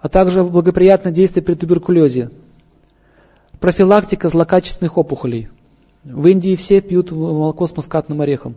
А 0.00 0.08
также 0.08 0.42
благоприятное 0.42 1.12
действие 1.12 1.42
при 1.42 1.54
туберкулезе. 1.54 2.30
Профилактика 3.58 4.28
злокачественных 4.28 4.96
опухолей. 4.96 5.50
В 6.04 6.26
Индии 6.26 6.56
все 6.56 6.80
пьют 6.80 7.10
молоко 7.10 7.66
с 7.66 7.76
мускатным 7.76 8.20
орехом. 8.20 8.56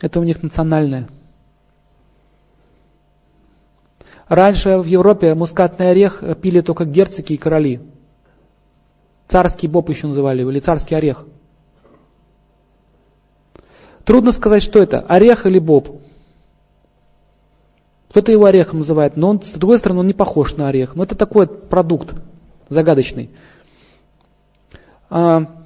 Это 0.00 0.20
у 0.20 0.24
них 0.24 0.42
национальное. 0.42 1.08
Раньше 4.28 4.78
в 4.78 4.84
Европе 4.84 5.34
мускатный 5.34 5.90
орех 5.90 6.22
пили 6.42 6.60
только 6.60 6.84
герцоги 6.84 7.34
и 7.34 7.36
короли. 7.36 7.80
Царский 9.28 9.68
боб 9.68 9.88
еще 9.90 10.06
называли 10.06 10.42
или 10.42 10.60
царский 10.60 10.94
орех. 10.94 11.26
Трудно 14.04 14.32
сказать, 14.32 14.62
что 14.62 14.82
это, 14.82 15.00
орех 15.00 15.46
или 15.46 15.58
боб. 15.58 16.00
Кто-то 18.10 18.32
его 18.32 18.46
орехом 18.46 18.78
называет, 18.78 19.16
но 19.16 19.30
он, 19.30 19.42
с 19.42 19.50
другой 19.52 19.78
стороны, 19.78 20.00
он 20.00 20.06
не 20.06 20.14
похож 20.14 20.56
на 20.56 20.68
орех. 20.68 20.94
Но 20.94 21.04
это 21.04 21.14
такой 21.14 21.46
продукт 21.46 22.14
загадочный. 22.70 23.30
А, 25.10 25.57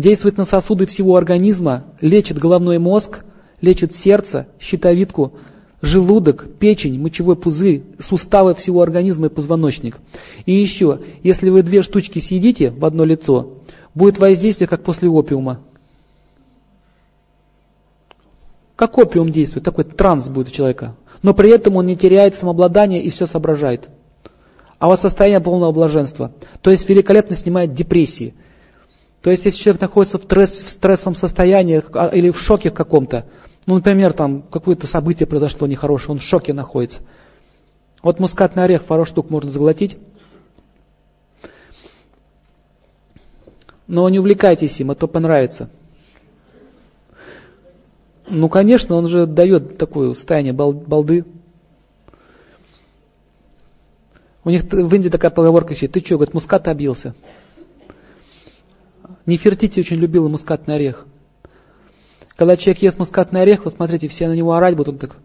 действует 0.00 0.36
на 0.36 0.44
сосуды 0.44 0.86
всего 0.86 1.16
организма, 1.16 1.84
лечит 2.00 2.38
головной 2.38 2.78
мозг, 2.78 3.24
лечит 3.60 3.94
сердце, 3.94 4.46
щитовидку, 4.58 5.34
желудок, 5.82 6.48
печень, 6.58 7.00
мочевой 7.00 7.36
пузырь, 7.36 7.84
суставы 7.98 8.54
всего 8.54 8.82
организма 8.82 9.26
и 9.26 9.30
позвоночник. 9.30 9.98
И 10.46 10.52
еще, 10.52 11.00
если 11.22 11.50
вы 11.50 11.62
две 11.62 11.82
штучки 11.82 12.18
съедите 12.18 12.70
в 12.70 12.84
одно 12.84 13.04
лицо, 13.04 13.58
будет 13.94 14.18
воздействие, 14.18 14.68
как 14.68 14.82
после 14.82 15.08
опиума. 15.08 15.60
Как 18.76 18.96
опиум 18.96 19.30
действует, 19.30 19.64
такой 19.64 19.84
транс 19.84 20.28
будет 20.28 20.48
у 20.48 20.52
человека. 20.52 20.96
Но 21.22 21.34
при 21.34 21.50
этом 21.50 21.76
он 21.76 21.86
не 21.86 21.96
теряет 21.96 22.34
самообладание 22.34 23.02
и 23.02 23.10
все 23.10 23.26
соображает. 23.26 23.90
А 24.78 24.86
вот 24.86 24.98
состояние 24.98 25.40
полного 25.40 25.72
блаженства. 25.72 26.32
То 26.62 26.70
есть 26.70 26.88
великолепно 26.88 27.36
снимает 27.36 27.74
депрессии. 27.74 28.34
То 29.22 29.30
есть, 29.30 29.44
если 29.44 29.58
человек 29.58 29.82
находится 29.82 30.18
в, 30.18 30.22
стресс, 30.22 30.62
в 30.62 30.70
стрессовом 30.70 31.14
состоянии 31.14 31.82
а, 31.92 32.08
или 32.08 32.30
в 32.30 32.38
шоке 32.38 32.70
каком-то, 32.70 33.26
ну, 33.66 33.74
например, 33.74 34.12
там 34.14 34.42
какое-то 34.42 34.86
событие 34.86 35.26
произошло 35.26 35.66
нехорошее, 35.66 36.12
он 36.12 36.18
в 36.18 36.22
шоке 36.22 36.52
находится. 36.52 37.00
Вот 38.02 38.18
мускатный 38.18 38.64
орех, 38.64 38.84
пару 38.84 39.04
штук 39.04 39.28
можно 39.28 39.50
заглотить. 39.50 39.98
Но 43.86 44.08
не 44.08 44.18
увлекайтесь 44.18 44.80
им, 44.80 44.90
а 44.90 44.94
то 44.94 45.06
понравится. 45.06 45.68
Ну, 48.28 48.48
конечно, 48.48 48.94
он 48.94 49.08
же 49.08 49.26
дает 49.26 49.76
такое 49.76 50.14
состояние 50.14 50.52
балды. 50.52 51.24
У 54.44 54.50
них 54.50 54.62
в 54.62 54.94
Индии 54.94 55.08
такая 55.10 55.30
поговорка 55.30 55.74
еще, 55.74 55.88
ты 55.88 56.00
что, 56.00 56.14
говорит, 56.14 56.32
мускат 56.32 56.68
обился. 56.68 57.14
Нефертити 59.30 59.78
очень 59.78 59.98
любила 59.98 60.26
мускатный 60.28 60.74
орех. 60.74 61.06
Когда 62.34 62.56
человек 62.56 62.82
ест 62.82 62.98
мускатный 62.98 63.42
орех, 63.42 63.64
вот 63.64 63.74
смотрите, 63.74 64.08
все 64.08 64.26
на 64.26 64.32
него 64.32 64.54
орать 64.54 64.74
будут 64.74 64.98
так. 64.98 65.16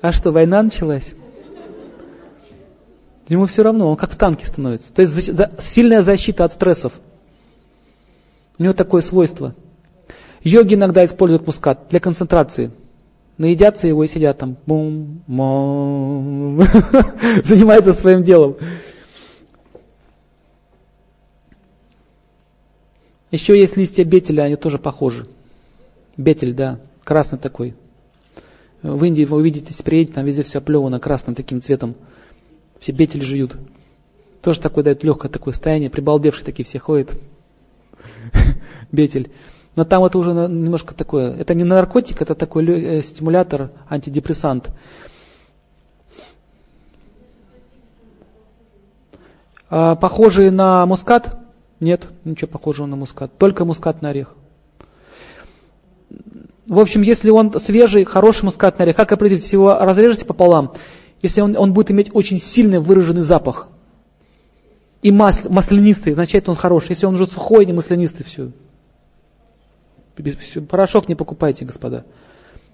А 0.00 0.10
что, 0.10 0.32
война 0.32 0.64
началась? 0.64 1.12
Ему 3.28 3.46
все 3.46 3.62
равно, 3.62 3.88
он 3.88 3.96
как 3.96 4.10
в 4.10 4.16
танке 4.16 4.46
становится. 4.46 4.92
То 4.92 5.02
есть 5.02 5.30
сильная 5.62 6.02
защита 6.02 6.44
от 6.44 6.52
стрессов. 6.52 6.94
У 8.58 8.64
него 8.64 8.72
такое 8.72 9.02
свойство. 9.02 9.54
Йоги 10.42 10.74
иногда 10.74 11.04
используют 11.04 11.46
мускат 11.46 11.86
для 11.88 12.00
концентрации. 12.00 12.72
Наедятся 13.40 13.86
его 13.86 14.04
и 14.04 14.06
сидят 14.06 14.36
там. 14.36 14.58
Бум, 14.66 15.22
бум, 15.26 16.60
занимаются 17.42 17.94
своим 17.94 18.22
делом. 18.22 18.58
Еще 23.30 23.58
есть 23.58 23.78
листья 23.78 24.04
бетеля, 24.04 24.42
они 24.42 24.56
тоже 24.56 24.78
похожи. 24.78 25.26
Бетель, 26.18 26.52
да, 26.52 26.80
красный 27.02 27.38
такой. 27.38 27.74
В 28.82 29.02
Индии 29.04 29.24
вы 29.24 29.38
увидите, 29.38 29.72
приедете, 29.82 30.16
там 30.16 30.26
везде 30.26 30.42
все 30.42 30.58
оплевано 30.58 31.00
красным 31.00 31.34
таким 31.34 31.62
цветом. 31.62 31.94
Все 32.78 32.92
бетель 32.92 33.22
жуют. 33.22 33.56
Тоже 34.42 34.60
такое 34.60 34.84
дает 34.84 35.02
легкое 35.02 35.30
такое 35.30 35.54
состояние, 35.54 35.88
прибалдевшие 35.88 36.44
такие 36.44 36.66
все 36.66 36.78
ходят. 36.78 37.10
Бетель. 38.92 39.30
Но 39.80 39.86
там 39.86 40.04
это 40.04 40.18
уже 40.18 40.32
немножко 40.32 40.94
такое, 40.94 41.34
это 41.34 41.54
не 41.54 41.64
наркотик, 41.64 42.20
это 42.20 42.34
такой 42.34 42.66
э, 42.66 43.00
стимулятор, 43.00 43.70
антидепрессант. 43.88 44.68
А, 49.70 49.94
похожий 49.94 50.50
на 50.50 50.84
мускат? 50.84 51.38
Нет, 51.80 52.08
ничего 52.26 52.48
похожего 52.48 52.84
на 52.84 52.96
мускат, 52.96 53.38
только 53.38 53.64
мускатный 53.64 54.10
орех. 54.10 54.34
В 56.66 56.78
общем, 56.78 57.00
если 57.00 57.30
он 57.30 57.58
свежий, 57.58 58.04
хороший 58.04 58.44
мускатный 58.44 58.84
орех, 58.84 58.96
как 58.96 59.10
определить, 59.12 59.44
если 59.44 59.56
его 59.56 59.78
разрежете 59.78 60.26
пополам, 60.26 60.74
если 61.22 61.40
он, 61.40 61.56
он 61.56 61.72
будет 61.72 61.90
иметь 61.90 62.10
очень 62.12 62.38
сильный 62.38 62.80
выраженный 62.80 63.22
запах, 63.22 63.68
и 65.00 65.10
масл, 65.10 65.48
маслянистый, 65.48 66.12
значит 66.12 66.50
он 66.50 66.56
хороший. 66.56 66.90
Если 66.90 67.06
он 67.06 67.14
уже 67.14 67.26
сухой, 67.26 67.64
не 67.64 67.72
маслянистый, 67.72 68.26
все, 68.26 68.50
Порошок 70.68 71.08
не 71.08 71.14
покупайте, 71.14 71.64
господа. 71.64 72.04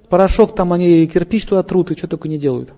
Порошок 0.09 0.55
там 0.55 0.73
они 0.73 1.02
и 1.02 1.06
кирпич 1.06 1.47
туда 1.47 1.62
трут, 1.62 1.90
и 1.90 1.97
что 1.97 2.06
только 2.09 2.28
не 2.28 2.39
делают. 2.39 2.73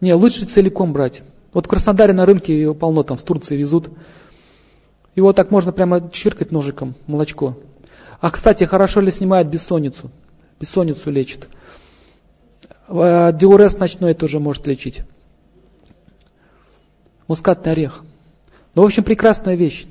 Не, 0.00 0.14
лучше 0.14 0.46
целиком 0.46 0.92
брать. 0.92 1.22
Вот 1.52 1.66
в 1.66 1.68
Краснодаре 1.68 2.12
на 2.12 2.26
рынке 2.26 2.58
его 2.58 2.74
полно, 2.74 3.02
там 3.02 3.16
в 3.16 3.22
Турции 3.22 3.56
везут. 3.56 3.90
Его 5.14 5.32
так 5.32 5.50
можно 5.50 5.72
прямо 5.72 6.10
чиркать 6.10 6.52
ножиком, 6.52 6.94
молочко. 7.06 7.58
А, 8.20 8.30
кстати, 8.30 8.64
хорошо 8.64 9.00
ли 9.00 9.10
снимает 9.10 9.48
бессонницу? 9.48 10.10
Бессонницу 10.60 11.10
лечит. 11.10 11.48
А, 12.88 13.32
диурез 13.32 13.78
ночной 13.78 14.14
тоже 14.14 14.38
может 14.38 14.66
лечить. 14.66 15.02
Мускатный 17.26 17.72
орех. 17.72 18.02
Ну, 18.74 18.82
в 18.82 18.86
общем, 18.86 19.04
прекрасная 19.04 19.54
вещь. 19.54 19.86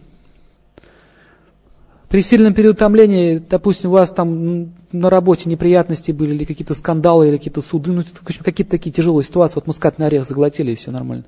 При 2.10 2.23
сильном 2.23 2.56
переутомлении, 2.56 3.38
допустим, 3.38 3.91
у 3.91 3.94
вас 3.94 4.10
там 4.10 4.73
на 4.91 5.11
работе 5.11 5.48
неприятности 5.48 6.11
были, 6.11 6.34
или 6.34 6.44
какие-то 6.44 6.73
скандалы, 6.73 7.27
или 7.27 7.38
какие-то 7.38 7.61
суды, 7.61 7.91
ну, 7.91 8.03
какие-то 8.23 8.72
такие 8.72 8.91
тяжелые 8.91 9.23
ситуации, 9.23 9.56
вот 9.56 9.68
мускатный 9.68 10.07
орех 10.07 10.26
заглотили, 10.26 10.72
и 10.72 10.76
все 10.76 10.90
нормально. 10.90 11.26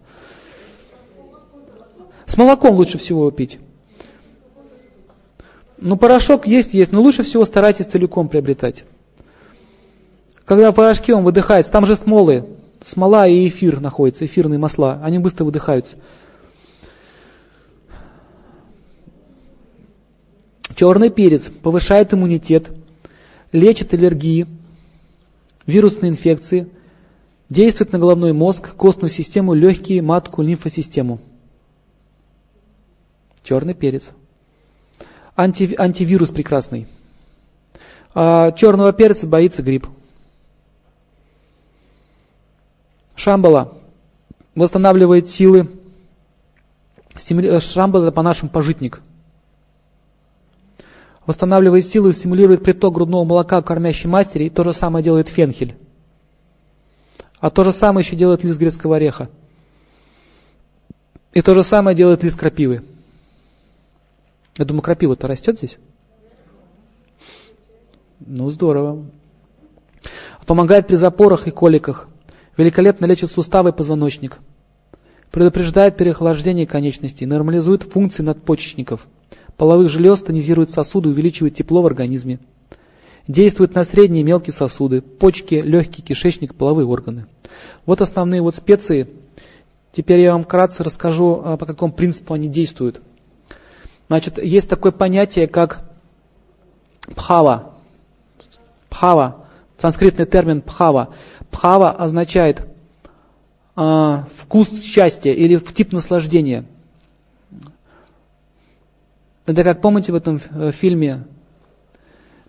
С 2.26 2.36
молоком 2.36 2.76
лучше 2.76 2.98
всего 2.98 3.30
пить. 3.30 3.60
Ну, 5.78 5.98
порошок 5.98 6.48
есть, 6.48 6.74
есть, 6.74 6.92
но 6.92 7.02
лучше 7.02 7.22
всего 7.22 7.46
старайтесь 7.46 7.86
целиком 7.86 8.28
приобретать. 8.28 8.84
Когда 10.46 10.72
в 10.72 10.76
порошке 10.76 11.14
он 11.14 11.24
выдыхается, 11.24 11.72
там 11.72 11.86
же 11.86 11.96
смолы, 11.96 12.46
смола 12.84 13.28
и 13.28 13.48
эфир 13.48 13.80
находятся, 13.80 14.26
эфирные 14.26 14.58
масла, 14.58 15.00
они 15.04 15.20
быстро 15.20 15.46
выдыхаются. 15.46 15.98
Черный 20.76 21.10
перец 21.10 21.50
повышает 21.50 22.14
иммунитет, 22.14 22.72
лечит 23.52 23.94
аллергии, 23.94 24.48
вирусные 25.66 26.12
инфекции, 26.12 26.70
действует 27.50 27.92
на 27.92 28.00
головной 28.00 28.34
мозг, 28.34 28.76
костную 28.76 29.10
систему, 29.10 29.54
легкие, 29.54 30.02
матку, 30.02 30.42
лимфосистему. 30.42 31.20
Черный 33.44 33.74
перец. 33.74 34.12
Анти, 35.36 35.76
антивирус 35.78 36.30
прекрасный. 36.30 36.88
А 38.14 38.52
черного 38.52 38.94
перца 38.94 39.28
боится 39.28 39.64
грипп. 39.64 39.88
Шамбала 43.16 43.78
восстанавливает 44.56 45.28
силы. 45.28 45.70
Шамбала 47.18 48.04
это 48.04 48.12
по-нашему 48.12 48.50
пожитник 48.52 49.02
восстанавливает 51.26 51.86
силы, 51.86 52.14
стимулирует 52.14 52.64
приток 52.64 52.94
грудного 52.94 53.24
молока 53.24 53.62
кормящей 53.62 54.10
матери, 54.10 54.46
и 54.46 54.50
то 54.50 54.64
же 54.64 54.74
самое 54.74 55.04
делает 55.04 55.30
фенхель. 55.30 55.76
А 57.40 57.50
то 57.50 57.64
же 57.64 57.72
самое 57.72 58.06
еще 58.06 58.16
делает 58.16 58.44
лист 58.44 58.60
грецкого 58.60 58.98
ореха. 58.98 59.30
И 61.34 61.42
то 61.42 61.54
же 61.54 61.64
самое 61.64 61.96
делает 61.96 62.24
лист 62.24 62.38
крапивы. 62.38 62.84
Я 64.58 64.66
думаю, 64.66 64.82
крапива-то 64.82 65.28
растет 65.28 65.58
здесь? 65.58 65.78
Ну, 68.20 68.50
здорово. 68.52 69.06
Помогает 70.46 70.88
при 70.88 70.96
запорах 70.96 71.48
и 71.48 71.52
коликах. 71.52 72.08
Великолепно 72.58 73.06
лечит 73.06 73.32
суставы 73.32 73.70
и 73.70 73.74
позвоночник. 73.74 74.40
Предупреждает 75.32 75.96
переохлаждение 75.96 76.68
конечностей, 76.68 77.26
нормализует 77.26 77.84
функции 77.84 78.22
надпочечников– 78.22 79.08
половых 79.62 79.90
желез, 79.90 80.24
тонизирует 80.24 80.72
сосуды, 80.72 81.10
увеличивает 81.10 81.54
тепло 81.54 81.84
в 81.84 81.86
организме. 81.86 82.40
Действует 83.28 83.76
на 83.76 83.84
средние 83.84 84.22
и 84.22 84.24
мелкие 84.24 84.54
сосуды, 84.54 85.02
почки, 85.02 85.54
легкие, 85.54 86.04
кишечник, 86.04 86.56
половые 86.56 86.88
органы. 86.88 87.28
Вот 87.86 88.02
основные 88.02 88.42
вот 88.42 88.56
специи. 88.56 89.08
Теперь 89.92 90.22
я 90.22 90.32
вам 90.34 90.46
вкратце 90.46 90.84
расскажу, 90.84 91.44
а, 91.46 91.58
по 91.58 91.68
какому 91.68 91.94
принципу 91.94 92.34
они 92.34 92.48
действуют. 92.48 93.04
Значит, 94.08 94.44
есть 94.44 94.68
такое 94.68 94.92
понятие, 94.92 95.46
как 95.46 95.84
пхава. 97.16 97.76
Пхава. 98.90 99.46
Санскритный 99.78 100.26
термин 100.26 100.64
пхава. 100.64 101.10
Пхава 101.52 101.92
означает 101.92 102.68
э, 103.78 104.18
вкус 104.38 104.82
счастья 104.82 105.32
или 105.32 105.60
тип 105.60 105.92
наслаждения. 105.92 106.66
Это 109.46 109.64
как 109.64 109.82
помните 109.82 110.12
в 110.12 110.16
этом 110.16 110.40
э, 110.52 110.72
фильме 110.72 111.24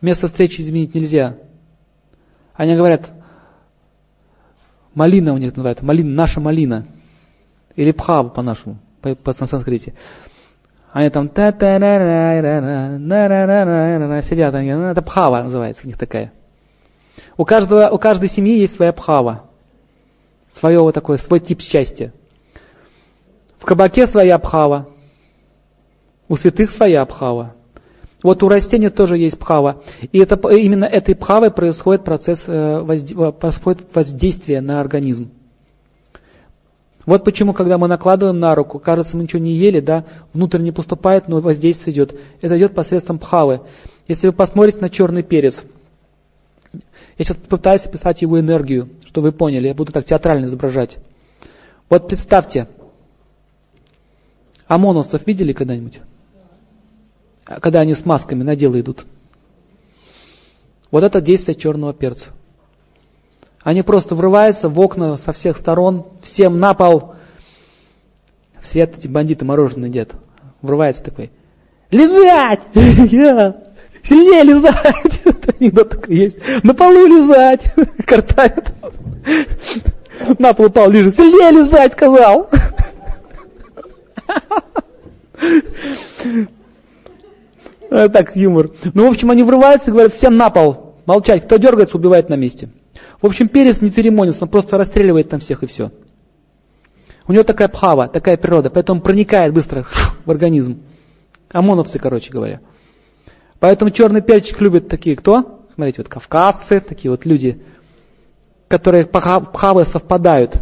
«Место 0.01 0.27
встречи 0.27 0.61
изменить 0.61 0.95
нельзя». 0.95 1.37
Они 2.55 2.77
говорят, 2.77 3.11
малина 4.95 5.33
у 5.33 5.39
них 5.39 5.57
называют, 5.57 5.83
малина, 5.83 6.11
наша 6.11 6.41
малина. 6.41 6.87
Или 7.77 7.93
пхава 7.93 8.29
по-нашему, 8.29 8.79
по, 9.01 9.15
по 9.15 9.33
санскрите. 9.33 9.95
Они 10.93 11.09
там 11.09 11.31
та 11.31 11.53
та 11.53 11.79
ра 11.79 11.99
ра 11.99 12.43
ра 12.43 14.09
ра 14.09 14.23
сидят, 14.23 14.55
они, 14.55 14.75
ну, 14.75 14.83
это 14.83 15.01
пхава 15.01 15.43
называется 15.43 15.83
у 15.85 15.89
них 15.89 15.97
такая. 15.97 16.33
У, 17.39 17.47
каждого, 17.47 17.89
у 17.89 17.99
каждой 17.99 18.29
семьи 18.29 18.59
есть 18.59 18.77
своя 18.77 18.93
пхава, 18.93 19.45
свое 20.53 20.81
вот 20.81 20.95
такое, 20.95 21.17
свой 21.17 21.41
тип 21.41 21.63
счастья. 21.63 22.13
В 23.59 23.65
кабаке 23.65 24.07
своя 24.07 24.39
пхава, 24.39 24.92
у 26.33 26.37
святых 26.37 26.71
своя 26.71 27.05
пхава. 27.05 27.55
Вот 28.23 28.43
у 28.43 28.49
растения 28.49 28.89
тоже 28.89 29.19
есть 29.19 29.39
пхава. 29.39 29.83
И 30.13 30.19
это, 30.19 30.37
именно 30.49 30.87
этой 30.87 31.15
пхавой 31.15 31.51
происходит 31.51 32.05
процесс 32.05 32.45
э, 32.47 33.33
происходит 33.39 33.95
воздействие 33.95 34.63
на 34.63 34.81
организм. 34.81 35.31
Вот 37.05 37.23
почему, 37.23 37.53
когда 37.53 37.77
мы 37.77 37.87
накладываем 37.87 38.41
на 38.41 38.55
руку, 38.55 38.79
кажется, 38.79 39.15
мы 39.15 39.25
ничего 39.25 39.43
не 39.43 39.53
ели, 39.53 39.81
да, 39.81 40.07
внутрь 40.33 40.61
не 40.61 40.73
поступает, 40.73 41.29
но 41.29 41.41
воздействие 41.41 41.93
идет. 41.93 42.19
Это 42.41 42.57
идет 42.57 42.75
посредством 42.75 43.19
пхавы. 43.19 43.61
Если 44.09 44.27
вы 44.27 44.33
посмотрите 44.33 44.79
на 44.79 44.89
черный 44.89 45.23
перец, 45.23 45.65
я 46.73 46.81
сейчас 47.27 47.37
попытаюсь 47.37 47.85
описать 47.85 48.23
его 48.23 48.41
энергию, 48.41 48.89
чтобы 49.05 49.27
вы 49.27 49.33
поняли, 49.33 49.67
я 49.67 49.75
буду 49.75 49.93
так 49.93 50.07
театрально 50.07 50.47
изображать. 50.47 50.97
Вот 51.91 52.09
представьте, 52.09 52.69
ОМОНовцев 54.67 55.27
видели 55.27 55.53
когда-нибудь? 55.53 56.01
Когда 57.61 57.81
они 57.81 57.95
с 57.95 58.05
масками 58.05 58.43
на 58.43 58.57
дело 58.57 58.81
идут. 58.81 59.05
Вот 60.91 61.05
это 61.05 61.21
действие 61.21 61.55
черного 61.55 61.93
перца. 61.95 62.31
Они 63.63 63.83
просто 63.83 64.15
врываются 64.15 64.69
в 64.69 64.79
окна 64.81 65.17
со 65.17 65.33
всех 65.33 65.57
сторон, 65.57 66.07
всем 66.23 66.59
на 66.59 66.75
пол. 66.75 67.15
Все 68.61 68.83
эти 68.83 69.09
бандиты 69.09 69.45
мороженое 69.45 69.89
едят. 69.89 70.11
Врывается 70.61 71.03
такой. 71.03 71.31
Лежать! 71.91 72.63
Сильнее 74.03 74.43
лизать! 74.43 75.23
Анекдот 75.61 75.91
такой 75.91 76.17
есть. 76.17 76.39
На 76.63 76.75
полу 76.75 77.07
лизать! 77.07 77.73
Картавит. 78.07 78.73
На 80.39 80.53
пол 80.55 80.67
упал, 80.67 80.91
лежит. 80.91 81.15
Сильнее 81.15 81.63
лизать, 81.63 81.93
сказал! 81.93 82.51
Так, 87.93 88.37
юмор. 88.37 88.71
Ну, 88.95 89.07
в 89.07 89.11
общем, 89.11 89.31
они 89.31 89.43
врываются 89.43 89.91
и 89.91 89.93
говорят, 89.93 90.15
всем 90.15 90.37
на 90.37 90.49
пол. 90.49 90.97
Молчать. 91.05 91.45
Кто 91.45 91.59
дергается, 91.59 91.97
убивает 91.97 92.29
на 92.29 92.35
месте. 92.35 92.71
В 93.21 93.27
общем, 93.27 93.49
перец 93.49 93.81
не 93.81 93.91
церемонится, 93.91 94.45
он 94.45 94.51
просто 94.51 94.79
расстреливает 94.79 95.29
там 95.29 95.41
всех 95.41 95.63
и 95.63 95.67
все. 95.67 95.93
У 97.29 97.33
него 97.33 97.45
такая 97.45 97.69
пхава, 97.69 98.09
такая 98.09 98.37
природа, 98.37 98.71
поэтому 98.71 98.99
он 98.99 99.03
проникает 99.03 99.53
быстро 99.53 99.87
в 100.25 100.31
организм. 100.31 100.83
ОМОНовцы, 101.53 101.99
короче 101.99 102.33
говоря. 102.33 102.61
Поэтому 103.61 103.91
черный 103.91 104.23
перчик 104.23 104.61
любят 104.61 104.89
такие 104.89 105.15
кто? 105.15 105.67
Смотрите, 105.75 106.03
вот 106.03 106.09
кавказцы, 106.09 106.81
такие 106.81 107.11
вот 107.11 107.25
люди, 107.25 107.63
которые 108.69 109.07
пхавы 109.07 109.85
совпадают. 109.85 110.57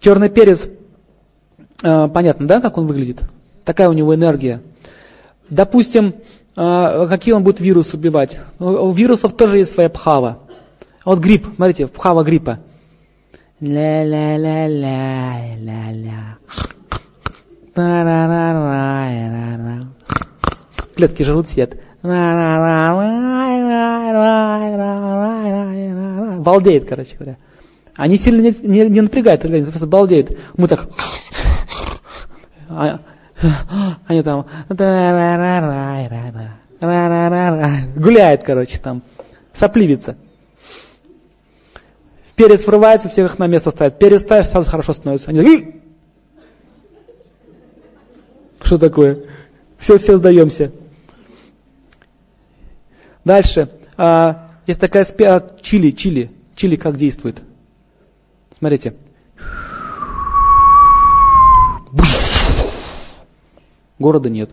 Черный 0.00 0.28
перец, 0.28 0.66
э, 0.66 0.70
понятно, 2.08 2.46
да, 2.46 2.60
как 2.60 2.78
он 2.78 2.86
выглядит? 2.86 3.20
Такая 3.64 3.88
у 3.88 3.92
него 3.92 4.14
энергия. 4.14 4.62
Допустим, 5.50 6.14
а, 6.56 7.06
какие 7.08 7.34
он 7.34 7.42
будет 7.42 7.60
вирус 7.60 7.92
убивать. 7.94 8.38
У 8.58 8.92
вирусов 8.92 9.34
тоже 9.34 9.58
есть 9.58 9.74
своя 9.74 9.88
пхава. 9.88 10.38
Вот 11.04 11.18
грипп, 11.18 11.46
смотрите, 11.54 11.86
пхава 11.86 12.24
гриппа. 12.24 12.60
Ля-ля-ля-ля-ля-ля. 13.60 16.38
Клетки 20.94 21.22
желтеют. 21.22 21.76
Балдеет, 26.42 26.88
короче 26.88 27.16
говоря. 27.16 27.36
Они 27.96 28.18
сильно 28.18 28.42
не, 28.42 28.54
не, 28.62 28.88
не 28.88 29.00
напрягают 29.00 29.44
организм, 29.44 29.70
просто 29.70 29.86
балдеют. 29.86 30.36
Мы 30.56 30.68
так... 30.68 30.88
Они 34.06 34.22
там 34.22 34.46
гуляет, 37.96 38.44
короче, 38.44 38.78
там, 38.78 39.02
сопливится. 39.52 40.16
Перец 42.36 42.66
врывается, 42.66 43.08
всех 43.08 43.32
их 43.32 43.38
на 43.38 43.46
место 43.46 43.70
ставит. 43.70 43.98
Перец 43.98 44.22
ставишь, 44.22 44.48
сразу 44.48 44.68
хорошо 44.68 44.92
становится. 44.92 45.30
Они 45.30 45.38
такие, 45.40 45.80
что 48.60 48.78
такое? 48.78 49.24
Все, 49.78 49.98
все 49.98 50.16
сдаемся. 50.16 50.72
Дальше. 53.24 53.70
А, 53.96 54.50
есть 54.66 54.80
такая 54.80 55.04
спи... 55.04 55.24
А, 55.24 55.46
чили, 55.60 55.90
чили. 55.92 56.30
Чили 56.56 56.76
как 56.76 56.96
действует? 56.96 57.42
Смотрите. 58.56 58.94
Города 63.98 64.28
нет. 64.28 64.50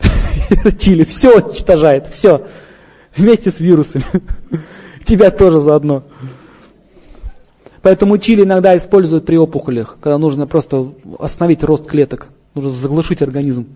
Чили 0.78 1.04
все 1.04 1.40
уничтожает, 1.40 2.06
все. 2.08 2.46
Вместе 3.16 3.50
с 3.50 3.60
вирусами. 3.60 4.04
Тебя 5.04 5.30
тоже 5.30 5.60
заодно. 5.60 6.04
Поэтому 7.82 8.18
чили 8.18 8.42
иногда 8.42 8.76
используют 8.76 9.24
при 9.24 9.36
опухолях, 9.36 9.96
когда 10.00 10.18
нужно 10.18 10.46
просто 10.46 10.92
остановить 11.18 11.62
рост 11.62 11.86
клеток. 11.86 12.28
Нужно 12.54 12.70
заглушить 12.70 13.22
организм, 13.22 13.68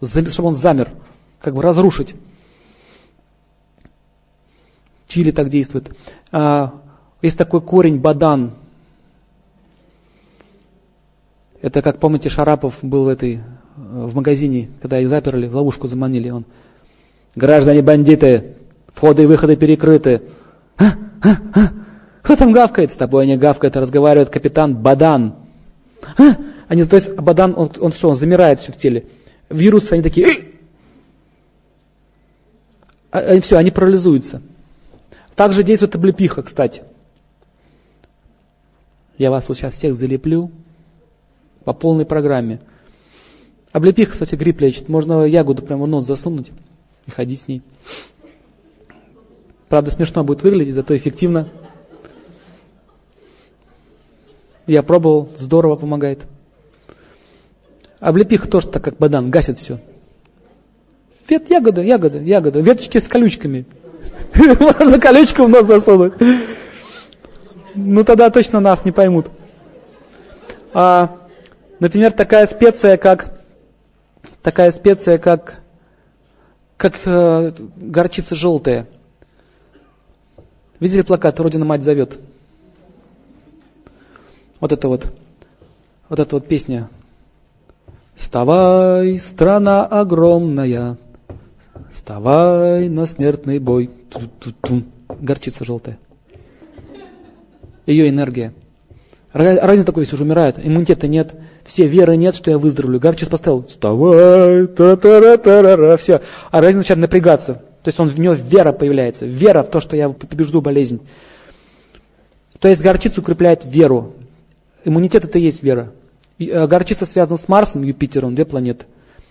чтобы 0.00 0.48
он 0.48 0.54
замер, 0.54 0.90
как 1.40 1.54
бы 1.54 1.62
разрушить. 1.62 2.14
Чили 5.08 5.32
так 5.32 5.48
действует. 5.48 5.90
А, 6.30 6.80
есть 7.20 7.36
такой 7.36 7.60
корень 7.60 7.98
бадан, 7.98 8.52
это, 11.60 11.82
как 11.82 11.98
помните, 11.98 12.28
Шарапов 12.28 12.78
был 12.82 13.04
в, 13.04 13.08
этой, 13.08 13.40
в 13.76 14.14
магазине, 14.14 14.68
когда 14.80 15.00
их 15.00 15.08
заперли, 15.08 15.48
в 15.48 15.56
ловушку 15.56 15.88
заманили. 15.88 16.30
Он, 16.30 16.44
граждане 17.34 17.82
бандиты, 17.82 18.54
входы 18.94 19.24
и 19.24 19.26
выходы 19.26 19.56
перекрыты. 19.56 20.22
А, 20.76 20.84
а, 21.22 21.36
а, 21.54 21.68
кто 22.22 22.36
там 22.36 22.52
гавкает? 22.52 22.92
С 22.92 22.96
тобой 22.96 23.26
не 23.26 23.36
гавкает, 23.36 23.76
разговаривает 23.76 24.30
капитан 24.30 24.76
Бадан. 24.76 25.34
А? 26.16 26.36
Они, 26.68 26.84
то 26.84 26.96
есть 26.96 27.12
Бадан, 27.14 27.54
он, 27.56 27.70
он 27.80 27.92
что, 27.92 28.10
он 28.10 28.16
замирает 28.16 28.60
все 28.60 28.72
в 28.72 28.76
теле. 28.76 29.06
Вирусы, 29.50 29.94
они 29.94 30.02
такие, 30.02 30.28
они, 33.10 33.40
все, 33.40 33.56
они 33.56 33.70
парализуются. 33.70 34.42
Также 35.34 35.62
действует 35.62 35.94
облепиха, 35.94 36.42
кстати. 36.42 36.82
Я 39.16 39.30
вас 39.30 39.48
вот 39.48 39.56
сейчас 39.56 39.74
всех 39.74 39.96
залеплю 39.96 40.52
по 41.68 41.74
полной 41.74 42.06
программе. 42.06 42.60
Облепиха, 43.72 44.12
кстати, 44.12 44.34
грипп 44.36 44.62
лечит. 44.62 44.88
Можно 44.88 45.24
ягоду 45.24 45.60
прямо 45.60 45.84
в 45.84 45.88
нос 45.88 46.06
засунуть 46.06 46.50
и 47.06 47.10
ходить 47.10 47.42
с 47.42 47.46
ней. 47.46 47.60
Правда, 49.68 49.90
смешно 49.90 50.24
будет 50.24 50.42
выглядеть, 50.42 50.74
зато 50.74 50.96
эффективно. 50.96 51.50
Я 54.66 54.82
пробовал, 54.82 55.28
здорово 55.36 55.76
помогает. 55.76 56.20
Облепиха 58.00 58.48
тоже 58.48 58.68
так, 58.68 58.82
как 58.82 58.96
бадан, 58.96 59.30
гасит 59.30 59.58
все. 59.58 59.78
Вет, 61.28 61.50
ягода, 61.50 61.82
ягода, 61.82 62.18
ягода. 62.18 62.60
Веточки 62.60 62.96
с 62.96 63.08
колючками. 63.08 63.66
Можно 64.34 64.98
колючку 64.98 65.44
в 65.44 65.50
нос 65.50 65.66
засунуть. 65.66 66.14
Ну 67.74 68.04
тогда 68.04 68.30
точно 68.30 68.60
нас 68.60 68.86
не 68.86 68.92
поймут. 68.92 69.26
А, 70.72 71.27
Например, 71.80 72.12
такая 72.12 72.46
специя, 72.46 72.96
как 72.96 73.38
такая 74.42 74.70
специя, 74.70 75.18
как, 75.18 75.62
как 76.76 76.94
э, 77.04 77.52
горчица 77.76 78.34
желтая. 78.34 78.86
Видели 80.80 81.02
плакат 81.02 81.38
«Родина 81.40 81.64
мать 81.64 81.82
зовет»? 81.82 82.18
Вот 84.60 84.72
это 84.72 84.88
вот, 84.88 85.06
вот 86.08 86.18
эта 86.18 86.36
вот 86.36 86.48
песня. 86.48 86.88
Вставай, 88.16 89.20
страна 89.20 89.86
огромная, 89.86 90.96
вставай 91.92 92.88
на 92.88 93.06
смертный 93.06 93.60
бой. 93.60 93.90
Ту-ту-ту. 94.10 94.82
Горчица 95.20 95.64
желтая. 95.64 95.98
Ее 97.86 98.08
энергия. 98.08 98.52
Разница 99.32 99.86
такой, 99.86 100.02
если 100.02 100.16
уже 100.16 100.24
умирает, 100.24 100.58
иммунитета 100.58 101.06
нет, 101.06 101.34
все 101.68 101.86
веры 101.86 102.16
нет, 102.16 102.34
что 102.34 102.50
я 102.50 102.56
выздоровлю. 102.56 102.98
Горчиц 102.98 103.28
поставил, 103.28 103.66
вставай, 103.66 104.66
та 104.68 104.96
та 104.96 105.20
ра 105.20 105.36
та 105.36 105.62
ра 105.62 105.76
ра 105.76 105.96
все. 105.98 106.22
А 106.50 106.60
разница 106.62 106.78
начинает 106.78 107.02
напрягаться. 107.02 107.62
То 107.82 107.88
есть 107.88 108.00
он, 108.00 108.08
в 108.08 108.18
него 108.18 108.32
вера 108.32 108.72
появляется, 108.72 109.26
вера 109.26 109.62
в 109.62 109.68
то, 109.68 109.80
что 109.80 109.94
я 109.94 110.08
побежду 110.08 110.62
болезнь. 110.62 111.00
То 112.58 112.68
есть 112.68 112.80
горчица 112.80 113.20
укрепляет 113.20 113.66
веру. 113.66 114.14
Иммунитет 114.82 115.26
это 115.26 115.38
и 115.38 115.42
есть 115.42 115.62
вера. 115.62 115.92
Э, 116.38 116.66
горчица 116.66 117.04
связана 117.04 117.36
с 117.36 117.48
Марсом, 117.48 117.82
Юпитером, 117.82 118.34
две 118.34 118.46
планеты. 118.46 118.86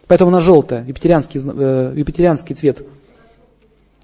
Поэтому 0.06 0.30
она 0.30 0.40
желтая, 0.40 0.86
юпитерианский, 0.86 1.42
э, 1.44 1.94
юпитерианский 1.96 2.56
цвет. 2.56 2.86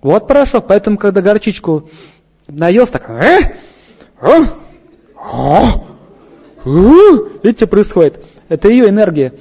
Вот 0.02 0.28
порошок. 0.28 0.66
Поэтому, 0.68 0.98
когда 0.98 1.22
горчичку 1.22 1.88
наелся, 2.48 2.94
так, 2.94 3.10
э? 3.12 3.54
Э? 4.22 4.46
Э? 5.16 5.84
Видите, 6.66 7.58
что 7.58 7.68
происходит? 7.68 8.23
Это 8.50 8.70
ее 8.70 8.90
энергия. 8.90 9.34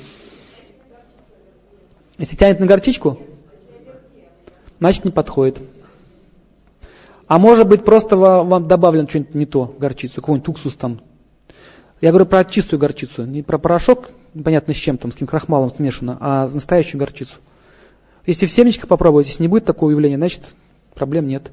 Если 2.19 2.37
тянет 2.37 2.61
на 2.61 2.67
горчичку, 2.67 3.19
значит 4.79 5.05
не 5.05 5.11
подходит. 5.11 5.61
А 7.27 7.39
может 7.39 7.67
быть 7.67 7.85
просто 7.85 8.17
вам 8.17 8.69
добавлен 8.69 9.09
что-нибудь 9.09 9.35
не 9.35 9.47
то, 9.47 9.75
горчицу, 9.79 10.17
какой-нибудь 10.17 10.49
уксус 10.49 10.77
там, 10.77 11.01
я 12.03 12.11
говорю 12.11 12.27
про 12.27 12.45
чистую 12.45 12.81
горчицу, 12.81 13.25
не 13.25 13.43
про 13.43 13.59
порошок, 13.59 14.11
непонятно 14.35 14.75
с 14.75 14.77
чем 14.77 14.99
там, 14.99 15.13
с 15.13 15.15
каким 15.15 15.29
крахмалом 15.29 15.73
смешано, 15.73 16.19
а 16.21 16.49
настоящую 16.49 16.99
горчицу. 16.99 17.37
Если 18.27 18.47
в 18.47 18.51
семечках 18.51 18.89
попробовать, 18.89 19.29
если 19.29 19.45
не 19.45 19.49
будет 19.49 19.65
такого 19.65 19.93
явления, 19.93 20.17
значит 20.17 20.43
проблем 20.95 21.29
нет. 21.29 21.53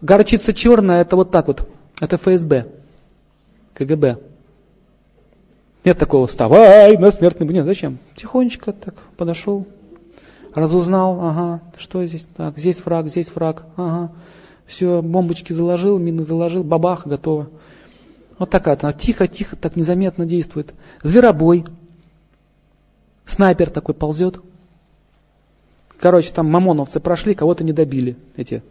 Горчица 0.00 0.52
черная, 0.52 1.02
это 1.02 1.14
вот 1.14 1.30
так 1.30 1.46
вот, 1.46 1.68
это 2.00 2.18
ФСБ, 2.18 2.66
КГБ. 3.74 4.18
Нет 5.84 5.98
такого, 5.98 6.26
вставай 6.26 6.96
на 6.96 7.10
смертный 7.10 7.46
Нет, 7.46 7.66
зачем? 7.66 7.98
Тихонечко 8.16 8.72
так 8.72 8.94
подошел, 9.16 9.66
разузнал, 10.54 11.20
ага, 11.20 11.60
что 11.76 12.04
здесь, 12.06 12.26
так, 12.36 12.56
здесь 12.56 12.84
враг, 12.84 13.08
здесь 13.08 13.34
враг, 13.34 13.64
ага. 13.76 14.10
Все, 14.66 15.02
бомбочки 15.02 15.52
заложил, 15.52 15.98
мины 15.98 16.24
заложил, 16.24 16.64
бабах, 16.64 17.06
готово. 17.06 17.50
Вот 18.38 18.48
такая, 18.48 18.78
она 18.80 18.94
тихо-тихо, 18.94 19.56
так 19.56 19.76
незаметно 19.76 20.24
действует. 20.24 20.72
Зверобой. 21.02 21.66
Снайпер 23.26 23.68
такой 23.68 23.94
ползет. 23.94 24.40
Короче, 25.98 26.32
там 26.32 26.50
мамоновцы 26.50 26.98
прошли, 26.98 27.34
кого-то 27.34 27.62
не 27.62 27.72
добили. 27.72 28.16
Эти 28.36 28.62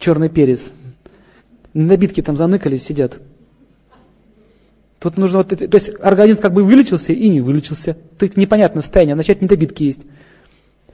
черный 0.00 0.28
перец. 0.28 0.70
Недобитки 1.72 2.20
там 2.20 2.36
заныкались, 2.36 2.84
сидят. 2.84 3.20
Тут 5.04 5.18
нужно 5.18 5.36
вот, 5.36 5.48
то 5.48 5.68
есть 5.70 5.90
организм 6.00 6.40
как 6.40 6.54
бы 6.54 6.64
вылечился 6.64 7.12
и 7.12 7.28
не 7.28 7.42
вылечился. 7.42 7.94
Тут 8.18 8.38
непонятное 8.38 8.80
состояние, 8.80 9.14
начать 9.14 9.42
недобитки 9.42 9.82
есть. 9.82 10.00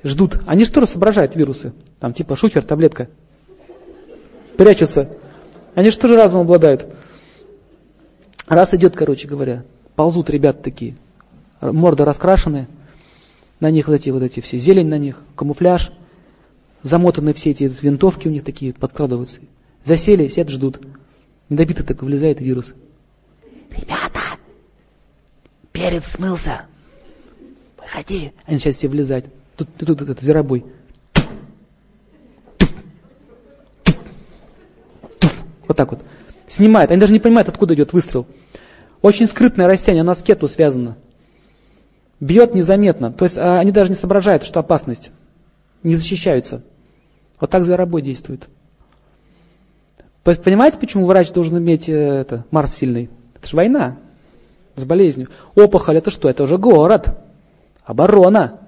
Ждут. 0.03 0.41
Они 0.49 0.65
что 0.65 0.85
соображают 0.85 1.37
вирусы? 1.37 1.75
Там 2.01 2.13
типа 2.13 2.35
шухер, 2.35 2.65
таблетка. 2.65 3.09
Прячутся. 4.57 5.11
Они 5.77 5.93
что 5.93 6.09
же 6.09 6.17
разум 6.17 6.41
обладают? 6.41 6.93
Раз 8.49 8.75
идет, 8.75 8.97
короче 8.97 9.29
говоря, 9.29 9.63
ползут 9.95 10.29
ребята 10.29 10.61
такие, 10.61 10.97
морды 11.61 12.05
раскрашены, 12.05 12.67
на 13.61 13.71
них 13.71 13.87
вот 13.87 13.95
эти 13.95 14.11
вот 14.11 14.25
эти 14.25 14.41
все, 14.41 14.59
зелень 14.59 14.89
на 14.89 14.99
них, 14.99 15.23
камуфляж, 15.37 15.93
замотаны 16.83 17.33
все 17.33 17.51
эти 17.51 17.71
винтовки 17.81 18.27
у 18.27 18.33
них 18.33 18.43
такие, 18.43 18.75
подкрадываются. 18.75 19.39
Засели, 19.85 20.27
сидят, 20.27 20.49
ждут. 20.49 20.81
Недобитый 21.49 21.87
так 21.87 22.03
влезает 22.03 22.41
вирус. 22.41 22.75
Ребята, 23.71 24.21
перец 25.73 26.05
смылся. 26.05 26.67
Выходи. 27.77 28.33
Они 28.47 28.59
сейчас 28.59 28.77
все 28.77 28.89
влезать. 28.89 29.27
Тут, 29.57 29.69
тут, 29.77 29.89
тут 29.89 30.03
этот 30.03 30.21
зверобой. 30.21 30.65
Вот 35.67 35.77
так 35.77 35.91
вот. 35.93 36.03
Снимает. 36.49 36.91
Они 36.91 37.01
даже 37.01 37.13
не 37.13 37.21
понимают, 37.21 37.49
откуда 37.49 37.75
идет 37.75 37.93
выстрел. 37.93 38.27
Очень 39.03 39.27
скрытное 39.27 39.67
растение, 39.67 40.03
оно 40.03 40.15
с 40.15 40.23
кету 40.23 40.49
связано. 40.49 40.97
Бьет 42.19 42.55
незаметно. 42.55 43.13
То 43.13 43.25
есть 43.25 43.39
а, 43.39 43.61
они 43.61 43.71
даже 43.73 43.91
не 43.91 43.95
соображают, 43.95 44.45
что 44.45 44.61
опасность. 44.61 45.11
Не 45.83 45.95
защищаются. 45.95 46.63
Вот 47.39 47.51
так 47.51 47.65
зверобой 47.65 48.03
действует. 48.03 48.49
Понимаете, 50.23 50.79
почему 50.79 51.07
врач 51.07 51.31
должен 51.33 51.57
иметь 51.59 51.89
э, 51.89 51.95
это, 51.95 52.45
Марс 52.51 52.75
сильный? 52.75 53.09
Это 53.41 53.49
же 53.49 53.57
война 53.57 53.97
с 54.77 54.85
болезнью. 54.85 55.29
Опухоль 55.55 55.97
это 55.97 56.11
что? 56.11 56.29
Это 56.29 56.45
уже 56.45 56.59
город. 56.59 57.17
Оборона. 57.85 58.61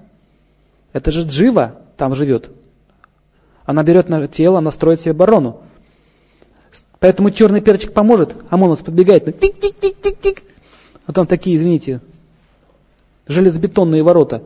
Это 0.91 1.11
же 1.11 1.21
Джива 1.21 1.79
там 1.95 2.15
живет. 2.15 2.51
Она 3.65 3.83
берет 3.83 4.09
на 4.09 4.27
тело, 4.27 4.57
она 4.57 4.71
строит 4.71 4.99
себе 4.99 5.11
оборону. 5.11 5.61
Поэтому 6.99 7.31
черный 7.31 7.61
перчик 7.61 7.93
поможет, 7.93 8.35
ОМОНовец 8.49 8.81
подбегает, 8.81 9.25
тик-тик-тик-тик-тик. 9.25 10.43
А 11.05 11.11
там 11.11 11.27
такие, 11.27 11.57
извините, 11.57 12.01
железобетонные 13.27 14.03
ворота. 14.03 14.43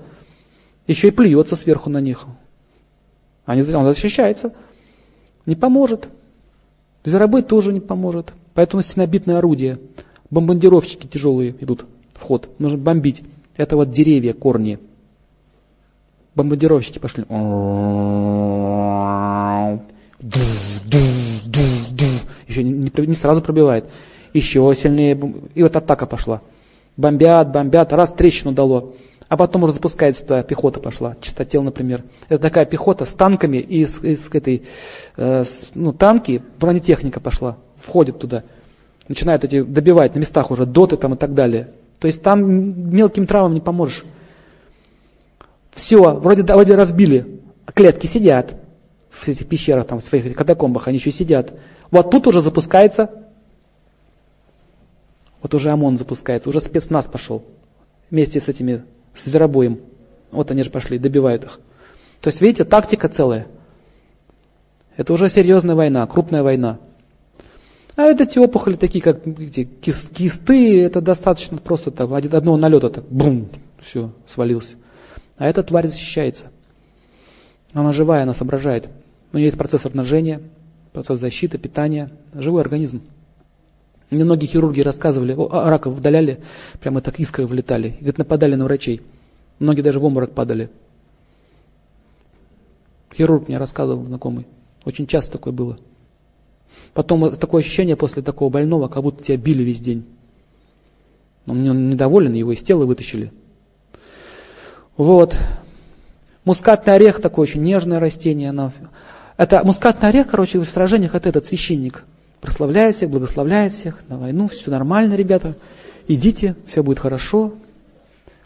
Еще 0.87 1.09
и 1.09 1.11
плюется 1.11 1.55
сверху 1.55 1.89
на 1.89 2.01
них. 2.01 2.25
Они, 3.45 3.61
он 3.73 3.85
защищается. 3.85 4.53
Не 5.45 5.55
поможет. 5.55 6.09
Зверобой 7.03 7.43
тоже 7.43 7.73
не 7.73 7.79
поможет. 7.79 8.33
Поэтому 8.53 8.81
стенобитное 8.81 9.37
орудие. 9.37 9.79
Бомбардировщики 10.29 11.07
тяжелые 11.07 11.55
идут 11.59 11.85
в 12.13 12.21
ход. 12.21 12.49
Нужно 12.59 12.77
бомбить. 12.77 13.23
Это 13.55 13.75
вот 13.75 13.91
деревья, 13.91 14.33
корни. 14.33 14.79
Бомбардировщики 16.35 16.99
пошли. 16.99 17.23
Еще 22.47 22.63
не, 22.63 22.91
не, 23.07 23.15
сразу 23.15 23.41
пробивает. 23.41 23.85
Еще 24.33 24.71
сильнее. 24.75 25.19
И 25.55 25.63
вот 25.63 25.75
атака 25.75 26.05
пошла. 26.05 26.41
Бомбят, 26.95 27.51
бомбят, 27.51 27.93
раз 27.93 28.11
трещину 28.11 28.51
дало. 28.51 28.93
А 29.29 29.35
потом 29.35 29.63
уже 29.63 29.73
запускается 29.73 30.21
туда, 30.23 30.41
пехота 30.41 30.79
пошла, 30.79 31.17
чистотел, 31.19 31.61
например. 31.61 32.03
Это 32.29 32.41
такая 32.41 32.65
пехота 32.65 33.05
с 33.05 33.13
танками 33.13 33.57
и 33.57 33.85
с, 33.85 34.01
и 34.01 34.15
с 34.15 34.29
этой, 34.33 34.63
э, 35.17 35.43
с, 35.43 35.67
ну, 35.73 35.91
танки, 35.91 36.41
бронетехника 36.59 37.19
пошла, 37.19 37.57
входит 37.77 38.19
туда. 38.19 38.43
Начинают 39.07 39.43
эти 39.43 39.61
добивать 39.61 40.15
на 40.15 40.19
местах 40.19 40.51
уже, 40.51 40.65
доты 40.65 40.97
там 40.97 41.13
и 41.13 41.17
так 41.17 41.33
далее. 41.33 41.71
То 41.99 42.07
есть 42.07 42.21
там 42.21 42.93
мелким 42.93 43.25
травмам 43.25 43.53
не 43.53 43.61
поможешь. 43.61 44.03
Все, 45.71 45.97
вроде, 46.15 46.43
вроде 46.43 46.75
разбили, 46.75 47.41
клетки 47.73 48.07
сидят 48.07 48.55
в 49.09 49.27
этих 49.27 49.47
пещерах, 49.47 49.87
там, 49.87 49.99
в 49.99 50.03
своих 50.03 50.35
катакомбах, 50.35 50.87
они 50.87 50.97
еще 50.97 51.11
сидят. 51.11 51.53
Вот 51.91 52.11
тут 52.11 52.27
уже 52.27 52.41
запускается, 52.41 53.09
вот 55.41 55.53
уже 55.53 55.69
ОМОН 55.69 55.97
запускается, 55.97 56.49
уже 56.49 56.59
спецназ 56.59 57.05
пошел 57.05 57.43
вместе 58.09 58.39
с 58.39 58.47
этими, 58.47 58.83
с 59.15 59.25
зверобоем. 59.25 59.79
Вот 60.31 60.51
они 60.51 60.63
же 60.63 60.69
пошли, 60.69 60.97
добивают 60.97 61.43
их. 61.45 61.59
То 62.21 62.29
есть, 62.29 62.41
видите, 62.41 62.65
тактика 62.65 63.07
целая. 63.07 63.47
Это 64.95 65.13
уже 65.13 65.29
серьезная 65.29 65.75
война, 65.75 66.05
крупная 66.07 66.43
война. 66.43 66.79
А 67.97 68.03
это 68.03 68.25
эти 68.25 68.37
опухоли 68.37 68.75
такие, 68.75 69.01
как 69.01 69.25
эти 69.25 69.63
кисты, 69.63 70.83
это 70.83 71.01
достаточно 71.01 71.57
просто 71.57 71.89
так, 71.89 72.11
одного 72.11 72.55
налета 72.55 72.91
так, 72.91 73.05
бум, 73.05 73.49
все, 73.81 74.11
свалился. 74.27 74.75
А 75.37 75.47
эта 75.47 75.63
тварь 75.63 75.87
защищается. 75.87 76.51
Она 77.73 77.93
живая, 77.93 78.21
она 78.21 78.35
соображает. 78.35 78.87
У 79.33 79.37
нее 79.37 79.47
есть 79.47 79.57
процесс 79.57 79.83
размножения, 79.83 80.41
процесс 80.93 81.19
защиты, 81.19 81.57
питания, 81.57 82.11
живой 82.35 82.61
организм. 82.61 83.01
Мне 84.11 84.23
многие 84.23 84.45
хирурги 84.45 84.81
рассказывали, 84.81 85.33
о, 85.33 85.67
раков 85.67 85.95
вдаляли, 85.95 86.39
прямо 86.79 87.01
так 87.01 87.19
искры 87.19 87.47
влетали. 87.47 87.87
И, 87.87 87.97
говорит, 88.01 88.19
нападали 88.19 88.53
на 88.53 88.65
врачей. 88.65 89.01
Многие 89.57 89.81
даже 89.81 89.99
в 89.99 90.05
обморок 90.05 90.33
падали. 90.33 90.69
Хирург 93.15 93.47
мне 93.47 93.57
рассказывал, 93.57 94.05
знакомый. 94.05 94.45
Очень 94.85 95.07
часто 95.07 95.31
такое 95.31 95.51
было. 95.51 95.79
Потом 96.97 97.35
такое 97.35 97.61
ощущение 97.61 97.95
после 97.95 98.23
такого 98.23 98.49
больного, 98.49 98.87
как 98.87 99.03
будто 99.03 99.23
тебя 99.23 99.37
били 99.37 99.61
весь 99.61 99.79
день. 99.79 100.03
Он 101.45 101.89
недоволен, 101.91 102.33
его 102.33 102.51
из 102.53 102.63
тела 102.63 102.87
вытащили. 102.87 103.31
Вот. 104.95 105.37
Мускатный 106.43 106.95
орех 106.95 107.21
такое 107.21 107.43
очень 107.43 107.61
нежное 107.61 107.99
растение. 107.99 108.49
Оно 108.49 108.71
Это 109.37 109.63
мускатный 109.63 110.09
орех, 110.09 110.25
короче, 110.25 110.57
в 110.57 110.67
сражениях 110.67 111.13
это 111.13 111.29
этот 111.29 111.45
священник. 111.45 112.03
Прославляет 112.41 112.95
всех, 112.95 113.11
благословляет 113.11 113.73
всех, 113.73 113.99
на 114.07 114.17
войну, 114.17 114.47
все 114.47 114.71
нормально, 114.71 115.13
ребята. 115.13 115.55
Идите, 116.07 116.55
все 116.65 116.81
будет 116.81 116.97
хорошо, 116.97 117.53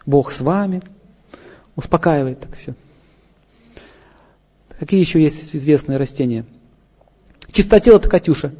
Бог 0.04 0.30
с 0.30 0.42
вами. 0.42 0.82
Успокаивает 1.74 2.40
так 2.40 2.54
все. 2.54 2.74
Какие 4.78 5.00
еще 5.00 5.22
есть 5.22 5.54
известные 5.56 5.96
растения? 5.96 6.44
Чистотел 7.52 7.96
это 7.96 8.08
Катюша. 8.08 8.52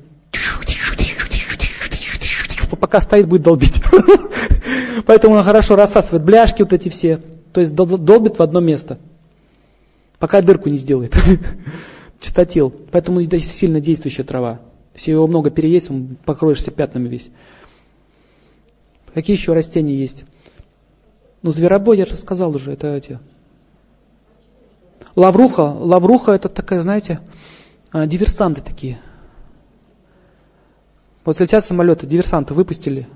Пока 2.79 3.01
стоит, 3.01 3.27
будет 3.27 3.43
долбить. 3.43 3.83
Поэтому 5.07 5.35
она 5.35 5.43
хорошо 5.43 5.77
рассасывает 5.77 6.25
бляшки 6.25 6.63
вот 6.63 6.73
эти 6.73 6.89
все. 6.89 7.21
То 7.53 7.61
есть 7.61 7.75
долбит 7.75 8.39
в 8.39 8.43
одно 8.43 8.61
место. 8.61 8.99
Пока 10.19 10.43
дырку 10.43 10.69
не 10.69 10.77
сделает. 10.77 11.17
Чистотел. 12.21 12.71
Поэтому 12.71 13.23
сильно 13.23 13.81
действующая 13.81 14.25
трава. 14.25 14.61
Если 14.95 15.13
его 15.13 15.27
много 15.27 15.51
переесть, 15.51 15.91
он 15.91 16.17
покроешься 16.25 16.71
пятнами 16.71 17.09
весь. 17.09 17.31
Какие 19.15 19.37
еще 19.37 19.53
растения 19.53 19.97
есть? 19.97 20.25
Ну, 21.43 21.51
зверобой, 21.51 21.99
я 21.99 22.07
же 22.07 22.17
сказал 22.17 22.55
уже, 22.55 22.73
это 22.73 22.95
эти. 22.95 23.19
Лавруха, 25.17 25.63
лавруха 25.63 26.33
это 26.33 26.49
такая, 26.49 26.81
знаете, 26.81 27.21
а, 27.93 28.07
диверсанты 28.07 28.61
такие. 28.63 28.99
Вот 31.25 31.39
летят 31.39 31.65
самолеты, 31.65 32.07
диверсанты 32.07 32.55
выпустили, 32.55 33.07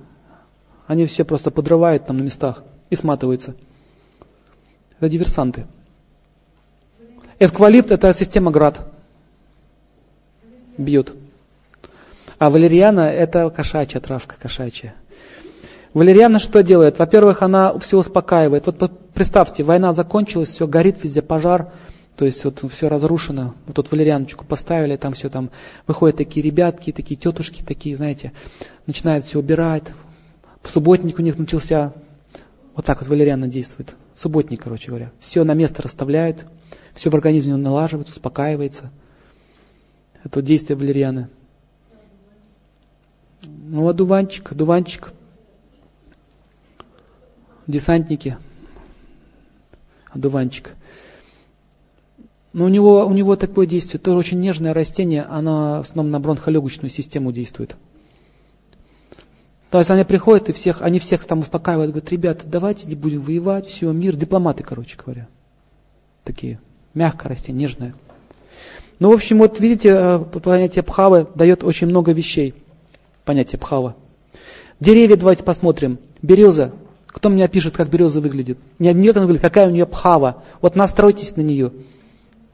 они 0.87 1.07
все 1.07 1.25
просто 1.25 1.51
подрывают 1.51 2.07
там 2.07 2.19
на 2.19 2.23
местах 2.23 2.63
и 2.91 2.95
сматываются. 2.95 3.57
Это 4.99 5.09
диверсанты. 5.09 5.67
Эвквалипт 7.39 7.91
это 7.91 8.15
система 8.15 8.51
град. 8.51 8.87
Бьет. 10.79 11.15
А 12.39 12.51
валерьяна 12.51 13.11
это 13.11 13.51
кошачья 13.51 13.99
травка, 14.01 14.37
кошачья. 14.41 14.95
Валерьяна 15.95 16.39
что 16.39 16.63
делает? 16.63 16.99
Во-первых, 16.99 17.43
она 17.43 17.79
все 17.79 17.97
успокаивает. 17.97 18.67
Вот 18.67 19.13
представьте, 19.15 19.65
война 19.65 19.95
закончилась, 19.95 20.51
все 20.51 20.67
горит 20.67 21.03
везде, 21.03 21.23
пожар, 21.23 21.73
то 22.17 22.25
есть 22.25 22.43
вот 22.45 22.65
все 22.73 22.89
разрушено. 22.89 23.55
Вот 23.67 23.77
тут 23.77 23.91
валерьяночку 23.91 24.45
поставили, 24.45 24.97
там 24.97 25.13
все 25.13 25.29
там 25.29 25.51
выходят 25.87 26.17
такие 26.17 26.45
ребятки, 26.45 26.91
такие 26.91 27.17
тетушки, 27.17 27.63
такие, 27.63 27.97
знаете, 27.97 28.33
начинают 28.87 29.25
все 29.25 29.39
убирать. 29.39 29.85
Субботник 30.65 31.19
у 31.19 31.23
них 31.23 31.39
начался. 31.39 31.93
Вот 32.75 32.85
так 32.87 33.01
вот 33.01 33.09
валерьяна 33.09 33.49
действует. 33.49 33.95
Субботник, 34.15 34.63
короче 34.63 34.89
говоря. 34.89 35.13
Все 35.21 35.45
на 35.45 35.53
место 35.53 35.83
расставляют, 35.83 36.47
все 36.95 37.11
в 37.11 37.15
организме 37.15 37.55
налаживается, 37.57 38.13
успокаивается. 38.13 38.91
Это 40.25 40.39
вот 40.39 40.45
действие 40.45 40.77
валерьяны. 40.77 41.29
Ну, 43.45 43.87
а 43.89 43.93
дуванчик, 43.93 44.55
дуванчик 44.55 45.13
десантники, 47.67 48.39
одуванчик. 50.11 50.75
Но 52.57 52.65
у 52.65 52.69
него, 52.69 53.05
у 53.05 53.13
него 53.13 53.37
такое 53.37 53.67
действие, 53.67 54.01
тоже 54.01 54.17
очень 54.17 54.41
нежное 54.41 54.73
растение, 54.73 55.25
оно 55.25 55.83
в 55.83 55.91
основном 55.91 56.11
на 56.11 56.21
бронхолегочную 56.21 56.89
систему 56.89 57.31
действует. 57.31 57.77
То 59.69 59.79
есть 59.79 59.91
они 59.91 60.05
приходят 60.05 60.49
и 60.49 60.53
всех, 60.53 60.81
они 60.81 60.99
всех 60.99 61.27
там 61.27 61.41
успокаивают, 61.41 61.91
говорят, 61.91 62.11
ребята, 62.11 62.47
давайте 62.47 62.87
не 62.87 62.95
будем 62.95 63.21
воевать, 63.21 63.67
все, 63.67 63.93
мир, 63.93 64.17
дипломаты, 64.17 64.63
короче 64.63 64.97
говоря. 64.97 65.29
Такие, 66.25 66.59
мягкое 66.95 67.29
растение, 67.29 67.69
нежное. 67.69 67.95
Ну, 69.01 69.11
в 69.11 69.13
общем, 69.13 69.37
вот 69.37 69.61
видите, 69.61 69.91
э, 69.91 70.19
понятие 70.19 70.83
пхавы 70.83 71.27
дает 71.35 71.63
очень 71.63 71.89
много 71.89 72.13
вещей. 72.13 72.55
Понятие 73.27 73.59
пхава. 73.59 73.97
Деревья 74.81 75.17
давайте 75.17 75.45
посмотрим. 75.45 75.99
Береза, 76.23 76.73
кто 77.07 77.29
мне 77.29 77.45
опишет, 77.45 77.77
как 77.77 77.91
береза 77.91 78.23
выглядит? 78.23 78.57
Не, 78.79 78.95
не 78.95 79.09
как 79.09 79.19
она 79.19 79.27
выглядит, 79.27 79.43
какая 79.43 79.69
у 79.69 79.73
нее 79.73 79.85
пхава. 79.85 80.43
Вот 80.63 80.75
настройтесь 80.75 81.37
на 81.37 81.43
нее. 81.43 81.71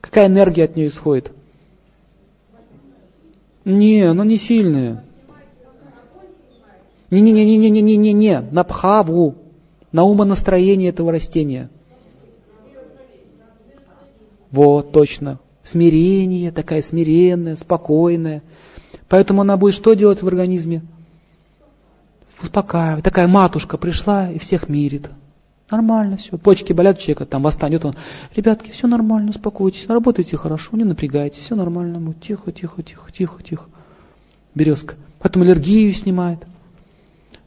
Какая 0.02 0.26
энергия 0.26 0.64
от 0.64 0.76
нее 0.76 0.88
исходит? 0.88 1.32
Не, 3.64 4.02
она 4.02 4.24
не 4.24 4.36
сильная. 4.36 5.02
Не-не-не-не-не-не-не-не, 7.10 8.40
на 8.40 8.64
пхаву, 8.64 9.36
на 9.92 10.04
умонастроение 10.04 10.90
этого 10.90 11.12
растения. 11.12 11.70
Вот, 14.50 14.92
точно. 14.92 15.38
Смирение, 15.64 16.50
такая 16.52 16.82
смиренная, 16.82 17.56
спокойная. 17.56 18.42
Поэтому 19.08 19.42
она 19.42 19.56
будет 19.56 19.74
что 19.74 19.94
делать 19.94 20.22
в 20.22 20.28
организме? 20.28 20.82
успокаивает. 22.42 23.04
Такая 23.04 23.28
матушка 23.28 23.78
пришла 23.78 24.30
и 24.30 24.38
всех 24.38 24.68
мирит. 24.68 25.08
Нормально 25.72 26.18
все. 26.18 26.36
Почки 26.36 26.74
болят 26.74 26.98
человека, 26.98 27.24
там 27.24 27.42
восстанет 27.42 27.82
он. 27.86 27.96
Ребятки, 28.36 28.70
все 28.70 28.86
нормально, 28.86 29.30
успокойтесь, 29.30 29.86
работайте 29.88 30.36
хорошо, 30.36 30.76
не 30.76 30.84
напрягайтесь, 30.84 31.40
все 31.40 31.56
нормально 31.56 31.98
будет. 31.98 32.20
Тихо, 32.20 32.52
тихо, 32.52 32.82
тихо, 32.82 33.10
тихо, 33.10 33.42
тихо. 33.42 33.64
Березка. 34.54 34.96
Потом 35.18 35.44
аллергию 35.44 35.94
снимает. 35.94 36.40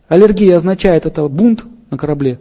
Аллергия 0.07 0.57
означает 0.57 1.05
это 1.05 1.27
бунт 1.27 1.65
на 1.91 1.99
корабле. 1.99 2.39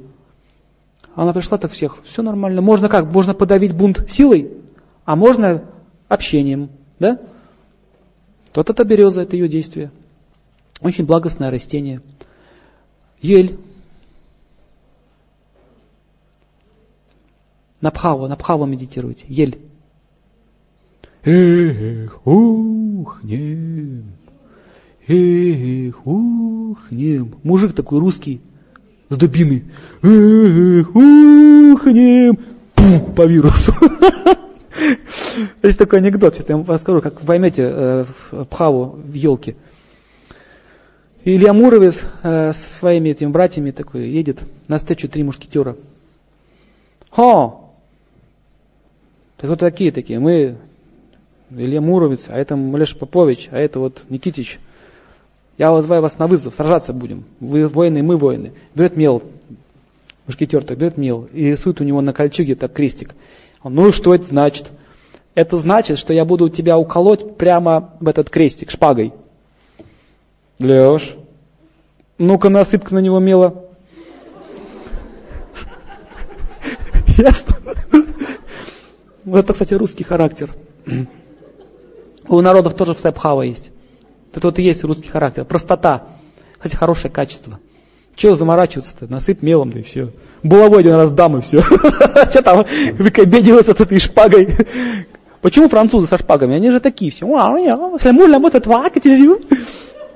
Она 1.14 1.34
пришла 1.34 1.58
так 1.58 1.70
всех, 1.70 1.98
все 2.04 2.22
нормально. 2.22 2.62
Можно 2.62 2.88
как? 2.88 3.12
Можно 3.12 3.34
подавить 3.34 3.74
бунт 3.74 4.06
силой, 4.08 4.52
а 5.04 5.16
можно 5.16 5.64
общением. 6.08 6.70
Да? 6.98 7.18
Вот 8.54 8.70
это 8.70 8.84
береза, 8.84 9.20
это 9.20 9.36
ее 9.36 9.48
действие. 9.48 9.90
Очень 10.80 11.04
благостное 11.04 11.50
растение. 11.50 12.00
Ель. 13.20 13.58
На 17.84 17.90
пхаву, 17.90 18.26
на 18.28 18.36
пхаву 18.36 18.64
медитируйте. 18.64 19.26
Ель. 19.28 19.58
Эх, 21.22 22.26
ухнем. 22.26 24.04
Эх, 25.06 26.06
ухнем. 26.06 27.34
Мужик 27.42 27.74
такой 27.74 27.98
русский, 27.98 28.40
с 29.10 29.18
дубиной. 29.18 29.64
Эх, 30.00 30.96
ухнем. 30.96 32.38
Пух, 32.74 33.14
по 33.14 33.26
вирусу. 33.26 33.74
Есть 35.62 35.76
такой 35.76 35.98
анекдот, 35.98 36.38
я 36.38 36.56
вам 36.56 36.64
расскажу, 36.66 37.02
как 37.02 37.20
поймете 37.20 37.70
э, 37.70 38.04
пхаву 38.48 38.98
в 39.04 39.12
елке. 39.12 39.56
Илья 41.22 41.52
Муровец 41.52 42.02
э, 42.22 42.54
со 42.54 42.70
своими 42.70 43.10
этими 43.10 43.28
братьями 43.28 43.72
такой 43.72 44.08
едет 44.08 44.38
на 44.68 44.78
встречу 44.78 45.06
три 45.06 45.22
мушкетера. 45.22 45.76
Хо! 47.10 47.60
Ты 49.36 49.46
кто 49.46 49.56
такие 49.56 49.90
такие? 49.90 50.18
Мы 50.18 50.56
Илья 51.50 51.80
Муровец, 51.80 52.26
а 52.28 52.38
это 52.38 52.56
Малеш 52.56 52.96
Попович, 52.96 53.48
а 53.50 53.58
это 53.58 53.80
вот 53.80 54.04
Никитич. 54.08 54.58
Я 55.58 55.72
вызываю 55.72 56.02
вас 56.02 56.18
на 56.18 56.26
вызов, 56.26 56.54
сражаться 56.54 56.92
будем. 56.92 57.24
Вы 57.40 57.68
воины, 57.68 58.02
мы 58.02 58.16
воины. 58.16 58.52
Берет 58.74 58.96
мел, 58.96 59.22
мушкетер 60.26 60.64
так 60.64 60.78
берет 60.78 60.96
мел 60.96 61.28
и 61.32 61.44
рисует 61.50 61.80
у 61.80 61.84
него 61.84 62.00
на 62.00 62.12
кольчуге 62.12 62.56
так 62.56 62.72
крестик. 62.72 63.14
Он, 63.62 63.74
ну 63.74 63.92
что 63.92 64.14
это 64.14 64.24
значит? 64.24 64.70
Это 65.34 65.56
значит, 65.56 65.98
что 65.98 66.12
я 66.12 66.24
буду 66.24 66.48
тебя 66.48 66.78
уколоть 66.78 67.36
прямо 67.36 67.94
в 68.00 68.08
этот 68.08 68.30
крестик 68.30 68.70
шпагой. 68.70 69.12
Леш, 70.58 71.14
ну-ка 72.18 72.48
насыпь 72.48 72.90
на 72.90 72.98
него 72.98 73.18
мела. 73.18 73.64
Ясно? 77.16 77.56
Вот 79.24 79.38
это, 79.38 79.52
кстати, 79.52 79.74
русский 79.74 80.04
характер. 80.04 80.54
У 82.28 82.40
народов 82.40 82.74
тоже 82.74 82.94
в 82.94 83.00
Сайбхава 83.00 83.42
есть. 83.42 83.70
Это 84.34 84.48
вот 84.48 84.58
и 84.58 84.62
есть 84.62 84.84
русский 84.84 85.08
характер. 85.08 85.44
Простота. 85.44 86.04
Кстати, 86.54 86.76
хорошее 86.76 87.12
качество. 87.12 87.58
Чего 88.16 88.36
заморачиваться-то? 88.36 89.10
Насыпь 89.10 89.42
мелом, 89.42 89.70
да 89.70 89.80
и 89.80 89.82
все. 89.82 90.10
Булавой 90.42 90.80
один 90.80 90.94
раз 90.94 91.10
дам, 91.10 91.38
и 91.38 91.40
все. 91.40 91.60
Что 92.30 92.42
там 92.42 92.64
выкобедиваться 92.98 93.74
с 93.74 93.80
этой 93.80 93.98
шпагой? 93.98 94.48
Почему 95.40 95.68
французы 95.68 96.06
со 96.06 96.18
шпагами? 96.18 96.56
Они 96.56 96.70
же 96.70 96.80
такие 96.80 97.10
все. 97.10 97.26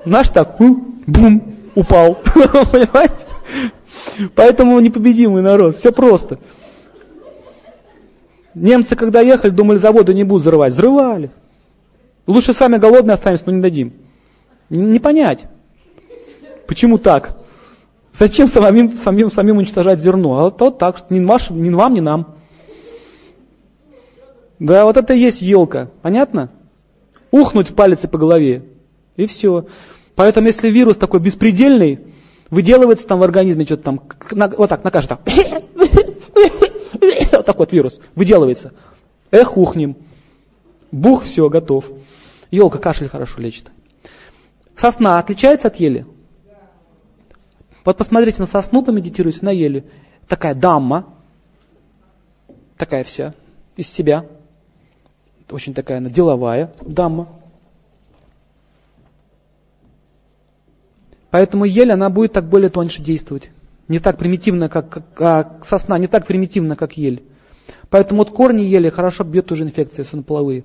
Наш 0.05 0.29
так, 0.29 0.57
бум, 0.57 1.43
упал. 1.75 2.15
Понимаете? 2.71 3.25
Поэтому 4.35 4.79
непобедимый 4.79 5.41
народ. 5.41 5.75
Все 5.75 5.91
просто. 5.91 6.39
Немцы, 8.55 8.95
когда 8.95 9.21
ехали, 9.21 9.51
думали, 9.51 9.77
заводы 9.77 10.13
не 10.13 10.23
будут 10.23 10.41
взрывать. 10.41 10.73
Взрывали. 10.73 11.31
Лучше 12.27 12.53
сами 12.53 12.77
голодные 12.77 13.13
останемся, 13.13 13.43
но 13.47 13.53
не 13.53 13.61
дадим. 13.61 13.93
Не 14.69 14.99
понять. 14.99 15.45
Почему 16.67 16.97
так? 16.97 17.37
Зачем 18.13 18.47
самим, 18.47 18.91
самим, 18.91 19.31
самим 19.31 19.57
уничтожать 19.57 19.99
зерно? 19.99 20.37
А 20.37 20.43
вот 20.49 20.77
так, 20.77 21.09
ни, 21.09 21.23
ваш, 21.23 21.49
ни 21.49 21.69
вам, 21.69 21.93
ни 21.93 21.99
нам. 21.99 22.35
Да, 24.59 24.83
вот 24.85 24.97
это 24.97 25.13
и 25.13 25.19
есть 25.19 25.41
елка. 25.41 25.89
Понятно? 26.01 26.49
Ухнуть 27.31 27.75
палец 27.75 28.01
по 28.01 28.17
голове. 28.17 28.63
И 29.15 29.25
все. 29.25 29.65
Поэтому 30.15 30.47
если 30.47 30.69
вирус 30.69 30.97
такой 30.97 31.19
беспредельный, 31.19 31.99
выделывается 32.49 33.07
там 33.07 33.19
в 33.19 33.23
организме 33.23 33.65
что-то 33.65 33.83
там, 33.83 34.01
на, 34.31 34.49
вот 34.49 34.69
так, 34.69 34.83
на 34.83 34.91
каждый 34.91 35.09
так. 35.09 35.21
Так 37.45 37.57
вот 37.57 37.73
вирус 37.73 37.99
выделывается. 38.15 38.73
Эх, 39.31 39.57
ухнем. 39.57 39.97
Бух, 40.91 41.23
все, 41.23 41.49
готов. 41.49 41.85
Елка 42.51 42.79
кашель 42.79 43.07
хорошо 43.07 43.41
лечит. 43.41 43.71
Сосна 44.75 45.19
отличается 45.19 45.67
от 45.67 45.75
ели? 45.75 46.05
Вот 47.85 47.97
посмотрите 47.97 48.39
на 48.39 48.45
сосну, 48.45 48.83
помедитируйте 48.83 49.39
на 49.41 49.51
ели. 49.51 49.89
Такая 50.27 50.53
дамма, 50.53 51.05
такая 52.77 53.03
вся, 53.03 53.33
из 53.75 53.89
себя. 53.89 54.25
Очень 55.49 55.73
такая 55.73 55.97
она 55.97 56.09
деловая 56.09 56.73
дама. 56.81 57.27
Поэтому 61.31 61.65
ель, 61.65 61.91
она 61.91 62.09
будет 62.09 62.33
так 62.33 62.47
более 62.47 62.69
тоньше 62.69 63.01
действовать. 63.01 63.51
Не 63.89 63.99
так 63.99 64.17
примитивно, 64.17 64.69
как, 64.69 64.89
как, 64.89 65.13
как 65.15 65.65
сосна, 65.65 65.97
не 65.97 66.07
так 66.07 66.25
примитивно, 66.27 66.75
как 66.75 66.95
ель. 66.95 67.23
Поэтому 67.89 68.19
вот 68.19 68.29
корни 68.29 68.61
ели 68.61 68.89
хорошо 68.89 69.23
бьет 69.23 69.47
тоже 69.47 69.63
инфекция, 69.63 70.03
если 70.03 70.21
половые. 70.21 70.63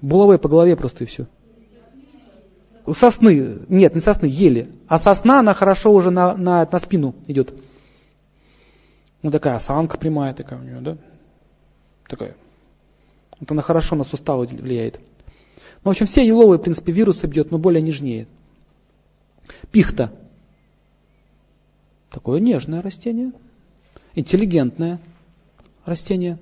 Булавой 0.00 0.38
по 0.38 0.48
голове 0.48 0.76
просто 0.76 1.02
и 1.02 1.06
все. 1.08 1.26
У 2.86 2.94
сосны, 2.94 3.58
нет, 3.68 3.94
не 3.94 4.00
сосны, 4.00 4.26
ели. 4.26 4.70
А 4.86 4.98
сосна, 4.98 5.40
она 5.40 5.52
хорошо 5.52 5.92
уже 5.92 6.10
на, 6.10 6.36
на, 6.36 6.66
на 6.70 6.78
спину 6.78 7.16
идет. 7.26 7.52
Ну 9.22 9.32
такая 9.32 9.56
осанка 9.56 9.98
прямая 9.98 10.32
такая 10.32 10.60
у 10.60 10.62
нее, 10.62 10.80
да? 10.80 10.96
Такая. 12.08 12.36
Вот 13.40 13.50
она 13.50 13.62
хорошо 13.62 13.96
на 13.96 14.04
суставы 14.04 14.46
влияет. 14.46 15.00
Ну, 15.84 15.90
в 15.90 15.90
общем, 15.90 16.06
все 16.06 16.24
еловые, 16.24 16.60
в 16.60 16.62
принципе, 16.62 16.92
вирусы 16.92 17.26
бьет, 17.26 17.50
но 17.50 17.58
более 17.58 17.82
нежнее. 17.82 18.28
Пихта. 19.72 20.12
Такое 22.12 22.40
нежное 22.40 22.82
растение. 22.82 23.32
Интеллигентное 24.14 25.00
растение. 25.86 26.38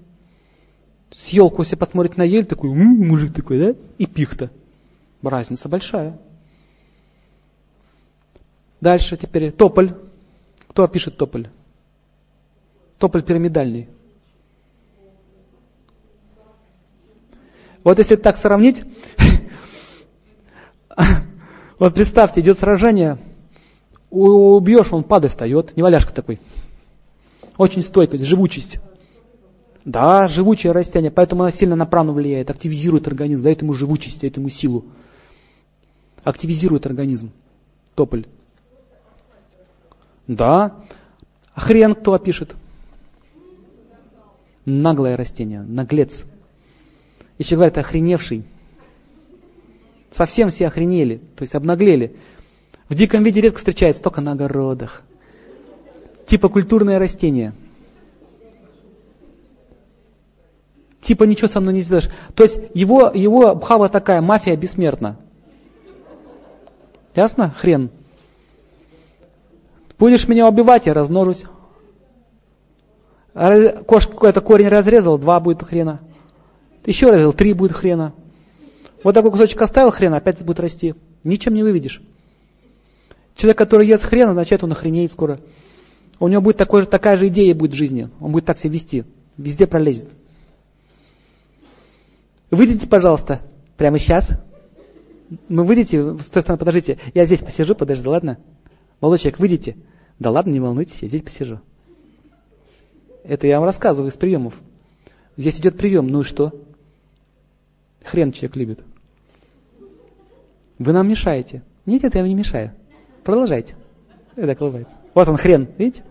С 1.13 1.29
елку, 1.29 1.63
если 1.63 1.77
посмотреть 1.77 2.17
на 2.17 2.23
ель, 2.23 2.45
такой, 2.45 2.71
м-м, 2.71 3.09
мужик 3.09 3.33
такой, 3.33 3.59
да? 3.59 3.75
И 3.97 4.07
пихта. 4.07 4.51
Разница 5.23 5.69
большая. 5.69 6.19
Дальше 8.81 9.17
теперь 9.17 9.53
тополь. 9.53 9.95
Кто 10.69 10.83
опишет 10.83 11.17
тополь? 11.17 11.49
Тополь 12.99 13.23
пирамидальный. 13.23 13.89
Вот 17.85 17.99
если 17.99 18.17
так 18.17 18.37
сравнить, 18.37 18.83
вот 21.79 21.95
представьте, 21.95 22.41
идет 22.41 22.59
сражение, 22.59 23.19
убьешь, 24.11 24.93
он 24.93 25.05
падает, 25.05 25.33
встает, 25.33 25.77
неваляшка 25.77 26.13
такой. 26.13 26.41
Очень 27.57 27.83
стойкость, 27.83 28.25
живучесть. 28.25 28.81
Да, 29.85 30.29
живучее 30.29 30.73
растение, 30.73 31.11
поэтому 31.11 31.43
оно 31.43 31.51
сильно 31.51 31.77
на 31.77 31.87
прану 31.87 32.13
влияет, 32.13 32.51
активизирует 32.51 33.07
организм, 33.07 33.45
дает 33.45 33.63
ему 33.63 33.73
живучесть, 33.73 34.21
дает 34.21 34.37
ему 34.37 34.49
силу. 34.49 34.85
Активизирует 36.23 36.87
организм. 36.87 37.31
Тополь. 37.95 38.27
Да. 40.27 40.77
А 41.55 41.61
хрен 41.61 41.95
кто 41.95 42.13
опишет? 42.13 42.55
Наглое 44.65 45.17
растение, 45.17 45.63
наглец. 45.63 46.25
Еще 47.39 47.57
говорят, 47.57 47.79
охреневший. 47.79 48.45
Совсем 50.11 50.51
все 50.51 50.67
охренели, 50.67 51.21
то 51.37 51.43
есть 51.43 51.55
обнаглели. 51.55 52.17
В 52.91 52.95
диком 52.95 53.23
виде 53.23 53.41
редко 53.41 53.59
встречается, 53.59 54.03
только 54.03 54.21
на 54.21 54.33
огородах. 54.33 55.03
Типа 56.27 56.49
культурное 56.49 56.99
растение. 56.99 57.53
Типа 61.01 61.23
ничего 61.23 61.47
со 61.47 61.61
мной 61.61 61.75
не 61.75 61.83
сделаешь. 61.83 62.11
То 62.35 62.43
есть 62.43 62.59
его, 62.75 63.13
его 63.15 63.55
бхава 63.55 63.89
такая, 63.89 64.21
мафия 64.21 64.57
бессмертна. 64.57 65.17
Ясно? 67.15 67.55
Хрен. 67.57 67.91
Будешь 69.97 70.27
меня 70.27 70.49
убивать, 70.49 70.87
я 70.87 70.95
размножусь. 70.95 71.45
Кошка 73.33 74.13
какой-то 74.13 74.41
корень 74.41 74.69
разрезал, 74.69 75.17
два 75.17 75.39
будет 75.39 75.63
хрена. 75.63 76.01
Еще 76.85 77.09
разрезал, 77.11 77.35
три 77.35 77.53
будет 77.53 77.73
хрена. 77.73 78.15
Вот 79.05 79.15
такой 79.15 79.31
кусочек 79.31 79.63
оставил 79.63 79.93
хрена, 79.93 80.17
опять 80.17 80.43
будет 80.43 80.59
расти. 80.59 80.97
Ничем 81.23 81.55
не 81.55 81.63
выведешь. 81.63 82.03
Человек, 83.41 83.57
который 83.57 83.87
ест 83.87 84.05
хрен, 84.05 84.29
означает, 84.29 84.63
он 84.65 84.73
охренеет 84.73 85.11
скоро. 85.11 85.41
У 86.19 86.29
него 86.29 86.43
будет 86.43 86.59
такой 86.59 86.85
такая 86.85 87.17
же 87.17 87.29
идея 87.29 87.55
будет 87.55 87.71
в 87.71 87.75
жизни. 87.75 88.11
Он 88.21 88.33
будет 88.33 88.45
так 88.45 88.59
себя 88.59 88.75
вести. 88.75 89.05
Везде 89.39 89.67
пролезет. 89.67 90.11
Выйдите, 92.51 92.87
пожалуйста, 92.87 93.41
прямо 93.79 93.99
сейчас. 93.99 94.33
Ну, 95.49 95.65
выйдите, 95.65 96.19
с 96.19 96.27
той 96.27 96.43
стороны, 96.43 96.59
подождите. 96.59 96.99
Я 97.15 97.25
здесь 97.25 97.41
посижу, 97.41 97.75
подожди, 97.75 98.07
ладно? 98.07 98.37
Молодой 99.01 99.35
выйдите. 99.39 99.79
Да 100.19 100.31
ладно, 100.31 100.51
не 100.51 100.61
волнуйтесь, 100.61 101.01
я 101.01 101.09
здесь 101.09 101.23
посижу. 101.23 101.63
Это 103.25 103.47
я 103.47 103.59
вам 103.59 103.65
рассказываю 103.65 104.11
из 104.11 104.19
приемов. 104.19 104.53
Здесь 105.39 105.59
идет 105.59 105.79
прием, 105.79 106.09
ну 106.09 106.21
и 106.21 106.25
что? 106.25 106.53
Хрен 108.05 108.33
человек 108.33 108.57
любит. 108.57 108.81
Вы 110.79 110.93
нам 110.93 111.09
мешаете. 111.09 111.63
Нет, 111.87 112.03
нет, 112.03 112.15
я 112.15 112.21
вам 112.21 112.29
не 112.29 112.35
мешаю. 112.35 112.75
Продолжайте. 113.25 113.75
Так 114.35 114.61
улыбается. 114.61 114.93
Вот 115.15 115.29
он 115.29 115.37
хрен, 115.37 115.69
видите? 115.77 116.03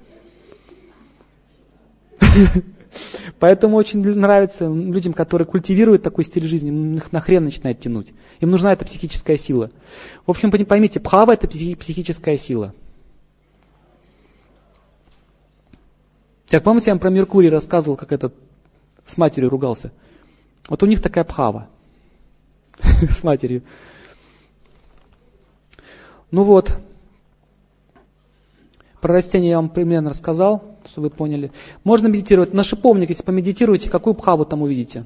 Поэтому 3.40 3.77
очень 3.77 4.02
нравится 4.02 4.68
людям, 4.68 5.14
которые 5.14 5.45
культивируют 5.45 6.03
такой 6.03 6.26
стиль 6.26 6.48
жизни, 6.48 6.98
их 6.98 7.11
на 7.11 7.22
хрен 7.22 7.44
начинает 7.45 7.80
тянуть. 7.80 8.14
Им 8.40 8.52
нужна 8.52 8.73
эта 8.73 8.86
психическая 8.86 9.38
сила. 9.38 9.72
В 10.26 10.31
общем, 10.31 10.52
поймите, 10.52 10.99
пхава 10.99 11.34
это 11.34 11.48
психическая 11.48 12.38
сила. 12.38 12.73
Как 16.49 16.64
помните, 16.64 16.90
я 16.90 16.94
вам 16.94 16.99
про 16.99 17.10
Меркурий 17.10 17.49
рассказывал, 17.49 17.95
как 17.95 18.11
этот 18.11 18.34
с 19.06 19.18
матерью 19.18 19.49
ругался. 19.49 19.91
Вот 20.68 20.81
у 20.84 20.88
них 20.88 21.02
такая 21.02 21.23
пхава 21.23 21.68
с 22.80 23.23
матерью. 23.23 23.64
Ну 26.31 26.44
вот, 26.44 26.80
про 29.02 29.14
растения 29.14 29.50
я 29.50 29.58
вам 29.58 29.70
примерно 29.70 30.10
рассказал, 30.10 30.64
чтобы 30.86 31.10
вы 31.10 31.16
поняли. 31.16 31.52
Можно 31.84 32.08
медитировать. 32.08 32.54
На 32.54 32.64
шиповник, 32.64 33.10
если 33.10 33.24
помедитируете, 33.24 33.90
какую 33.90 34.14
пхаву 34.14 34.46
там 34.46 34.62
увидите? 34.62 35.06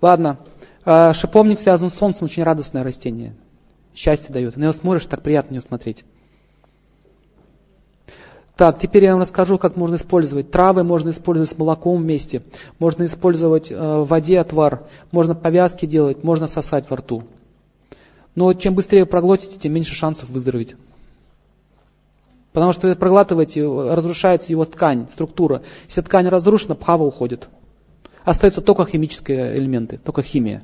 Ладно. 0.00 0.38
А, 0.84 1.12
шиповник 1.12 1.58
связан 1.58 1.90
с 1.90 1.94
солнцем, 1.94 2.26
очень 2.26 2.44
радостное 2.44 2.84
растение. 2.84 3.34
Счастье 3.94 4.32
дает. 4.32 4.56
На 4.56 4.62
него 4.62 4.72
смотришь, 4.72 5.06
так 5.06 5.22
приятно 5.22 5.50
на 5.50 5.54
него 5.56 5.66
смотреть. 5.66 6.04
Так, 8.56 8.78
теперь 8.78 9.04
я 9.04 9.12
вам 9.12 9.20
расскажу, 9.20 9.56
как 9.58 9.76
можно 9.76 9.96
использовать. 9.96 10.50
Травы 10.50 10.82
можно 10.82 11.10
использовать 11.10 11.50
с 11.50 11.58
молоком 11.58 12.02
вместе. 12.02 12.42
Можно 12.80 13.04
использовать 13.04 13.70
э, 13.70 13.76
в 13.76 14.04
воде 14.06 14.40
отвар. 14.40 14.88
Можно 15.12 15.36
повязки 15.36 15.86
делать, 15.86 16.24
можно 16.24 16.48
сосать 16.48 16.90
во 16.90 16.96
рту. 16.96 17.22
Но 18.38 18.54
чем 18.54 18.76
быстрее 18.76 19.04
проглотите, 19.04 19.58
тем 19.58 19.72
меньше 19.72 19.96
шансов 19.96 20.28
выздороветь. 20.28 20.76
Потому 22.52 22.72
что 22.72 22.94
проглатываете, 22.94 23.66
разрушается 23.66 24.52
его 24.52 24.64
ткань, 24.64 25.08
структура. 25.10 25.64
Если 25.88 26.02
ткань 26.02 26.28
разрушена, 26.28 26.76
пхава 26.76 27.02
уходит. 27.02 27.48
Остаются 28.22 28.60
только 28.60 28.86
химические 28.86 29.56
элементы, 29.56 29.98
только 29.98 30.22
химия. 30.22 30.62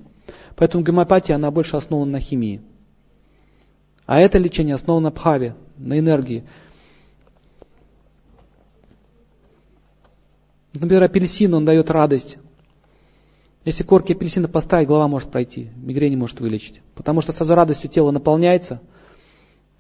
Поэтому 0.55 0.85
гомеопатия, 0.85 1.35
она 1.35 1.51
больше 1.51 1.77
основана 1.77 2.13
на 2.13 2.21
химии. 2.21 2.63
А 4.07 4.21
это 4.21 4.39
лечение 4.39 4.77
основано 4.77 5.07
на 5.07 5.11
пхаве, 5.11 5.57
на 5.77 5.99
энергии. 5.99 6.45
Например, 10.75 11.03
апельсин, 11.03 11.53
он 11.55 11.65
дает 11.65 11.91
радость. 11.91 12.39
Если 13.65 13.83
корки 13.83 14.13
апельсина 14.13 14.47
поставить, 14.47 14.89
голова 14.89 15.09
может 15.09 15.31
пройти, 15.31 15.71
мигрень 15.77 16.17
может 16.19 16.41
вылечить. 16.41 16.83
Потому 16.95 17.23
что 17.23 17.33
сразу 17.33 17.55
радостью 17.55 17.89
тело 17.89 18.11
наполняется, 18.11 18.81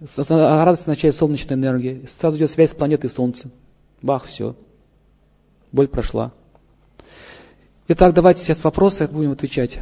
радость 0.00 0.82
означает 0.82 1.14
солнечная 1.14 1.56
энергия, 1.56 2.06
сразу 2.08 2.38
идет 2.38 2.50
связь 2.50 2.70
с 2.70 2.74
планетой 2.74 3.10
Солнца. 3.10 3.50
Бах, 4.00 4.24
все. 4.24 4.56
Боль 5.70 5.88
прошла. 5.88 6.32
Итак, 7.88 8.14
давайте 8.14 8.42
сейчас 8.42 8.64
вопросы 8.64 9.06
будем 9.06 9.32
отвечать. 9.32 9.80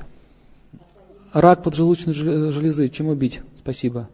Рак 1.33 1.63
поджелудочной 1.63 2.13
железы, 2.13 2.89
чему 2.89 3.15
бить? 3.15 3.41
Спасибо. 3.57 4.09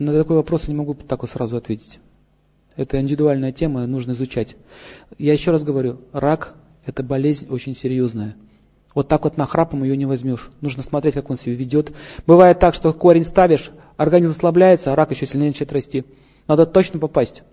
На 0.00 0.12
такой 0.12 0.36
вопрос 0.36 0.64
я 0.64 0.72
не 0.72 0.78
могу 0.78 0.94
так 0.94 1.22
вот 1.22 1.30
сразу 1.30 1.56
ответить. 1.56 2.00
Это 2.74 3.00
индивидуальная 3.00 3.52
тема, 3.52 3.86
нужно 3.86 4.12
изучать. 4.12 4.56
Я 5.16 5.32
еще 5.32 5.52
раз 5.52 5.62
говорю, 5.62 6.00
рак– 6.12 6.56
это 6.90 7.02
болезнь 7.04 7.48
очень 7.48 7.74
серьезная. 7.74 8.36
Вот 8.94 9.06
так 9.06 9.22
вот 9.22 9.36
нахрапом 9.36 9.84
ее 9.84 9.96
не 9.96 10.06
возьмешь. 10.06 10.50
Нужно 10.60 10.82
смотреть, 10.82 11.14
как 11.14 11.30
он 11.30 11.36
себя 11.36 11.54
ведет. 11.54 11.92
Бывает 12.26 12.58
так, 12.58 12.74
что 12.74 12.92
корень 12.92 13.24
ставишь, 13.24 13.70
организм 13.96 14.32
ослабляется, 14.32 14.92
а 14.92 14.96
рак 14.96 15.12
еще 15.12 15.26
сильнее 15.26 15.50
начинает 15.50 15.72
расти. 15.72 16.04
Надо 16.48 16.66
точно 16.66 16.98
попасть. 16.98 17.44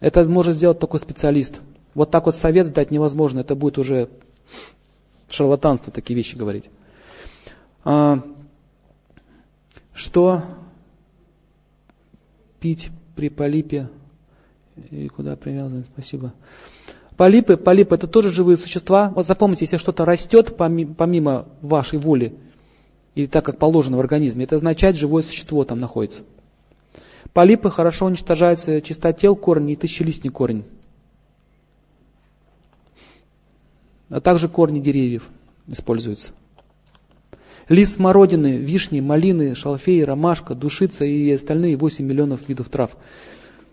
Это 0.00 0.28
может 0.28 0.54
сделать 0.54 0.80
только 0.80 0.98
специалист. 0.98 1.60
Вот 1.94 2.10
так 2.10 2.26
вот 2.26 2.34
совет 2.34 2.72
дать 2.72 2.90
невозможно. 2.90 3.38
Это 3.40 3.54
будет 3.54 3.78
уже 3.78 4.08
шарлатанство 5.28 5.92
такие 5.92 6.16
вещи 6.16 6.34
говорить. 6.34 6.68
А, 7.84 8.20
что 9.94 10.42
пить 12.58 12.90
при 13.14 13.28
полипе 13.28 13.88
и 14.90 15.06
куда 15.06 15.36
привязаны? 15.36 15.84
Спасибо. 15.84 16.32
Полипы, 17.22 17.56
полипы 17.56 17.94
это 17.94 18.08
тоже 18.08 18.32
живые 18.32 18.56
существа. 18.56 19.12
Вот 19.14 19.28
запомните, 19.28 19.64
если 19.64 19.76
что-то 19.76 20.04
растет 20.04 20.56
помимо 20.56 21.46
вашей 21.60 22.00
воли, 22.00 22.34
и 23.14 23.28
так 23.28 23.44
как 23.44 23.58
положено 23.58 23.96
в 23.96 24.00
организме, 24.00 24.42
это 24.42 24.56
означает, 24.56 24.96
живое 24.96 25.22
существо 25.22 25.64
там 25.64 25.78
находится. 25.78 26.22
Полипы 27.32 27.70
хорошо 27.70 28.06
уничтожаются 28.06 28.80
чистотел 28.80 29.36
корень 29.36 29.70
и 29.70 29.76
тысячелистный 29.76 30.32
корень. 30.32 30.64
А 34.08 34.20
также 34.20 34.48
корни 34.48 34.80
деревьев 34.80 35.28
используются. 35.68 36.32
Лист 37.68 37.98
смородины, 37.98 38.56
вишни, 38.56 38.98
малины, 38.98 39.54
шалфей, 39.54 40.02
ромашка, 40.02 40.56
душица 40.56 41.04
и 41.04 41.30
остальные 41.30 41.76
8 41.76 42.04
миллионов 42.04 42.48
видов 42.48 42.68
трав. 42.68 42.96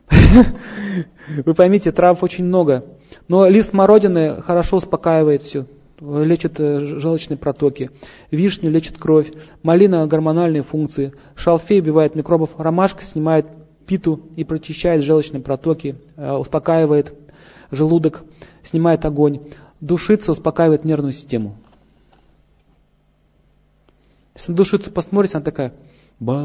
Вы 1.28 1.54
поймите, 1.56 1.92
трав 1.92 2.22
очень 2.22 2.44
много. 2.44 2.86
Но 3.30 3.48
лист 3.48 3.70
смородины 3.70 4.42
хорошо 4.42 4.78
успокаивает 4.78 5.44
все, 5.44 5.68
лечит 6.02 6.60
э, 6.60 6.80
желчные 6.80 7.38
протоки. 7.38 7.92
Вишню 8.32 8.72
лечит 8.72 8.98
кровь. 8.98 9.32
Малина– 9.62 10.06
гормональные 10.08 10.64
функции. 10.64 11.14
Шалфей 11.36 11.80
убивает 11.80 12.16
микробов. 12.16 12.60
Ромашка 12.60 13.04
снимает 13.04 13.46
питу 13.86 14.20
и 14.36 14.44
прочищает 14.44 15.04
желчные 15.04 15.42
протоки, 15.42 15.96
э, 16.16 16.32
успокаивает 16.34 17.14
желудок, 17.70 18.24
снимает 18.64 19.06
огонь. 19.06 19.42
Душица 19.80 20.32
успокаивает 20.32 20.84
нервную 20.84 21.14
систему. 21.14 21.56
Если 24.34 24.54
на 24.54 24.58
душицу 24.58 24.90
посмотрите, 24.90 25.38
она 25.38 25.46
такая 25.46 25.74
баю-бай, 26.20 26.40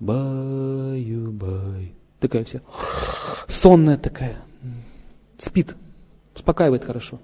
баю-бай. 0.00 1.92
Такая 2.22 2.44
вся 2.44 2.62
сонная 3.52 3.96
такая. 3.96 4.36
Спит, 5.38 5.76
успокаивает 6.34 6.84
хорошо. 6.84 7.20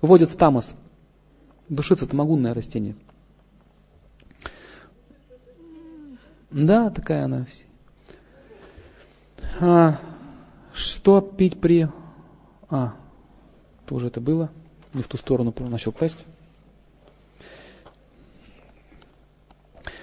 Вводит 0.00 0.30
в 0.30 0.36
тамос. 0.36 0.74
Душица 1.68 2.04
это 2.04 2.16
магунное 2.16 2.54
растение. 2.54 2.96
Да, 6.50 6.90
такая 6.90 7.24
она. 7.24 7.46
А, 9.60 9.98
что 10.74 11.20
пить 11.20 11.60
при... 11.60 11.88
А, 12.68 12.94
тоже 13.86 14.08
это 14.08 14.20
было. 14.20 14.50
Не 14.92 15.02
в 15.02 15.08
ту 15.08 15.16
сторону 15.16 15.54
начал 15.58 15.92
класть. 15.92 16.26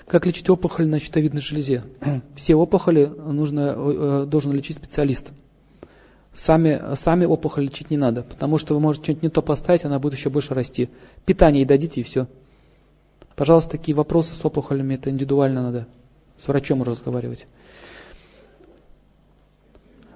Как 0.10 0.26
лечить 0.26 0.50
опухоль 0.50 0.88
на 0.88 1.00
щитовидной 1.00 1.40
железе? 1.40 1.84
Все 2.36 2.56
опухоли 2.56 3.06
нужно, 3.06 3.76
э, 3.78 4.26
должен 4.28 4.52
лечить 4.54 4.78
специалист. 4.78 5.30
Сами, 6.34 6.96
сами 6.96 7.26
опухоль 7.26 7.66
лечить 7.66 7.92
не 7.92 7.98
надо, 7.98 8.24
потому 8.24 8.58
что 8.58 8.74
вы 8.74 8.80
можете 8.80 9.04
что-нибудь 9.04 9.24
не 9.24 9.30
то 9.30 9.44
поставить, 9.44 9.86
она 9.86 10.00
будет 10.00 10.16
еще 10.16 10.32
больше 10.32 10.56
расти. 10.56 10.90
Питание 11.26 11.62
ей 11.62 11.68
дадите 11.68 12.02
и 12.02 12.04
все. 12.04 12.26
Пожалуйста, 13.36 13.70
такие 13.70 13.94
вопросы 13.96 14.34
с 14.34 14.44
опухолями, 14.44 14.96
это 14.96 15.12
индивидуально 15.12 15.62
надо. 15.62 15.88
С 16.38 16.48
врачом 16.48 16.82
уже 16.82 16.92
разговаривать. 16.92 17.46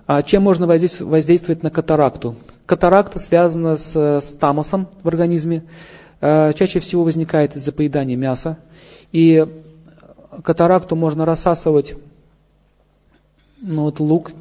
А 0.08 0.24
чем 0.24 0.42
можно 0.42 0.66
воздействовать 0.66 1.62
на 1.62 1.70
катаракту? 1.70 2.36
Катаракта 2.66 3.20
связана 3.20 3.76
с, 3.76 3.96
с 3.96 4.38
тамосом 4.38 4.88
в 5.04 5.08
организме. 5.08 5.66
Э, 6.20 6.52
чаще 6.54 6.80
всего 6.80 7.04
возникает 7.04 7.56
из-за 7.56 7.72
поедания 7.72 8.16
мяса. 8.16 8.58
И 9.12 9.46
катаракту 10.42 10.96
можно 10.96 11.26
рассасывать, 11.26 11.96
ну 13.62 13.84
вот 13.84 14.00
лук, 14.00 14.32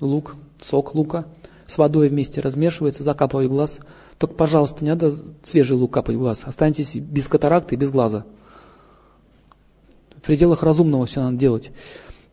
лук, 0.00 0.36
сок 0.60 0.94
лука 0.94 1.26
с 1.66 1.78
водой 1.78 2.08
вместе 2.08 2.40
размешивается, 2.40 3.04
закапывай 3.04 3.48
глаз. 3.48 3.78
Только, 4.18 4.34
пожалуйста, 4.34 4.84
не 4.84 4.90
надо 4.90 5.14
свежий 5.42 5.76
лук 5.76 5.92
капать 5.92 6.16
в 6.16 6.18
глаз. 6.18 6.42
Останьтесь 6.44 6.94
без 6.94 7.28
катаракты 7.28 7.74
и 7.74 7.78
без 7.78 7.90
глаза. 7.90 8.24
В 10.16 10.20
пределах 10.22 10.62
разумного 10.62 11.06
все 11.06 11.22
надо 11.22 11.36
делать. 11.36 11.70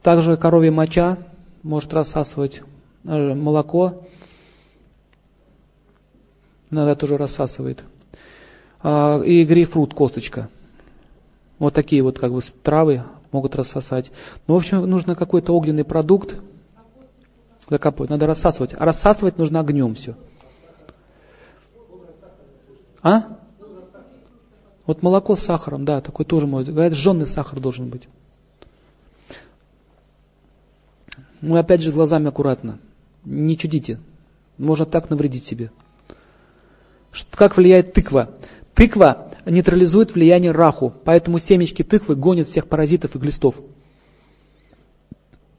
Также 0.02 0.38
коровья 0.38 0.72
моча 0.72 1.18
может 1.64 1.94
рассасывать 1.94 2.62
э, 3.06 3.34
молоко. 3.34 4.04
Иногда 6.70 6.96
тоже 6.96 7.18
рассасывает. 7.18 7.84
А, 8.82 9.22
и 9.22 9.46
грейпфрут, 9.46 9.94
косточка. 9.94 10.50
Вот 11.60 11.74
такие 11.74 12.04
вот 12.04 12.20
как 12.20 12.32
бы 12.32 12.42
травы 12.42 13.04
могут 13.32 13.56
рассосать. 13.56 14.12
Но, 14.48 14.54
в 14.54 14.58
общем, 14.58 14.82
нужно 14.86 15.16
какой-то 15.16 15.54
огненный 15.54 15.84
продукт 15.84 16.36
закапывать. 17.70 18.10
Надо 18.10 18.28
рассасывать. 18.28 18.74
А 18.78 18.86
рассасывать 18.86 19.38
нужно 19.38 19.60
огнем 19.60 19.96
все. 19.96 20.16
А? 23.02 23.38
Вот 24.86 25.02
молоко 25.02 25.36
с 25.36 25.42
сахаром, 25.42 25.84
да, 25.84 26.00
такой 26.00 26.26
тоже 26.26 26.48
может. 26.48 26.74
Говорят, 26.74 26.94
жженый 26.94 27.28
сахар 27.28 27.60
должен 27.60 27.90
быть. 27.90 28.08
Ну, 31.42 31.56
опять 31.56 31.82
же, 31.82 31.92
глазами 31.92 32.30
аккуратно. 32.30 32.80
Не 33.26 33.58
чудите. 33.58 34.00
Можно 34.58 34.86
так 34.86 35.10
навредить 35.10 35.44
себе. 35.44 35.72
Как 37.32 37.58
влияет 37.58 37.94
тыква? 37.94 38.30
Тыква 38.74 39.27
нейтрализует 39.50 40.14
влияние 40.14 40.52
раху, 40.52 40.94
поэтому 41.04 41.40
семечки 41.40 41.84
тыквы 41.84 42.16
гонят 42.16 42.48
всех 42.48 42.68
паразитов 42.68 43.16
и 43.16 43.20
глистов. 43.20 43.56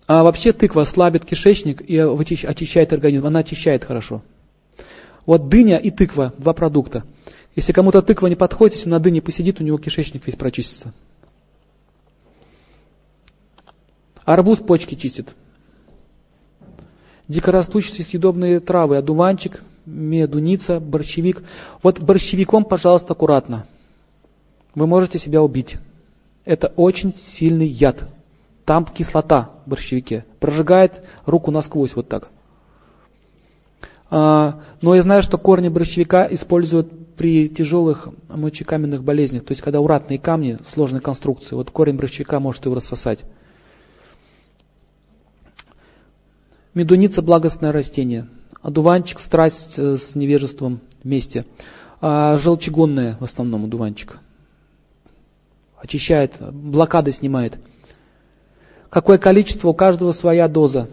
А 0.07 0.23
вообще 0.23 0.53
тыква 0.53 0.85
слабит 0.85 1.25
кишечник 1.25 1.83
и 1.83 1.99
очищает 1.99 2.93
организм, 2.93 3.27
она 3.27 3.41
очищает 3.41 3.85
хорошо. 3.85 4.23
Вот 5.27 5.49
дыня 5.49 5.77
и 5.77 5.91
тыква, 5.91 6.33
два 6.39 6.55
продукта. 6.55 7.05
Если 7.55 7.73
кому-то 7.73 8.01
тыква 8.01 8.29
не 8.29 8.37
подходит, 8.37 8.77
если 8.77 8.89
он 8.89 8.93
на 8.93 9.01
дыне 9.01 9.21
посидит, 9.21 9.61
у 9.61 9.65
него 9.65 9.79
кишечник 9.79 10.27
весь 10.27 10.37
прочистится. 10.37 10.95
Арбуз 14.25 14.59
почки 14.61 14.95
чистит. 14.95 15.35
Дикорастущие 17.27 18.05
съедобные 18.05 18.61
травы, 18.61 18.97
одуванчик, 18.97 19.63
медуница, 19.85 20.81
борщевик. 20.81 21.43
Вот 21.83 22.01
борщевиком, 22.01 22.65
пожалуйста, 22.65 23.13
аккуратно. 23.13 23.67
Вы 24.75 24.87
можете 24.87 25.19
себя 25.19 25.43
убить. 25.43 25.77
Это 26.45 26.69
очень 26.77 27.15
сильный 27.17 27.67
яд. 27.67 28.09
Там 28.65 28.85
кислота 28.85 29.51
в 29.65 29.71
борщевике. 29.71 30.25
Прожигает 30.41 31.05
руку 31.27 31.51
насквозь 31.51 31.95
вот 31.95 32.09
так. 32.09 32.29
А, 34.11 34.61
но 34.81 34.95
я 34.95 35.03
знаю, 35.03 35.23
что 35.23 35.39
корни 35.39 35.69
борщевика 35.69 36.27
используют 36.31 37.17
при 37.17 37.49
тяжелых 37.49 38.09
мочекаменных 38.29 39.03
болезнях. 39.03 39.45
То 39.45 39.53
есть, 39.53 39.61
когда 39.61 39.81
уратные 39.81 40.19
камни, 40.19 40.59
сложной 40.67 41.01
конструкции, 41.01 41.55
вот 41.55 41.71
корень 41.71 41.97
борщевика 41.97 42.41
может 42.41 42.65
его 42.65 42.75
рассосать. 42.75 43.21
Медуница– 46.75 47.23
благостное 47.23 47.73
растение. 47.73 48.29
Одуванчик– 48.63 49.19
страсть 49.21 49.79
э, 49.79 49.97
с 49.97 50.15
невежеством 50.15 50.81
вместе. 51.03 51.45
А 52.01 52.39
желчегонное 52.39 53.17
в 53.19 53.25
основном 53.25 53.65
одуванчик. 53.65 54.21
Очищает, 55.81 56.37
блокады 56.41 57.13
снимает. 57.13 57.59
Какое 58.91 59.19
количество, 59.19 59.69
у 59.69 59.75
каждого 59.75 60.13
своя 60.13 60.49
доза. 60.49 60.89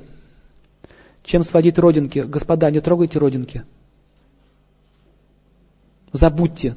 Чем 1.24 1.44
сводить 1.44 1.80
родинки? 1.80 2.20
Господа, 2.20 2.70
не 2.70 2.82
трогайте 2.82 3.18
родинки. 3.18 3.64
Забудьте. 6.12 6.76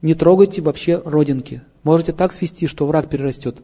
Не 0.00 0.14
трогайте 0.14 0.62
вообще 0.62 1.02
родинки. 1.04 1.62
Можете 1.82 2.12
так 2.12 2.32
свести, 2.32 2.66
что 2.66 2.86
враг 2.86 3.10
перерастет. 3.10 3.58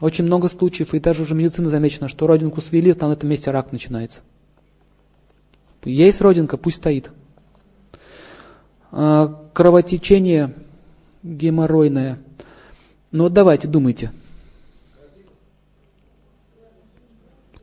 Очень 0.00 0.24
много 0.24 0.48
случаев, 0.48 0.94
и 0.94 1.00
даже 1.00 1.22
уже 1.22 1.34
медицина 1.34 1.70
замечена, 1.70 2.08
что 2.08 2.26
родинку 2.26 2.60
свели, 2.60 2.92
там 2.92 3.10
на 3.10 3.14
этом 3.14 3.30
месте 3.30 3.50
рак 3.50 3.72
начинается. 3.72 4.20
Есть 5.84 6.20
родинка, 6.20 6.56
пусть 6.56 6.78
стоит. 6.78 7.10
А, 8.90 9.48
кровотечение 9.52 10.54
геморройное. 11.22 12.18
Ну 13.10 13.24
вот 13.24 13.32
давайте, 13.32 13.68
думайте. 13.68 14.10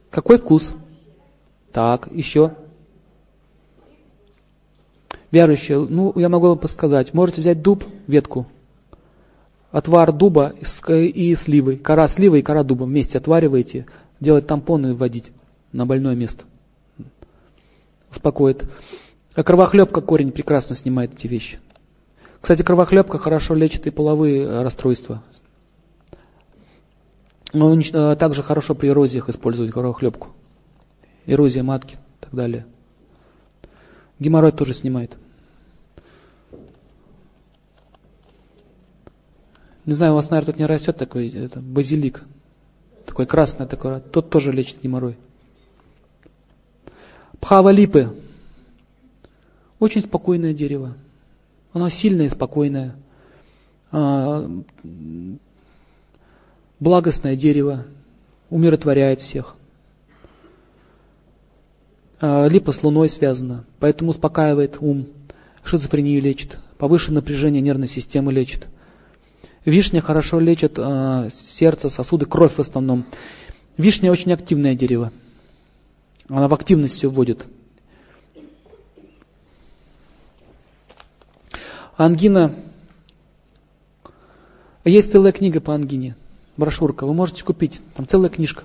Какой 0.10 0.38
вкус? 0.38 0.73
Так, 1.72 2.10
еще. 2.11 2.56
Вяжущие, 5.31 5.80
ну, 5.80 6.11
я 6.15 6.30
могу 6.30 6.48
вам 6.48 6.57
подсказать. 6.57 7.14
Можете 7.14 7.41
взять 7.41 7.61
дуб, 7.61 7.84
ветку, 8.07 8.48
отвар 9.72 10.11
дуба 10.11 10.56
и 10.90 11.36
сливы. 11.36 11.77
Кора 11.77 12.07
сливы 12.07 12.40
и 12.40 12.41
кора 12.41 12.64
дуба 12.64 12.86
вместе 12.86 13.19
отвариваете, 13.19 13.86
делать 14.19 14.48
тампоны 14.48 14.88
и 14.88 14.94
вводить 14.94 15.31
на 15.72 15.86
больное 15.86 16.15
место. 16.15 16.45
Успокоит. 18.10 18.65
А 19.36 19.44
кровохлебка 19.44 20.02
корень 20.02 20.31
прекрасно 20.31 20.76
снимает 20.76 21.14
эти 21.14 21.27
вещи. 21.27 21.60
Кстати, 22.41 22.61
кровохлебка 22.61 23.18
хорошо 23.18 23.53
лечит 23.53 23.86
и 23.88 23.91
половые 23.91 24.44
э, 24.44 24.61
расстройства. 24.61 25.22
Но 27.53 27.78
э, 27.80 28.16
также 28.16 28.44
хорошо 28.44 28.76
при 28.76 28.90
эрозиях 28.90 29.30
использовать 29.30 29.72
кровохлебку. 29.72 30.30
Эрозия 31.26 31.64
матки 31.64 31.95
и 31.95 31.98
так 32.22 32.34
далее. 32.34 32.66
Геморрой 34.20 34.52
тоже 34.52 34.74
снимает. 34.74 35.18
Не 39.86 39.94
знаю, 39.94 40.14
у 40.14 40.16
вас, 40.16 40.30
наверное, 40.30 40.53
тут 40.53 40.60
не 40.60 40.66
растет 40.66 40.98
такой 40.98 41.30
это, 41.30 41.60
базилик. 41.60 42.26
Такой 43.06 43.26
красный 43.26 43.66
такой. 43.66 43.99
Тот 44.02 44.30
тоже 44.30 44.52
лечит 44.52 44.82
геморрой. 44.82 45.18
Пхава 47.40 47.70
липы. 47.70 48.16
Очень 49.80 50.02
спокойное 50.02 50.53
дерево. 50.53 50.95
Оно 51.74 51.90
сильное 51.90 52.26
и 52.28 52.30
спокойное. 52.30 52.96
А, 53.91 54.50
благостное 56.80 57.36
дерево. 57.36 57.86
Умиротворяет 58.50 59.22
всех. 59.22 59.56
А, 62.22 62.48
липа 62.48 62.72
с 62.72 62.84
луной 62.84 63.10
связана, 63.10 63.66
поэтому 63.80 64.10
успокаивает 64.10 64.78
ум, 64.82 65.08
шизофрению 65.64 66.22
лечит, 66.22 66.60
повышенное 66.78 67.22
напряжение 67.22 67.62
нервной 67.62 67.88
системы 67.88 68.34
лечит. 68.34 68.68
Вишня 69.66 70.02
хорошо 70.02 70.40
лечит 70.40 70.74
э, 70.78 71.30
сердце, 71.32 71.90
сосуды, 71.90 72.26
кровь 72.26 72.54
в 72.54 72.60
основном. 72.60 73.06
Вишня 73.78 74.12
очень 74.12 74.34
активное 74.34 74.74
дерево. 74.74 75.12
Она 76.28 76.48
в 76.48 76.54
активность 76.54 76.96
все 76.96 77.10
вводит. 77.10 77.46
Ангина. 81.99 82.55
Есть 84.85 85.11
целая 85.11 85.34
книга 85.34 85.59
по 85.59 85.76
ангине, 85.76 86.15
брошюрка. 86.55 87.05
Вы 87.05 87.13
можете 87.13 87.43
купить, 87.43 87.81
там 87.93 88.07
целая 88.07 88.30
книжка. 88.30 88.63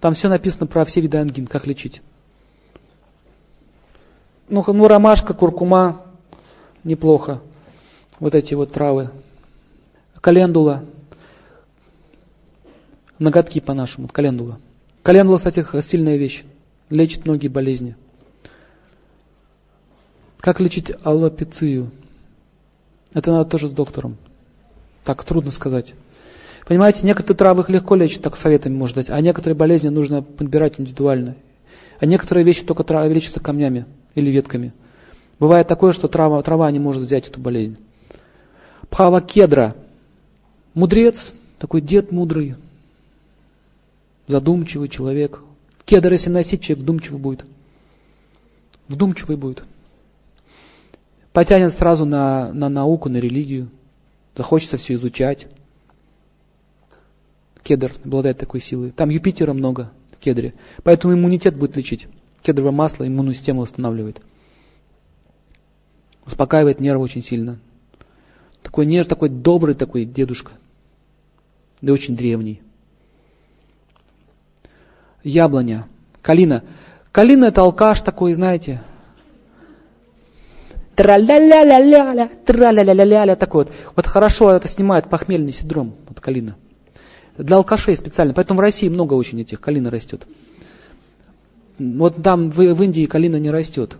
Там 0.00 0.12
все 0.12 0.28
написано 0.28 0.66
про 0.66 0.84
все 0.84 1.00
виды 1.00 1.16
ангин, 1.16 1.46
как 1.46 1.66
лечить. 1.66 2.02
Ну, 4.50 4.62
ну 4.66 4.86
ромашка, 4.86 5.32
куркума, 5.32 6.02
неплохо. 6.84 7.40
Вот 8.18 8.34
эти 8.34 8.52
вот 8.52 8.70
травы. 8.70 9.12
Календула. 10.20 10.84
Ноготки 13.18 13.60
по-нашему, 13.60 14.08
календула. 14.08 14.60
Календула, 15.02 15.38
кстати, 15.38 15.64
сильная 15.80 16.18
вещь. 16.18 16.44
Лечит 16.90 17.24
многие 17.24 17.48
болезни. 17.48 17.96
Как 20.36 20.60
лечить 20.60 20.92
аллопецию? 21.02 21.90
Это 23.12 23.32
надо 23.32 23.48
тоже 23.48 23.68
с 23.68 23.72
доктором. 23.72 24.16
Так 25.04 25.24
трудно 25.24 25.50
сказать. 25.50 25.94
Понимаете, 26.66 27.06
некоторые 27.06 27.36
травы 27.36 27.62
их 27.62 27.68
легко 27.68 27.96
лечить, 27.96 28.22
так 28.22 28.36
советами 28.36 28.76
можно 28.76 29.02
дать, 29.02 29.10
а 29.10 29.20
некоторые 29.20 29.56
болезни 29.56 29.88
нужно 29.88 30.22
подбирать 30.22 30.78
индивидуально. 30.78 31.34
А 31.98 32.06
некоторые 32.06 32.44
вещи 32.44 32.64
только 32.64 32.84
лечатся 33.08 33.40
камнями 33.40 33.86
или 34.14 34.30
ветками. 34.30 34.72
Бывает 35.38 35.66
такое, 35.66 35.92
что 35.92 36.06
трава, 36.06 36.42
трава 36.42 36.70
не 36.70 36.78
может 36.78 37.02
взять 37.02 37.28
эту 37.28 37.40
болезнь. 37.40 37.76
Пхава 38.88 39.20
кедра. 39.20 39.74
Мудрец, 40.74 41.32
такой 41.58 41.80
дед 41.80 42.12
мудрый, 42.12 42.54
задумчивый 44.28 44.88
человек. 44.88 45.40
Кедр, 45.84 46.12
если 46.12 46.30
носить, 46.30 46.62
человек 46.62 46.84
вдумчивый 46.84 47.18
будет. 47.18 47.44
Вдумчивый 48.86 49.36
будет. 49.36 49.64
Потянет 51.32 51.72
сразу 51.72 52.04
на, 52.04 52.52
на 52.52 52.68
науку, 52.68 53.08
на 53.08 53.18
религию. 53.18 53.70
Захочется 54.36 54.76
все 54.78 54.94
изучать. 54.94 55.46
Кедр 57.62 57.92
обладает 58.04 58.38
такой 58.38 58.60
силой. 58.60 58.90
Там 58.90 59.10
Юпитера 59.10 59.52
много 59.52 59.92
в 60.12 60.16
кедре. 60.16 60.54
Поэтому 60.82 61.14
иммунитет 61.14 61.56
будет 61.56 61.76
лечить. 61.76 62.08
Кедровое 62.42 62.72
масло 62.72 63.06
иммунную 63.06 63.34
систему 63.34 63.60
восстанавливает. 63.60 64.20
Успокаивает 66.26 66.80
нервы 66.80 67.04
очень 67.04 67.22
сильно. 67.22 67.58
Такой 68.62 68.86
нерв, 68.86 69.08
такой 69.08 69.28
добрый 69.28 69.74
такой 69.74 70.04
дедушка. 70.04 70.52
Да 71.80 71.92
очень 71.92 72.16
древний. 72.16 72.60
Яблоня. 75.22 75.86
Калина. 76.22 76.64
Калина 77.12 77.46
это 77.46 77.62
алкаш 77.62 78.00
такой, 78.00 78.34
знаете. 78.34 78.80
Тра-ля-ля-ля-ля-ля, 81.00 82.28
тра-ля-ля-ля-ля, 82.44 83.34
такой 83.34 83.64
вот. 83.64 83.72
Вот 83.96 84.06
хорошо 84.06 84.50
это 84.50 84.68
снимает 84.68 85.08
похмельный 85.08 85.50
синдром, 85.50 85.94
вот 86.06 86.20
калина. 86.20 86.56
Для 87.38 87.56
алкашей 87.56 87.96
специально. 87.96 88.34
Поэтому 88.34 88.58
в 88.58 88.60
России 88.60 88.86
много 88.90 89.14
очень 89.14 89.40
этих, 89.40 89.62
калина 89.62 89.90
растет. 89.90 90.26
Вот 91.78 92.22
там 92.22 92.50
в, 92.50 92.58
в 92.58 92.82
Индии 92.82 93.06
калина 93.06 93.36
не 93.36 93.48
растет. 93.48 93.96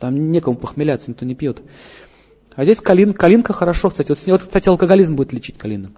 Там 0.00 0.32
некому 0.32 0.56
похмеляться, 0.56 1.12
никто 1.12 1.24
не 1.24 1.36
пьет. 1.36 1.62
А 2.56 2.64
здесь 2.64 2.80
калин, 2.80 3.12
калинка 3.12 3.52
хорошо, 3.52 3.90
кстати. 3.90 4.08
Вот, 4.08 4.18
вот, 4.26 4.42
кстати, 4.42 4.68
алкоголизм 4.68 5.14
будет 5.14 5.32
лечить 5.32 5.58
калина. 5.58 5.92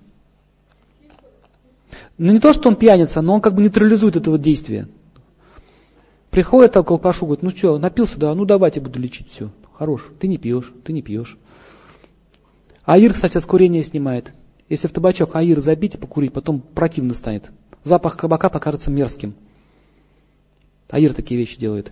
Ну 2.19 2.33
не 2.33 2.39
то, 2.39 2.53
что 2.53 2.69
он 2.69 2.77
пьяница, 2.77 3.23
но 3.23 3.33
он 3.33 3.41
как 3.41 3.55
бы 3.55 3.63
нейтрализует 3.63 4.17
это 4.17 4.31
вот 4.31 4.43
действие. 4.43 4.89
Приходит 6.29 6.75
к 6.75 6.91
алкашу, 6.91 7.25
говорит, 7.25 7.43
ну 7.43 7.49
что, 7.49 7.79
напился, 7.79 8.19
да, 8.19 8.35
ну 8.35 8.45
давайте 8.45 8.81
буду 8.81 8.99
лечить, 8.99 9.31
все, 9.33 9.51
хорош, 9.83 10.13
ты 10.21 10.29
не 10.29 10.39
пьешь, 10.39 10.73
ты 10.85 10.93
не 10.93 11.03
пьешь. 11.03 11.37
Аир, 12.85 13.13
кстати, 13.13 13.37
от 13.37 13.45
курения 13.45 13.83
снимает. 13.83 14.33
Если 14.69 14.87
в 14.87 14.93
табачок 14.93 15.35
аир 15.35 15.59
забить 15.59 15.97
и 15.97 15.99
покурить, 15.99 16.33
потом 16.33 16.61
противно 16.61 17.15
станет. 17.15 17.51
Запах 17.83 18.17
кабака 18.17 18.49
покажется 18.49 18.93
мерзким. 18.93 19.35
Аир 20.89 21.15
такие 21.15 21.37
вещи 21.37 21.59
делает. 21.59 21.91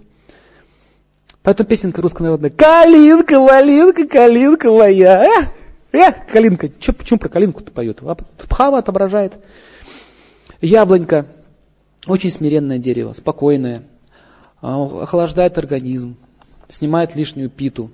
Поэтому 1.43 1.69
песенка 1.69 2.01
руссконародная. 2.01 2.51
Калинка, 2.51 3.41
малинка, 3.41 4.07
калинка 4.07 4.71
моя. 4.71 5.25
Э, 5.25 5.47
э, 5.91 6.13
калинка. 6.31 6.69
Че, 6.69 6.93
почему 6.93 7.19
про 7.19 7.29
калинку-то 7.29 7.73
поет? 7.73 8.03
Пхава 8.49 8.79
отображает. 8.79 9.35
Яблонька. 10.61 11.27
Очень 12.07 12.31
смиренное 12.31 12.79
дерево, 12.79 13.15
спокойное. 13.15 13.83
А, 14.63 14.81
охлаждает 15.03 15.59
организм. 15.59 16.17
Снимает 16.71 17.17
лишнюю 17.17 17.51
питу. 17.51 17.91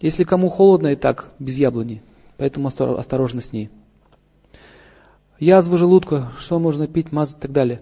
Если 0.00 0.24
кому 0.24 0.48
холодно 0.48 0.88
и 0.88 0.96
так, 0.96 1.30
без 1.38 1.56
яблони. 1.56 2.02
Поэтому 2.36 2.68
осторожно 2.68 3.40
с 3.40 3.52
ней 3.52 3.70
язву 5.42 5.76
желудка, 5.76 6.28
что 6.38 6.58
можно 6.60 6.86
пить, 6.86 7.10
мазать 7.10 7.38
и 7.38 7.40
так 7.40 7.52
далее. 7.52 7.80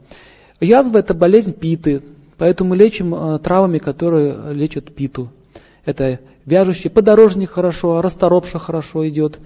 Язва 0.61 0.99
это 0.99 1.13
болезнь 1.13 1.53
питы, 1.53 2.03
поэтому 2.39 2.75
лечим 2.75 3.15
э, 3.15 3.39
травами, 3.39 3.79
которые 3.79 4.53
лечат 4.53 4.95
питу. 4.95 5.29
Это 5.85 6.21
вяжущий 6.47 6.89
подорожник 6.89 7.51
хорошо, 7.51 8.01
расторопша 8.01 8.59
хорошо 8.59 9.07
идет, 9.09 9.39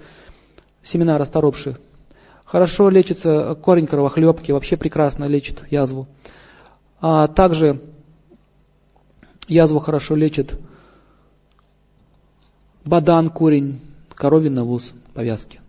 семена 0.83 1.19
расторопши. 1.19 1.77
Хорошо 2.45 2.89
лечится 2.89 3.57
корень 3.61 3.87
кровохлебки, 3.87 4.53
вообще 4.53 4.77
прекрасно 4.77 5.25
лечит 5.25 5.65
язву. 5.71 6.07
А 7.07 7.29
также 7.29 7.83
язву 9.47 9.79
хорошо 9.79 10.17
лечит 10.17 10.59
бадан 12.87 13.29
корень, 13.29 13.79
коровий 14.15 14.49
навоз, 14.49 14.95
повязки. 15.13 15.61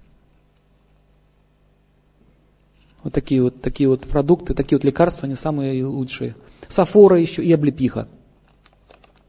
Вот 3.03 3.11
такие 3.11 3.43
вот, 3.43 3.61
такие 3.61 3.89
вот 3.89 4.07
продукты, 4.07 4.53
такие 4.53 4.77
вот 4.77 4.85
лекарства, 4.85 5.25
они 5.25 5.35
самые 5.35 5.83
лучшие. 5.85 6.37
Сафора 6.69 7.19
еще 7.19 7.43
и 7.43 7.51
облепиха. 7.51 8.07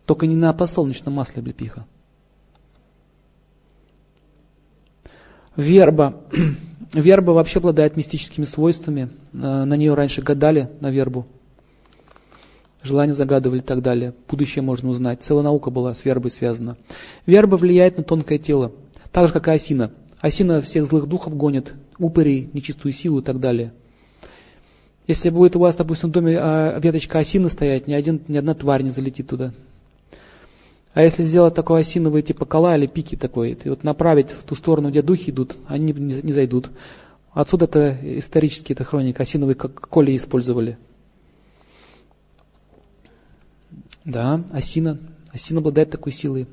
Только 0.05 0.29
не 0.29 0.37
на 0.37 0.53
подсолнечном 0.53 1.13
масле 1.13 1.41
облепиха. 1.41 1.87
Верба. 5.57 6.15
Верба 6.93 7.33
вообще 7.33 7.59
обладает 7.59 7.97
мистическими 7.97 8.45
свойствами. 8.45 9.11
Э, 9.33 9.65
на 9.65 9.75
нее 9.75 9.95
раньше 9.95 10.23
гадали, 10.23 10.71
на 10.81 10.93
вербу. 10.93 11.27
Желания 12.87 13.13
загадывали 13.13 13.59
и 13.59 13.63
так 13.63 13.83
далее. 13.83 14.15
Будущее 14.29 14.63
можно 14.63 14.89
узнать. 14.89 15.23
Целая 15.23 15.45
наука 15.45 15.71
была 15.71 15.95
с 15.95 16.05
вербой 16.05 16.31
связана. 16.31 16.77
Верба 17.27 17.57
влияет 17.57 17.99
на 17.99 18.05
тонкое 18.05 18.39
тело. 18.39 18.73
Так 19.13 19.29
же, 19.29 19.33
как 19.33 19.49
и 19.49 19.51
осина. 19.51 19.91
Осина 20.21 20.63
всех 20.63 20.87
злых 20.87 21.07
духов 21.07 21.37
гонит, 21.37 21.75
упырей, 21.99 22.49
нечистую 22.53 22.93
силу 22.93 23.21
и 23.21 23.23
так 23.23 23.39
далее. 23.39 23.73
Если 25.07 25.31
будет 25.31 25.55
у 25.57 25.61
вас, 25.61 25.77
допустим, 25.77 26.09
в 26.09 26.13
доме 26.13 26.37
а, 26.41 26.81
веточка 26.81 27.19
осины 27.19 27.49
стоять, 27.49 27.87
ни, 27.87 27.93
один, 27.93 28.21
ни 28.27 28.37
одна 28.37 28.55
тварь 28.55 28.83
не 28.83 28.91
залетит 28.91 29.29
туда. 29.29 29.53
А 30.95 31.03
если 31.03 31.23
сделать 31.23 31.55
такой 31.55 31.83
осиновый 31.83 32.23
типа 32.23 32.47
кола 32.47 32.77
или 32.77 32.87
пики 32.87 33.17
такой, 33.17 33.53
и 33.53 33.69
вот 33.69 33.85
направить 33.85 34.31
в 34.31 34.43
ту 34.43 34.55
сторону, 34.55 34.89
где 34.89 35.03
духи 35.03 35.31
идут, 35.31 35.57
они 35.69 35.93
не 35.93 36.33
зайдут. 36.33 36.71
Отсюда 37.33 37.67
это 37.67 37.99
исторически 38.19 38.73
это 38.73 38.83
хроника, 38.83 39.23
осиновые 39.23 39.57
коли 39.57 40.17
использовали. 40.17 40.79
Да, 44.07 44.43
осина. 44.53 44.99
Осина 45.33 45.59
обладает 45.59 45.91
такой 45.91 46.13
силой. 46.13 46.47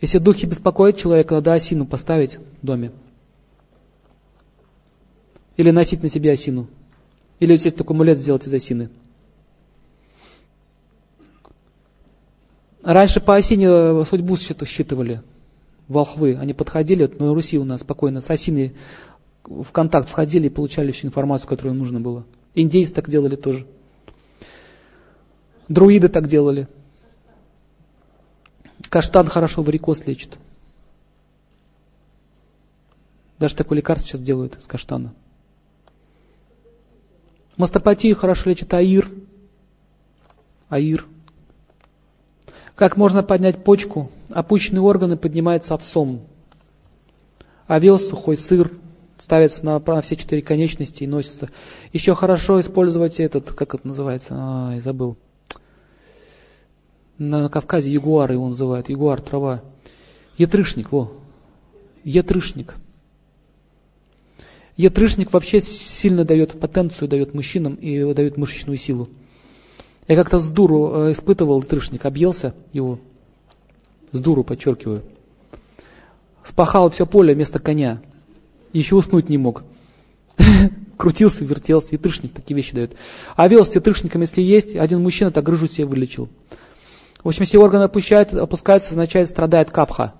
Если 0.00 0.18
духи 0.18 0.44
беспокоят 0.44 0.98
человека, 0.98 1.34
надо 1.34 1.54
осину 1.54 1.86
поставить 1.86 2.36
в 2.36 2.66
доме. 2.66 2.92
Или 5.56 5.70
носить 5.70 6.02
на 6.02 6.08
себе 6.08 6.32
осину. 6.32 6.68
Или 7.40 7.56
здесь 7.56 7.72
такой 7.72 7.96
амулет 7.96 8.18
сделать 8.18 8.46
из 8.46 8.52
осины. 8.52 8.90
Раньше 12.82 13.20
по 13.20 13.36
осине 13.36 13.66
э, 13.68 14.04
судьбу 14.04 14.36
считывали. 14.36 15.22
Волхвы, 15.88 16.36
они 16.36 16.52
подходили, 16.52 17.02
вот 17.02 17.18
на 17.18 17.32
Руси 17.32 17.58
у 17.58 17.64
нас 17.64 17.80
спокойно, 17.80 18.20
с 18.20 18.30
осиной 18.30 18.74
в 19.44 19.70
контакт 19.72 20.08
входили 20.08 20.46
и 20.46 20.50
получали 20.50 20.92
всю 20.92 21.06
информацию, 21.06 21.48
которую 21.48 21.74
нужно 21.74 22.00
было. 22.00 22.24
Индейцы 22.54 22.92
так 22.92 23.08
делали 23.08 23.36
тоже. 23.36 23.66
Друиды 25.68 26.08
так 26.08 26.28
делали. 26.28 26.68
Каштан 28.92 29.26
хорошо 29.26 29.62
варикоз 29.62 30.04
лечит. 30.04 30.36
Даже 33.38 33.56
такое 33.56 33.78
лекарство 33.78 34.06
сейчас 34.06 34.20
делают 34.20 34.58
из 34.58 34.66
каштана. 34.66 35.14
Мастопатию 37.56 38.14
хорошо 38.14 38.50
лечит 38.50 38.74
аир. 38.74 39.08
Аир. 40.68 41.06
Как 42.74 42.98
можно 42.98 43.22
поднять 43.22 43.64
почку? 43.64 44.10
Опущенные 44.28 44.82
органы 44.82 45.16
поднимаются 45.16 45.72
овсом. 45.72 46.20
Овес, 47.66 48.10
сухой 48.10 48.36
сыр 48.36 48.72
ставится 49.16 49.64
на, 49.64 49.78
на 49.78 50.02
все 50.02 50.16
четыре 50.16 50.42
конечности 50.42 51.04
и 51.04 51.06
носится. 51.06 51.48
Еще 51.94 52.14
хорошо 52.14 52.60
использовать 52.60 53.20
этот, 53.20 53.52
как 53.52 53.74
это 53.74 53.88
называется, 53.88 54.34
а, 54.36 54.72
я 54.74 54.82
забыл. 54.82 55.16
На 57.18 57.48
Кавказе 57.48 57.90
ягуар 57.90 58.32
его 58.32 58.48
называют, 58.48 58.88
ягуар 58.88 59.20
трава. 59.20 59.62
Ятрышник, 60.38 60.90
во. 60.92 61.12
Ятрышник. 62.04 62.74
Ятрышник 64.76 65.32
вообще 65.32 65.60
сильно 65.60 66.24
дает 66.24 66.58
потенцию, 66.58 67.08
дает 67.08 67.34
мужчинам 67.34 67.74
и 67.74 68.14
дает 68.14 68.36
мышечную 68.36 68.78
силу. 68.78 69.08
Я 70.08 70.16
как-то 70.16 70.40
с 70.40 70.50
дуру 70.50 70.90
э, 70.94 71.12
испытывал 71.12 71.60
ятрышник, 71.60 72.04
объелся 72.06 72.54
его, 72.72 72.98
с 74.10 74.18
дуру 74.18 74.42
подчеркиваю. 74.42 75.02
Спахал 76.44 76.90
все 76.90 77.06
поле 77.06 77.34
вместо 77.34 77.58
коня. 77.58 78.02
Еще 78.72 78.96
уснуть 78.96 79.28
не 79.28 79.38
мог. 79.38 79.62
Крутился, 80.96 81.44
вертелся, 81.44 81.88
ятрышник 81.92 82.32
такие 82.32 82.56
вещи 82.56 82.74
дает. 82.74 82.96
А 83.36 83.46
вел 83.46 83.64
с 83.64 83.74
ятрышником, 83.74 84.22
если 84.22 84.40
есть, 84.40 84.74
один 84.74 85.02
мужчина 85.02 85.30
так 85.30 85.44
грыжу 85.44 85.68
себе 85.68 85.86
вылечил. 85.86 86.28
В 87.22 87.28
общем, 87.28 87.44
все 87.44 87.58
органы 87.58 87.84
опускают, 87.84 88.34
опускаются, 88.34 88.90
означает 88.90 89.28
страдает 89.28 89.70
капха. 89.70 90.14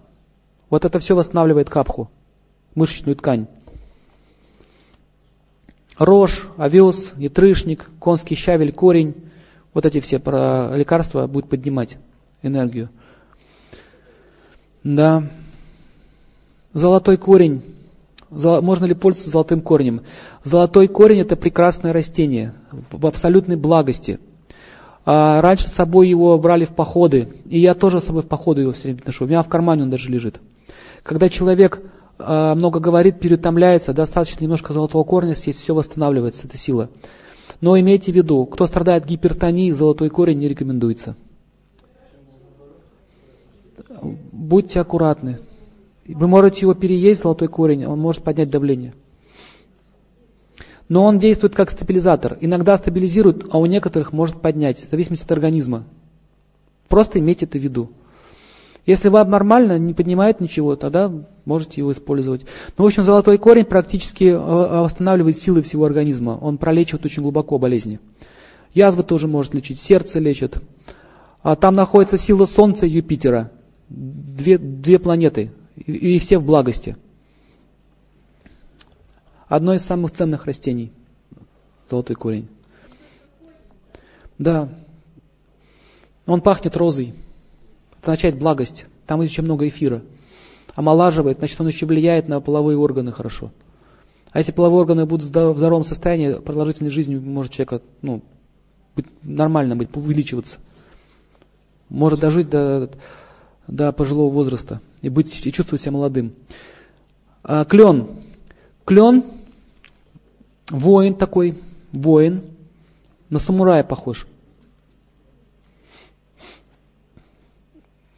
Вот 0.70 0.84
это 0.84 0.98
все 1.00 1.14
восстанавливает 1.14 1.68
капху, 1.68 2.10
мышечную 2.74 3.16
ткань. 3.16 3.46
Рожь, 5.98 6.48
овес, 6.56 7.12
ятрышник, 7.16 7.90
конский 7.98 8.36
щавель, 8.36 8.72
корень. 8.72 9.14
Вот 9.74 9.84
эти 9.86 10.00
все 10.00 10.16
лекарства 10.16 11.26
будут 11.26 11.50
поднимать 11.50 11.98
энергию. 12.42 12.88
Да. 14.84 15.24
Золотой 16.72 17.16
корень. 17.16 17.62
Можно 18.30 18.86
ли 18.86 18.94
пользоваться 18.94 19.30
золотым 19.30 19.60
корнем? 19.60 20.02
Золотой 20.42 20.88
корень 20.88 21.20
это 21.20 21.36
прекрасное 21.36 21.92
растение 21.92 22.54
в 22.90 23.06
абсолютной 23.06 23.56
благости. 23.56 24.18
А 25.04 25.40
раньше 25.40 25.68
с 25.68 25.72
собой 25.72 26.08
его 26.08 26.38
брали 26.38 26.64
в 26.64 26.74
походы, 26.74 27.28
и 27.46 27.58
я 27.58 27.74
тоже 27.74 28.00
с 28.00 28.04
собой 28.04 28.22
в 28.22 28.28
походы 28.28 28.60
его 28.62 28.72
все 28.72 28.84
время 28.84 29.00
ношу. 29.04 29.24
У 29.24 29.28
меня 29.28 29.42
в 29.42 29.48
кармане 29.48 29.82
он 29.82 29.90
даже 29.90 30.08
лежит. 30.08 30.40
Когда 31.02 31.28
человек 31.28 31.82
а, 32.18 32.54
много 32.54 32.78
говорит, 32.78 33.18
переутомляется, 33.18 33.92
достаточно 33.92 34.44
немножко 34.44 34.72
золотого 34.72 35.02
корня 35.02 35.34
съесть, 35.34 35.60
все 35.60 35.74
восстанавливается, 35.74 36.46
эта 36.46 36.56
сила. 36.56 36.88
Но 37.60 37.78
имейте 37.78 38.12
в 38.12 38.14
виду, 38.14 38.44
кто 38.46 38.66
страдает 38.66 39.04
гипертонией, 39.04 39.72
золотой 39.72 40.08
корень 40.08 40.38
не 40.38 40.48
рекомендуется. 40.48 41.16
Будьте 44.30 44.80
аккуратны. 44.80 45.40
Вы 46.06 46.26
можете 46.28 46.60
его 46.62 46.74
переесть, 46.74 47.22
золотой 47.22 47.48
корень, 47.48 47.86
он 47.86 47.98
может 47.98 48.22
поднять 48.22 48.50
давление. 48.50 48.94
Но 50.88 51.04
он 51.04 51.18
действует 51.18 51.54
как 51.54 51.70
стабилизатор. 51.70 52.36
Иногда 52.40 52.76
стабилизирует, 52.76 53.46
а 53.50 53.58
у 53.58 53.66
некоторых 53.66 54.12
может 54.12 54.40
поднять, 54.40 54.84
в 54.84 54.90
зависимости 54.90 55.24
от 55.24 55.32
организма. 55.32 55.84
Просто 56.88 57.18
имейте 57.18 57.46
это 57.46 57.58
в 57.58 57.62
виду. 57.62 57.90
Если 58.84 59.08
вам 59.08 59.30
нормально, 59.30 59.78
не 59.78 59.94
поднимает 59.94 60.40
ничего, 60.40 60.74
тогда 60.74 61.10
можете 61.44 61.80
его 61.80 61.92
использовать. 61.92 62.44
Ну, 62.76 62.84
в 62.84 62.86
общем, 62.86 63.04
золотой 63.04 63.38
корень 63.38 63.64
практически 63.64 64.24
э, 64.24 64.34
э, 64.34 64.80
восстанавливает 64.80 65.36
силы 65.36 65.62
всего 65.62 65.84
организма. 65.84 66.36
Он 66.40 66.58
пролечивает 66.58 67.04
очень 67.04 67.22
глубоко 67.22 67.58
болезни. 67.58 68.00
Язвы 68.74 69.04
тоже 69.04 69.28
может 69.28 69.54
лечить, 69.54 69.80
сердце 69.80 70.18
лечит. 70.18 70.60
А 71.42 71.54
там 71.54 71.76
находится 71.76 72.18
сила 72.18 72.44
Солнца 72.44 72.86
Юпитера. 72.86 73.52
Две, 73.88 74.58
две 74.58 74.98
планеты. 74.98 75.52
И, 75.76 75.92
и 75.92 76.18
все 76.18 76.38
в 76.38 76.44
благости. 76.44 76.96
Одно 79.52 79.74
из 79.74 79.82
самых 79.82 80.12
ценных 80.12 80.46
растений. 80.46 80.90
Золотой 81.90 82.16
корень. 82.16 82.48
Да. 84.38 84.70
Он 86.24 86.40
пахнет 86.40 86.74
розой 86.74 87.12
означает 88.00 88.38
благость. 88.38 88.86
Там 89.06 89.20
очень 89.20 89.42
много 89.42 89.68
эфира. 89.68 90.00
Омолаживает, 90.74 91.36
значит, 91.36 91.60
он 91.60 91.68
еще 91.68 91.84
влияет 91.84 92.28
на 92.28 92.40
половые 92.40 92.78
органы 92.78 93.12
хорошо. 93.12 93.50
А 94.30 94.38
если 94.38 94.52
половые 94.52 94.80
органы 94.80 95.04
будут 95.04 95.26
в 95.26 95.58
здоровом 95.58 95.84
состоянии, 95.84 96.32
продолжительной 96.32 96.90
жизни 96.90 97.16
может 97.18 97.52
человека 97.52 97.82
ну, 98.00 98.22
быть, 98.96 99.04
нормально 99.22 99.76
быть, 99.76 99.94
увеличиваться. 99.94 100.56
Может 101.90 102.20
дожить 102.20 102.48
до, 102.48 102.90
до 103.66 103.92
пожилого 103.92 104.30
возраста 104.30 104.80
и, 105.02 105.10
быть, 105.10 105.44
и 105.44 105.52
чувствовать 105.52 105.82
себя 105.82 105.92
молодым. 105.92 106.32
А, 107.42 107.66
клен. 107.66 108.06
Клен, 108.86 109.24
воин 110.72 111.14
такой, 111.14 111.58
воин, 111.92 112.42
на 113.28 113.38
самурая 113.38 113.84
похож. 113.84 114.26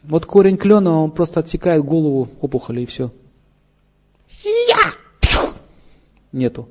Вот 0.04 0.26
корень 0.26 0.56
клена, 0.56 1.02
он 1.02 1.10
просто 1.10 1.40
отсекает 1.40 1.84
голову 1.84 2.28
опухоли 2.40 2.82
и 2.82 2.86
все. 2.86 3.10
Нету. 6.32 6.68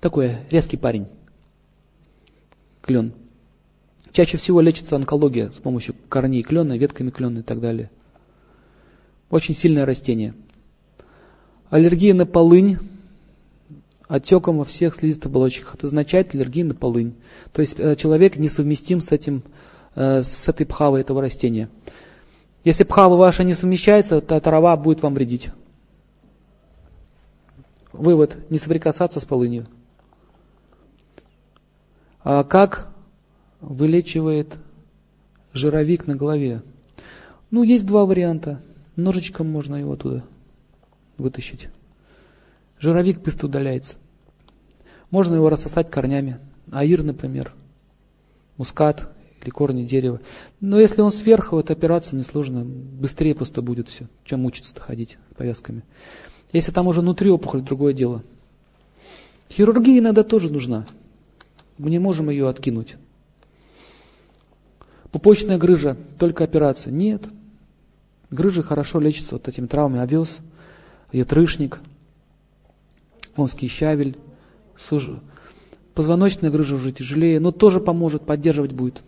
Такой 0.00 0.36
резкий 0.50 0.76
парень. 0.76 1.06
Клен. 2.82 3.12
Чаще 4.12 4.38
всего 4.38 4.60
лечится 4.60 4.96
онкология 4.96 5.50
с 5.50 5.56
помощью 5.56 5.94
корней 6.08 6.42
клена, 6.42 6.78
ветками 6.78 7.10
клена 7.10 7.40
и 7.40 7.42
так 7.42 7.60
далее. 7.60 7.90
Очень 9.28 9.54
сильное 9.54 9.84
растение. 9.84 10.34
Аллергия 11.68 12.14
на 12.14 12.24
полынь 12.24 12.78
отеком 14.08 14.58
во 14.58 14.64
всех 14.64 14.94
слизистых 14.94 15.26
оболочках. 15.26 15.74
Это 15.74 15.86
означает 15.86 16.34
аллергия 16.34 16.64
на 16.64 16.74
полынь. 16.74 17.14
То 17.52 17.60
есть 17.60 17.78
э, 17.78 17.96
человек 17.96 18.36
несовместим 18.36 19.00
с 19.00 19.12
этим 19.12 19.42
Э, 19.96 20.22
с 20.22 20.46
этой 20.46 20.66
пхавой 20.66 21.00
этого 21.00 21.22
растения. 21.22 21.70
Если 22.64 22.84
пхава 22.84 23.16
ваша 23.16 23.44
не 23.44 23.54
совмещается, 23.54 24.20
то 24.20 24.38
трава 24.40 24.76
будет 24.76 25.02
вам 25.02 25.14
вредить. 25.14 25.48
Вывод. 27.92 28.36
Не 28.50 28.58
соприкасаться 28.58 29.20
с 29.20 29.24
полынью. 29.24 29.66
А 32.22 32.44
как 32.44 32.88
вылечивает 33.60 34.58
жировик 35.54 36.06
на 36.06 36.14
голове? 36.14 36.62
Ну, 37.50 37.62
есть 37.62 37.86
два 37.86 38.04
варианта. 38.04 38.60
Ножичком 38.96 39.48
можно 39.48 39.76
его 39.76 39.92
оттуда 39.92 40.24
вытащить. 41.16 41.68
Жировик 42.78 43.20
быстро 43.20 43.46
удаляется. 43.46 43.96
Можно 45.10 45.36
его 45.36 45.48
рассосать 45.48 45.90
корнями. 45.90 46.38
Аир, 46.70 47.02
например. 47.02 47.52
Мускат 48.56 49.08
или 49.42 49.50
корни 49.50 49.84
дерева. 49.84 50.20
Но 50.60 50.80
если 50.80 51.00
он 51.00 51.12
сверху, 51.12 51.58
это 51.58 51.72
операция 51.72 52.18
несложная, 52.18 52.64
быстрее 52.64 53.34
просто 53.34 53.62
будет 53.62 53.88
все, 53.88 54.08
чем 54.24 54.40
мучиться-то 54.40 54.80
ходить 54.80 55.18
повязками. 55.36 55.82
Если 56.52 56.72
там 56.72 56.88
уже 56.88 57.00
внутри 57.00 57.30
опухоль, 57.30 57.62
другое 57.62 57.92
дело. 57.92 58.22
Хирургия 59.50 59.98
иногда 60.00 60.22
тоже 60.22 60.50
нужна. 60.50 60.86
Мы 61.78 61.90
не 61.90 61.98
можем 61.98 62.30
ее 62.30 62.48
откинуть. 62.48 62.96
Пупочная 65.12 65.58
грыжа, 65.58 65.96
только 66.18 66.44
операция. 66.44 66.90
Нет. 66.90 67.22
Грыжа 68.30 68.62
хорошо 68.62 68.98
лечится 68.98 69.34
вот 69.34 69.46
этими 69.46 69.66
травмами. 69.66 70.02
Овес, 70.02 70.38
ятрышник, 71.12 71.80
конский 73.36 73.68
щавель. 73.68 74.16
Позвоночная 75.94 76.50
грыжа 76.50 76.74
уже 76.74 76.92
тяжелее, 76.92 77.38
но 77.38 77.52
тоже 77.52 77.80
поможет, 77.80 78.26
поддерживать 78.26 78.72
будет. 78.72 79.02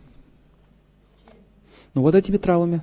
Ну 1.95 2.03
вот 2.03 2.15
этими 2.15 2.37
травами. 2.37 2.83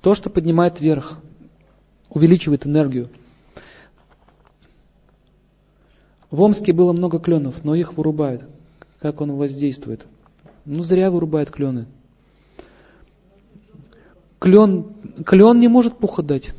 То, 0.00 0.14
что 0.14 0.30
поднимает 0.30 0.80
вверх, 0.80 1.18
увеличивает 2.08 2.66
энергию. 2.66 3.08
В 6.30 6.40
Омске 6.40 6.72
было 6.72 6.92
много 6.92 7.18
кленов, 7.18 7.64
но 7.64 7.74
их 7.74 7.94
вырубают. 7.94 8.42
Как 9.00 9.20
он 9.20 9.32
воздействует? 9.32 10.06
Ну, 10.64 10.82
зря 10.82 11.10
вырубает 11.10 11.50
клены. 11.50 11.86
Клен, 14.38 14.92
клен 15.24 15.58
не 15.58 15.68
может 15.68 15.96
пуха 15.96 16.22
дать. 16.22 16.54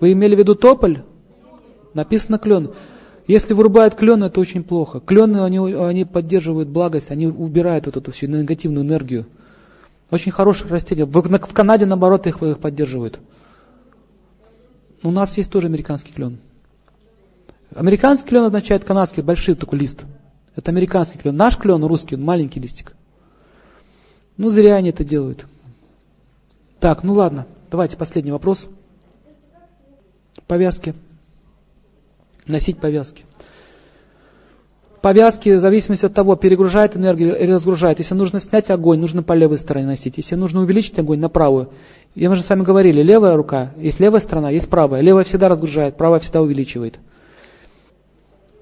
Вы 0.00 0.12
имели 0.12 0.34
в 0.34 0.38
виду 0.38 0.54
тополь? 0.54 1.02
Написано 1.94 2.38
клен. 2.38 2.72
Если 3.26 3.54
вырубают 3.54 3.94
клен, 3.94 4.22
это 4.22 4.40
очень 4.40 4.62
плохо. 4.62 5.00
Клены, 5.00 5.38
они, 5.38 5.58
они 5.58 6.04
поддерживают 6.04 6.68
благость, 6.68 7.10
они 7.10 7.26
убирают 7.26 7.86
вот 7.86 7.96
эту 7.96 8.12
всю 8.12 8.26
негативную 8.26 8.84
энергию. 8.84 9.26
Очень 10.10 10.30
хорошее 10.30 10.70
растение. 10.70 11.06
В, 11.06 11.10
в 11.10 11.52
Канаде, 11.52 11.86
наоборот, 11.86 12.26
их, 12.26 12.40
их 12.42 12.58
поддерживают. 12.58 13.18
У 15.02 15.10
нас 15.10 15.36
есть 15.36 15.50
тоже 15.50 15.66
американский 15.66 16.12
клен. 16.12 16.38
Американский 17.74 18.28
клен 18.28 18.44
означает 18.44 18.84
канадский, 18.84 19.22
большой 19.22 19.56
такой 19.56 19.80
лист. 19.80 20.04
Это 20.54 20.70
американский 20.70 21.18
клен. 21.18 21.36
Наш 21.36 21.56
клен, 21.56 21.84
русский, 21.84 22.14
он 22.14 22.22
маленький 22.22 22.60
листик. 22.60 22.94
Ну, 24.36 24.50
зря 24.50 24.76
они 24.76 24.90
это 24.90 25.04
делают. 25.04 25.46
Так, 26.78 27.02
ну 27.02 27.14
ладно, 27.14 27.46
давайте 27.70 27.96
последний 27.96 28.30
вопрос. 28.30 28.68
Повязки. 30.46 30.94
Носить 32.46 32.78
повязки. 32.78 33.24
Повязки, 35.02 35.50
в 35.50 35.60
зависимости 35.60 36.06
от 36.06 36.14
того, 36.14 36.36
перегружает 36.36 36.96
энергию 36.96 37.38
или 37.38 37.52
разгружает. 37.52 37.98
Если 37.98 38.14
нужно 38.14 38.40
снять 38.40 38.70
огонь, 38.70 38.98
нужно 38.98 39.22
по 39.22 39.34
левой 39.34 39.58
стороне 39.58 39.86
носить. 39.86 40.16
Если 40.16 40.34
нужно 40.34 40.60
увеличить 40.60 40.98
огонь, 40.98 41.20
на 41.20 41.28
правую. 41.28 41.70
И 42.14 42.26
мы 42.26 42.36
же 42.36 42.42
с 42.42 42.48
вами 42.48 42.62
говорили, 42.62 43.02
левая 43.02 43.36
рука, 43.36 43.72
есть 43.76 44.00
левая 44.00 44.20
сторона, 44.20 44.50
есть 44.50 44.68
правая. 44.68 45.02
Левая 45.02 45.24
всегда 45.24 45.48
разгружает, 45.48 45.96
правая 45.96 46.20
всегда 46.20 46.42
увеличивает. 46.42 46.98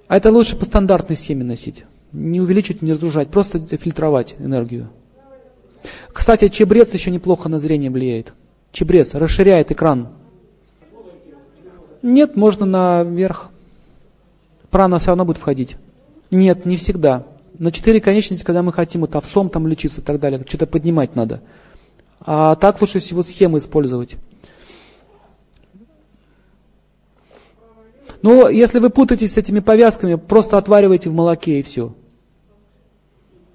А 0.09 0.17
это 0.17 0.31
лучше 0.31 0.57
по 0.57 0.65
стандартной 0.65 1.17
схеме 1.17 1.45
носить. 1.45 1.85
Не 2.13 2.41
увеличивать, 2.41 2.83
не 2.83 2.93
разгружать, 2.93 3.29
просто 3.29 3.61
фильтровать 3.77 4.37
энергию. 4.39 4.91
Кстати, 6.13 6.49
чебрец 6.49 6.93
еще 6.95 7.11
неплохо 7.11 7.49
на 7.49 7.59
зрение 7.59 7.91
влияет. 7.91 8.33
Чебрец 8.73 9.15
расширяет 9.15 9.71
экран. 9.71 10.09
Нет, 12.05 12.37
можно 12.37 12.67
наверх. 12.67 13.49
Прана 14.69 14.99
все 14.99 15.09
равно 15.09 15.25
будет 15.25 15.39
входить. 15.39 15.79
Нет, 16.31 16.67
не 16.67 16.77
всегда. 16.77 17.25
На 17.59 17.73
четыре 17.73 17.99
конечности, 17.99 18.45
когда 18.45 18.63
мы 18.63 18.75
хотим 18.75 19.01
вот 19.01 19.17
овсом 19.17 19.49
там 19.49 19.67
лечиться 19.67 20.03
и 20.03 20.05
так 20.05 20.21
далее, 20.21 20.45
что-то 20.47 20.67
поднимать 20.67 21.17
надо. 21.17 21.41
А 22.21 22.57
так 22.57 22.79
лучше 22.83 22.99
всего 23.01 23.23
схемы 23.23 23.57
использовать. 23.57 24.17
Но 28.21 28.51
если 28.51 28.81
вы 28.81 28.91
путаетесь 28.91 29.33
с 29.33 29.39
этими 29.39 29.61
повязками, 29.61 30.17
просто 30.17 30.59
отваривайте 30.59 31.09
в 31.09 31.15
молоке 31.15 31.61
и 31.61 31.63
все. 31.63 31.95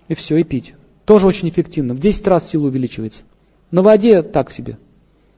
И 0.08 0.16
все, 0.16 0.38
и 0.38 0.44
пить. 0.44 0.74
Тоже 1.06 1.28
очень 1.28 1.50
эффективно. 1.50 1.94
В 1.94 2.00
10 2.00 2.26
раз 2.26 2.50
сила 2.50 2.66
увеличивается. 2.66 3.26
На 3.70 3.84
воде 3.84 4.24
так 4.24 4.52
себе. 4.52 4.80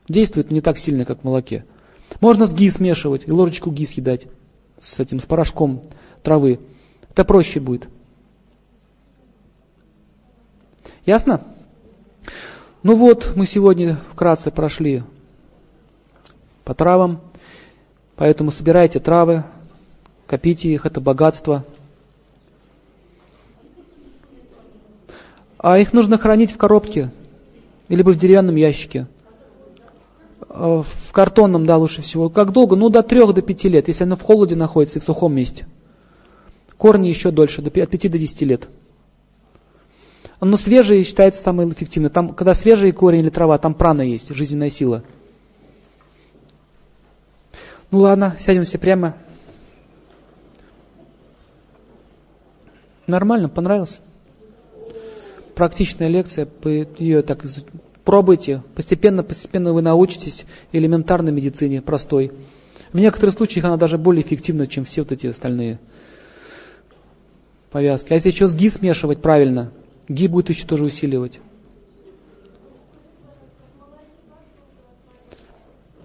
Действует 0.08 0.50
не 0.50 0.62
так 0.62 0.78
сильно, 0.78 1.04
как 1.04 1.20
в 1.20 1.24
молоке. 1.26 1.66
Можно 2.22 2.46
с 2.46 2.54
ги 2.54 2.70
смешивать 2.70 3.28
и 3.28 3.32
ложечку 3.32 3.72
ги 3.72 3.86
съедать 3.86 4.28
с 4.80 5.00
этим, 5.00 5.20
с 5.20 5.26
порошком 5.26 5.82
травы. 6.24 6.60
Это 7.10 7.26
проще 7.26 7.60
будет. 7.60 7.90
Ясно? 11.06 11.42
Ну 12.84 12.96
вот, 12.96 13.34
мы 13.36 13.48
сегодня 13.48 14.00
вкратце 14.12 14.52
прошли 14.52 15.04
по 16.64 16.76
травам. 16.76 17.20
Поэтому 18.16 18.52
собирайте 18.52 19.00
травы, 19.00 19.44
копите 20.28 20.72
их, 20.72 20.86
это 20.86 21.02
богатство. 21.02 21.66
А 25.58 25.80
их 25.80 25.92
нужно 25.92 26.20
хранить 26.20 26.52
в 26.52 26.58
коробке, 26.58 27.12
или 27.88 28.04
в 28.04 28.16
деревянном 28.16 28.56
ящике. 28.56 29.08
А, 30.54 30.84
в 30.84 31.12
картонном, 31.12 31.66
да, 31.66 31.78
лучше 31.78 32.02
всего. 32.02 32.30
Как 32.30 32.52
долго? 32.52 32.76
Ну, 32.76 32.90
до 32.90 33.04
трех, 33.04 33.34
до 33.34 33.42
пяти 33.42 33.70
лет, 33.70 33.88
если 33.88 34.04
оно 34.04 34.16
в 34.16 34.22
холоде 34.22 34.56
находится 34.56 35.00
и 35.00 35.02
в 35.02 35.06
сухом 35.06 35.34
месте. 35.34 35.66
Корни 36.78 37.08
еще 37.08 37.32
дольше, 37.32 37.62
от 37.62 37.90
пяти 37.90 38.10
до 38.10 38.18
десяти 38.18 38.46
лет. 38.46 38.68
Оно 40.40 40.58
свежее 40.58 41.04
считается 41.04 41.42
самое 41.42 41.70
эффективное. 41.70 42.10
Там, 42.10 42.34
когда 42.34 42.54
свежий 42.54 42.92
корень 42.92 43.20
или 43.20 43.30
трава, 43.30 43.58
там 43.60 43.76
прана 43.76 44.02
есть, 44.02 44.34
жизненная 44.34 44.72
сила. 44.72 45.04
Ну 47.92 48.00
ладно, 48.00 48.36
сядем 48.40 48.64
все 48.64 48.80
прямо. 48.80 49.16
Нормально, 53.06 53.50
понравилось? 53.50 54.00
Практичная 55.54 56.08
лекция, 56.08 56.48
ее 56.98 57.22
так 57.22 57.44
пробуйте, 58.12 58.62
постепенно, 58.76 59.24
постепенно 59.24 59.72
вы 59.72 59.82
научитесь 59.82 60.44
элементарной 60.74 61.32
медицине, 61.32 61.82
простой. 61.82 62.34
В 62.92 63.00
некоторых 63.00 63.34
случаях 63.34 63.64
она 63.64 63.78
даже 63.78 63.98
более 63.98 64.22
эффективна, 64.22 64.68
чем 64.68 64.84
все 64.84 65.04
вот 65.04 65.14
эти 65.14 65.28
остальные 65.28 65.80
повязки. 67.72 68.12
А 68.12 68.16
если 68.16 68.28
еще 68.28 68.48
с 68.48 68.54
ГИ 68.54 68.68
смешивать 68.68 69.22
правильно, 69.22 69.72
ГИ 70.10 70.28
будет 70.28 70.50
еще 70.50 70.68
тоже 70.68 70.84
усиливать. 70.84 71.40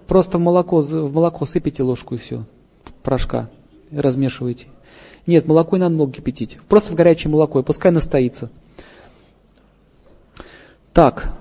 Просто 0.07 0.37
в 0.37 0.41
молоко, 0.41 0.79
в 0.79 1.13
молоко 1.13 1.45
сыпите 1.45 1.83
ложку 1.83 2.15
и 2.15 2.19
все, 2.19 2.45
порошка, 3.03 3.49
и 3.91 3.99
размешиваете. 3.99 4.67
Нет, 5.25 5.45
молоко 5.45 5.75
не 5.75 5.81
надо 5.81 5.95
много 5.95 6.13
кипятить. 6.13 6.57
Просто 6.69 6.93
в 6.93 6.95
горячее 6.95 7.31
молоко, 7.31 7.59
и 7.59 7.63
пускай 7.63 7.91
настоится. 7.91 8.49
Так, 10.93 11.37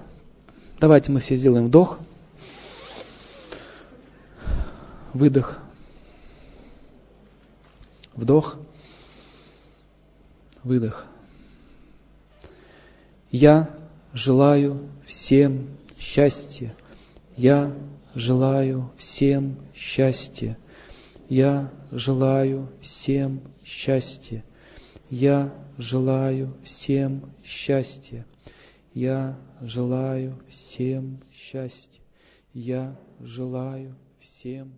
давайте 0.79 1.13
мы 1.13 1.21
все 1.21 1.37
сделаем 1.37 1.67
вдох, 1.67 1.99
выдох, 5.13 5.59
вдох, 8.15 8.57
выдох. 10.63 11.07
Я 13.31 13.71
желаю 14.13 14.89
всем 15.07 15.69
счастья. 15.99 16.75
Я 17.37 17.75
желаю 18.15 18.91
всем 18.97 19.57
счастья. 19.75 20.57
Я 21.29 21.71
желаю 21.91 22.69
всем 22.81 23.41
счастья. 23.65 24.45
Я 25.11 25.53
желаю 25.77 26.55
всем 26.63 27.31
счастья. 27.45 28.25
Я 28.97 29.39
желаю 29.61 30.43
всем 30.49 31.21
счастья. 31.31 32.01
Я 32.55 32.99
желаю 33.21 33.95
всем 34.19 34.73